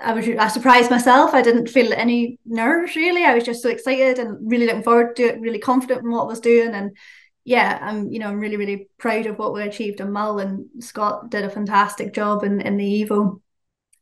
I, 0.00 0.12
was 0.12 0.28
I 0.28 0.48
surprised 0.48 0.90
myself. 0.90 1.34
I 1.34 1.42
didn't 1.42 1.68
feel 1.68 1.92
any 1.92 2.38
nerves 2.46 2.94
really. 2.94 3.24
I 3.24 3.34
was 3.34 3.44
just 3.44 3.62
so 3.62 3.68
excited 3.68 4.18
and 4.18 4.50
really 4.50 4.66
looking 4.66 4.82
forward 4.82 5.16
to 5.16 5.24
it, 5.24 5.40
really 5.40 5.58
confident 5.58 6.04
in 6.04 6.10
what 6.10 6.22
I 6.22 6.26
was 6.26 6.40
doing. 6.40 6.74
And 6.74 6.96
yeah, 7.44 7.78
I'm 7.80 8.10
you 8.10 8.18
know 8.18 8.28
I'm 8.28 8.40
really 8.40 8.56
really 8.56 8.88
proud 8.98 9.26
of 9.26 9.38
what 9.38 9.52
we 9.52 9.62
achieved 9.62 10.00
in 10.00 10.12
Mull 10.12 10.38
and 10.38 10.66
Scott 10.80 11.30
did 11.30 11.44
a 11.44 11.50
fantastic 11.50 12.12
job 12.12 12.44
in 12.44 12.60
in 12.60 12.76
the 12.76 13.04
Evo. 13.04 13.40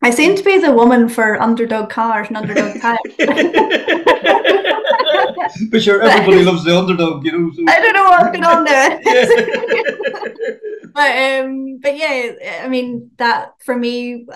I 0.02 0.10
seem 0.10 0.36
to 0.36 0.42
be 0.42 0.58
the 0.58 0.72
woman 0.72 1.08
for 1.08 1.40
underdog 1.40 1.90
cars 1.90 2.28
and 2.28 2.36
underdog 2.36 2.80
tires. 2.80 2.98
but 5.70 5.82
sure, 5.82 6.02
everybody 6.02 6.44
loves 6.44 6.64
the 6.64 6.76
underdog, 6.76 7.24
you 7.24 7.32
know. 7.32 7.50
So. 7.52 7.64
I 7.68 7.80
don't 7.80 7.94
know 7.94 8.04
what's 8.04 8.30
going 8.30 8.44
on 8.44 8.64
there. 8.64 9.00
but 10.94 11.44
um, 11.44 11.78
but 11.80 11.96
yeah, 11.96 12.60
I 12.62 12.68
mean 12.68 13.10
that 13.16 13.54
for 13.64 13.76
me, 13.76 14.26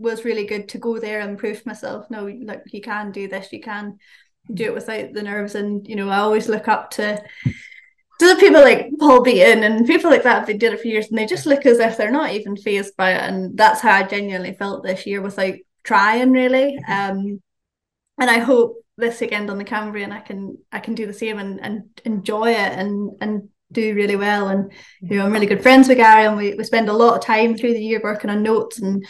was 0.00 0.24
really 0.24 0.46
good 0.46 0.68
to 0.70 0.78
go 0.78 0.98
there 0.98 1.20
and 1.20 1.38
prove 1.38 1.64
myself. 1.66 2.06
No, 2.10 2.26
look, 2.26 2.62
you 2.72 2.80
can 2.80 3.12
do 3.12 3.28
this. 3.28 3.52
You 3.52 3.60
can 3.60 3.98
do 4.52 4.64
it 4.64 4.74
without 4.74 5.12
the 5.12 5.22
nerves. 5.22 5.54
And 5.54 5.86
you 5.86 5.94
know, 5.94 6.08
I 6.08 6.18
always 6.18 6.48
look 6.48 6.66
up 6.66 6.90
to 6.92 7.22
to 8.20 8.34
the 8.34 8.40
people 8.40 8.60
like 8.60 8.90
Paul 8.98 9.22
Beaton 9.22 9.62
and 9.62 9.86
people 9.86 10.10
like 10.10 10.24
that. 10.24 10.46
They 10.46 10.56
did 10.56 10.72
it 10.72 10.80
for 10.80 10.88
years, 10.88 11.08
and 11.08 11.18
they 11.18 11.26
just 11.26 11.46
look 11.46 11.66
as 11.66 11.78
if 11.78 11.96
they're 11.96 12.10
not 12.10 12.32
even 12.32 12.56
phased 12.56 12.96
by 12.96 13.12
it. 13.12 13.22
And 13.22 13.56
that's 13.56 13.80
how 13.80 13.92
I 13.92 14.02
genuinely 14.02 14.54
felt 14.54 14.82
this 14.82 15.06
year 15.06 15.20
without 15.20 15.54
trying 15.84 16.32
really. 16.32 16.78
Um, 16.88 17.40
and 18.18 18.30
I 18.30 18.38
hope 18.38 18.76
this 18.96 19.20
weekend 19.20 19.50
on 19.50 19.58
the 19.58 19.64
Cambrian 19.64 20.12
I 20.12 20.20
can 20.20 20.58
I 20.70 20.78
can 20.78 20.94
do 20.94 21.06
the 21.06 21.12
same 21.12 21.38
and, 21.38 21.60
and 21.60 21.84
enjoy 22.04 22.50
it 22.50 22.72
and 22.78 23.12
and 23.20 23.48
do 23.72 23.94
really 23.94 24.16
well 24.16 24.48
and 24.48 24.72
you 25.00 25.16
know 25.16 25.24
I'm 25.24 25.32
really 25.32 25.46
good 25.46 25.62
friends 25.62 25.88
with 25.88 25.98
Gary 25.98 26.26
and 26.26 26.36
we, 26.36 26.54
we 26.54 26.64
spend 26.64 26.88
a 26.88 26.92
lot 26.92 27.14
of 27.16 27.24
time 27.24 27.56
through 27.56 27.72
the 27.72 27.82
year 27.82 28.00
working 28.02 28.28
on 28.28 28.42
notes 28.42 28.80
and 28.80 29.04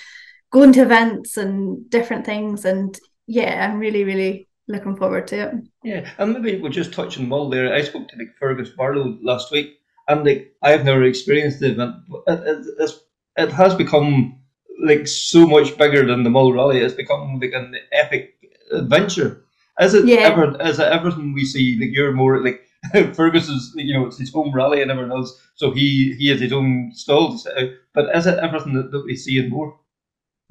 going 0.50 0.72
to 0.74 0.82
events 0.82 1.36
and 1.36 1.88
different 1.90 2.24
things. 2.26 2.64
And 2.64 2.98
yeah 3.26 3.68
I'm 3.68 3.78
really 3.78 4.04
really 4.04 4.48
looking 4.68 4.96
forward 4.96 5.26
to 5.28 5.36
it. 5.36 5.54
Yeah 5.84 6.10
and 6.18 6.32
maybe 6.32 6.60
we'll 6.60 6.72
just 6.72 6.92
touch 6.92 7.18
on 7.18 7.28
Mull 7.28 7.48
there. 7.50 7.72
I 7.72 7.82
spoke 7.82 8.08
to 8.08 8.16
like 8.16 8.36
Fergus 8.38 8.70
Barlow 8.70 9.18
last 9.22 9.50
week 9.52 9.78
and 10.08 10.24
like 10.24 10.54
I've 10.62 10.84
never 10.84 11.04
experienced 11.04 11.60
the 11.60 11.70
event 11.72 11.96
but 12.08 12.22
it, 12.26 12.66
it, 12.78 12.90
it 13.36 13.52
has 13.52 13.74
become 13.74 14.38
like 14.82 15.06
so 15.06 15.46
much 15.46 15.76
bigger 15.76 16.06
than 16.06 16.22
the 16.24 16.30
Mull 16.30 16.52
Rally. 16.52 16.78
It's 16.80 16.94
become 16.94 17.38
like 17.40 17.52
an 17.52 17.76
epic 17.92 18.34
adventure. 18.72 19.44
Is 19.80 19.94
it 19.94 20.06
Yeah. 20.06 20.28
ever 20.30 20.60
is 20.62 20.78
it 20.78 20.92
everything 20.92 21.32
we 21.32 21.44
see 21.44 21.78
like 21.80 21.90
you're 21.92 22.12
more 22.12 22.42
like 22.44 22.66
Fergus 23.14 23.48
is 23.48 23.72
you 23.76 23.94
know 23.94 24.06
it's 24.06 24.18
his 24.18 24.32
home 24.32 24.52
rally 24.54 24.80
and 24.82 24.90
everyone 24.90 25.12
else 25.12 25.38
so 25.54 25.70
he 25.70 26.14
he 26.18 26.28
has 26.28 26.40
his 26.40 26.52
own 26.52 26.92
stall 26.94 27.28
to 27.30 27.34
uh, 27.34 27.38
set 27.38 27.58
out 27.58 27.70
but 27.94 28.16
is 28.16 28.26
it 28.26 28.38
everything 28.38 28.72
that, 28.74 28.90
that 28.90 29.04
we 29.04 29.14
see 29.14 29.38
and 29.38 29.50
more 29.50 29.78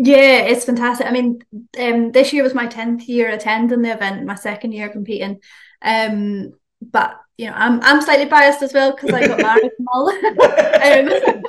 Yeah, 0.01 0.43
it's 0.43 0.63
fantastic. 0.63 1.05
I 1.05 1.11
mean, 1.11 1.41
um, 1.77 2.11
this 2.13 2.31
year 2.31 2.43
was 2.43 2.53
my 2.53 2.67
tenth 2.67 3.07
year 3.09 3.29
attending 3.29 3.81
the 3.81 3.91
event, 3.93 4.25
my 4.25 4.35
second 4.35 4.71
year 4.71 4.87
competing. 4.87 5.41
Um, 5.81 6.53
but 6.81 7.19
you 7.37 7.47
know, 7.47 7.53
I'm 7.53 7.81
I'm 7.81 8.01
slightly 8.01 8.25
biased 8.25 8.61
as 8.61 8.73
well 8.73 8.91
because 8.95 9.11
I 9.11 9.27
got 9.27 9.41
married 9.41 9.71
um, 9.93 11.43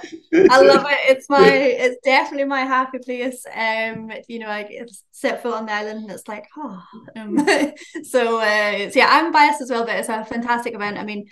I 0.51 0.61
love 0.63 0.85
it. 0.89 1.17
It's 1.17 1.29
my 1.29 1.47
it's 1.49 1.97
definitely 2.05 2.47
my 2.47 2.63
happy 2.63 2.99
place. 2.99 3.45
Um, 3.55 4.11
you 4.29 4.41
know, 4.41 4.49
I 4.49 4.65
get 4.65 4.91
set 5.13 5.43
foot 5.43 5.55
on 5.55 5.67
the 5.67 5.73
island 5.73 6.03
and 6.03 6.11
it's 6.11 6.27
like, 6.27 6.47
oh. 6.57 6.83
Um, 7.17 7.39
so 8.05 8.41
uh, 8.41 8.91
so 8.91 8.99
yeah, 8.99 9.09
I'm 9.11 9.31
biased 9.31 9.61
as 9.63 9.71
well, 9.71 9.87
but 9.87 9.97
it's 9.97 10.09
a 10.09 10.25
fantastic 10.25 10.75
event. 10.75 10.99
I 10.99 11.05
mean, 11.05 11.29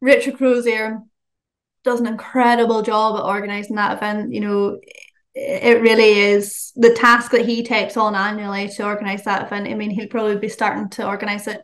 Richard 0.00 0.36
Crozier 0.36 1.00
does 1.84 2.00
an 2.00 2.06
incredible 2.06 2.82
job 2.82 3.16
at 3.16 3.24
organising 3.24 3.76
that 3.76 3.96
event. 3.96 4.32
You 4.32 4.40
know, 4.40 4.78
it 5.34 5.80
really 5.80 6.20
is 6.20 6.72
the 6.76 6.92
task 6.92 7.30
that 7.32 7.46
he 7.46 7.62
takes 7.62 7.96
on 7.96 8.14
annually 8.14 8.68
to 8.68 8.84
organise 8.84 9.22
that 9.22 9.46
event. 9.46 9.68
I 9.68 9.74
mean, 9.74 9.90
he'll 9.90 10.08
probably 10.08 10.36
be 10.36 10.48
starting 10.48 10.90
to 10.90 11.06
organise 11.06 11.46
it 11.46 11.62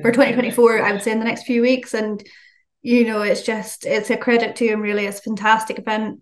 for 0.00 0.10
2024, 0.10 0.82
I 0.82 0.92
would 0.92 1.02
say, 1.02 1.12
in 1.12 1.18
the 1.18 1.24
next 1.24 1.44
few 1.44 1.60
weeks. 1.60 1.92
And, 1.92 2.22
you 2.80 3.04
know, 3.04 3.22
it's 3.22 3.42
just, 3.42 3.84
it's 3.84 4.10
a 4.10 4.16
credit 4.16 4.56
to 4.56 4.66
him, 4.66 4.80
really. 4.80 5.04
It's 5.04 5.18
a 5.18 5.22
fantastic 5.22 5.78
event, 5.78 6.20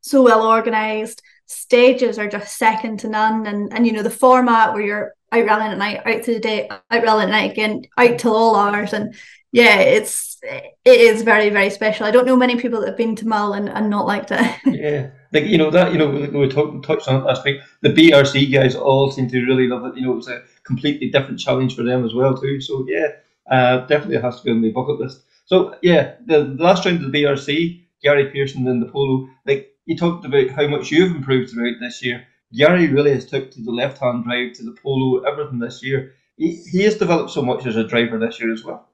so 0.00 0.22
well 0.22 0.46
organised. 0.46 1.22
Stages 1.46 2.18
are 2.18 2.28
just 2.28 2.58
second 2.58 3.00
to 3.00 3.08
none. 3.08 3.46
And, 3.46 3.72
and 3.72 3.86
you 3.86 3.92
know, 3.92 4.02
the 4.02 4.10
format 4.10 4.72
where 4.72 4.82
you're 4.82 5.12
out 5.30 5.44
rallying 5.44 5.72
at 5.72 5.78
night, 5.78 6.02
out 6.04 6.24
through 6.24 6.34
the 6.34 6.40
day, 6.40 6.68
out 6.68 7.02
rallying 7.02 7.28
at 7.28 7.32
night 7.32 7.52
again, 7.52 7.82
out 7.96 8.18
till 8.18 8.34
all 8.34 8.56
hours. 8.56 8.92
And 8.92 9.14
yeah, 9.52 9.78
it's, 9.78 10.38
it 10.42 10.74
is 10.84 11.22
very, 11.22 11.50
very 11.50 11.70
special. 11.70 12.04
I 12.04 12.10
don't 12.10 12.26
know 12.26 12.36
many 12.36 12.56
people 12.56 12.80
that 12.80 12.88
have 12.88 12.96
been 12.96 13.14
to 13.16 13.28
Mull 13.28 13.52
and, 13.52 13.68
and 13.68 13.88
not 13.88 14.06
liked 14.06 14.32
it. 14.32 14.56
yeah 14.66 15.10
like 15.32 15.44
you 15.44 15.58
know 15.58 15.70
that 15.70 15.92
you 15.92 15.98
know 15.98 16.08
we, 16.08 16.48
talked 16.48 16.84
touched 16.84 17.08
on 17.08 17.20
it 17.20 17.24
last 17.24 17.44
week 17.44 17.60
the 17.82 17.88
BRC 17.88 18.52
guys 18.52 18.74
all 18.74 19.10
seem 19.10 19.28
to 19.28 19.44
really 19.46 19.66
love 19.66 19.84
it. 19.86 19.96
You 19.96 20.06
know 20.06 20.12
it 20.12 20.16
was 20.16 20.28
a 20.28 20.42
completely 20.64 21.10
different 21.10 21.40
challenge 21.40 21.74
for 21.76 21.82
them 21.82 22.04
as 22.04 22.14
well 22.14 22.36
too. 22.36 22.60
So 22.60 22.86
yeah 22.88 23.08
uh, 23.50 23.86
definitely 23.86 24.20
has 24.20 24.38
to 24.38 24.44
be 24.44 24.50
on 24.50 24.62
the 24.62 24.72
bucket 24.72 24.98
list. 24.98 25.22
So 25.44 25.76
yeah 25.82 26.14
the, 26.26 26.54
the 26.56 26.62
last 26.62 26.84
round 26.84 27.04
of 27.04 27.12
the 27.12 27.22
BRC 27.22 27.82
Gary 28.02 28.30
Pearson 28.30 28.66
and 28.68 28.82
the 28.82 28.90
polo 28.90 29.28
like 29.46 29.74
you 29.86 29.96
talked 29.96 30.24
about 30.24 30.50
how 30.50 30.66
much 30.66 30.90
you've 30.90 31.14
improved 31.14 31.50
throughout 31.50 31.76
this 31.80 32.02
year. 32.04 32.26
Gary 32.54 32.88
really 32.88 33.12
has 33.12 33.26
took 33.26 33.50
to 33.50 33.62
the 33.62 33.70
left 33.70 33.98
hand 33.98 34.24
drive 34.24 34.54
to 34.54 34.64
the 34.64 34.76
polo 34.82 35.22
everything 35.22 35.58
this 35.58 35.82
year. 35.82 36.14
He, 36.36 36.62
he 36.70 36.82
has 36.82 36.96
developed 36.96 37.30
so 37.30 37.42
much 37.42 37.66
as 37.66 37.76
a 37.76 37.86
driver 37.86 38.18
this 38.18 38.40
year 38.40 38.52
as 38.52 38.64
well. 38.64 38.88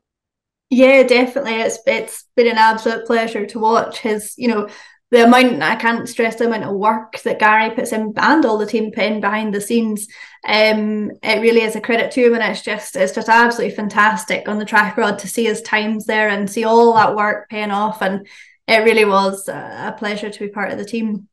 Yeah, 0.70 1.02
definitely. 1.02 1.60
It's 1.60 1.78
it's 1.86 2.24
been 2.34 2.46
an 2.46 2.56
absolute 2.56 3.06
pleasure 3.06 3.44
to 3.44 3.58
watch 3.58 3.98
his, 3.98 4.34
you 4.38 4.48
know, 4.48 4.68
the 5.12 5.24
amount 5.24 5.62
I 5.62 5.76
can't 5.76 6.08
stress 6.08 6.36
the 6.36 6.46
amount 6.46 6.64
of 6.64 6.74
work 6.74 7.20
that 7.20 7.38
Gary 7.38 7.74
puts 7.74 7.92
in 7.92 8.14
and 8.16 8.44
all 8.46 8.56
the 8.56 8.64
team 8.64 8.90
put 8.90 9.04
in 9.04 9.20
behind 9.20 9.54
the 9.54 9.60
scenes. 9.60 10.08
Um, 10.48 11.10
it 11.22 11.42
really 11.42 11.60
is 11.60 11.76
a 11.76 11.82
credit 11.82 12.10
to 12.12 12.24
him, 12.24 12.34
and 12.34 12.42
it's 12.42 12.62
just 12.62 12.96
it's 12.96 13.14
just 13.14 13.28
absolutely 13.28 13.76
fantastic 13.76 14.48
on 14.48 14.58
the 14.58 14.64
track 14.64 14.96
rod 14.96 15.18
to 15.18 15.28
see 15.28 15.44
his 15.44 15.60
times 15.60 16.06
there 16.06 16.30
and 16.30 16.50
see 16.50 16.64
all 16.64 16.94
that 16.94 17.14
work 17.14 17.50
paying 17.50 17.70
off. 17.70 18.00
And 18.00 18.26
it 18.66 18.78
really 18.78 19.04
was 19.04 19.48
a 19.48 19.94
pleasure 19.98 20.30
to 20.30 20.40
be 20.40 20.48
part 20.48 20.72
of 20.72 20.78
the 20.78 20.84
team. 20.86 21.28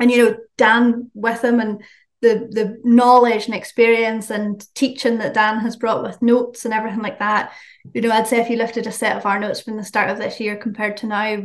And 0.00 0.10
you 0.10 0.18
know, 0.24 0.36
Dan 0.56 1.12
with 1.14 1.44
him 1.44 1.60
and 1.60 1.80
the 2.22 2.48
the 2.50 2.80
knowledge 2.82 3.46
and 3.46 3.54
experience 3.54 4.30
and 4.30 4.66
teaching 4.74 5.18
that 5.18 5.34
Dan 5.34 5.60
has 5.60 5.76
brought 5.76 6.02
with 6.02 6.22
notes 6.22 6.64
and 6.64 6.74
everything 6.74 7.02
like 7.02 7.20
that. 7.20 7.52
You 7.94 8.00
know, 8.00 8.10
I'd 8.10 8.26
say 8.26 8.40
if 8.40 8.50
you 8.50 8.56
lifted 8.56 8.88
a 8.88 8.92
set 8.92 9.16
of 9.16 9.26
our 9.26 9.38
notes 9.38 9.60
from 9.60 9.76
the 9.76 9.84
start 9.84 10.10
of 10.10 10.18
this 10.18 10.40
year 10.40 10.56
compared 10.56 10.96
to 10.98 11.06
now, 11.06 11.44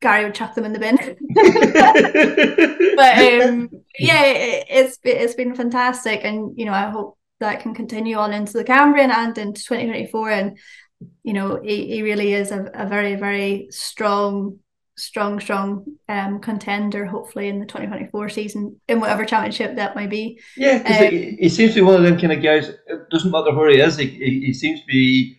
Gary 0.00 0.24
would 0.24 0.34
chuck 0.34 0.54
them 0.54 0.64
in 0.64 0.72
the 0.72 0.78
bin. 0.78 0.96
but 2.96 3.42
um, 3.42 3.70
yeah, 3.98 4.24
it, 4.24 4.66
it's 4.68 4.98
it's 5.02 5.34
been 5.34 5.54
fantastic, 5.54 6.20
and 6.24 6.56
you 6.56 6.64
know, 6.64 6.72
I 6.72 6.90
hope 6.90 7.18
that 7.40 7.60
can 7.60 7.74
continue 7.74 8.16
on 8.16 8.32
into 8.32 8.52
the 8.52 8.64
Cambrian 8.64 9.10
and 9.10 9.36
into 9.36 9.62
2024. 9.62 10.30
And 10.30 10.58
you 11.22 11.32
know, 11.32 11.60
he, 11.62 11.86
he 11.86 12.02
really 12.02 12.32
is 12.32 12.50
a, 12.50 12.70
a 12.74 12.86
very 12.86 13.16
very 13.16 13.68
strong 13.70 14.58
strong 14.96 15.38
strong 15.38 15.84
um 16.08 16.40
contender 16.40 17.06
hopefully 17.06 17.46
in 17.46 17.60
the 17.60 17.66
2024 17.66 18.28
season 18.28 18.80
in 18.88 18.98
whatever 18.98 19.24
championship 19.24 19.76
that 19.76 19.94
might 19.94 20.10
be 20.10 20.40
Yeah, 20.56 20.82
Um, 20.84 21.12
he, 21.12 21.36
he 21.38 21.48
seems 21.48 21.70
to 21.74 21.76
be 21.76 21.82
one 21.82 21.94
of 21.94 22.02
them 22.02 22.18
kind 22.18 22.32
of 22.32 22.42
guys. 22.42 22.68
It 22.68 23.08
doesn't 23.08 23.30
matter 23.30 23.54
where 23.54 23.70
he 23.70 23.80
is. 23.80 23.96
He, 23.96 24.06
he, 24.06 24.40
he 24.46 24.52
seems 24.52 24.80
to 24.80 24.86
be 24.86 25.37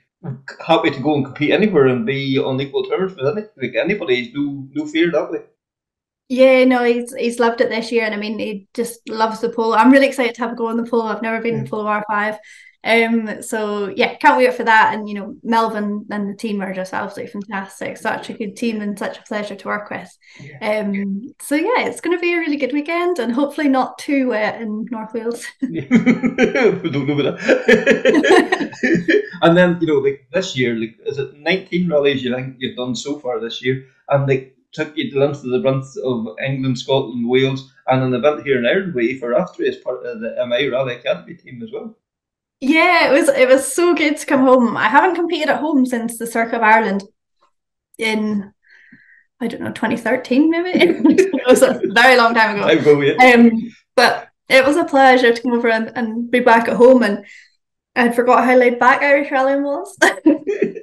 happy 0.66 0.92
to 0.92 1.00
go 1.00 1.16
and 1.16 1.26
compete 1.26 1.52
anywhere 1.52 1.88
and 1.88 2.06
be 2.06 2.38
on 2.38 2.60
equal 2.62 2.84
terms 2.84 3.16
with 3.16 3.26
any, 3.38 3.48
like 3.58 3.76
anybody. 3.76 4.16
He's 4.24 4.34
no 4.34 4.68
no 4.74 4.86
fear 4.86 5.12
that 5.12 5.32
way. 5.32 5.44
Yeah, 6.28 6.64
no, 6.66 6.84
he's 6.84 7.14
he's 7.16 7.40
loved 7.40 7.60
it 7.62 7.70
this 7.70 7.92
year, 7.92 8.06
and 8.06 8.14
I 8.14 8.18
mean, 8.18 8.38
he 8.38 8.68
just 8.74 9.08
loves 9.10 9.40
the 9.40 9.50
polo. 9.50 9.76
I'm 9.76 9.92
really 9.92 10.08
excited 10.08 10.36
to 10.36 10.42
have 10.42 10.52
a 10.52 10.56
go 10.56 10.68
on 10.68 10.78
the 10.78 10.86
polo. 10.90 11.06
I've 11.06 11.24
never 11.24 11.42
been 11.42 11.56
in 11.56 11.64
the 11.64 11.70
polo 11.70 11.88
R 11.88 12.06
five, 12.08 12.38
um. 12.84 13.42
So 13.42 13.90
yeah, 13.90 14.16
can't 14.16 14.38
wait 14.38 14.54
for 14.54 14.64
that. 14.64 14.94
And 14.94 15.08
you 15.08 15.16
know, 15.16 15.36
Melvin 15.44 16.06
and 16.10 16.30
the 16.30 16.36
team 16.36 16.62
are 16.62 16.74
just 16.74 16.94
absolutely 16.94 17.32
fantastic. 17.32 17.98
Such 17.98 18.30
a 18.30 18.34
good 18.34 18.56
team 18.56 18.82
and 18.82 18.98
such 18.98 19.18
a 19.18 19.24
pleasure 19.24 19.56
to 19.56 19.68
work 19.68 19.90
with. 19.90 20.10
Um. 20.62 21.34
So 21.42 21.56
yeah, 21.56 21.88
it's 21.88 22.02
going 22.02 22.18
to 22.18 22.22
be 22.22 22.34
a 22.34 22.40
really 22.40 22.58
good 22.58 22.74
weekend, 22.74 23.20
and 23.20 23.34
hopefully 23.34 23.70
not 23.70 23.98
too 23.98 24.30
wet 24.30 24.62
in 24.62 24.86
North 24.92 25.14
Wales. 25.14 25.46
we 25.62 25.80
don't 25.80 27.08
know 27.08 27.20
about 27.20 27.40
that. 27.40 29.24
and 29.42 29.58
then 29.58 29.78
you 29.82 29.88
know, 29.88 30.00
like 30.00 30.28
this 30.32 30.58
year, 30.58 30.76
like 30.76 30.98
is 31.06 31.18
it 31.18 31.38
19 31.38 31.90
rallies 31.90 32.24
you 32.24 32.34
think 32.34 32.56
you've 32.60 32.78
done 32.78 32.96
so 32.96 33.20
far 33.20 33.40
this 33.40 33.64
year, 33.64 33.86
and 34.10 34.28
like 34.28 34.56
took 34.72 34.96
you 34.96 35.10
to 35.12 35.20
length 35.20 35.44
of 35.44 35.50
the 35.50 35.60
brunt 35.60 35.86
of 36.04 36.28
England, 36.46 36.78
Scotland, 36.78 37.28
Wales, 37.28 37.74
and 37.88 38.04
an 38.04 38.14
event 38.14 38.46
here 38.46 38.60
in 38.60 38.66
Ireland 38.66 38.94
way 38.94 39.18
for 39.18 39.34
after 39.34 39.66
as 39.68 39.78
part 39.78 40.06
of 40.06 40.22
the 40.22 40.36
MI 40.48 40.68
Rally 40.68 40.96
Academy 40.96 41.36
team 41.36 41.62
as 41.64 41.72
well. 41.72 41.96
Yeah, 42.62 43.10
it 43.10 43.14
was 43.14 43.30
it 43.30 43.48
was 43.48 43.74
so 43.74 43.96
good 43.96 44.18
to 44.18 44.26
come 44.26 44.42
home. 44.42 44.76
I 44.76 44.88
haven't 44.88 45.16
competed 45.16 45.50
at 45.50 45.60
home 45.60 45.86
since 45.86 46.18
the 46.18 46.28
Circuit 46.28 46.58
of 46.58 46.64
Ireland 46.64 47.04
in 47.98 48.54
I 49.40 49.48
don't 49.48 49.62
know 49.62 49.72
2013 49.72 50.50
maybe. 50.50 50.72
it 50.74 51.48
was 51.48 51.62
a 51.62 51.80
very 51.94 52.18
long 52.18 52.34
time 52.34 52.58
ago. 52.58 53.00
Yeah. 53.00 53.34
Um, 53.34 53.52
but 53.96 54.28
it 54.50 54.66
was 54.66 54.76
a 54.76 54.84
pleasure 54.84 55.34
to 55.34 55.42
come 55.42 55.54
over 55.54 55.70
and, 55.70 55.92
and 55.96 56.30
be 56.30 56.42
back 56.42 56.68
at 56.68 56.76
home, 56.76 57.04
and 57.04 57.26
I 57.96 58.10
forgot 58.10 58.44
how 58.44 58.56
laid 58.56 58.80
back 58.80 59.02
Irish 59.02 59.32
rallying 59.32 59.64
was. 59.64 59.98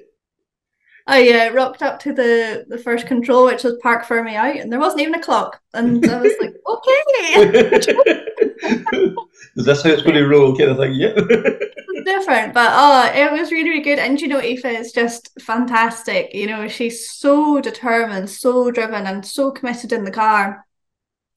I 1.09 1.31
uh, 1.31 1.53
rocked 1.53 1.83
up 1.83 2.01
to 2.01 2.13
the 2.13 2.65
the 2.69 2.79
first 2.79 3.07
control, 3.07 3.47
which 3.47 3.63
was 3.65 3.79
parc 3.83 4.07
fermé 4.07 4.35
out, 4.35 4.57
and 4.57 4.73
there 4.73 4.81
wasn't 4.81 5.03
even 5.03 5.15
a 5.15 5.23
clock, 5.23 5.61
and 5.75 6.05
I 6.07 6.21
was 6.21 6.33
like, 6.41 6.55
okay. 6.69 7.93
Is 9.57 9.65
this 9.65 9.83
how 9.83 9.91
it's 9.91 10.03
going 10.03 10.17
to 10.17 10.27
roll? 10.27 10.57
Kind 10.57 10.71
of 10.71 10.79
thing, 10.79 10.95
yeah. 10.95 11.13
different, 12.05 12.55
but 12.55 12.71
oh, 12.73 13.11
it 13.15 13.33
was 13.33 13.51
really, 13.51 13.71
really 13.71 13.83
good. 13.83 13.99
And 13.99 14.21
you 14.21 14.29
know, 14.29 14.41
Aoife 14.41 14.65
is 14.65 14.93
just 14.93 15.31
fantastic. 15.41 16.35
You 16.35 16.47
know, 16.47 16.69
she's 16.69 17.11
so 17.11 17.61
determined, 17.61 18.31
so 18.31 18.71
driven, 18.71 19.07
and 19.07 19.25
so 19.25 19.51
committed 19.51 19.93
in 19.93 20.05
the 20.05 20.11
car. 20.11 20.65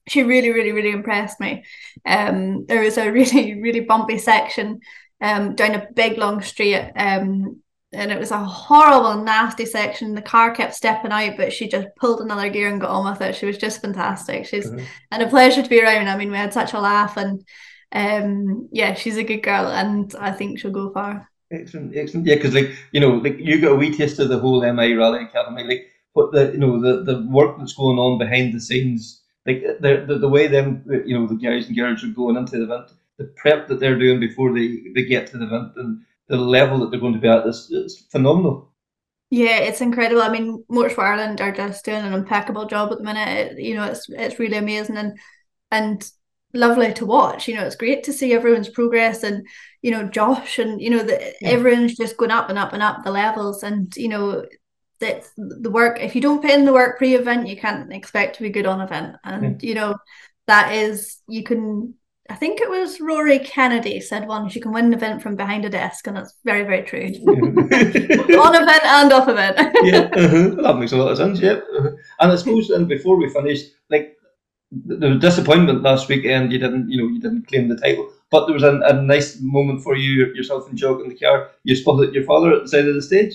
She 0.08 0.22
really, 0.22 0.50
really, 0.50 0.72
really 0.72 0.90
impressed 0.90 1.40
me. 1.40 1.64
Um, 2.06 2.66
there 2.66 2.82
was 2.82 2.98
a 2.98 3.10
really, 3.10 3.60
really 3.62 3.80
bumpy 3.80 4.18
section 4.18 4.80
um 5.22 5.54
down 5.54 5.74
a 5.74 5.86
big 5.94 6.16
long 6.16 6.40
street 6.40 6.92
um 6.96 7.60
and 7.92 8.12
it 8.12 8.18
was 8.20 8.30
a 8.30 8.38
horrible, 8.38 9.22
nasty 9.24 9.66
section. 9.66 10.14
The 10.14 10.22
car 10.22 10.54
kept 10.54 10.74
stepping 10.74 11.10
out, 11.10 11.36
but 11.36 11.52
she 11.52 11.66
just 11.68 11.88
pulled 11.96 12.20
another 12.20 12.48
gear 12.48 12.68
and 12.68 12.80
got 12.80 12.90
on 12.90 13.10
with 13.10 13.20
it. 13.20 13.34
She 13.34 13.46
was 13.46 13.58
just 13.58 13.82
fantastic. 13.82 14.46
She's 14.46 14.70
Mhm. 14.70 14.84
and 15.10 15.22
a 15.22 15.28
pleasure 15.28 15.62
to 15.62 15.68
be 15.68 15.82
around. 15.82 16.08
I 16.08 16.16
mean, 16.16 16.30
we 16.30 16.36
had 16.36 16.52
such 16.52 16.72
a 16.72 16.80
laugh, 16.80 17.16
and 17.16 17.44
um, 17.92 18.68
yeah, 18.72 18.94
she's 18.94 19.16
a 19.16 19.24
good 19.24 19.42
girl, 19.42 19.66
and 19.66 20.14
I 20.16 20.32
think 20.32 20.58
she'll 20.58 20.70
go 20.70 20.92
far. 20.92 21.28
Excellent, 21.52 21.96
excellent. 21.96 22.26
Yeah, 22.26 22.36
because 22.36 22.54
like 22.54 22.70
you 22.92 23.00
know, 23.00 23.14
like 23.14 23.38
you 23.38 23.60
got 23.60 23.72
a 23.72 23.76
wee 23.76 23.96
taste 23.96 24.18
of 24.20 24.28
the 24.28 24.38
whole 24.38 24.62
MI 24.62 24.94
Rally 24.94 25.24
Academy, 25.24 25.64
like 25.64 25.86
what 26.12 26.32
the 26.32 26.52
you 26.52 26.58
know 26.58 26.80
the 26.80 27.02
the 27.02 27.26
work 27.28 27.58
that's 27.58 27.74
going 27.74 27.98
on 27.98 28.18
behind 28.18 28.54
the 28.54 28.60
scenes, 28.60 29.22
like 29.46 29.62
the 29.80 30.04
the, 30.06 30.18
the 30.18 30.28
way 30.28 30.46
them 30.46 30.84
you 31.04 31.18
know 31.18 31.26
the 31.26 31.34
guys 31.34 31.66
and 31.66 31.76
girls 31.76 32.04
are 32.04 32.08
going 32.08 32.36
into 32.36 32.58
the 32.58 32.64
event, 32.64 32.90
the 33.18 33.24
prep 33.36 33.66
that 33.68 33.80
they're 33.80 33.98
doing 33.98 34.20
before 34.20 34.54
they 34.54 34.92
they 34.94 35.04
get 35.04 35.26
to 35.28 35.38
the 35.38 35.46
event, 35.46 35.72
and 35.76 36.02
the 36.28 36.36
level 36.36 36.78
that 36.78 36.90
they're 36.90 37.00
going 37.00 37.14
to 37.14 37.18
be 37.18 37.28
at 37.28 37.46
is 37.46 37.68
it's 37.72 37.96
phenomenal. 38.12 38.70
Yeah, 39.30 39.58
it's 39.58 39.80
incredible. 39.80 40.22
I 40.22 40.28
mean, 40.28 40.64
Motorsport 40.70 41.04
Ireland 41.04 41.40
are 41.40 41.52
just 41.52 41.84
doing 41.84 42.04
an 42.04 42.12
impeccable 42.12 42.66
job 42.66 42.90
at 42.92 42.98
the 42.98 43.04
minute. 43.04 43.52
It, 43.52 43.60
you 43.60 43.74
know, 43.74 43.84
it's 43.84 44.08
it's 44.08 44.38
really 44.38 44.56
amazing 44.56 44.96
and 44.96 45.18
and 45.70 46.10
lovely 46.52 46.92
to 46.94 47.06
watch. 47.06 47.48
You 47.48 47.56
know, 47.56 47.64
it's 47.64 47.76
great 47.76 48.04
to 48.04 48.12
see 48.12 48.32
everyone's 48.32 48.68
progress 48.68 49.22
and 49.22 49.46
you 49.82 49.90
know 49.90 50.04
Josh 50.04 50.58
and 50.58 50.80
you 50.80 50.90
know 50.90 51.02
the 51.02 51.34
Yeah. 51.40 51.50
everyone's 51.50 51.96
just 51.96 52.16
going 52.16 52.30
up 52.30 52.50
and 52.50 52.58
up 52.58 52.72
and 52.72 52.82
up 52.82 53.04
the 53.04 53.10
levels 53.10 53.62
and 53.62 53.94
you 53.96 54.08
know 54.08 54.44
that 55.00 55.24
the 55.36 55.70
work. 55.70 55.98
If 56.00 56.14
you 56.14 56.20
don't 56.20 56.42
put 56.42 56.50
in 56.50 56.64
the 56.64 56.72
work 56.72 56.98
pre-event, 56.98 57.48
you 57.48 57.56
can't 57.56 57.92
expect 57.92 58.36
to 58.36 58.42
be 58.42 58.50
good 58.50 58.66
on 58.66 58.80
event. 58.80 59.16
And 59.24 59.62
you 59.62 59.74
know 59.74 59.96
that 60.46 60.74
is 60.74 61.18
you 61.28 61.42
can. 61.42 61.94
I 62.28 62.36
think 62.36 62.60
it 62.60 62.70
was 62.70 63.00
Rory 63.00 63.40
Kennedy 63.40 64.00
said 64.00 64.28
once 64.28 64.54
you 64.54 64.60
can 64.60 64.70
win 64.72 64.84
an 64.84 64.94
event 64.94 65.20
from 65.20 65.34
behind 65.34 65.64
a 65.64 65.68
desk, 65.68 66.06
and 66.06 66.16
it's 66.16 66.34
very 66.44 66.62
very 66.62 66.82
true. 66.82 67.00
on 67.26 68.54
event 68.54 68.84
and 68.84 69.12
off 69.12 69.28
event. 69.28 69.56
yeah, 69.82 70.08
uh-huh. 70.12 70.62
that 70.62 70.76
makes 70.78 70.92
a 70.92 70.96
lot 70.96 71.10
of 71.10 71.16
sense. 71.16 71.40
Yeah, 71.40 71.60
uh-huh. 71.76 71.90
and 72.20 72.32
I 72.32 72.36
suppose 72.36 72.70
and 72.70 72.86
before 72.88 73.16
we 73.16 73.30
finish, 73.30 73.62
like 73.88 74.16
was 74.70 75.20
disappointment 75.20 75.82
last 75.82 76.08
weekend. 76.08 76.52
You 76.52 76.58
didn't, 76.58 76.90
you 76.90 76.98
know, 77.02 77.08
you 77.08 77.20
didn't 77.20 77.48
claim 77.48 77.68
the 77.68 77.76
title, 77.76 78.10
but 78.30 78.46
there 78.46 78.54
was 78.54 78.62
a, 78.62 78.80
a 78.80 79.02
nice 79.02 79.38
moment 79.40 79.82
for 79.82 79.96
you 79.96 80.26
yourself 80.34 80.68
and 80.68 80.78
Jock 80.78 81.00
in 81.02 81.08
the 81.08 81.16
car. 81.18 81.50
You 81.64 81.74
spotted 81.76 82.14
your 82.14 82.24
father 82.24 82.52
at 82.54 82.62
the 82.62 82.68
side 82.68 82.86
of 82.88 82.94
the 82.94 83.02
stage. 83.02 83.34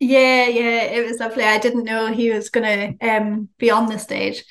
Yeah, 0.00 0.48
yeah, 0.48 0.82
it 0.84 1.06
was 1.06 1.18
lovely. 1.20 1.44
I 1.44 1.58
didn't 1.58 1.84
know 1.84 2.12
he 2.12 2.30
was 2.30 2.50
gonna 2.50 2.94
um 3.00 3.48
be 3.58 3.70
on 3.70 3.86
the 3.86 3.98
stage. 3.98 4.44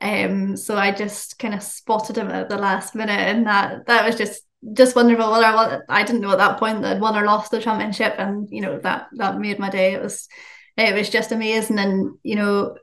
Um 0.00 0.56
so 0.56 0.76
I 0.76 0.92
just 0.92 1.38
kind 1.38 1.54
of 1.54 1.62
spotted 1.62 2.16
him 2.18 2.28
at 2.30 2.48
the 2.48 2.56
last 2.58 2.94
minute 2.94 3.12
and 3.18 3.46
that 3.46 3.86
that 3.86 4.06
was 4.06 4.16
just 4.16 4.42
just 4.74 4.94
wonderful. 4.94 5.30
Well, 5.30 5.44
I, 5.44 5.54
wa- 5.54 5.80
I 5.88 6.04
didn't 6.04 6.20
know 6.20 6.30
at 6.32 6.38
that 6.38 6.58
point 6.58 6.82
that 6.82 6.96
I'd 6.96 7.00
won 7.00 7.16
or 7.16 7.24
lost 7.26 7.50
the 7.50 7.60
championship 7.60 8.14
and 8.18 8.48
you 8.50 8.60
know 8.60 8.78
that 8.80 9.08
that 9.14 9.38
made 9.40 9.58
my 9.58 9.70
day. 9.70 9.94
It 9.94 10.02
was 10.02 10.28
it 10.76 10.94
was 10.94 11.10
just 11.10 11.32
amazing 11.32 11.78
and 11.78 12.16
you 12.22 12.36
know 12.36 12.76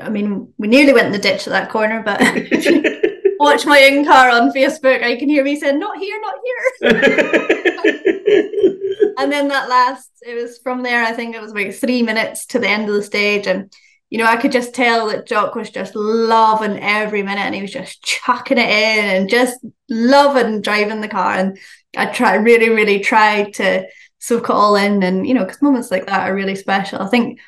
I 0.00 0.08
mean 0.08 0.52
we 0.58 0.68
nearly 0.68 0.92
went 0.92 1.06
in 1.06 1.12
the 1.12 1.18
ditch 1.18 1.46
at 1.46 1.52
that 1.52 1.70
corner, 1.70 2.02
but 2.04 2.20
watch 3.42 3.66
my 3.66 3.78
in 3.78 4.04
car 4.04 4.30
on 4.30 4.52
Facebook, 4.52 5.02
I 5.02 5.16
can 5.16 5.28
hear 5.28 5.44
me 5.44 5.56
saying, 5.56 5.78
Not 5.78 5.98
here, 5.98 6.20
not 6.20 6.34
here. 6.44 6.90
and 9.18 9.32
then 9.32 9.48
that 9.48 9.68
last 9.68 10.10
it 10.22 10.34
was 10.34 10.58
from 10.58 10.82
there 10.82 11.04
i 11.04 11.12
think 11.12 11.34
it 11.34 11.40
was 11.40 11.50
about 11.50 11.74
three 11.74 12.02
minutes 12.02 12.46
to 12.46 12.58
the 12.58 12.68
end 12.68 12.88
of 12.88 12.94
the 12.94 13.02
stage. 13.02 13.46
And 13.46 13.72
you 14.10 14.18
know 14.18 14.26
i 14.26 14.36
could 14.36 14.52
just 14.52 14.74
tell 14.74 15.08
that 15.08 15.26
jock 15.26 15.54
was 15.54 15.70
just 15.70 15.94
loving 15.94 16.78
every 16.78 17.22
minute 17.22 17.42
and 17.42 17.54
he 17.54 17.62
was 17.62 17.72
just 17.72 18.02
chucking 18.02 18.58
it 18.58 18.68
in 18.68 19.04
and 19.04 19.28
just 19.28 19.58
loving 19.88 20.60
driving 20.60 21.00
the 21.00 21.08
car. 21.08 21.34
And 21.34 21.58
i 21.96 22.06
try 22.06 22.36
really 22.36 22.68
really 22.68 23.00
tried 23.00 23.54
to 23.54 23.86
soak 24.18 24.44
it 24.44 24.50
all 24.50 24.76
in. 24.76 25.02
And 25.02 25.26
you 25.26 25.34
know 25.34 25.44
because 25.44 25.62
moments 25.62 25.90
like 25.90 26.06
that 26.06 26.28
are 26.28 26.34
really 26.34 26.54
special. 26.54 27.00
I 27.00 27.08
think 27.08 27.40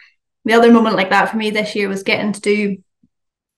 the 0.45 0.53
other 0.53 0.73
moment 0.73 0.97
like 0.97 1.11
that 1.11 1.31
for 1.31 1.37
me 1.37 1.51
this 1.51 1.75
year 1.75 1.89
was 1.89 2.03
getting 2.03 2.33
to 2.33 2.41
do 2.41 2.77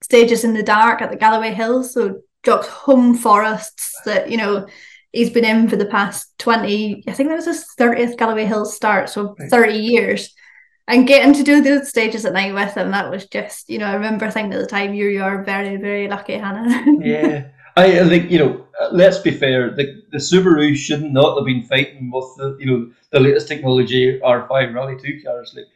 stages 0.03 0.45
in 0.45 0.55
the 0.55 0.63
dark 0.63 1.03
at 1.03 1.11
the 1.11 1.17
galloway 1.17 1.53
hills 1.53 1.93
so 1.93 2.21
jock's 2.45 2.69
home 2.69 3.15
forests 3.15 4.01
that 4.05 4.31
you 4.31 4.37
know 4.37 4.67
he's 5.13 5.31
been 5.31 5.45
in 5.45 5.69
for 5.69 5.77
the 5.77 5.87
past 5.87 6.33
20 6.39 7.03
i 7.09 7.13
think 7.13 7.29
that 7.29 7.37
was 7.37 7.47
his 7.47 7.67
30th 7.79 8.17
galloway 8.17 8.45
hills 8.45 8.75
start 8.75 9.09
so 9.09 9.35
30 9.51 9.75
years 9.75 10.35
and 10.89 11.09
getting 11.09 11.33
to 11.33 11.43
do 11.43 11.61
those 11.61 11.89
stages 11.89 12.25
at 12.25 12.33
night 12.33 12.55
with 12.55 12.75
him 12.75 12.91
that 12.91 13.11
was 13.11 13.27
just 13.27 13.69
you 13.69 13.79
know 13.79 13.87
i 13.87 13.95
remember 13.95 14.31
thinking 14.31 14.53
at 14.53 14.61
the 14.61 14.67
time 14.67 14.95
you 14.95 15.09
you 15.09 15.23
are 15.23 15.43
very 15.43 15.77
very 15.77 16.09
lucky 16.09 16.35
hannah 16.35 16.85
yeah, 17.01 17.49
I 17.77 18.01
I 18.01 18.09
think 18.09 18.31
you 18.31 18.39
know. 18.39 18.67
uh, 18.81 18.89
Let's 18.93 19.19
be 19.19 19.31
fair. 19.31 19.71
The 19.75 20.03
the 20.13 20.19
Subaru 20.19 20.75
should 20.77 21.03
not 21.03 21.37
have 21.37 21.47
been 21.47 21.63
fighting 21.65 22.11
with 22.11 22.29
the 22.37 22.57
you 22.61 22.67
know 22.67 22.91
the 23.11 23.21
latest 23.21 23.49
technology 23.49 24.21
R5 24.23 24.75
Rally 24.75 24.97
Two 24.97 25.21
cars. 25.25 25.55
Like 25.57 25.67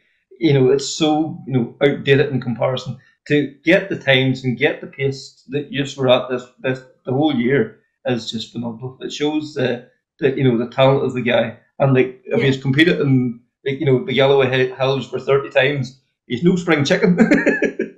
you 0.41 0.53
know, 0.53 0.69
it's 0.69 0.87
so 0.87 1.37
you 1.47 1.53
know 1.53 1.75
outdated 1.83 2.29
in 2.31 2.41
comparison. 2.41 2.97
To 3.27 3.47
get 3.63 3.89
the 3.89 3.97
times 3.97 4.43
and 4.43 4.57
get 4.57 4.81
the 4.81 4.87
pace 4.87 5.43
that 5.49 5.71
you 5.71 5.85
were 5.97 6.09
at 6.09 6.27
this 6.29 6.43
this 6.59 6.81
the 7.05 7.13
whole 7.13 7.35
year 7.35 7.77
is 8.05 8.29
just 8.29 8.51
phenomenal. 8.51 8.97
It 9.01 9.11
shows 9.13 9.53
the 9.53 9.87
the 10.19 10.31
you 10.37 10.43
know 10.43 10.57
the 10.57 10.67
talent 10.67 11.03
of 11.05 11.13
the 11.13 11.21
guy. 11.21 11.57
And 11.79 11.93
like 11.93 12.19
if 12.25 12.39
Yeah. 12.39 12.45
he's 12.45 12.57
competed 12.57 12.99
in 12.99 13.39
like 13.65 13.79
you 13.79 13.85
know 13.85 14.03
the 14.03 14.13
Galloway 14.13 14.47
Hills 14.77 15.07
for 15.07 15.19
thirty 15.19 15.49
times, 15.49 15.99
he's 16.27 16.43
no 16.43 16.55
spring 16.55 16.83
chicken. 16.83 17.17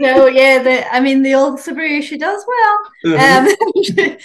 no 0.00 0.26
yeah 0.26 0.62
the 0.62 0.94
i 0.94 0.98
mean 0.98 1.22
the 1.22 1.34
old 1.34 1.60
subaru 1.60 2.02
she 2.02 2.16
does 2.16 2.44
well. 2.48 3.18
Um, 3.18 3.48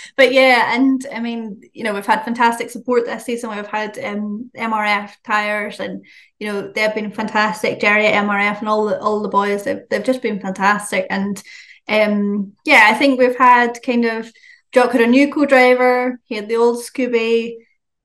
but 0.16 0.32
yeah 0.32 0.74
and 0.74 1.06
i 1.14 1.20
mean 1.20 1.62
you 1.74 1.84
know 1.84 1.94
we've 1.94 2.06
had 2.06 2.24
fantastic 2.24 2.70
support 2.70 3.06
this 3.06 3.26
season. 3.26 3.50
We've 3.50 3.68
had 3.68 4.00
um, 4.00 4.50
mrf 4.56 5.12
tires 5.24 5.80
and 5.80 6.06
you 6.40 6.48
know 6.48 6.72
they've 6.72 6.96
been 6.96 7.12
fantastic. 7.12 7.82
Jerry 7.82 8.08
at 8.08 8.24
mrf 8.24 8.60
and 8.60 8.70
all 8.70 8.86
the 8.86 9.00
all 9.00 9.22
the 9.22 9.30
boys 9.30 9.64
they've, 9.64 9.82
they've 9.90 10.04
just 10.04 10.22
been 10.22 10.40
fantastic. 10.40 11.06
And 11.10 11.42
um 11.88 12.54
yeah 12.66 12.88
i 12.90 12.96
think 12.96 13.20
we've 13.20 13.38
had 13.38 13.80
kind 13.84 14.06
of 14.06 14.32
jock 14.72 14.94
had 14.94 15.02
a 15.02 15.08
new 15.08 15.32
co-driver. 15.32 16.20
He 16.24 16.36
had 16.36 16.48
the 16.48 16.56
old 16.56 16.78
scooby 16.80 17.58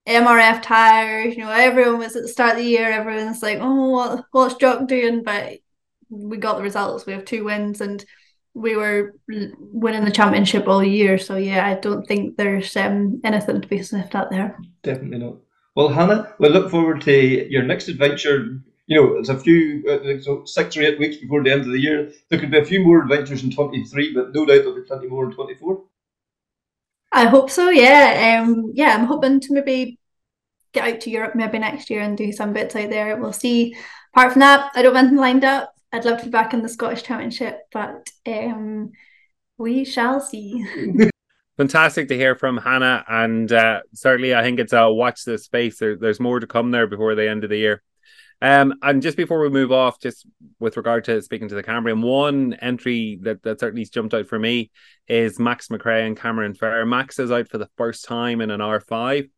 mrf 0.09 0.63
tires 0.63 1.37
you 1.37 1.45
know 1.45 1.51
everyone 1.51 1.99
was 1.99 2.17
at 2.17 2.23
the 2.23 2.29
start 2.29 2.53
of 2.53 2.57
the 2.57 2.65
year 2.65 2.91
everyone's 2.91 3.43
like 3.43 3.59
oh 3.61 3.91
what, 3.91 4.25
what's 4.33 4.55
jock 4.57 4.89
doing? 4.89 5.23
But 5.23 5.61
we 6.11 6.37
got 6.37 6.57
the 6.57 6.63
results. 6.63 7.07
We 7.07 7.13
have 7.13 7.25
two 7.25 7.45
wins, 7.45 7.81
and 7.81 8.05
we 8.55 8.77
were 8.77 9.15
winning 9.29 10.05
the 10.05 10.11
championship 10.11 10.67
all 10.69 10.83
year. 10.83 11.19
So 11.19 11.37
yeah, 11.37 11.67
I 11.67 11.75
don't 11.75 12.07
think 12.07 12.37
there's 12.37 12.77
um, 12.77 13.21
anything 13.25 13.61
to 13.61 13.69
be 13.69 13.83
sniffed 13.83 14.15
at 14.15 14.31
there. 14.31 14.59
Definitely 14.83 15.19
not. 15.19 15.37
Well, 15.77 15.89
Hannah, 15.89 16.35
we 16.39 16.49
look 16.49 16.71
forward 16.71 17.01
to 17.03 17.51
your 17.51 17.63
next 17.63 17.89
adventure. 17.89 18.61
You 18.87 18.97
know, 18.97 19.17
it's 19.19 19.29
a 19.29 19.39
few, 19.39 19.85
uh, 19.89 20.21
so 20.21 20.45
six 20.45 20.77
or 20.77 20.83
eight 20.83 20.99
weeks 20.99 21.19
before 21.19 21.45
the 21.45 21.53
end 21.53 21.61
of 21.61 21.69
the 21.69 21.79
year. 21.79 22.13
There 22.29 22.41
could 22.41 22.51
be 22.51 22.59
a 22.59 22.65
few 22.65 22.83
more 22.83 23.03
adventures 23.03 23.45
in 23.45 23.53
23, 23.53 24.13
but 24.15 24.35
no 24.35 24.45
doubt 24.45 24.57
there'll 24.57 24.75
be 24.75 24.83
plenty 24.83 25.07
more 25.07 25.27
in 25.27 25.33
24. 25.33 25.85
I 27.13 27.27
hope 27.27 27.51
so. 27.51 27.71
Yeah, 27.71 28.43
um, 28.43 28.73
yeah, 28.75 28.97
I'm 28.97 29.07
hoping 29.07 29.41
to 29.41 29.53
maybe 29.53 29.99
get 30.73 30.93
out 30.93 31.01
to 31.03 31.11
Europe 31.11 31.35
maybe 31.35 31.59
next 31.59 31.89
year 31.89 32.01
and 32.01 32.17
do 32.17 32.33
some 32.33 32.53
bits 32.53 32.75
out 32.77 32.91
there. 32.91 33.17
We'll 33.17 33.33
see. 33.33 33.77
Apart 34.13 34.33
from 34.33 34.41
that, 34.41 34.73
I 34.75 34.83
don't 34.83 34.95
have 34.95 35.05
anything 35.05 35.19
lined 35.19 35.45
up. 35.45 35.73
I'd 35.93 36.05
love 36.05 36.19
to 36.19 36.25
be 36.27 36.31
back 36.31 36.55
in 36.55 36.63
the 36.63 36.69
Scottish 36.69 37.03
Championship, 37.03 37.61
but 37.73 38.09
um, 38.27 38.93
we 39.59 39.85
shall 39.85 40.21
see. 40.21 40.65
Fantastic 41.57 42.09
to 42.09 42.17
hear 42.17 42.35
from 42.35 42.57
Hannah, 42.57 43.05
and 43.09 43.53
uh, 43.53 43.81
certainly 43.93 44.35
I 44.35 44.43
think 44.43 44.61
it's 44.61 44.73
a 44.73 44.91
watch 44.91 45.25
this 45.25 45.45
space. 45.45 45.79
There, 45.79 45.97
there's 45.97 46.21
more 46.21 46.41
to 46.41 46.47
come 46.47 46.71
there 46.71 46.87
before 46.87 47.15
the 47.15 47.29
end 47.29 47.45
of 47.45 47.51
the 47.51 47.59
year. 47.59 47.83
Um, 48.43 48.75
and 48.83 49.03
just 49.03 49.19
before 49.19 49.41
we 49.41 49.51
move 49.51 49.71
off, 49.71 50.01
just 50.01 50.27
with 50.59 50.79
regard 50.79 51.05
to 51.05 51.21
speaking 51.21 51.49
to 51.49 51.55
the 51.55 51.63
Cambrian, 51.63 52.01
one 52.01 52.55
entry 52.55 53.19
that, 53.23 53.43
that 53.43 53.61
certainly 53.61 53.85
jumped 53.85 54.15
out 54.15 54.29
for 54.29 54.39
me 54.39 54.71
is 55.09 55.39
Max 55.39 55.69
McRae 55.69 56.07
and 56.07 56.17
Cameron 56.17 56.55
Fair. 56.55 56.87
Max 56.87 57.19
is 57.19 57.31
out 57.31 57.49
for 57.49 57.59
the 57.59 57.69
first 57.77 58.07
time 58.07 58.41
in 58.41 58.51
an 58.51 58.61
R5. 58.61 59.29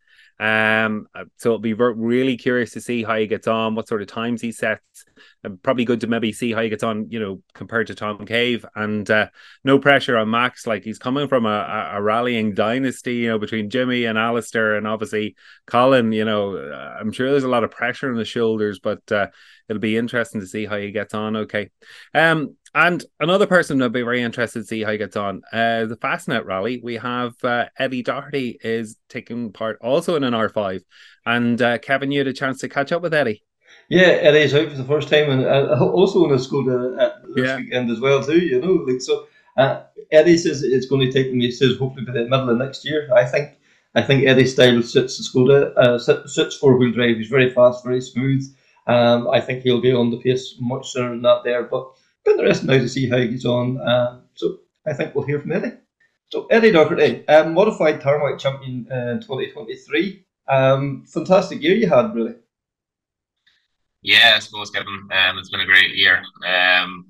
Um, 0.43 1.07
so 1.37 1.51
it'll 1.51 1.59
be 1.61 1.73
really 1.73 2.37
curious 2.37 2.73
to 2.73 2.81
see 2.81 3.05
how 3.05 3.17
he 3.17 3.29
gets 3.29 3.47
on, 3.47 3.77
what 3.77 3.87
sort 3.87 4.03
of 4.03 4.09
times 4.09 4.43
he 4.43 4.51
sets. 4.51 5.05
And 5.45 5.63
probably 5.63 5.85
good 5.85 6.01
to 6.01 6.09
maybe 6.09 6.33
see 6.33 6.53
how 6.53 6.63
he 6.63 6.69
gets 6.69 6.83
on, 6.83 7.07
you 7.11 7.21
know, 7.21 7.41
compared 7.55 7.87
to 7.87 7.95
Tom 7.95 8.27
Cave. 8.27 8.67
And 8.75 9.09
uh, 9.09 9.29
no 9.63 9.79
pressure 9.79 10.19
on 10.19 10.31
Max. 10.31 10.67
Like 10.67 10.83
he's 10.83 10.99
coming 10.99 11.29
from 11.29 11.47
a, 11.47 11.49
a, 11.49 11.91
a 11.99 12.03
rallying 12.03 12.55
dynasty, 12.55 13.15
you 13.15 13.29
know, 13.29 13.39
between 13.39 13.71
Jimmy 13.71 14.05
and 14.07 14.19
Alister 14.19 14.77
and 14.77 14.85
obviously 14.85 15.37
Colin. 15.69 16.11
You 16.11 16.25
know, 16.25 16.57
uh, 16.57 16.97
I'm 16.99 17.13
sure 17.13 17.31
there's 17.31 17.45
a 17.45 17.49
lot 17.49 17.63
of 17.63 17.71
pressure 17.71 18.11
on 18.11 18.17
the 18.17 18.25
shoulders, 18.25 18.81
but 18.81 19.13
uh, 19.13 19.29
it'll 19.69 19.79
be 19.79 19.97
interesting 19.97 20.41
to 20.41 20.47
see 20.49 20.67
how 20.67 20.77
he 20.77 20.91
gets 20.91 21.15
on. 21.15 21.37
Okay. 21.37 21.71
Um, 22.15 22.57
and 22.75 23.05
another 23.21 23.47
person 23.47 23.83
I'd 23.83 23.93
be 23.93 24.03
very 24.03 24.23
interested 24.23 24.61
to 24.61 24.67
see 24.67 24.83
how 24.83 24.93
he 24.93 24.99
gets 24.99 25.17
on. 25.17 25.43
Uh, 25.53 25.87
the 25.87 25.97
Fastnet 25.97 26.45
rally, 26.45 26.81
we 26.83 26.95
have 26.97 27.35
uh, 27.45 27.67
Eddie 27.79 28.03
Doherty 28.03 28.59
is 28.63 28.97
taking 29.09 29.53
part 29.53 29.79
also 29.83 30.17
in 30.17 30.25
an 30.25 30.35
R5. 30.35 30.83
And 31.27 31.61
uh, 31.61 31.79
Kevin, 31.79 32.11
you 32.13 32.21
had 32.21 32.29
a 32.29 32.33
chance 32.33 32.59
to 32.61 32.69
catch 32.69 32.93
up 32.93 33.03
with 33.03 33.15
Eddie. 33.15 33.43
Yeah, 33.89 34.07
Eddie's 34.07 34.55
out 34.55 34.71
for 34.71 34.77
the 34.77 34.85
first 34.85 35.09
time, 35.09 35.31
and 35.31 35.45
uh, 35.45 35.77
also 35.93 36.25
in 36.25 36.31
a 36.33 36.37
Skoda, 36.37 36.99
uh, 37.01 37.13
this 37.35 37.49
Yeah. 37.49 37.57
weekend 37.57 37.91
as 37.91 38.01
well 38.01 38.23
too. 38.23 38.39
You 38.41 38.61
know, 38.61 38.73
like 38.87 39.01
so. 39.01 39.27
Uh, 39.57 39.83
Eddie 40.11 40.39
says 40.39 40.63
it's 40.63 40.87
going 40.87 41.07
to 41.07 41.13
take 41.13 41.27
him. 41.31 41.41
He 41.41 41.51
says 41.51 41.77
hopefully 41.77 42.07
by 42.07 42.13
the 42.13 42.25
middle 42.25 42.51
of 42.51 42.59
next 42.59 42.85
year. 42.87 43.09
I 43.15 43.25
think 43.27 43.59
I 43.95 44.03
think 44.03 44.27
Eddie's 44.27 44.53
style 44.55 44.83
suits 44.83 45.19
the 45.19 45.25
Skoda, 45.25 45.77
uh, 45.77 45.99
suits 46.27 46.57
four 46.57 46.77
wheel 46.79 46.93
drive. 46.93 47.19
He's 47.19 47.29
very 47.29 47.51
fast, 47.51 47.85
very 47.85 48.01
smooth. 48.01 48.43
Um, 48.87 49.29
I 49.29 49.41
think 49.41 49.63
he'll 49.63 49.81
be 49.81 49.93
on 49.93 50.11
the 50.11 50.19
pace 50.19 50.57
much 50.59 50.91
sooner 50.93 51.11
than 51.11 51.23
that 51.23 51.43
there. 51.45 51.65
But 51.65 51.93
been 52.25 52.39
interesting 52.39 52.69
now 52.69 52.79
to 52.79 52.89
see 52.89 53.09
how 53.09 53.19
he 53.19 53.29
gets 53.29 53.45
on. 53.45 53.81
Um, 53.81 54.23
so 54.35 54.59
I 54.87 54.93
think 54.93 55.15
we'll 55.15 55.27
hear 55.27 55.41
from 55.41 55.53
Eddie. 55.53 55.77
So 56.31 56.47
Eddie 56.47 56.73
Doherty, 56.73 57.29
um, 57.29 57.55
modified 57.55 58.01
Tarmac 58.01 58.39
champion 58.39 58.87
in 58.91 59.21
2023. 59.21 60.25
Um, 60.49 61.05
fantastic 61.07 61.63
year 61.63 61.75
you 61.77 61.89
had, 61.89 62.15
really. 62.15 62.35
Yeah, 64.03 64.35
I 64.37 64.39
suppose, 64.41 64.71
Kevin. 64.71 65.09
Um, 65.13 65.39
it's 65.39 65.51
been 65.51 65.61
a 65.61 65.67
great 65.67 65.95
year. 65.95 66.23
Um, 66.47 67.07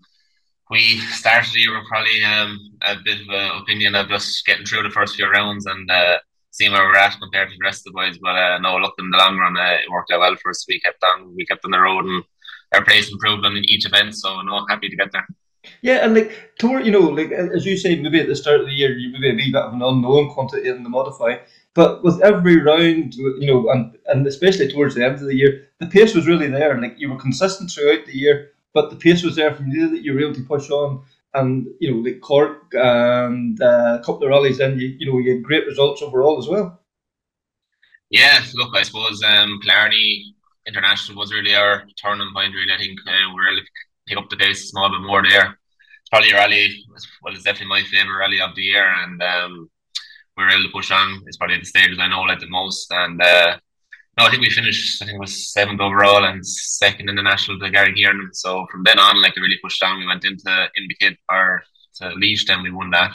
we 0.71 0.99
started 0.99 1.53
the 1.53 1.61
year 1.61 1.79
with 1.79 1.89
probably 1.89 2.25
um, 2.25 2.59
a 2.83 2.97
bit 3.05 3.21
of 3.21 3.29
an 3.29 3.63
opinion 3.63 3.95
of 3.95 4.09
just 4.09 4.45
getting 4.45 4.67
through 4.67 4.83
the 4.83 4.91
first 4.91 5.17
few 5.17 5.31
rounds 5.31 5.67
and 5.67 5.91
uh, 5.91 6.19
seeing 6.51 6.73
where 6.73 6.85
we're 6.85 6.97
at 6.97 7.19
compared 7.21 7.49
to 7.49 7.55
the 7.57 7.65
rest 7.65 7.87
of 7.87 7.93
the 7.93 7.97
boys. 7.97 8.19
But 8.19 8.37
uh, 8.37 8.59
no, 8.59 8.77
look 8.77 8.95
in 8.99 9.11
the 9.11 9.19
long 9.19 9.39
run, 9.39 9.57
uh, 9.57 9.79
it 9.85 9.91
worked 9.91 10.11
out 10.13 10.21
well 10.21 10.37
for 10.43 10.51
us. 10.51 10.67
We 10.69 10.81
kept 10.81 11.03
on, 11.05 11.35
we 11.37 11.47
kept 11.47 11.65
on 11.65 11.71
the 11.71 11.81
road, 11.81 12.05
and 12.05 12.25
our 12.73 12.85
pace 12.85 13.11
improved 13.11 13.45
on 13.45 13.57
each 13.69 13.87
event. 13.87 14.15
So 14.15 14.41
no, 14.43 14.65
happy 14.69 14.89
to 14.89 14.97
get 14.97 15.13
there. 15.13 15.27
Yeah, 15.81 16.05
and 16.05 16.15
like 16.15 16.53
toward 16.59 16.85
you 16.87 16.93
know, 16.93 17.01
like 17.01 17.31
as 17.31 17.65
you 17.65 17.77
say, 17.77 17.97
maybe 17.97 18.21
at 18.21 18.29
the 18.29 18.37
start 18.37 18.61
of 18.61 18.67
the 18.67 18.73
year, 18.73 18.97
you 18.97 19.13
maybe 19.13 19.31
a 19.31 19.35
wee 19.35 19.53
bit 19.53 19.63
of 19.63 19.73
an 19.73 19.83
unknown 19.83 20.31
quantity 20.31 20.69
in 20.69 20.83
the 20.83 20.89
modify. 20.89 21.37
But 21.75 22.05
with 22.05 22.21
every 22.21 22.61
round, 22.61 23.15
you 23.15 23.47
know, 23.47 23.71
and 23.71 23.97
and 24.07 24.27
especially 24.27 24.71
towards 24.71 24.95
the 24.95 25.05
end 25.05 25.17
of 25.17 25.23
the 25.23 25.37
year, 25.37 25.69
the 25.79 25.87
pace 25.87 26.15
was 26.15 26.27
really 26.27 26.49
there. 26.49 26.81
Like 26.81 26.99
you 26.99 27.11
were 27.11 27.19
consistent 27.19 27.71
throughout 27.71 28.07
the 28.07 28.17
year, 28.17 28.51
but 28.75 28.91
the 28.91 28.97
pace 28.97 29.23
was 29.23 29.37
there 29.37 29.55
from 29.55 29.69
you 29.69 29.89
that 29.91 30.03
you 30.03 30.15
were 30.15 30.21
able 30.21 30.35
to 30.35 30.43
push 30.43 30.71
on. 30.71 31.03
And 31.35 31.69
you 31.81 31.91
know, 31.91 31.99
like 31.99 32.21
Cork 32.21 32.73
and 32.73 33.61
uh, 33.63 33.99
a 34.01 34.05
couple 34.05 34.25
of 34.25 34.29
rallies, 34.29 34.61
and 34.61 34.81
you 34.81 34.89
you 34.99 35.11
know, 35.11 35.19
you 35.19 35.35
had 35.35 35.45
great 35.45 35.67
results 35.67 36.03
overall 36.03 36.39
as 36.39 36.49
well. 36.49 36.81
Yeah, 38.11 38.43
look, 38.55 38.77
I 38.77 38.83
suppose 38.83 39.23
um, 39.23 39.59
Killarney 39.63 40.35
International 40.67 41.19
was 41.19 41.33
really 41.33 41.55
our 41.55 41.85
turning 42.01 42.33
point. 42.35 42.55
Really, 42.55 42.73
I 42.73 42.79
think 42.79 42.99
uh, 43.07 43.13
we 43.35 43.41
are 43.41 43.51
really 43.51 43.63
pick 44.07 44.19
up 44.19 44.29
the 44.31 44.37
pace 44.37 44.65
a 44.65 44.67
small 44.67 44.91
bit 44.91 45.07
more 45.07 45.23
there. 45.23 45.59
Probably 46.11 46.33
rally. 46.33 46.85
Well, 47.23 47.35
it's 47.35 47.45
definitely 47.45 47.69
my 47.69 47.83
favorite 47.85 48.19
rally 48.19 48.41
of 48.41 48.55
the 48.55 48.63
year, 48.63 48.87
and 49.03 49.23
um, 49.23 49.71
we 50.37 50.45
were 50.45 50.51
able 50.51 50.65
to 50.65 50.73
push 50.73 50.91
on. 50.91 51.23
It's 51.27 51.37
probably 51.37 51.59
the 51.59 51.65
stages 51.65 51.99
I 51.99 52.09
know 52.09 52.23
like 52.23 52.41
the 52.41 52.49
most, 52.49 52.93
and 52.93 53.21
uh, 53.21 53.59
no, 54.19 54.27
I 54.27 54.31
think 54.31 54.43
we 54.43 54.51
finished. 54.51 55.01
I 55.01 55.07
think 55.07 55.17
it 55.17 55.21
was 55.21 55.53
seventh 55.53 55.81
overall 55.81 56.25
and 56.25 56.47
second 56.47 57.09
in 57.09 57.17
the 57.17 57.23
national 57.23 57.59
to 57.59 57.71
Gary 57.71 57.95
Kieran. 57.95 58.29
So 58.35 58.67
from 58.71 58.83
then 58.85 58.99
on, 58.99 59.23
like, 59.23 59.35
we 59.37 59.43
really 59.43 59.59
pushed 59.63 59.83
on. 59.83 59.99
We 59.99 60.07
went 60.07 60.25
into 60.25 60.69
Indy 60.77 61.19
or 61.31 61.63
to 61.97 62.05
Laois, 62.05 62.45
then 62.47 62.63
we 62.63 62.71
won 62.71 62.91
that. 62.91 63.13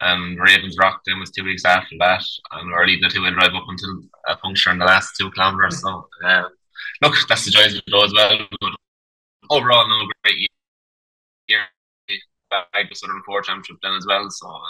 And 0.00 0.38
Ravens 0.38 0.76
Rock 0.78 1.02
then 1.06 1.20
was 1.20 1.30
two 1.30 1.44
weeks 1.44 1.64
after 1.64 1.96
that, 1.98 2.24
and 2.52 2.66
we 2.66 2.72
were 2.72 2.86
leading 2.86 3.02
the 3.02 3.08
two 3.08 3.22
wheel 3.22 3.34
drive 3.34 3.54
up 3.54 3.64
until 3.68 4.02
a 4.26 4.36
puncture 4.36 4.70
in 4.70 4.78
the 4.78 4.86
last 4.86 5.12
two 5.18 5.30
kilometres. 5.30 5.82
So, 5.82 6.08
uh, 6.24 6.44
look, 7.02 7.14
that's 7.28 7.44
the 7.44 7.50
joys 7.50 7.74
of 7.74 7.82
it 7.86 8.04
as 8.04 8.12
well. 8.12 8.38
But 8.60 8.72
overall, 9.50 9.88
no 9.88 10.06
great 10.22 10.38
year. 11.48 11.60
Back 12.50 12.88
to 12.88 12.94
Southern 12.94 13.22
Four 13.26 13.42
Championship 13.42 13.76
then 13.82 13.94
as 13.94 14.06
well. 14.06 14.30
So, 14.30 14.48
uh, 14.48 14.60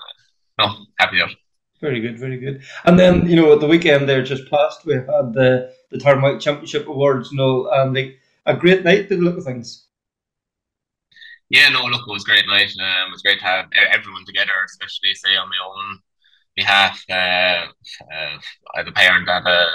no, 0.58 0.86
happy 0.98 1.20
out. 1.20 1.30
Very 1.80 2.00
good, 2.00 2.18
very 2.18 2.38
good. 2.38 2.62
And 2.84 2.98
then 2.98 3.28
you 3.28 3.36
know 3.36 3.52
at 3.52 3.60
the 3.60 3.66
weekend 3.66 4.08
there 4.08 4.22
just 4.22 4.50
passed, 4.50 4.86
we 4.86 4.94
had 4.94 5.34
the 5.34 5.70
the 5.90 5.98
Tarmac 5.98 6.40
Championship 6.40 6.86
Awards, 6.88 7.30
you 7.30 7.36
know, 7.36 7.68
and 7.70 7.94
like 7.94 8.18
a 8.46 8.56
great 8.56 8.84
night 8.84 9.08
to 9.08 9.16
look 9.16 9.36
at 9.36 9.44
things. 9.44 9.86
Yeah, 11.50 11.68
no, 11.68 11.84
look, 11.84 12.02
it 12.08 12.12
was 12.12 12.24
a 12.24 12.26
great 12.26 12.46
night. 12.46 12.72
Um, 12.80 13.08
it 13.08 13.12
was 13.12 13.22
great 13.22 13.38
to 13.40 13.44
have 13.44 13.66
everyone 13.92 14.24
together, 14.24 14.52
especially 14.64 15.14
say 15.14 15.36
on 15.36 15.48
my 15.48 15.56
own 15.64 15.98
behalf. 16.56 17.04
Uh, 17.10 17.66
uh, 18.12 18.38
I 18.74 18.76
had 18.76 18.88
a 18.88 18.92
parent 18.92 19.26
that 19.26 19.44
uh, 19.46 19.66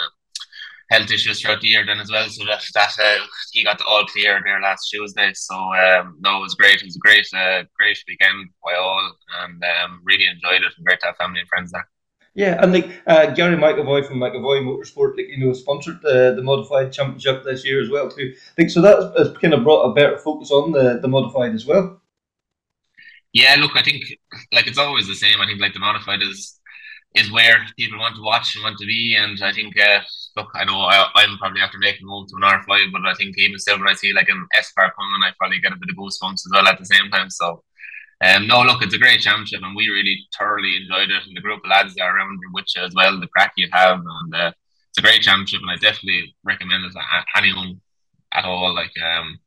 health 0.90 1.12
issues 1.12 1.42
throughout 1.42 1.62
the 1.62 1.68
year 1.68 1.86
then 1.86 2.00
as 2.00 2.12
well, 2.12 2.28
so 2.30 2.46
that 2.46 2.64
that 2.74 2.94
uh, 3.00 3.26
he 3.52 3.64
got 3.64 3.82
all 3.88 4.06
clear 4.06 4.42
there 4.44 4.62
last 4.62 4.90
Tuesday. 4.90 5.32
So 5.34 5.56
um, 5.56 6.18
no, 6.20 6.38
it 6.38 6.42
was 6.42 6.56
great. 6.56 6.82
It 6.82 6.86
was 6.86 6.96
a 6.96 7.00
great, 7.00 7.28
uh, 7.34 7.64
great 7.78 8.04
weekend 8.08 8.50
by 8.64 8.76
all, 8.76 9.14
and 9.42 9.64
um, 9.64 10.02
really 10.04 10.26
enjoyed 10.26 10.64
it. 10.64 10.74
And 10.78 10.86
great 10.86 11.00
to 11.02 11.08
have 11.08 11.18
family 11.18 11.40
and 11.42 11.50
friends 11.50 11.72
there. 11.72 11.88
Yeah, 12.36 12.62
and 12.62 12.72
like 12.72 12.90
uh, 13.08 13.28
Gary 13.34 13.58
McAvoy 13.58 14.08
from 14.08 14.20
McAvoy 14.20 14.62
Motorsport, 14.62 15.18
like 15.18 15.30
you 15.30 15.38
know, 15.38 15.54
sponsored 15.54 16.00
the, 16.02 16.34
the 16.36 16.42
modified 16.44 16.92
championship 16.92 17.44
this 17.44 17.66
year 17.66 17.82
as 17.82 17.90
well 17.90 18.10
too. 18.10 18.34
Like 18.58 18.70
so 18.70 18.82
that 18.82 19.14
has 19.18 19.36
kind 19.38 19.54
of 19.54 19.64
brought 19.64 19.90
a 19.90 19.94
better 19.94 20.18
focus 20.18 20.52
on 20.52 20.72
the, 20.72 21.00
the 21.02 21.08
modified 21.08 21.54
as 21.54 21.66
well. 21.66 22.02
Yeah, 23.34 23.56
look, 23.60 23.76
I 23.76 23.84
think 23.84 24.04
like 24.52 24.68
it's 24.68 24.78
always 24.78 25.08
the 25.08 25.16
same. 25.16 25.40
I 25.42 25.46
think 25.46 25.60
like 25.60 25.74
the 25.74 25.80
modified 25.80 26.22
is 26.22 26.59
is 27.16 27.32
where 27.32 27.66
people 27.78 27.98
want 27.98 28.16
to 28.16 28.22
watch 28.22 28.56
and 28.56 28.64
want 28.64 28.78
to 28.78 28.86
be, 28.86 29.16
and 29.18 29.42
I 29.42 29.52
think 29.52 29.74
uh, 29.80 30.00
look, 30.38 30.50
I 30.54 30.64
know 30.64 30.80
I, 30.82 31.08
I'm 31.16 31.38
probably 31.38 31.62
after 31.62 31.80
making 31.80 32.08
move 32.08 32.28
to 32.28 32.36
an 32.36 32.44
R5, 32.44 32.92
but 32.92 33.06
I 33.06 33.14
think 33.16 33.38
even 33.38 33.58
still 33.58 33.80
when 33.80 33.90
I 33.90 33.94
see 33.94 34.14
like 34.14 34.30
an 34.30 34.48
S 34.56 34.72
car 34.74 34.94
coming, 34.94 35.22
I 35.24 35.32
probably 35.40 35.60
get 35.60 35.72
a 35.72 35.76
bit 35.76 35.90
of 35.90 35.96
goosebumps 35.96 36.46
as 36.46 36.52
well 36.52 36.68
at 36.68 36.78
the 36.78 36.86
same 36.86 37.10
time. 37.10 37.30
So 37.30 37.64
um, 38.22 38.48
no, 38.48 38.62
look, 38.62 38.84
it's 38.84 38.94
a 38.94 39.00
great 39.00 39.22
championship, 39.22 39.62
and 39.64 39.76
we 39.76 39.88
really 39.90 40.28
thoroughly 40.38 40.76
enjoyed 40.76 41.10
it. 41.10 41.26
And 41.26 41.36
the 41.36 41.42
group 41.42 41.64
of 41.64 41.70
lads 41.70 41.96
that 41.96 42.04
are 42.04 42.18
around 42.18 42.38
you 42.42 42.84
as 42.84 42.94
well, 42.94 43.20
the 43.20 43.28
crack 43.28 43.54
you 43.56 43.68
have, 43.72 44.00
and 44.00 44.36
uh, 44.36 44.52
it's 44.90 45.00
a 45.00 45.02
great 45.02 45.22
championship, 45.22 45.62
and 45.62 45.72
I 45.72 45.76
definitely 45.76 46.36
recommend 46.44 46.86
it 46.86 46.92
to 46.92 47.02
anyone 47.38 47.82
at 48.34 48.46
all. 48.46 48.76
Like, 48.76 48.92
um, 49.02 49.40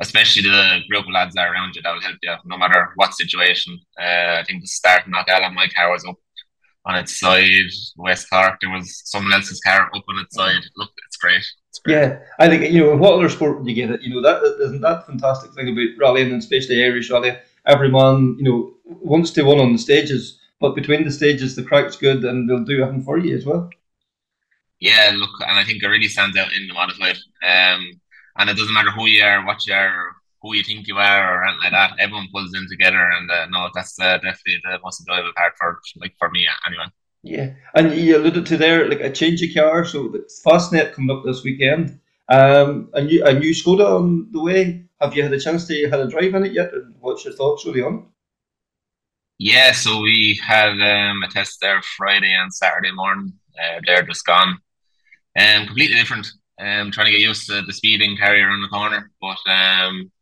especially 0.00 0.42
the 0.42 0.80
group 0.90 1.06
of 1.06 1.12
lads 1.12 1.34
that 1.34 1.46
are 1.46 1.52
around 1.52 1.76
you 1.76 1.82
that 1.82 1.92
will 1.92 2.00
help 2.00 2.16
you 2.22 2.34
no 2.44 2.58
matter 2.58 2.90
what 2.96 3.14
situation. 3.14 3.78
Uh, 3.98 4.40
I 4.40 4.44
think 4.46 4.62
the 4.62 4.66
start 4.66 5.08
knock 5.08 5.28
Alan, 5.28 5.54
my 5.54 5.68
car 5.68 5.90
was 5.90 6.04
up 6.04 6.16
on 6.86 6.96
its 6.96 7.18
side. 7.18 7.70
West 7.96 8.28
Cork, 8.30 8.60
there 8.60 8.70
was 8.70 9.02
someone 9.04 9.32
else's 9.32 9.60
car 9.60 9.90
up 9.94 10.04
on 10.08 10.18
its 10.18 10.34
side. 10.34 10.62
Look, 10.76 10.90
it's 11.06 11.16
great. 11.16 11.44
Yeah, 11.86 12.20
I 12.38 12.48
think 12.48 12.72
you 12.72 12.80
know 12.80 12.92
in 12.92 12.98
what 12.98 13.14
other 13.14 13.28
sport 13.28 13.58
would 13.58 13.68
you 13.68 13.74
get 13.74 13.90
it? 13.90 14.02
You 14.02 14.14
know 14.14 14.22
that 14.22 14.42
isn't 14.64 14.80
that 14.80 15.06
fantastic 15.06 15.52
thing 15.52 15.68
about 15.68 15.98
rallying, 15.98 16.32
and 16.32 16.38
especially 16.38 16.82
Irish 16.84 17.10
rally. 17.10 17.36
every 17.66 17.90
man, 17.90 18.36
you 18.38 18.44
know, 18.44 18.74
wants 18.84 19.30
to 19.32 19.42
win 19.42 19.60
on 19.60 19.72
the 19.72 19.78
stages, 19.78 20.38
but 20.60 20.74
between 20.74 21.04
the 21.04 21.10
stages, 21.10 21.56
the 21.56 21.62
crack's 21.62 21.96
good 21.96 22.24
and 22.24 22.48
they'll 22.48 22.64
do 22.64 22.82
everything 22.82 23.02
for 23.02 23.18
you 23.18 23.36
as 23.36 23.44
well. 23.44 23.68
Yeah, 24.80 25.12
look, 25.14 25.30
and 25.40 25.58
I 25.58 25.64
think 25.64 25.82
it 25.82 25.88
really 25.88 26.08
stands 26.08 26.36
out 26.36 26.52
in 26.52 26.66
the 26.68 26.74
modified. 26.74 27.16
Um, 27.42 28.00
and 28.36 28.50
it 28.50 28.56
doesn't 28.56 28.74
matter 28.74 28.90
who 28.90 29.06
you 29.06 29.22
are, 29.22 29.44
what 29.46 29.66
you 29.66 29.74
are, 29.74 30.16
who 30.44 30.54
you 30.54 30.62
think 30.62 30.86
you 30.86 30.98
are, 30.98 31.40
or 31.40 31.44
anything 31.44 31.62
like 31.62 31.72
that. 31.72 31.98
Everyone 31.98 32.28
pulls 32.30 32.52
in 32.54 32.66
together, 32.68 33.10
and 33.16 33.30
uh, 33.30 33.46
no, 33.46 33.70
that's 33.74 33.98
uh, 33.98 34.18
definitely 34.18 34.60
the 34.62 34.78
most 34.84 35.00
enjoyable 35.00 35.32
part 35.34 35.54
for 35.58 35.80
like 35.96 36.14
for 36.18 36.30
me 36.30 36.46
anyway. 36.66 36.84
Yeah, 37.22 37.54
and 37.74 37.94
you 37.94 38.18
alluded 38.18 38.44
to 38.46 38.58
there 38.58 38.86
like 38.88 39.00
a 39.00 39.10
change 39.10 39.42
of 39.42 39.54
car. 39.54 39.86
So 39.86 40.08
the 40.08 40.28
Fastnet 40.44 40.92
coming 40.92 41.16
up 41.16 41.24
this 41.24 41.42
weekend. 41.42 41.98
Um, 42.28 42.90
a 42.92 43.02
new 43.02 43.24
a 43.24 43.32
new 43.32 43.52
Skoda 43.52 43.98
on 43.98 44.30
the 44.32 44.42
way. 44.42 44.84
Have 45.00 45.16
you 45.16 45.22
had 45.22 45.32
a 45.32 45.40
chance 45.40 45.66
to 45.66 45.88
had 45.88 46.00
a 46.00 46.08
drive 46.08 46.34
in 46.34 46.44
it 46.44 46.52
yet? 46.52 46.74
And 46.74 46.94
what's 47.00 47.24
your 47.24 47.34
thoughts 47.34 47.64
really 47.64 47.82
on? 47.82 48.06
Yeah, 49.38 49.72
so 49.72 50.00
we 50.00 50.40
had 50.46 50.72
um, 50.72 51.22
a 51.22 51.28
test 51.28 51.58
there 51.60 51.80
Friday 51.96 52.32
and 52.32 52.52
Saturday 52.52 52.92
morning. 52.92 53.32
Uh, 53.58 53.80
they're 53.86 54.02
just 54.02 54.26
gone. 54.26 54.58
Um, 55.36 55.66
completely 55.66 55.96
different. 55.96 56.26
Um, 56.60 56.92
trying 56.92 57.06
to 57.06 57.12
get 57.12 57.20
used 57.20 57.48
to 57.48 57.62
the 57.62 57.72
speeding 57.72 58.16
carrier 58.16 58.46
around 58.46 58.62
the 58.62 58.68
corner, 58.68 59.10
but 59.20 59.38
um, 59.50 60.12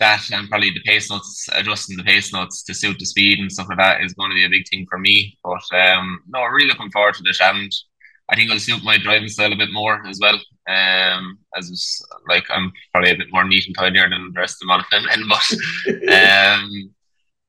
that 0.00 0.28
and 0.32 0.48
probably 0.48 0.70
the 0.70 0.82
pace 0.84 1.10
notes, 1.10 1.48
adjusting 1.52 1.96
the 1.96 2.02
pace 2.02 2.32
notes 2.32 2.62
to 2.64 2.74
suit 2.74 2.98
the 2.98 3.06
speed 3.06 3.38
and 3.38 3.52
stuff 3.52 3.68
like 3.68 3.78
that 3.78 4.02
is 4.02 4.14
going 4.14 4.30
to 4.30 4.34
be 4.34 4.44
a 4.44 4.50
big 4.50 4.68
thing 4.68 4.86
for 4.90 4.98
me. 4.98 5.38
But 5.44 5.62
um, 5.78 6.20
no, 6.28 6.44
really 6.44 6.68
looking 6.68 6.90
forward 6.90 7.14
to 7.14 7.22
the 7.22 7.32
challenge. 7.32 7.84
I 8.28 8.36
think 8.36 8.48
it'll 8.48 8.60
suit 8.60 8.84
my 8.84 8.96
driving 8.96 9.28
style 9.28 9.52
a 9.52 9.56
bit 9.56 9.72
more 9.72 10.04
as 10.06 10.18
well. 10.20 10.38
Um, 10.68 11.38
as 11.56 12.00
like 12.28 12.44
I'm 12.48 12.72
probably 12.92 13.10
a 13.10 13.16
bit 13.16 13.32
more 13.32 13.44
neat 13.44 13.66
and 13.66 13.76
tidier 13.76 14.08
than 14.08 14.32
the 14.32 14.40
rest 14.40 14.62
of 14.62 14.68
the 14.68 14.84
men, 14.92 15.28
but 15.28 16.12
um, 16.14 16.94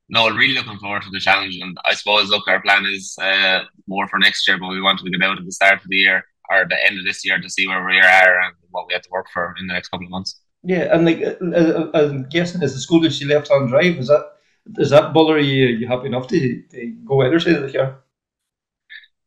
no, 0.10 0.30
really 0.30 0.56
looking 0.56 0.80
forward 0.80 1.04
to 1.04 1.10
the 1.12 1.20
challenge. 1.20 1.58
And 1.62 1.78
I 1.86 1.94
suppose, 1.94 2.30
look, 2.30 2.48
our 2.48 2.62
plan 2.62 2.86
is 2.86 3.16
uh, 3.22 3.62
more 3.88 4.08
for 4.08 4.20
next 4.20 4.48
year, 4.48 4.58
but 4.60 4.70
we 4.70 4.82
wanted 4.82 5.06
to 5.06 5.12
get 5.12 5.22
out 5.22 5.38
at 5.38 5.46
the 5.46 5.52
start 5.52 5.76
of 5.76 5.88
the 5.88 5.96
year 5.96 6.26
or 6.50 6.66
the 6.68 6.86
end 6.86 7.00
of 7.00 7.06
this 7.06 7.26
year 7.26 7.40
to 7.40 7.50
see 7.50 7.68
where 7.68 7.86
we 7.86 7.98
are 8.00 8.42
and 8.42 8.54
what 8.72 8.88
we 8.88 8.94
have 8.94 9.04
to 9.04 9.10
work 9.12 9.28
for 9.34 9.56
in 9.60 9.68
the 9.68 9.74
next 9.74 9.90
couple 9.90 10.06
of 10.06 10.12
months. 10.12 10.41
Yeah, 10.64 10.94
and 10.94 11.06
like 11.06 11.22
uh, 11.22 11.44
uh, 11.56 11.92
I'm 11.94 12.30
guessing, 12.30 12.62
is 12.62 12.74
the 12.74 12.80
school 12.80 13.02
that 13.02 13.14
she 13.14 13.26
left 13.26 13.50
on 13.50 13.68
drive? 13.68 13.98
Is 13.98 14.08
that 14.08 14.34
is 14.78 14.92
that 14.92 15.14
Buller? 15.14 15.40
You 15.40 15.68
you 15.68 15.88
happy 15.88 16.08
enough 16.08 16.28
to, 16.28 16.62
to 16.72 16.88
go 17.06 17.22
either 17.24 17.40
side 17.40 17.56
of 17.56 17.64
the 17.72 17.78
car? 17.78 18.04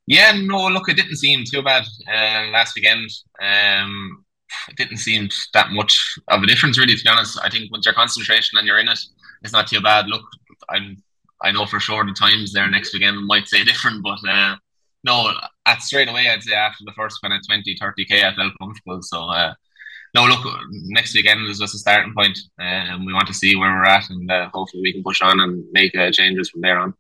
Yeah, 0.07 0.33
no, 0.37 0.69
look, 0.69 0.89
it 0.89 0.97
didn't 0.97 1.17
seem 1.17 1.45
too 1.45 1.63
bad 1.63 1.85
uh, 2.07 2.51
last 2.53 2.77
weekend. 2.77 3.09
Um, 3.41 4.25
it 4.69 4.77
didn't 4.77 4.99
seem 4.99 5.29
that 5.55 5.71
much 5.71 6.19
of 6.29 6.43
a 6.43 6.47
difference, 6.47 6.79
really. 6.79 6.95
To 6.95 7.03
be 7.03 7.09
honest, 7.09 7.39
I 7.43 7.49
think 7.49 7.73
with 7.73 7.85
your 7.85 7.95
concentration 7.95 8.59
and 8.59 8.67
you're 8.67 8.79
in 8.79 8.89
it, 8.89 9.01
it's 9.43 9.53
not 9.53 9.67
too 9.67 9.81
bad. 9.81 10.07
Look, 10.07 10.23
I'm, 10.69 11.03
I 11.43 11.53
know 11.53 11.67
for 11.67 11.81
sure 11.81 12.05
the 12.05 12.13
times 12.13 12.53
there 12.53 12.69
next 12.71 12.93
weekend 12.93 13.27
might 13.27 13.49
say 13.49 13.65
different, 13.65 14.03
but 14.03 14.19
uh, 14.29 14.57
no, 15.05 15.33
at 15.67 15.83
straight 15.83 16.09
away, 16.09 16.29
I'd 16.29 16.43
say 16.43 16.55
after 16.55 16.85
the 16.85 16.93
first 16.93 17.21
kind 17.23 17.35
of 17.35 17.41
20, 17.47 17.77
30 17.81 18.05
k, 18.05 18.25
I 18.27 18.35
felt 18.35 18.53
comfortable. 18.61 19.01
So, 19.03 19.25
uh, 19.25 19.55
no, 20.15 20.27
look, 20.27 20.47
next 20.71 21.15
weekend 21.15 21.45
is 21.47 21.59
just 21.59 21.75
a 21.75 21.79
starting 21.79 22.15
point, 22.15 22.39
and 22.59 22.91
um, 22.91 23.05
we 23.05 23.13
want 23.13 23.27
to 23.27 23.35
see 23.35 23.57
where 23.57 23.71
we're 23.71 23.85
at, 23.85 24.09
and 24.11 24.31
uh, 24.31 24.49
hopefully 24.55 24.83
we 24.83 24.93
can 24.93 25.03
push 25.03 25.21
on 25.21 25.41
and 25.41 25.65
make 25.73 25.95
uh, 25.97 26.11
changes 26.13 26.51
from 26.51 26.61
there 26.61 26.79
on. 26.79 26.95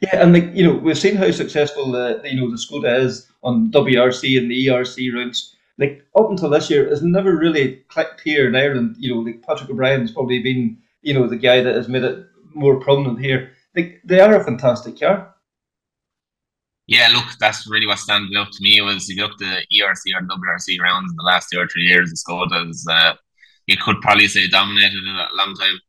Yeah, 0.00 0.22
and 0.22 0.32
like 0.32 0.54
you 0.54 0.64
know, 0.64 0.74
we've 0.74 0.98
seen 0.98 1.16
how 1.16 1.30
successful 1.30 1.92
the 1.92 2.20
you 2.24 2.40
know 2.40 2.50
the 2.50 2.56
Skoda 2.56 2.98
is 3.00 3.28
on 3.42 3.70
WRC 3.70 4.38
and 4.38 4.50
the 4.50 4.66
ERC 4.66 5.12
routes. 5.12 5.54
Like 5.78 6.04
up 6.16 6.30
until 6.30 6.48
this 6.48 6.70
year, 6.70 6.86
it's 6.86 7.02
never 7.02 7.36
really 7.36 7.84
clicked 7.88 8.22
here 8.22 8.48
in 8.48 8.56
Ireland. 8.56 8.96
You 8.98 9.14
know, 9.14 9.20
like 9.20 9.42
Patrick 9.42 9.68
O'Brien's 9.68 10.12
probably 10.12 10.42
been 10.42 10.78
you 11.02 11.14
know 11.14 11.26
the 11.26 11.36
guy 11.36 11.62
that 11.62 11.74
has 11.74 11.88
made 11.88 12.04
it 12.04 12.26
more 12.54 12.80
prominent 12.80 13.20
here. 13.20 13.52
Like 13.74 14.00
they 14.04 14.20
are 14.20 14.34
a 14.34 14.44
fantastic 14.44 14.98
car. 14.98 15.34
Yeah, 16.86 17.08
look, 17.12 17.26
that's 17.40 17.68
really 17.68 17.86
what 17.86 17.98
stands 17.98 18.34
out 18.36 18.52
to 18.52 18.62
me 18.62 18.80
was 18.80 19.08
if 19.10 19.16
you 19.16 19.22
look 19.22 19.32
at 19.32 19.38
the 19.38 19.66
ERC 19.76 20.14
or 20.14 20.22
WRC 20.22 20.80
rounds 20.80 21.10
in 21.10 21.16
the 21.16 21.24
last 21.24 21.48
two 21.50 21.58
or 21.58 21.66
three 21.66 21.82
years, 21.82 22.10
the 22.10 22.16
Skoda's 22.16 22.86
uh, 22.88 23.14
you 23.66 23.76
could 23.76 24.00
probably 24.00 24.28
say 24.28 24.46
dominated 24.48 24.94
it 25.02 25.08
a 25.08 25.36
long 25.36 25.54
time. 25.56 25.80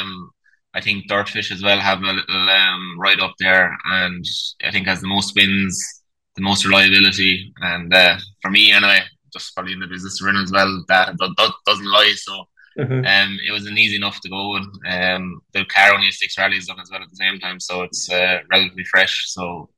Um, 0.00 0.30
I 0.72 0.80
think 0.80 1.08
Dirtfish 1.08 1.50
as 1.50 1.62
well 1.62 1.78
have 1.80 2.02
a 2.02 2.12
little 2.12 2.48
um, 2.50 2.96
right 3.00 3.18
up 3.18 3.34
there, 3.40 3.76
and 3.86 4.24
I 4.62 4.70
think 4.70 4.86
has 4.86 5.00
the 5.00 5.08
most 5.08 5.34
wins, 5.36 6.02
the 6.36 6.42
most 6.42 6.64
reliability, 6.64 7.52
and 7.60 7.92
uh, 7.92 8.16
for 8.40 8.50
me 8.50 8.70
anyway, 8.72 9.00
just 9.32 9.54
probably 9.54 9.72
in 9.72 9.80
the 9.80 9.86
business 9.88 10.22
run 10.22 10.36
as 10.36 10.52
well, 10.52 10.84
that, 10.88 11.16
that 11.18 11.52
doesn't 11.66 11.90
lie. 11.90 12.12
So 12.16 12.44
Mhm. 12.76 13.06
um, 13.06 13.38
it 13.46 13.52
was 13.52 13.66
an 13.66 13.78
easy 13.78 13.94
enough 13.94 14.20
to 14.20 14.28
go, 14.28 14.56
and 14.56 14.66
um, 14.88 15.40
the 15.52 15.64
car 15.66 15.94
only 15.94 16.06
has 16.06 16.18
six 16.18 16.36
rallies 16.36 16.66
done 16.66 16.80
as 16.80 16.90
well 16.90 17.02
at 17.02 17.08
the 17.08 17.16
same 17.16 17.38
time, 17.38 17.60
so 17.60 17.82
it's 17.82 18.10
uh, 18.10 18.40
relatively 18.50 18.82
fresh. 18.84 19.26
So 19.28 19.70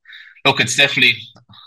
look, 0.47 0.59
it's 0.61 0.77
definitely, 0.77 1.15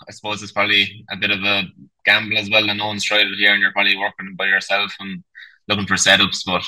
I 0.07 0.11
suppose, 0.11 0.41
it's 0.41 0.51
probably 0.51 1.05
a 1.11 1.17
bit 1.17 1.31
of 1.31 1.43
a 1.43 1.63
gamble 2.05 2.37
as 2.37 2.49
well. 2.49 2.69
And 2.69 2.79
no 2.79 2.87
one's 2.87 3.03
tried 3.03 3.27
it 3.27 3.37
here, 3.37 3.53
and 3.53 3.61
you're 3.61 3.71
probably 3.71 3.97
working 3.97 4.35
by 4.35 4.47
yourself 4.47 4.91
and 4.99 5.23
looking 5.67 5.85
for 5.85 5.95
setups. 5.95 6.41
But 6.45 6.65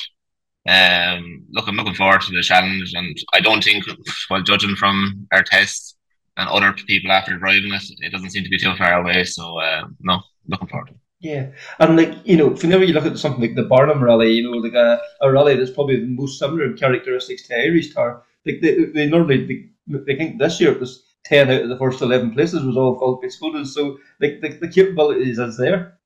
um, 0.71 1.43
look, 1.51 1.67
I'm 1.67 1.75
looking 1.75 1.95
forward 1.95 2.21
to 2.21 2.31
the 2.31 2.43
challenge, 2.43 2.93
and 2.93 3.17
I 3.33 3.39
don't 3.39 3.63
think, 3.63 3.85
well, 4.29 4.41
judging 4.41 4.75
from 4.75 5.27
our 5.31 5.43
test 5.43 5.97
and 6.37 6.49
other 6.49 6.73
people 6.73 7.11
after 7.11 7.37
driving 7.37 7.73
it, 7.73 7.83
it 7.99 8.11
doesn't 8.11 8.31
seem 8.31 8.43
to 8.43 8.49
be 8.49 8.59
too 8.59 8.75
far 8.75 8.93
away. 9.01 9.23
So 9.23 9.59
uh, 9.59 9.85
no, 9.99 10.21
looking 10.47 10.67
forward. 10.67 10.95
Yeah, 11.19 11.51
and 11.79 11.95
like 11.95 12.15
you 12.25 12.37
know, 12.37 12.49
whenever 12.49 12.83
you 12.83 12.93
look 12.93 13.05
at 13.05 13.17
something 13.17 13.41
like 13.41 13.55
the 13.55 13.69
Barum 13.73 14.01
Rally, 14.01 14.33
you 14.33 14.43
know, 14.43 14.57
like 14.57 14.73
a, 14.73 15.01
a 15.21 15.31
rally 15.31 15.55
that's 15.55 15.71
probably 15.71 15.99
the 16.01 16.07
most 16.07 16.37
similar 16.37 16.65
in 16.65 16.75
characteristics 16.75 17.47
to 17.47 17.55
Irish 17.55 17.93
car. 17.93 18.23
Like 18.45 18.59
they, 18.61 18.85
they 18.85 19.05
normally 19.07 19.45
they, 19.87 19.99
they 20.05 20.17
think 20.17 20.37
this 20.37 20.59
year 20.59 20.73
it 20.73 20.81
was 20.81 21.12
ten 21.25 21.49
out 21.49 21.63
of 21.63 21.69
the 21.69 21.77
first 21.77 22.01
eleven 22.01 22.33
places 22.33 22.63
was 22.63 22.77
all 22.77 22.99
filled 22.99 23.21
by 23.21 23.27
Skodas. 23.27 23.67
So 23.67 23.97
like 24.19 24.41
the, 24.41 24.49
the 24.49 24.67
capabilities 24.67 25.39
is 25.39 25.57
there. 25.57 25.99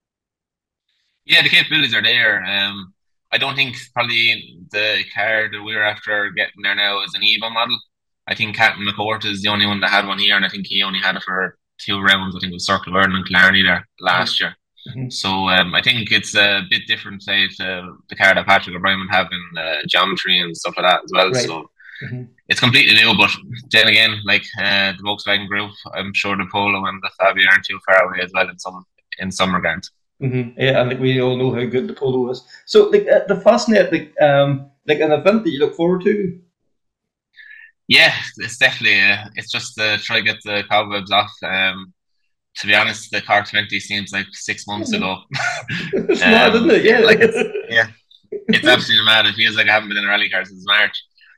Yeah, 1.25 1.41
the 1.41 1.49
capabilities 1.49 1.93
are 1.93 2.01
there. 2.03 2.43
Um, 2.43 2.93
I 3.31 3.37
don't 3.37 3.55
think 3.55 3.75
probably 3.93 4.59
the 4.71 5.03
car 5.13 5.49
that 5.51 5.63
we're 5.63 5.83
after 5.83 6.29
getting 6.31 6.61
there 6.63 6.75
now 6.75 7.03
is 7.03 7.13
an 7.13 7.21
Evo 7.21 7.51
model. 7.51 7.77
I 8.27 8.35
think 8.35 8.55
Cathan 8.55 8.87
McCourt 8.87 9.25
is 9.25 9.41
the 9.41 9.49
only 9.49 9.65
one 9.65 9.79
that 9.81 9.89
had 9.89 10.07
one 10.07 10.19
here, 10.19 10.35
and 10.35 10.45
I 10.45 10.49
think 10.49 10.67
he 10.67 10.83
only 10.83 10.99
had 10.99 11.15
it 11.15 11.23
for 11.23 11.57
two 11.79 11.99
rounds. 11.99 12.35
I 12.35 12.39
think 12.39 12.51
it 12.51 12.55
was 12.55 12.65
Circuit 12.65 12.89
of 12.89 12.95
Ireland 12.95 13.15
and 13.15 13.27
Killarney 13.27 13.63
there 13.63 13.87
last 13.99 14.39
year. 14.39 14.55
Mhm. 14.95 15.11
So 15.11 15.49
um, 15.49 15.75
I 15.75 15.81
think 15.81 16.11
it's 16.11 16.35
a 16.35 16.61
bit 16.69 16.87
different, 16.87 17.23
say, 17.23 17.47
to 17.47 17.97
the 18.09 18.15
car 18.15 18.33
that 18.33 18.45
Patrick 18.45 18.75
O'Brien 18.75 18.99
would 18.99 19.11
have 19.11 19.27
in 19.31 19.57
uh, 19.57 19.77
geometry 19.87 20.39
and 20.39 20.55
stuff 20.55 20.75
like 20.77 20.85
that 20.85 21.03
as 21.03 21.11
well. 21.13 21.31
Right. 21.31 21.45
So 21.45 21.69
Mhm. 22.03 22.27
it's 22.47 22.59
completely 22.59 22.95
new. 22.95 23.13
But 23.17 23.31
then 23.71 23.87
again, 23.87 24.19
like 24.25 24.43
uh, 24.59 24.93
the 24.97 25.03
Volkswagen 25.03 25.47
Group, 25.47 25.71
I'm 25.93 26.13
sure 26.13 26.35
the 26.37 26.47
Polo 26.51 26.85
and 26.85 27.01
the 27.01 27.09
Fabia 27.19 27.47
aren't 27.51 27.65
too 27.65 27.79
far 27.85 28.03
away 28.05 28.19
as 28.23 28.31
well 28.33 28.49
in 28.49 28.59
some 28.59 28.85
in 29.19 29.31
some 29.31 29.53
regards. 29.55 29.91
hmm 30.19 30.49
Yeah, 30.57 30.79
and 30.81 30.89
like 30.89 30.99
we 30.99 31.21
all 31.21 31.37
know 31.37 31.53
how 31.53 31.65
good 31.65 31.87
the 31.87 31.93
Polo 31.93 32.29
is. 32.31 32.43
So 32.65 32.89
like 32.89 33.07
uh, 33.07 33.25
the 33.27 33.35
Fastnet, 33.35 33.91
like 33.91 34.13
um, 34.21 34.71
like 34.87 34.99
an 34.99 35.11
event 35.11 35.43
that 35.43 35.51
you 35.51 35.59
look 35.59 35.75
forward 35.75 36.01
to. 36.03 36.39
Yeah, 37.87 38.13
it's 38.37 38.57
definitely. 38.57 38.99
Uh, 38.99 39.25
it's 39.35 39.51
just 39.51 39.79
uh, 39.79 39.97
try 40.01 40.17
to 40.17 40.23
get 40.25 40.37
the 40.43 40.63
cobwebs 40.69 41.11
off. 41.11 41.31
Um, 41.43 41.93
to 42.57 42.67
be 42.67 42.75
honest, 42.75 43.11
the 43.11 43.21
car 43.21 43.43
twenty 43.45 43.79
seems 43.79 44.11
like 44.11 44.27
six 44.31 44.67
months 44.67 44.93
ago. 44.93 45.17
It's 46.09 46.25
mad, 46.25 46.55
isn't 46.55 46.71
it? 46.71 46.83
Yeah. 46.85 46.99
like 46.99 47.19
it's 47.21 47.37
yeah, 47.69 47.87
it's 48.51 48.67
absolutely 48.67 49.05
mad. 49.05 49.25
It 49.25 49.35
feels 49.35 49.55
like 49.55 49.67
I 49.69 49.73
haven't 49.73 49.89
been 49.89 49.97
in 49.97 50.05
a 50.05 50.07
rally 50.07 50.29
car 50.29 50.43
since 50.45 50.63
March. 50.65 50.97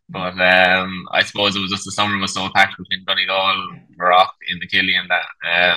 But 0.10 0.40
um, 0.40 1.07
I 1.11 1.23
suppose 1.23 1.56
it 1.56 1.60
was 1.60 1.69
just 1.72 1.86
the 1.86 1.91
summer 1.91 2.18
was 2.18 2.34
so 2.34 2.49
packed 2.56 2.77
between 2.77 3.06
Donegal, 3.06 3.69
Rock, 3.98 4.34
in 4.49 4.60
the 4.60 4.68
Killy, 4.68 4.95
and 4.95 5.10
that. 5.10 5.26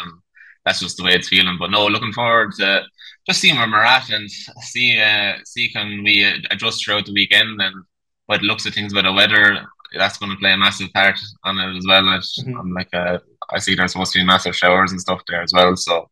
Um, 0.00 0.22
that's 0.64 0.80
just 0.80 0.96
the 0.96 1.04
way 1.04 1.14
it's 1.14 1.28
feeling. 1.28 1.56
But 1.58 1.70
no, 1.70 1.86
looking 1.86 2.12
forward 2.12 2.52
to 2.58 2.82
just 3.28 3.40
seeing 3.40 3.56
where 3.56 3.66
we're 3.68 3.82
at 3.84 4.08
and 4.10 4.30
see 4.30 4.98
uh, 5.00 5.34
see 5.44 5.68
can 5.70 6.02
we 6.02 6.24
adjust 6.50 6.84
throughout 6.84 7.06
the 7.06 7.12
weekend 7.12 7.60
and 7.60 7.84
by 8.28 8.38
the 8.38 8.44
looks 8.44 8.64
of 8.64 8.72
things 8.72 8.94
with 8.94 9.04
the 9.04 9.12
weather, 9.12 9.66
that's 9.98 10.16
going 10.18 10.30
to 10.30 10.38
play 10.38 10.52
a 10.52 10.56
massive 10.56 10.90
part 10.94 11.18
on 11.44 11.58
it 11.58 11.76
as 11.76 11.84
well. 11.86 12.02
Mhm. 12.04 12.58
I'm 12.58 12.72
like 12.72 12.94
uh, 12.94 13.18
I 13.52 13.58
see 13.58 13.74
there's 13.74 13.92
supposed 13.92 14.12
to 14.12 14.20
be 14.20 14.24
massive 14.24 14.56
showers 14.56 14.92
and 14.92 15.00
stuff 15.00 15.20
there 15.28 15.42
as 15.42 15.52
well. 15.52 15.76
So 15.76 16.08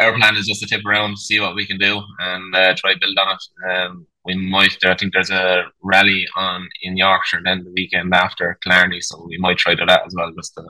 our 0.00 0.16
plan 0.16 0.36
is 0.36 0.46
just 0.46 0.60
to 0.60 0.66
tip 0.66 0.84
around, 0.86 1.18
see 1.18 1.40
what 1.40 1.54
we 1.54 1.66
can 1.66 1.78
do, 1.78 2.00
and 2.20 2.54
uh, 2.54 2.74
try 2.76 2.94
build 2.94 3.18
on 3.18 3.36
it. 3.36 3.70
Um, 3.70 4.06
we 4.24 4.34
might. 4.34 4.76
I 4.84 4.94
think 4.94 5.12
there's 5.12 5.30
a 5.30 5.64
rally 5.82 6.26
on 6.36 6.68
in 6.82 6.96
Yorkshire 6.96 7.40
then 7.44 7.64
the 7.64 7.72
weekend 7.72 8.14
after 8.14 8.58
Killarney, 8.62 9.00
so 9.00 9.24
we 9.28 9.38
might 9.38 9.58
try 9.58 9.74
to 9.74 9.84
that 9.84 10.06
as 10.06 10.14
well, 10.16 10.32
just 10.32 10.54
to 10.54 10.64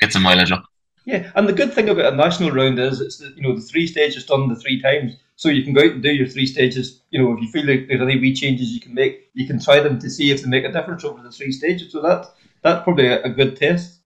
get 0.00 0.12
some 0.12 0.22
mileage 0.22 0.52
up. 0.52 0.64
Yeah, 1.04 1.30
and 1.34 1.48
the 1.48 1.54
good 1.54 1.72
thing 1.72 1.88
about 1.88 2.12
a 2.12 2.16
national 2.16 2.50
round 2.50 2.78
is 2.78 3.00
it's 3.00 3.20
you 3.20 3.42
know 3.42 3.54
the 3.54 3.62
three 3.62 3.86
stages 3.86 4.26
done 4.26 4.48
the 4.48 4.56
three 4.56 4.80
times, 4.80 5.16
so 5.36 5.48
you 5.48 5.64
can 5.64 5.72
go 5.72 5.80
out 5.80 5.92
and 5.92 6.02
do 6.02 6.12
your 6.12 6.28
three 6.28 6.46
stages. 6.46 7.02
You 7.10 7.22
know, 7.22 7.32
if 7.32 7.40
you 7.40 7.48
feel 7.48 7.66
like 7.66 7.88
there's 7.88 8.02
any 8.02 8.18
wee 8.18 8.34
changes 8.34 8.72
you 8.72 8.80
can 8.80 8.92
make, 8.92 9.30
you 9.32 9.46
can 9.46 9.58
try 9.58 9.80
them 9.80 9.98
to 10.00 10.10
see 10.10 10.30
if 10.30 10.42
they 10.42 10.48
make 10.48 10.64
a 10.64 10.72
difference 10.72 11.04
over 11.04 11.22
the 11.22 11.30
three 11.32 11.52
stages. 11.52 11.92
So 11.92 12.02
that 12.02 12.26
that's 12.62 12.84
probably 12.84 13.06
a, 13.06 13.22
a 13.22 13.30
good 13.30 13.56
test. 13.56 14.00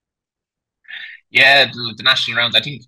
Yeah, 1.29 1.65
the, 1.65 1.93
the 1.97 2.03
national 2.03 2.37
rounds. 2.37 2.55
I 2.55 2.61
think 2.61 2.83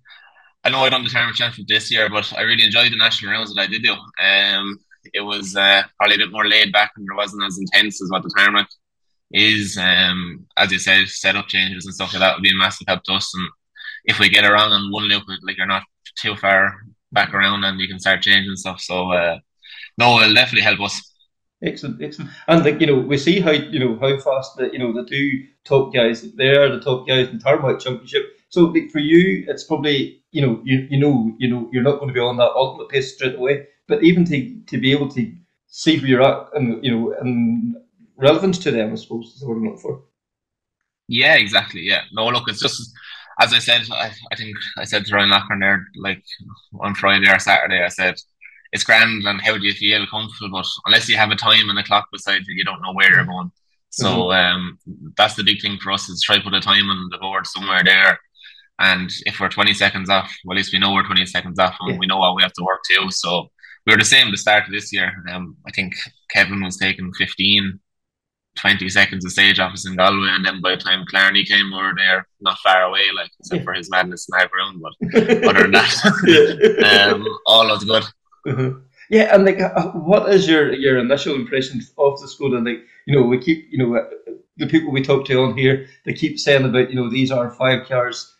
I 0.64 0.70
know 0.70 0.80
I 0.80 0.88
done 0.88 1.04
the 1.04 1.10
tournament 1.10 1.36
championship 1.36 1.68
this 1.68 1.92
year, 1.92 2.08
but 2.08 2.32
I 2.36 2.40
really 2.40 2.64
enjoyed 2.64 2.90
the 2.90 2.96
national 2.96 3.32
rounds 3.32 3.54
that 3.54 3.60
I 3.60 3.66
did 3.66 3.82
do. 3.82 3.92
Um, 3.92 4.80
it 5.12 5.20
was 5.20 5.56
uh, 5.56 5.82
probably 5.98 6.16
a 6.16 6.18
bit 6.18 6.32
more 6.32 6.46
laid 6.46 6.72
back 6.72 6.92
and 6.96 7.06
there 7.08 7.16
wasn't 7.16 7.44
as 7.44 7.58
intense 7.58 8.02
as 8.02 8.10
what 8.10 8.22
the 8.22 8.32
tournament 8.36 8.68
is. 9.32 9.76
Um, 9.76 10.46
as 10.56 10.72
you 10.72 10.78
said, 10.78 11.08
setup 11.08 11.48
changes 11.48 11.84
and 11.84 11.94
stuff 11.94 12.12
like 12.12 12.20
that 12.20 12.36
would 12.36 12.42
be 12.42 12.52
a 12.52 12.54
massive 12.54 12.86
help 12.88 13.02
to 13.04 13.14
us. 13.14 13.32
And 13.34 13.48
if 14.04 14.18
we 14.18 14.28
get 14.28 14.44
around 14.44 14.72
on 14.72 14.92
one 14.92 15.04
loop, 15.04 15.24
like 15.42 15.56
you're 15.56 15.66
not 15.66 15.82
too 16.20 16.36
far 16.36 16.74
back 17.12 17.34
around 17.34 17.64
and 17.64 17.80
you 17.80 17.88
can 17.88 17.98
start 17.98 18.22
changing 18.22 18.56
stuff. 18.56 18.80
So 18.80 19.12
uh, 19.12 19.38
no, 19.98 20.20
it'll 20.20 20.34
definitely 20.34 20.62
help 20.62 20.80
us. 20.80 21.12
Excellent, 21.62 22.02
excellent. 22.02 22.30
And 22.48 22.64
like 22.64 22.80
you 22.80 22.86
know, 22.86 22.98
we 22.98 23.16
see 23.16 23.40
how 23.40 23.50
you 23.50 23.78
know 23.78 23.98
how 23.98 24.18
fast 24.18 24.56
the 24.56 24.70
you 24.72 24.78
know 24.78 24.92
the 24.92 25.08
two 25.08 25.46
top 25.64 25.92
guys 25.92 26.22
they 26.34 26.50
are 26.50 26.68
the 26.68 26.80
top 26.80 27.08
guys 27.08 27.28
in 27.28 27.38
the 27.38 27.42
Tarmac 27.42 27.80
Championship. 27.80 28.24
So 28.50 28.64
like 28.64 28.90
for 28.90 28.98
you, 28.98 29.44
it's 29.48 29.64
probably 29.64 30.22
you 30.32 30.42
know 30.46 30.60
you 30.64 30.86
you 30.90 30.98
know 30.98 31.34
you 31.38 31.48
know 31.48 31.68
you're 31.72 31.82
not 31.82 31.98
going 31.98 32.08
to 32.08 32.14
be 32.14 32.20
on 32.20 32.36
that 32.36 32.52
ultimate 32.54 32.90
pace 32.90 33.14
straight 33.14 33.36
away, 33.36 33.66
but 33.88 34.02
even 34.02 34.24
to 34.26 34.60
to 34.66 34.78
be 34.78 34.92
able 34.92 35.08
to 35.10 35.32
see 35.66 35.98
where 35.98 36.06
you're 36.06 36.22
at 36.22 36.48
and 36.54 36.84
you 36.84 36.90
know 36.96 37.14
and 37.20 37.76
relevance 38.16 38.58
to 38.58 38.70
them, 38.70 38.92
I 38.92 38.96
suppose 38.96 39.34
is 39.36 39.44
what 39.44 39.54
I'm 39.56 39.64
looking 39.64 39.78
for. 39.78 40.02
Yeah, 41.08 41.34
exactly. 41.34 41.82
Yeah. 41.82 42.02
No, 42.12 42.26
look, 42.28 42.48
it's 42.48 42.60
just 42.60 42.92
as 43.40 43.52
I 43.52 43.58
said. 43.58 43.82
I, 43.92 44.10
I 44.32 44.36
think 44.36 44.56
I 44.76 44.84
said 44.84 45.04
to 45.06 45.14
Ryan 45.14 45.30
Lochran 45.30 45.60
there, 45.60 45.86
like 45.96 46.22
on 46.80 46.94
Friday 46.94 47.28
or 47.28 47.38
Saturday, 47.38 47.82
I 47.84 47.88
said 47.88 48.16
it's 48.72 48.82
grand 48.84 49.24
and 49.24 49.40
how 49.40 49.56
do 49.56 49.64
you 49.64 49.72
feel 49.72 50.06
comfortable, 50.08 50.58
but 50.58 50.66
unless 50.86 51.08
you 51.08 51.16
have 51.16 51.30
a 51.30 51.36
time 51.36 51.70
and 51.70 51.78
a 51.78 51.84
clock 51.84 52.08
beside 52.12 52.42
you, 52.46 52.54
you 52.54 52.64
don't 52.64 52.82
know 52.82 52.92
where 52.92 53.10
you're 53.10 53.24
going. 53.24 53.50
So 53.90 54.32
um, 54.32 54.78
that's 55.16 55.36
the 55.36 55.44
big 55.44 55.62
thing 55.62 55.78
for 55.80 55.92
us 55.92 56.08
is 56.08 56.20
try 56.22 56.36
to 56.36 56.42
put 56.42 56.52
a 56.54 56.60
time 56.60 56.90
on 56.90 57.08
the 57.10 57.18
board 57.18 57.46
somewhere 57.46 57.82
there. 57.84 58.18
And 58.78 59.10
if 59.24 59.38
we're 59.40 59.48
20 59.48 59.72
seconds 59.72 60.10
off, 60.10 60.30
well, 60.44 60.54
at 60.54 60.58
least 60.58 60.72
we 60.72 60.78
know 60.80 60.92
we're 60.92 61.06
20 61.06 61.24
seconds 61.26 61.58
off 61.58 61.76
and 61.80 61.92
Yeah. 61.94 61.98
we 61.98 62.06
know 62.06 62.18
what 62.18 62.34
we 62.34 62.42
have 62.42 62.52
to 62.54 62.64
work 62.64 62.80
to. 62.90 63.10
So 63.10 63.48
we 63.86 63.92
were 63.92 63.98
the 63.98 64.04
same 64.04 64.26
at 64.26 64.32
the 64.32 64.36
start 64.36 64.64
of 64.66 64.72
this 64.72 64.92
year. 64.92 65.12
Um, 65.30 65.56
I 65.66 65.70
think 65.70 65.94
Kevin 66.30 66.62
was 66.62 66.76
taking 66.76 67.12
15, 67.14 67.78
20 68.56 68.88
seconds 68.88 69.24
of 69.24 69.32
stage 69.32 69.60
off 69.60 69.72
us 69.72 69.86
in 69.86 69.96
Galway. 69.96 70.28
And 70.30 70.44
then 70.44 70.60
by 70.60 70.70
the 70.70 70.82
time 70.82 71.04
Killarney 71.10 71.44
came, 71.44 71.70
we 71.70 71.76
were 71.76 71.94
there 71.96 72.26
not 72.40 72.58
far 72.58 72.82
away, 72.82 73.04
like, 73.14 73.30
except 73.38 73.64
for 73.64 73.74
his 73.74 73.90
madness 73.90 74.28
in 74.28 74.48
ground. 74.48 74.82
But 74.82 75.14
other 75.48 75.62
than 75.62 75.72
that, 75.72 77.10
um, 77.14 77.26
all 77.46 77.68
was 77.68 77.84
good. 77.84 78.04
Mhm. 78.46 78.82
Yeah, 79.08 79.34
and 79.34 79.44
like, 79.44 79.60
uh, 79.60 79.90
what 79.92 80.32
is 80.32 80.48
your 80.48 80.72
your 80.72 80.98
initial 80.98 81.36
impression 81.36 81.80
of 81.96 82.20
the 82.20 82.26
Skoda? 82.26 82.56
And 82.56 82.66
Like, 82.66 82.82
you 83.06 83.14
know, 83.14 83.22
we 83.22 83.38
keep, 83.38 83.68
you 83.70 83.78
know, 83.78 83.96
uh, 83.96 84.08
the 84.56 84.66
people 84.66 84.90
we 84.90 85.02
talk 85.02 85.24
to 85.26 85.42
on 85.42 85.56
here, 85.56 85.86
they 86.04 86.12
keep 86.12 86.40
saying 86.40 86.64
about, 86.64 86.90
you 86.90 86.96
know, 86.96 87.08
these 87.08 87.30
R5 87.30 87.86
cars. 87.86 88.34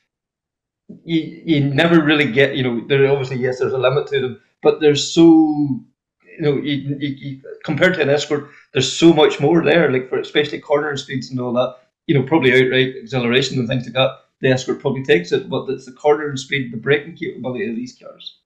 You 1.05 1.21
you 1.45 1.61
never 1.61 2.03
really 2.03 2.31
get, 2.33 2.57
you 2.57 2.65
know, 2.65 2.85
there 2.89 3.09
obviously 3.11 3.37
yes, 3.37 3.61
there's 3.61 3.73
a 3.73 3.79
limit 3.79 4.09
to 4.09 4.21
them, 4.21 4.41
but 4.63 4.81
there's 4.81 5.13
so, 5.13 5.23
you 5.23 6.41
know, 6.41 6.57
you, 6.57 6.97
you, 6.99 7.09
you, 7.09 7.43
compared 7.65 7.95
to 7.95 8.03
an 8.03 8.11
Escort, 8.11 8.51
there's 8.73 8.91
so 8.91 9.13
much 9.13 9.41
more 9.41 9.63
there. 9.65 9.91
Like 9.91 10.09
for 10.09 10.19
especially 10.19 10.61
cornering 10.61 10.97
speeds 10.97 11.31
and 11.31 11.41
all 11.41 11.53
that, 11.55 11.77
you 12.07 12.15
know, 12.15 12.23
probably 12.23 12.53
outright 12.53 12.95
acceleration 13.03 13.59
and 13.59 13.69
things 13.69 13.85
like 13.85 13.95
that. 13.95 14.21
The 14.41 14.49
Escort 14.49 14.81
probably 14.81 15.03
takes 15.03 15.33
it, 15.33 15.49
but 15.49 15.69
it's 15.71 15.87
the 15.87 15.93
cornering 15.93 16.37
speed, 16.37 16.73
the 16.73 16.77
braking 16.77 17.17
capability 17.17 17.69
of 17.71 17.77
these 17.77 17.97
cars. 17.99 18.39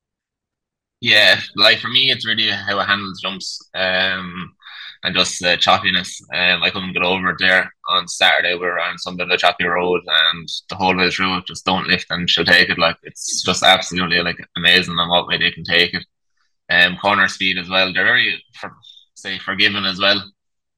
Yeah, 1.01 1.41
like 1.57 1.79
for 1.79 1.89
me, 1.89 2.11
it's 2.11 2.27
really 2.27 2.49
how 2.51 2.79
it 2.79 2.85
handles 2.87 3.21
jumps. 3.21 3.71
Um, 3.75 4.55
and 5.03 5.15
just 5.15 5.43
uh, 5.43 5.57
choppiness. 5.57 6.21
Um, 6.35 6.63
I 6.63 6.71
couldn't 6.71 6.93
get 6.93 7.03
over 7.03 7.35
there 7.39 7.73
on 7.89 8.07
Saturday. 8.07 8.55
We 8.55 8.61
were 8.61 8.79
on 8.79 8.99
some 8.99 9.17
bit 9.17 9.27
of 9.27 9.31
a 9.31 9.39
choppy 9.39 9.65
road, 9.65 10.03
and 10.07 10.49
the 10.69 10.77
whole 10.77 10.97
way 10.97 11.11
through 11.11 11.43
just 11.43 11.65
don't 11.65 11.87
lift 11.87 12.07
and 12.11 12.29
she'll 12.29 12.45
take 12.45 12.69
it. 12.69 12.79
Like 12.79 12.97
it's 13.03 13.43
just 13.43 13.63
absolutely 13.63 14.21
like 14.21 14.39
amazing 14.57 14.99
on 14.99 15.09
what 15.09 15.27
way 15.27 15.39
they 15.39 15.51
can 15.51 15.65
take 15.65 15.95
it. 15.95 16.05
Um, 16.71 16.97
corner 16.99 17.29
speed 17.29 17.59
as 17.59 17.69
well. 17.69 17.93
They're 17.93 18.05
very 18.05 18.43
for, 18.55 18.73
say 19.15 19.39
forgiving 19.39 19.85
as 19.85 19.99
well. 19.99 20.23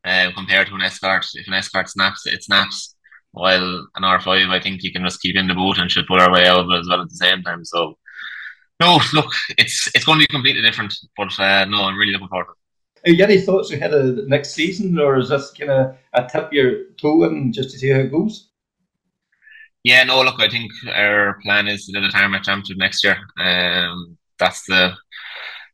Um, 0.04 0.32
compared 0.32 0.66
to 0.68 0.74
an 0.74 0.82
escort, 0.82 1.26
if 1.34 1.46
an 1.46 1.54
escort 1.54 1.88
snaps, 1.88 2.26
it 2.26 2.42
snaps. 2.42 2.96
While 3.32 3.88
an 3.96 4.04
R 4.04 4.20
five, 4.20 4.50
I 4.50 4.60
think 4.60 4.82
you 4.82 4.92
can 4.92 5.04
just 5.04 5.22
keep 5.22 5.36
in 5.36 5.46
the 5.46 5.54
boot 5.54 5.78
and 5.78 5.90
should 5.90 6.06
pull 6.06 6.20
our 6.20 6.30
way 6.30 6.46
out 6.46 6.70
as 6.72 6.86
well 6.88 7.00
at 7.00 7.08
the 7.08 7.14
same 7.14 7.42
time. 7.42 7.64
So, 7.64 7.96
no, 8.80 9.00
look, 9.14 9.32
it's 9.56 9.88
it's 9.94 10.04
going 10.04 10.20
to 10.20 10.26
be 10.26 10.32
completely 10.32 10.62
different. 10.62 10.94
But 11.16 11.38
uh, 11.40 11.64
no, 11.64 11.84
I'm 11.84 11.96
really 11.96 12.12
looking 12.12 12.28
forward 12.28 12.46
to 12.46 12.50
it. 12.52 12.61
Have 13.04 13.14
you 13.16 13.24
any 13.24 13.40
thoughts 13.40 13.72
ahead 13.72 13.92
of 13.92 14.16
the 14.16 14.24
next 14.28 14.54
season, 14.54 14.98
or 14.98 15.18
is 15.18 15.28
this 15.28 15.50
kind 15.52 15.70
of 15.70 15.96
a 16.12 16.28
tip 16.28 16.52
your 16.52 16.84
toe 17.00 17.24
in 17.24 17.52
just 17.52 17.70
to 17.70 17.78
see 17.78 17.90
how 17.90 18.00
it 18.00 18.12
goes? 18.12 18.48
Yeah, 19.84 20.04
no, 20.04 20.22
look, 20.22 20.40
I 20.40 20.48
think 20.48 20.70
our 20.94 21.40
plan 21.42 21.66
is 21.66 21.86
to 21.86 21.92
do 21.92 22.00
the 22.00 22.08
Tarmac 22.08 22.44
Championship 22.44 22.76
next 22.78 23.02
year. 23.02 23.16
Um, 23.40 24.16
that's 24.38 24.64
the 24.66 24.92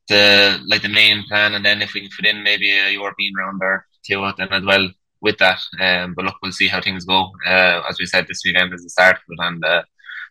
the 0.09 0.59
like 0.67 0.83
the 0.83 0.89
main 0.89 1.25
plan, 1.29 1.55
and 1.55 1.65
then 1.65 1.83
if 1.83 1.93
we 1.93 2.01
can 2.01 2.11
fit 2.11 2.27
in 2.27 2.43
maybe 2.43 2.71
a 2.71 2.91
European 2.91 3.35
round 3.35 3.61
or 3.63 3.87
two 4.07 4.27
then 4.39 4.49
as 4.51 4.65
well 4.65 4.89
with 5.21 5.37
that. 5.39 5.61
Um, 5.81 6.15
but 6.15 6.25
look, 6.25 6.37
we'll 6.43 6.53
see 6.53 6.69
how 6.69 6.81
things 6.81 7.05
go. 7.05 7.33
Uh, 7.47 7.83
as 7.89 7.99
we 7.99 8.07
said, 8.07 8.27
this 8.27 8.43
weekend 8.45 8.73
is 8.73 8.85
the 8.85 8.91
start 8.91 9.17
it, 9.17 9.39
and 9.41 9.63
uh, 9.65 9.83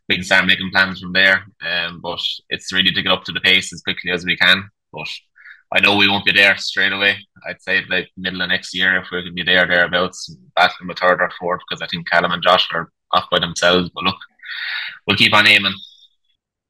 we 0.09 0.15
can 0.15 0.23
start 0.23 0.47
making 0.47 0.71
plans 0.71 0.99
from 0.99 1.13
there. 1.13 1.45
Um, 1.61 2.01
but 2.01 2.21
it's 2.49 2.73
really 2.73 2.91
to 2.91 3.01
get 3.01 3.11
up 3.11 3.23
to 3.25 3.31
the 3.31 3.41
pace 3.41 3.71
as 3.71 3.81
quickly 3.81 4.11
as 4.11 4.25
we 4.25 4.37
can. 4.37 4.69
But 4.91 5.07
I 5.73 5.81
know 5.81 5.97
we 5.97 6.07
won't 6.07 6.25
be 6.25 6.31
there 6.31 6.55
straight 6.57 6.93
away. 6.93 7.17
I'd 7.47 7.61
say 7.61 7.83
like 7.89 8.09
middle 8.15 8.41
of 8.41 8.49
next 8.49 8.73
year 8.73 8.97
if 8.97 9.07
we 9.11 9.23
can 9.23 9.35
be 9.35 9.43
there 9.43 9.67
thereabouts, 9.67 10.33
battling 10.55 10.87
with 10.87 10.99
third 10.99 11.21
or 11.21 11.29
fourth 11.39 11.61
because 11.67 11.81
I 11.81 11.87
think 11.87 12.09
Callum 12.09 12.31
and 12.31 12.43
Josh 12.43 12.67
are 12.73 12.91
off 13.11 13.29
by 13.29 13.39
themselves. 13.39 13.89
But 13.93 14.05
look, 14.05 14.15
we'll 15.05 15.17
keep 15.17 15.33
on 15.33 15.47
aiming. 15.47 15.73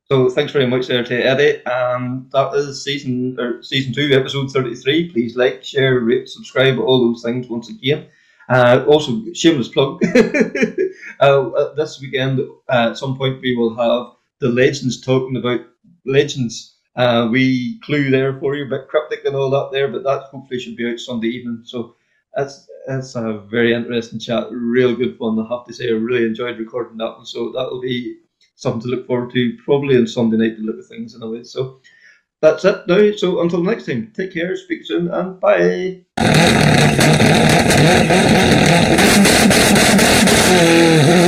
So 0.09 0.29
thanks 0.29 0.53
very 0.53 0.65
much 0.65 0.87
there 0.87 1.03
to 1.03 1.15
Eddie. 1.15 1.65
Um, 1.65 2.29
that 2.31 2.53
is 2.53 2.83
season 2.83 3.37
or 3.39 3.61
season 3.61 3.93
two, 3.93 4.09
episode 4.13 4.51
thirty-three. 4.51 5.11
Please 5.11 5.35
like, 5.35 5.63
share, 5.63 5.99
rate, 5.99 6.29
subscribe, 6.29 6.79
all 6.79 7.01
those 7.01 7.23
things 7.23 7.49
once 7.49 7.69
again. 7.69 8.07
Uh, 8.49 8.85
also, 8.87 9.21
shameless 9.33 9.67
plug. 9.67 10.01
uh, 11.19 11.73
this 11.75 11.99
weekend, 11.99 12.39
uh, 12.39 12.91
at 12.91 12.97
some 12.97 13.17
point, 13.17 13.41
we 13.41 13.55
will 13.57 13.75
have 13.75 14.13
the 14.39 14.47
legends 14.47 15.01
talking 15.01 15.35
about 15.35 15.59
legends 16.05 16.76
uh, 16.97 17.29
we 17.31 17.79
clue 17.81 18.09
there 18.09 18.39
for 18.39 18.55
you, 18.55 18.65
a 18.65 18.69
bit 18.69 18.87
cryptic 18.87 19.23
and 19.23 19.35
all 19.35 19.51
that 19.51 19.69
there, 19.71 19.87
but 19.87 20.03
that 20.03 20.23
hopefully 20.23 20.59
should 20.59 20.75
be 20.75 20.89
out 20.89 20.99
Sunday 20.99 21.27
evening. 21.27 21.61
So 21.63 21.95
that's 22.33 22.67
that's 22.87 23.15
a 23.15 23.39
very 23.51 23.73
interesting 23.73 24.19
chat, 24.19 24.47
real 24.49 24.95
good 24.95 25.17
fun. 25.17 25.39
I 25.39 25.47
have 25.55 25.65
to 25.67 25.73
say, 25.73 25.89
I 25.89 25.91
really 25.91 26.25
enjoyed 26.25 26.57
recording 26.57 26.97
that 26.97 27.17
one. 27.17 27.25
So 27.25 27.51
that'll 27.51 27.81
be 27.81 28.17
something 28.55 28.81
to 28.81 28.87
look 28.87 29.05
forward 29.05 29.31
to, 29.33 29.57
probably 29.63 29.97
on 29.97 30.07
Sunday 30.07 30.37
night 30.37 30.57
to 30.57 30.63
look 30.63 30.79
at 30.79 30.85
things 30.85 31.13
in 31.13 31.21
a 31.21 31.29
way. 31.29 31.43
So 31.43 31.79
that's 32.41 32.65
it 32.65 32.87
now. 32.87 33.11
So 33.15 33.41
until 33.41 33.63
next 33.63 33.85
time, 33.85 34.11
take 34.15 34.33
care, 34.33 34.55
speak 34.57 34.85
soon, 34.85 35.09
and 35.09 35.39
bye. 35.39 36.01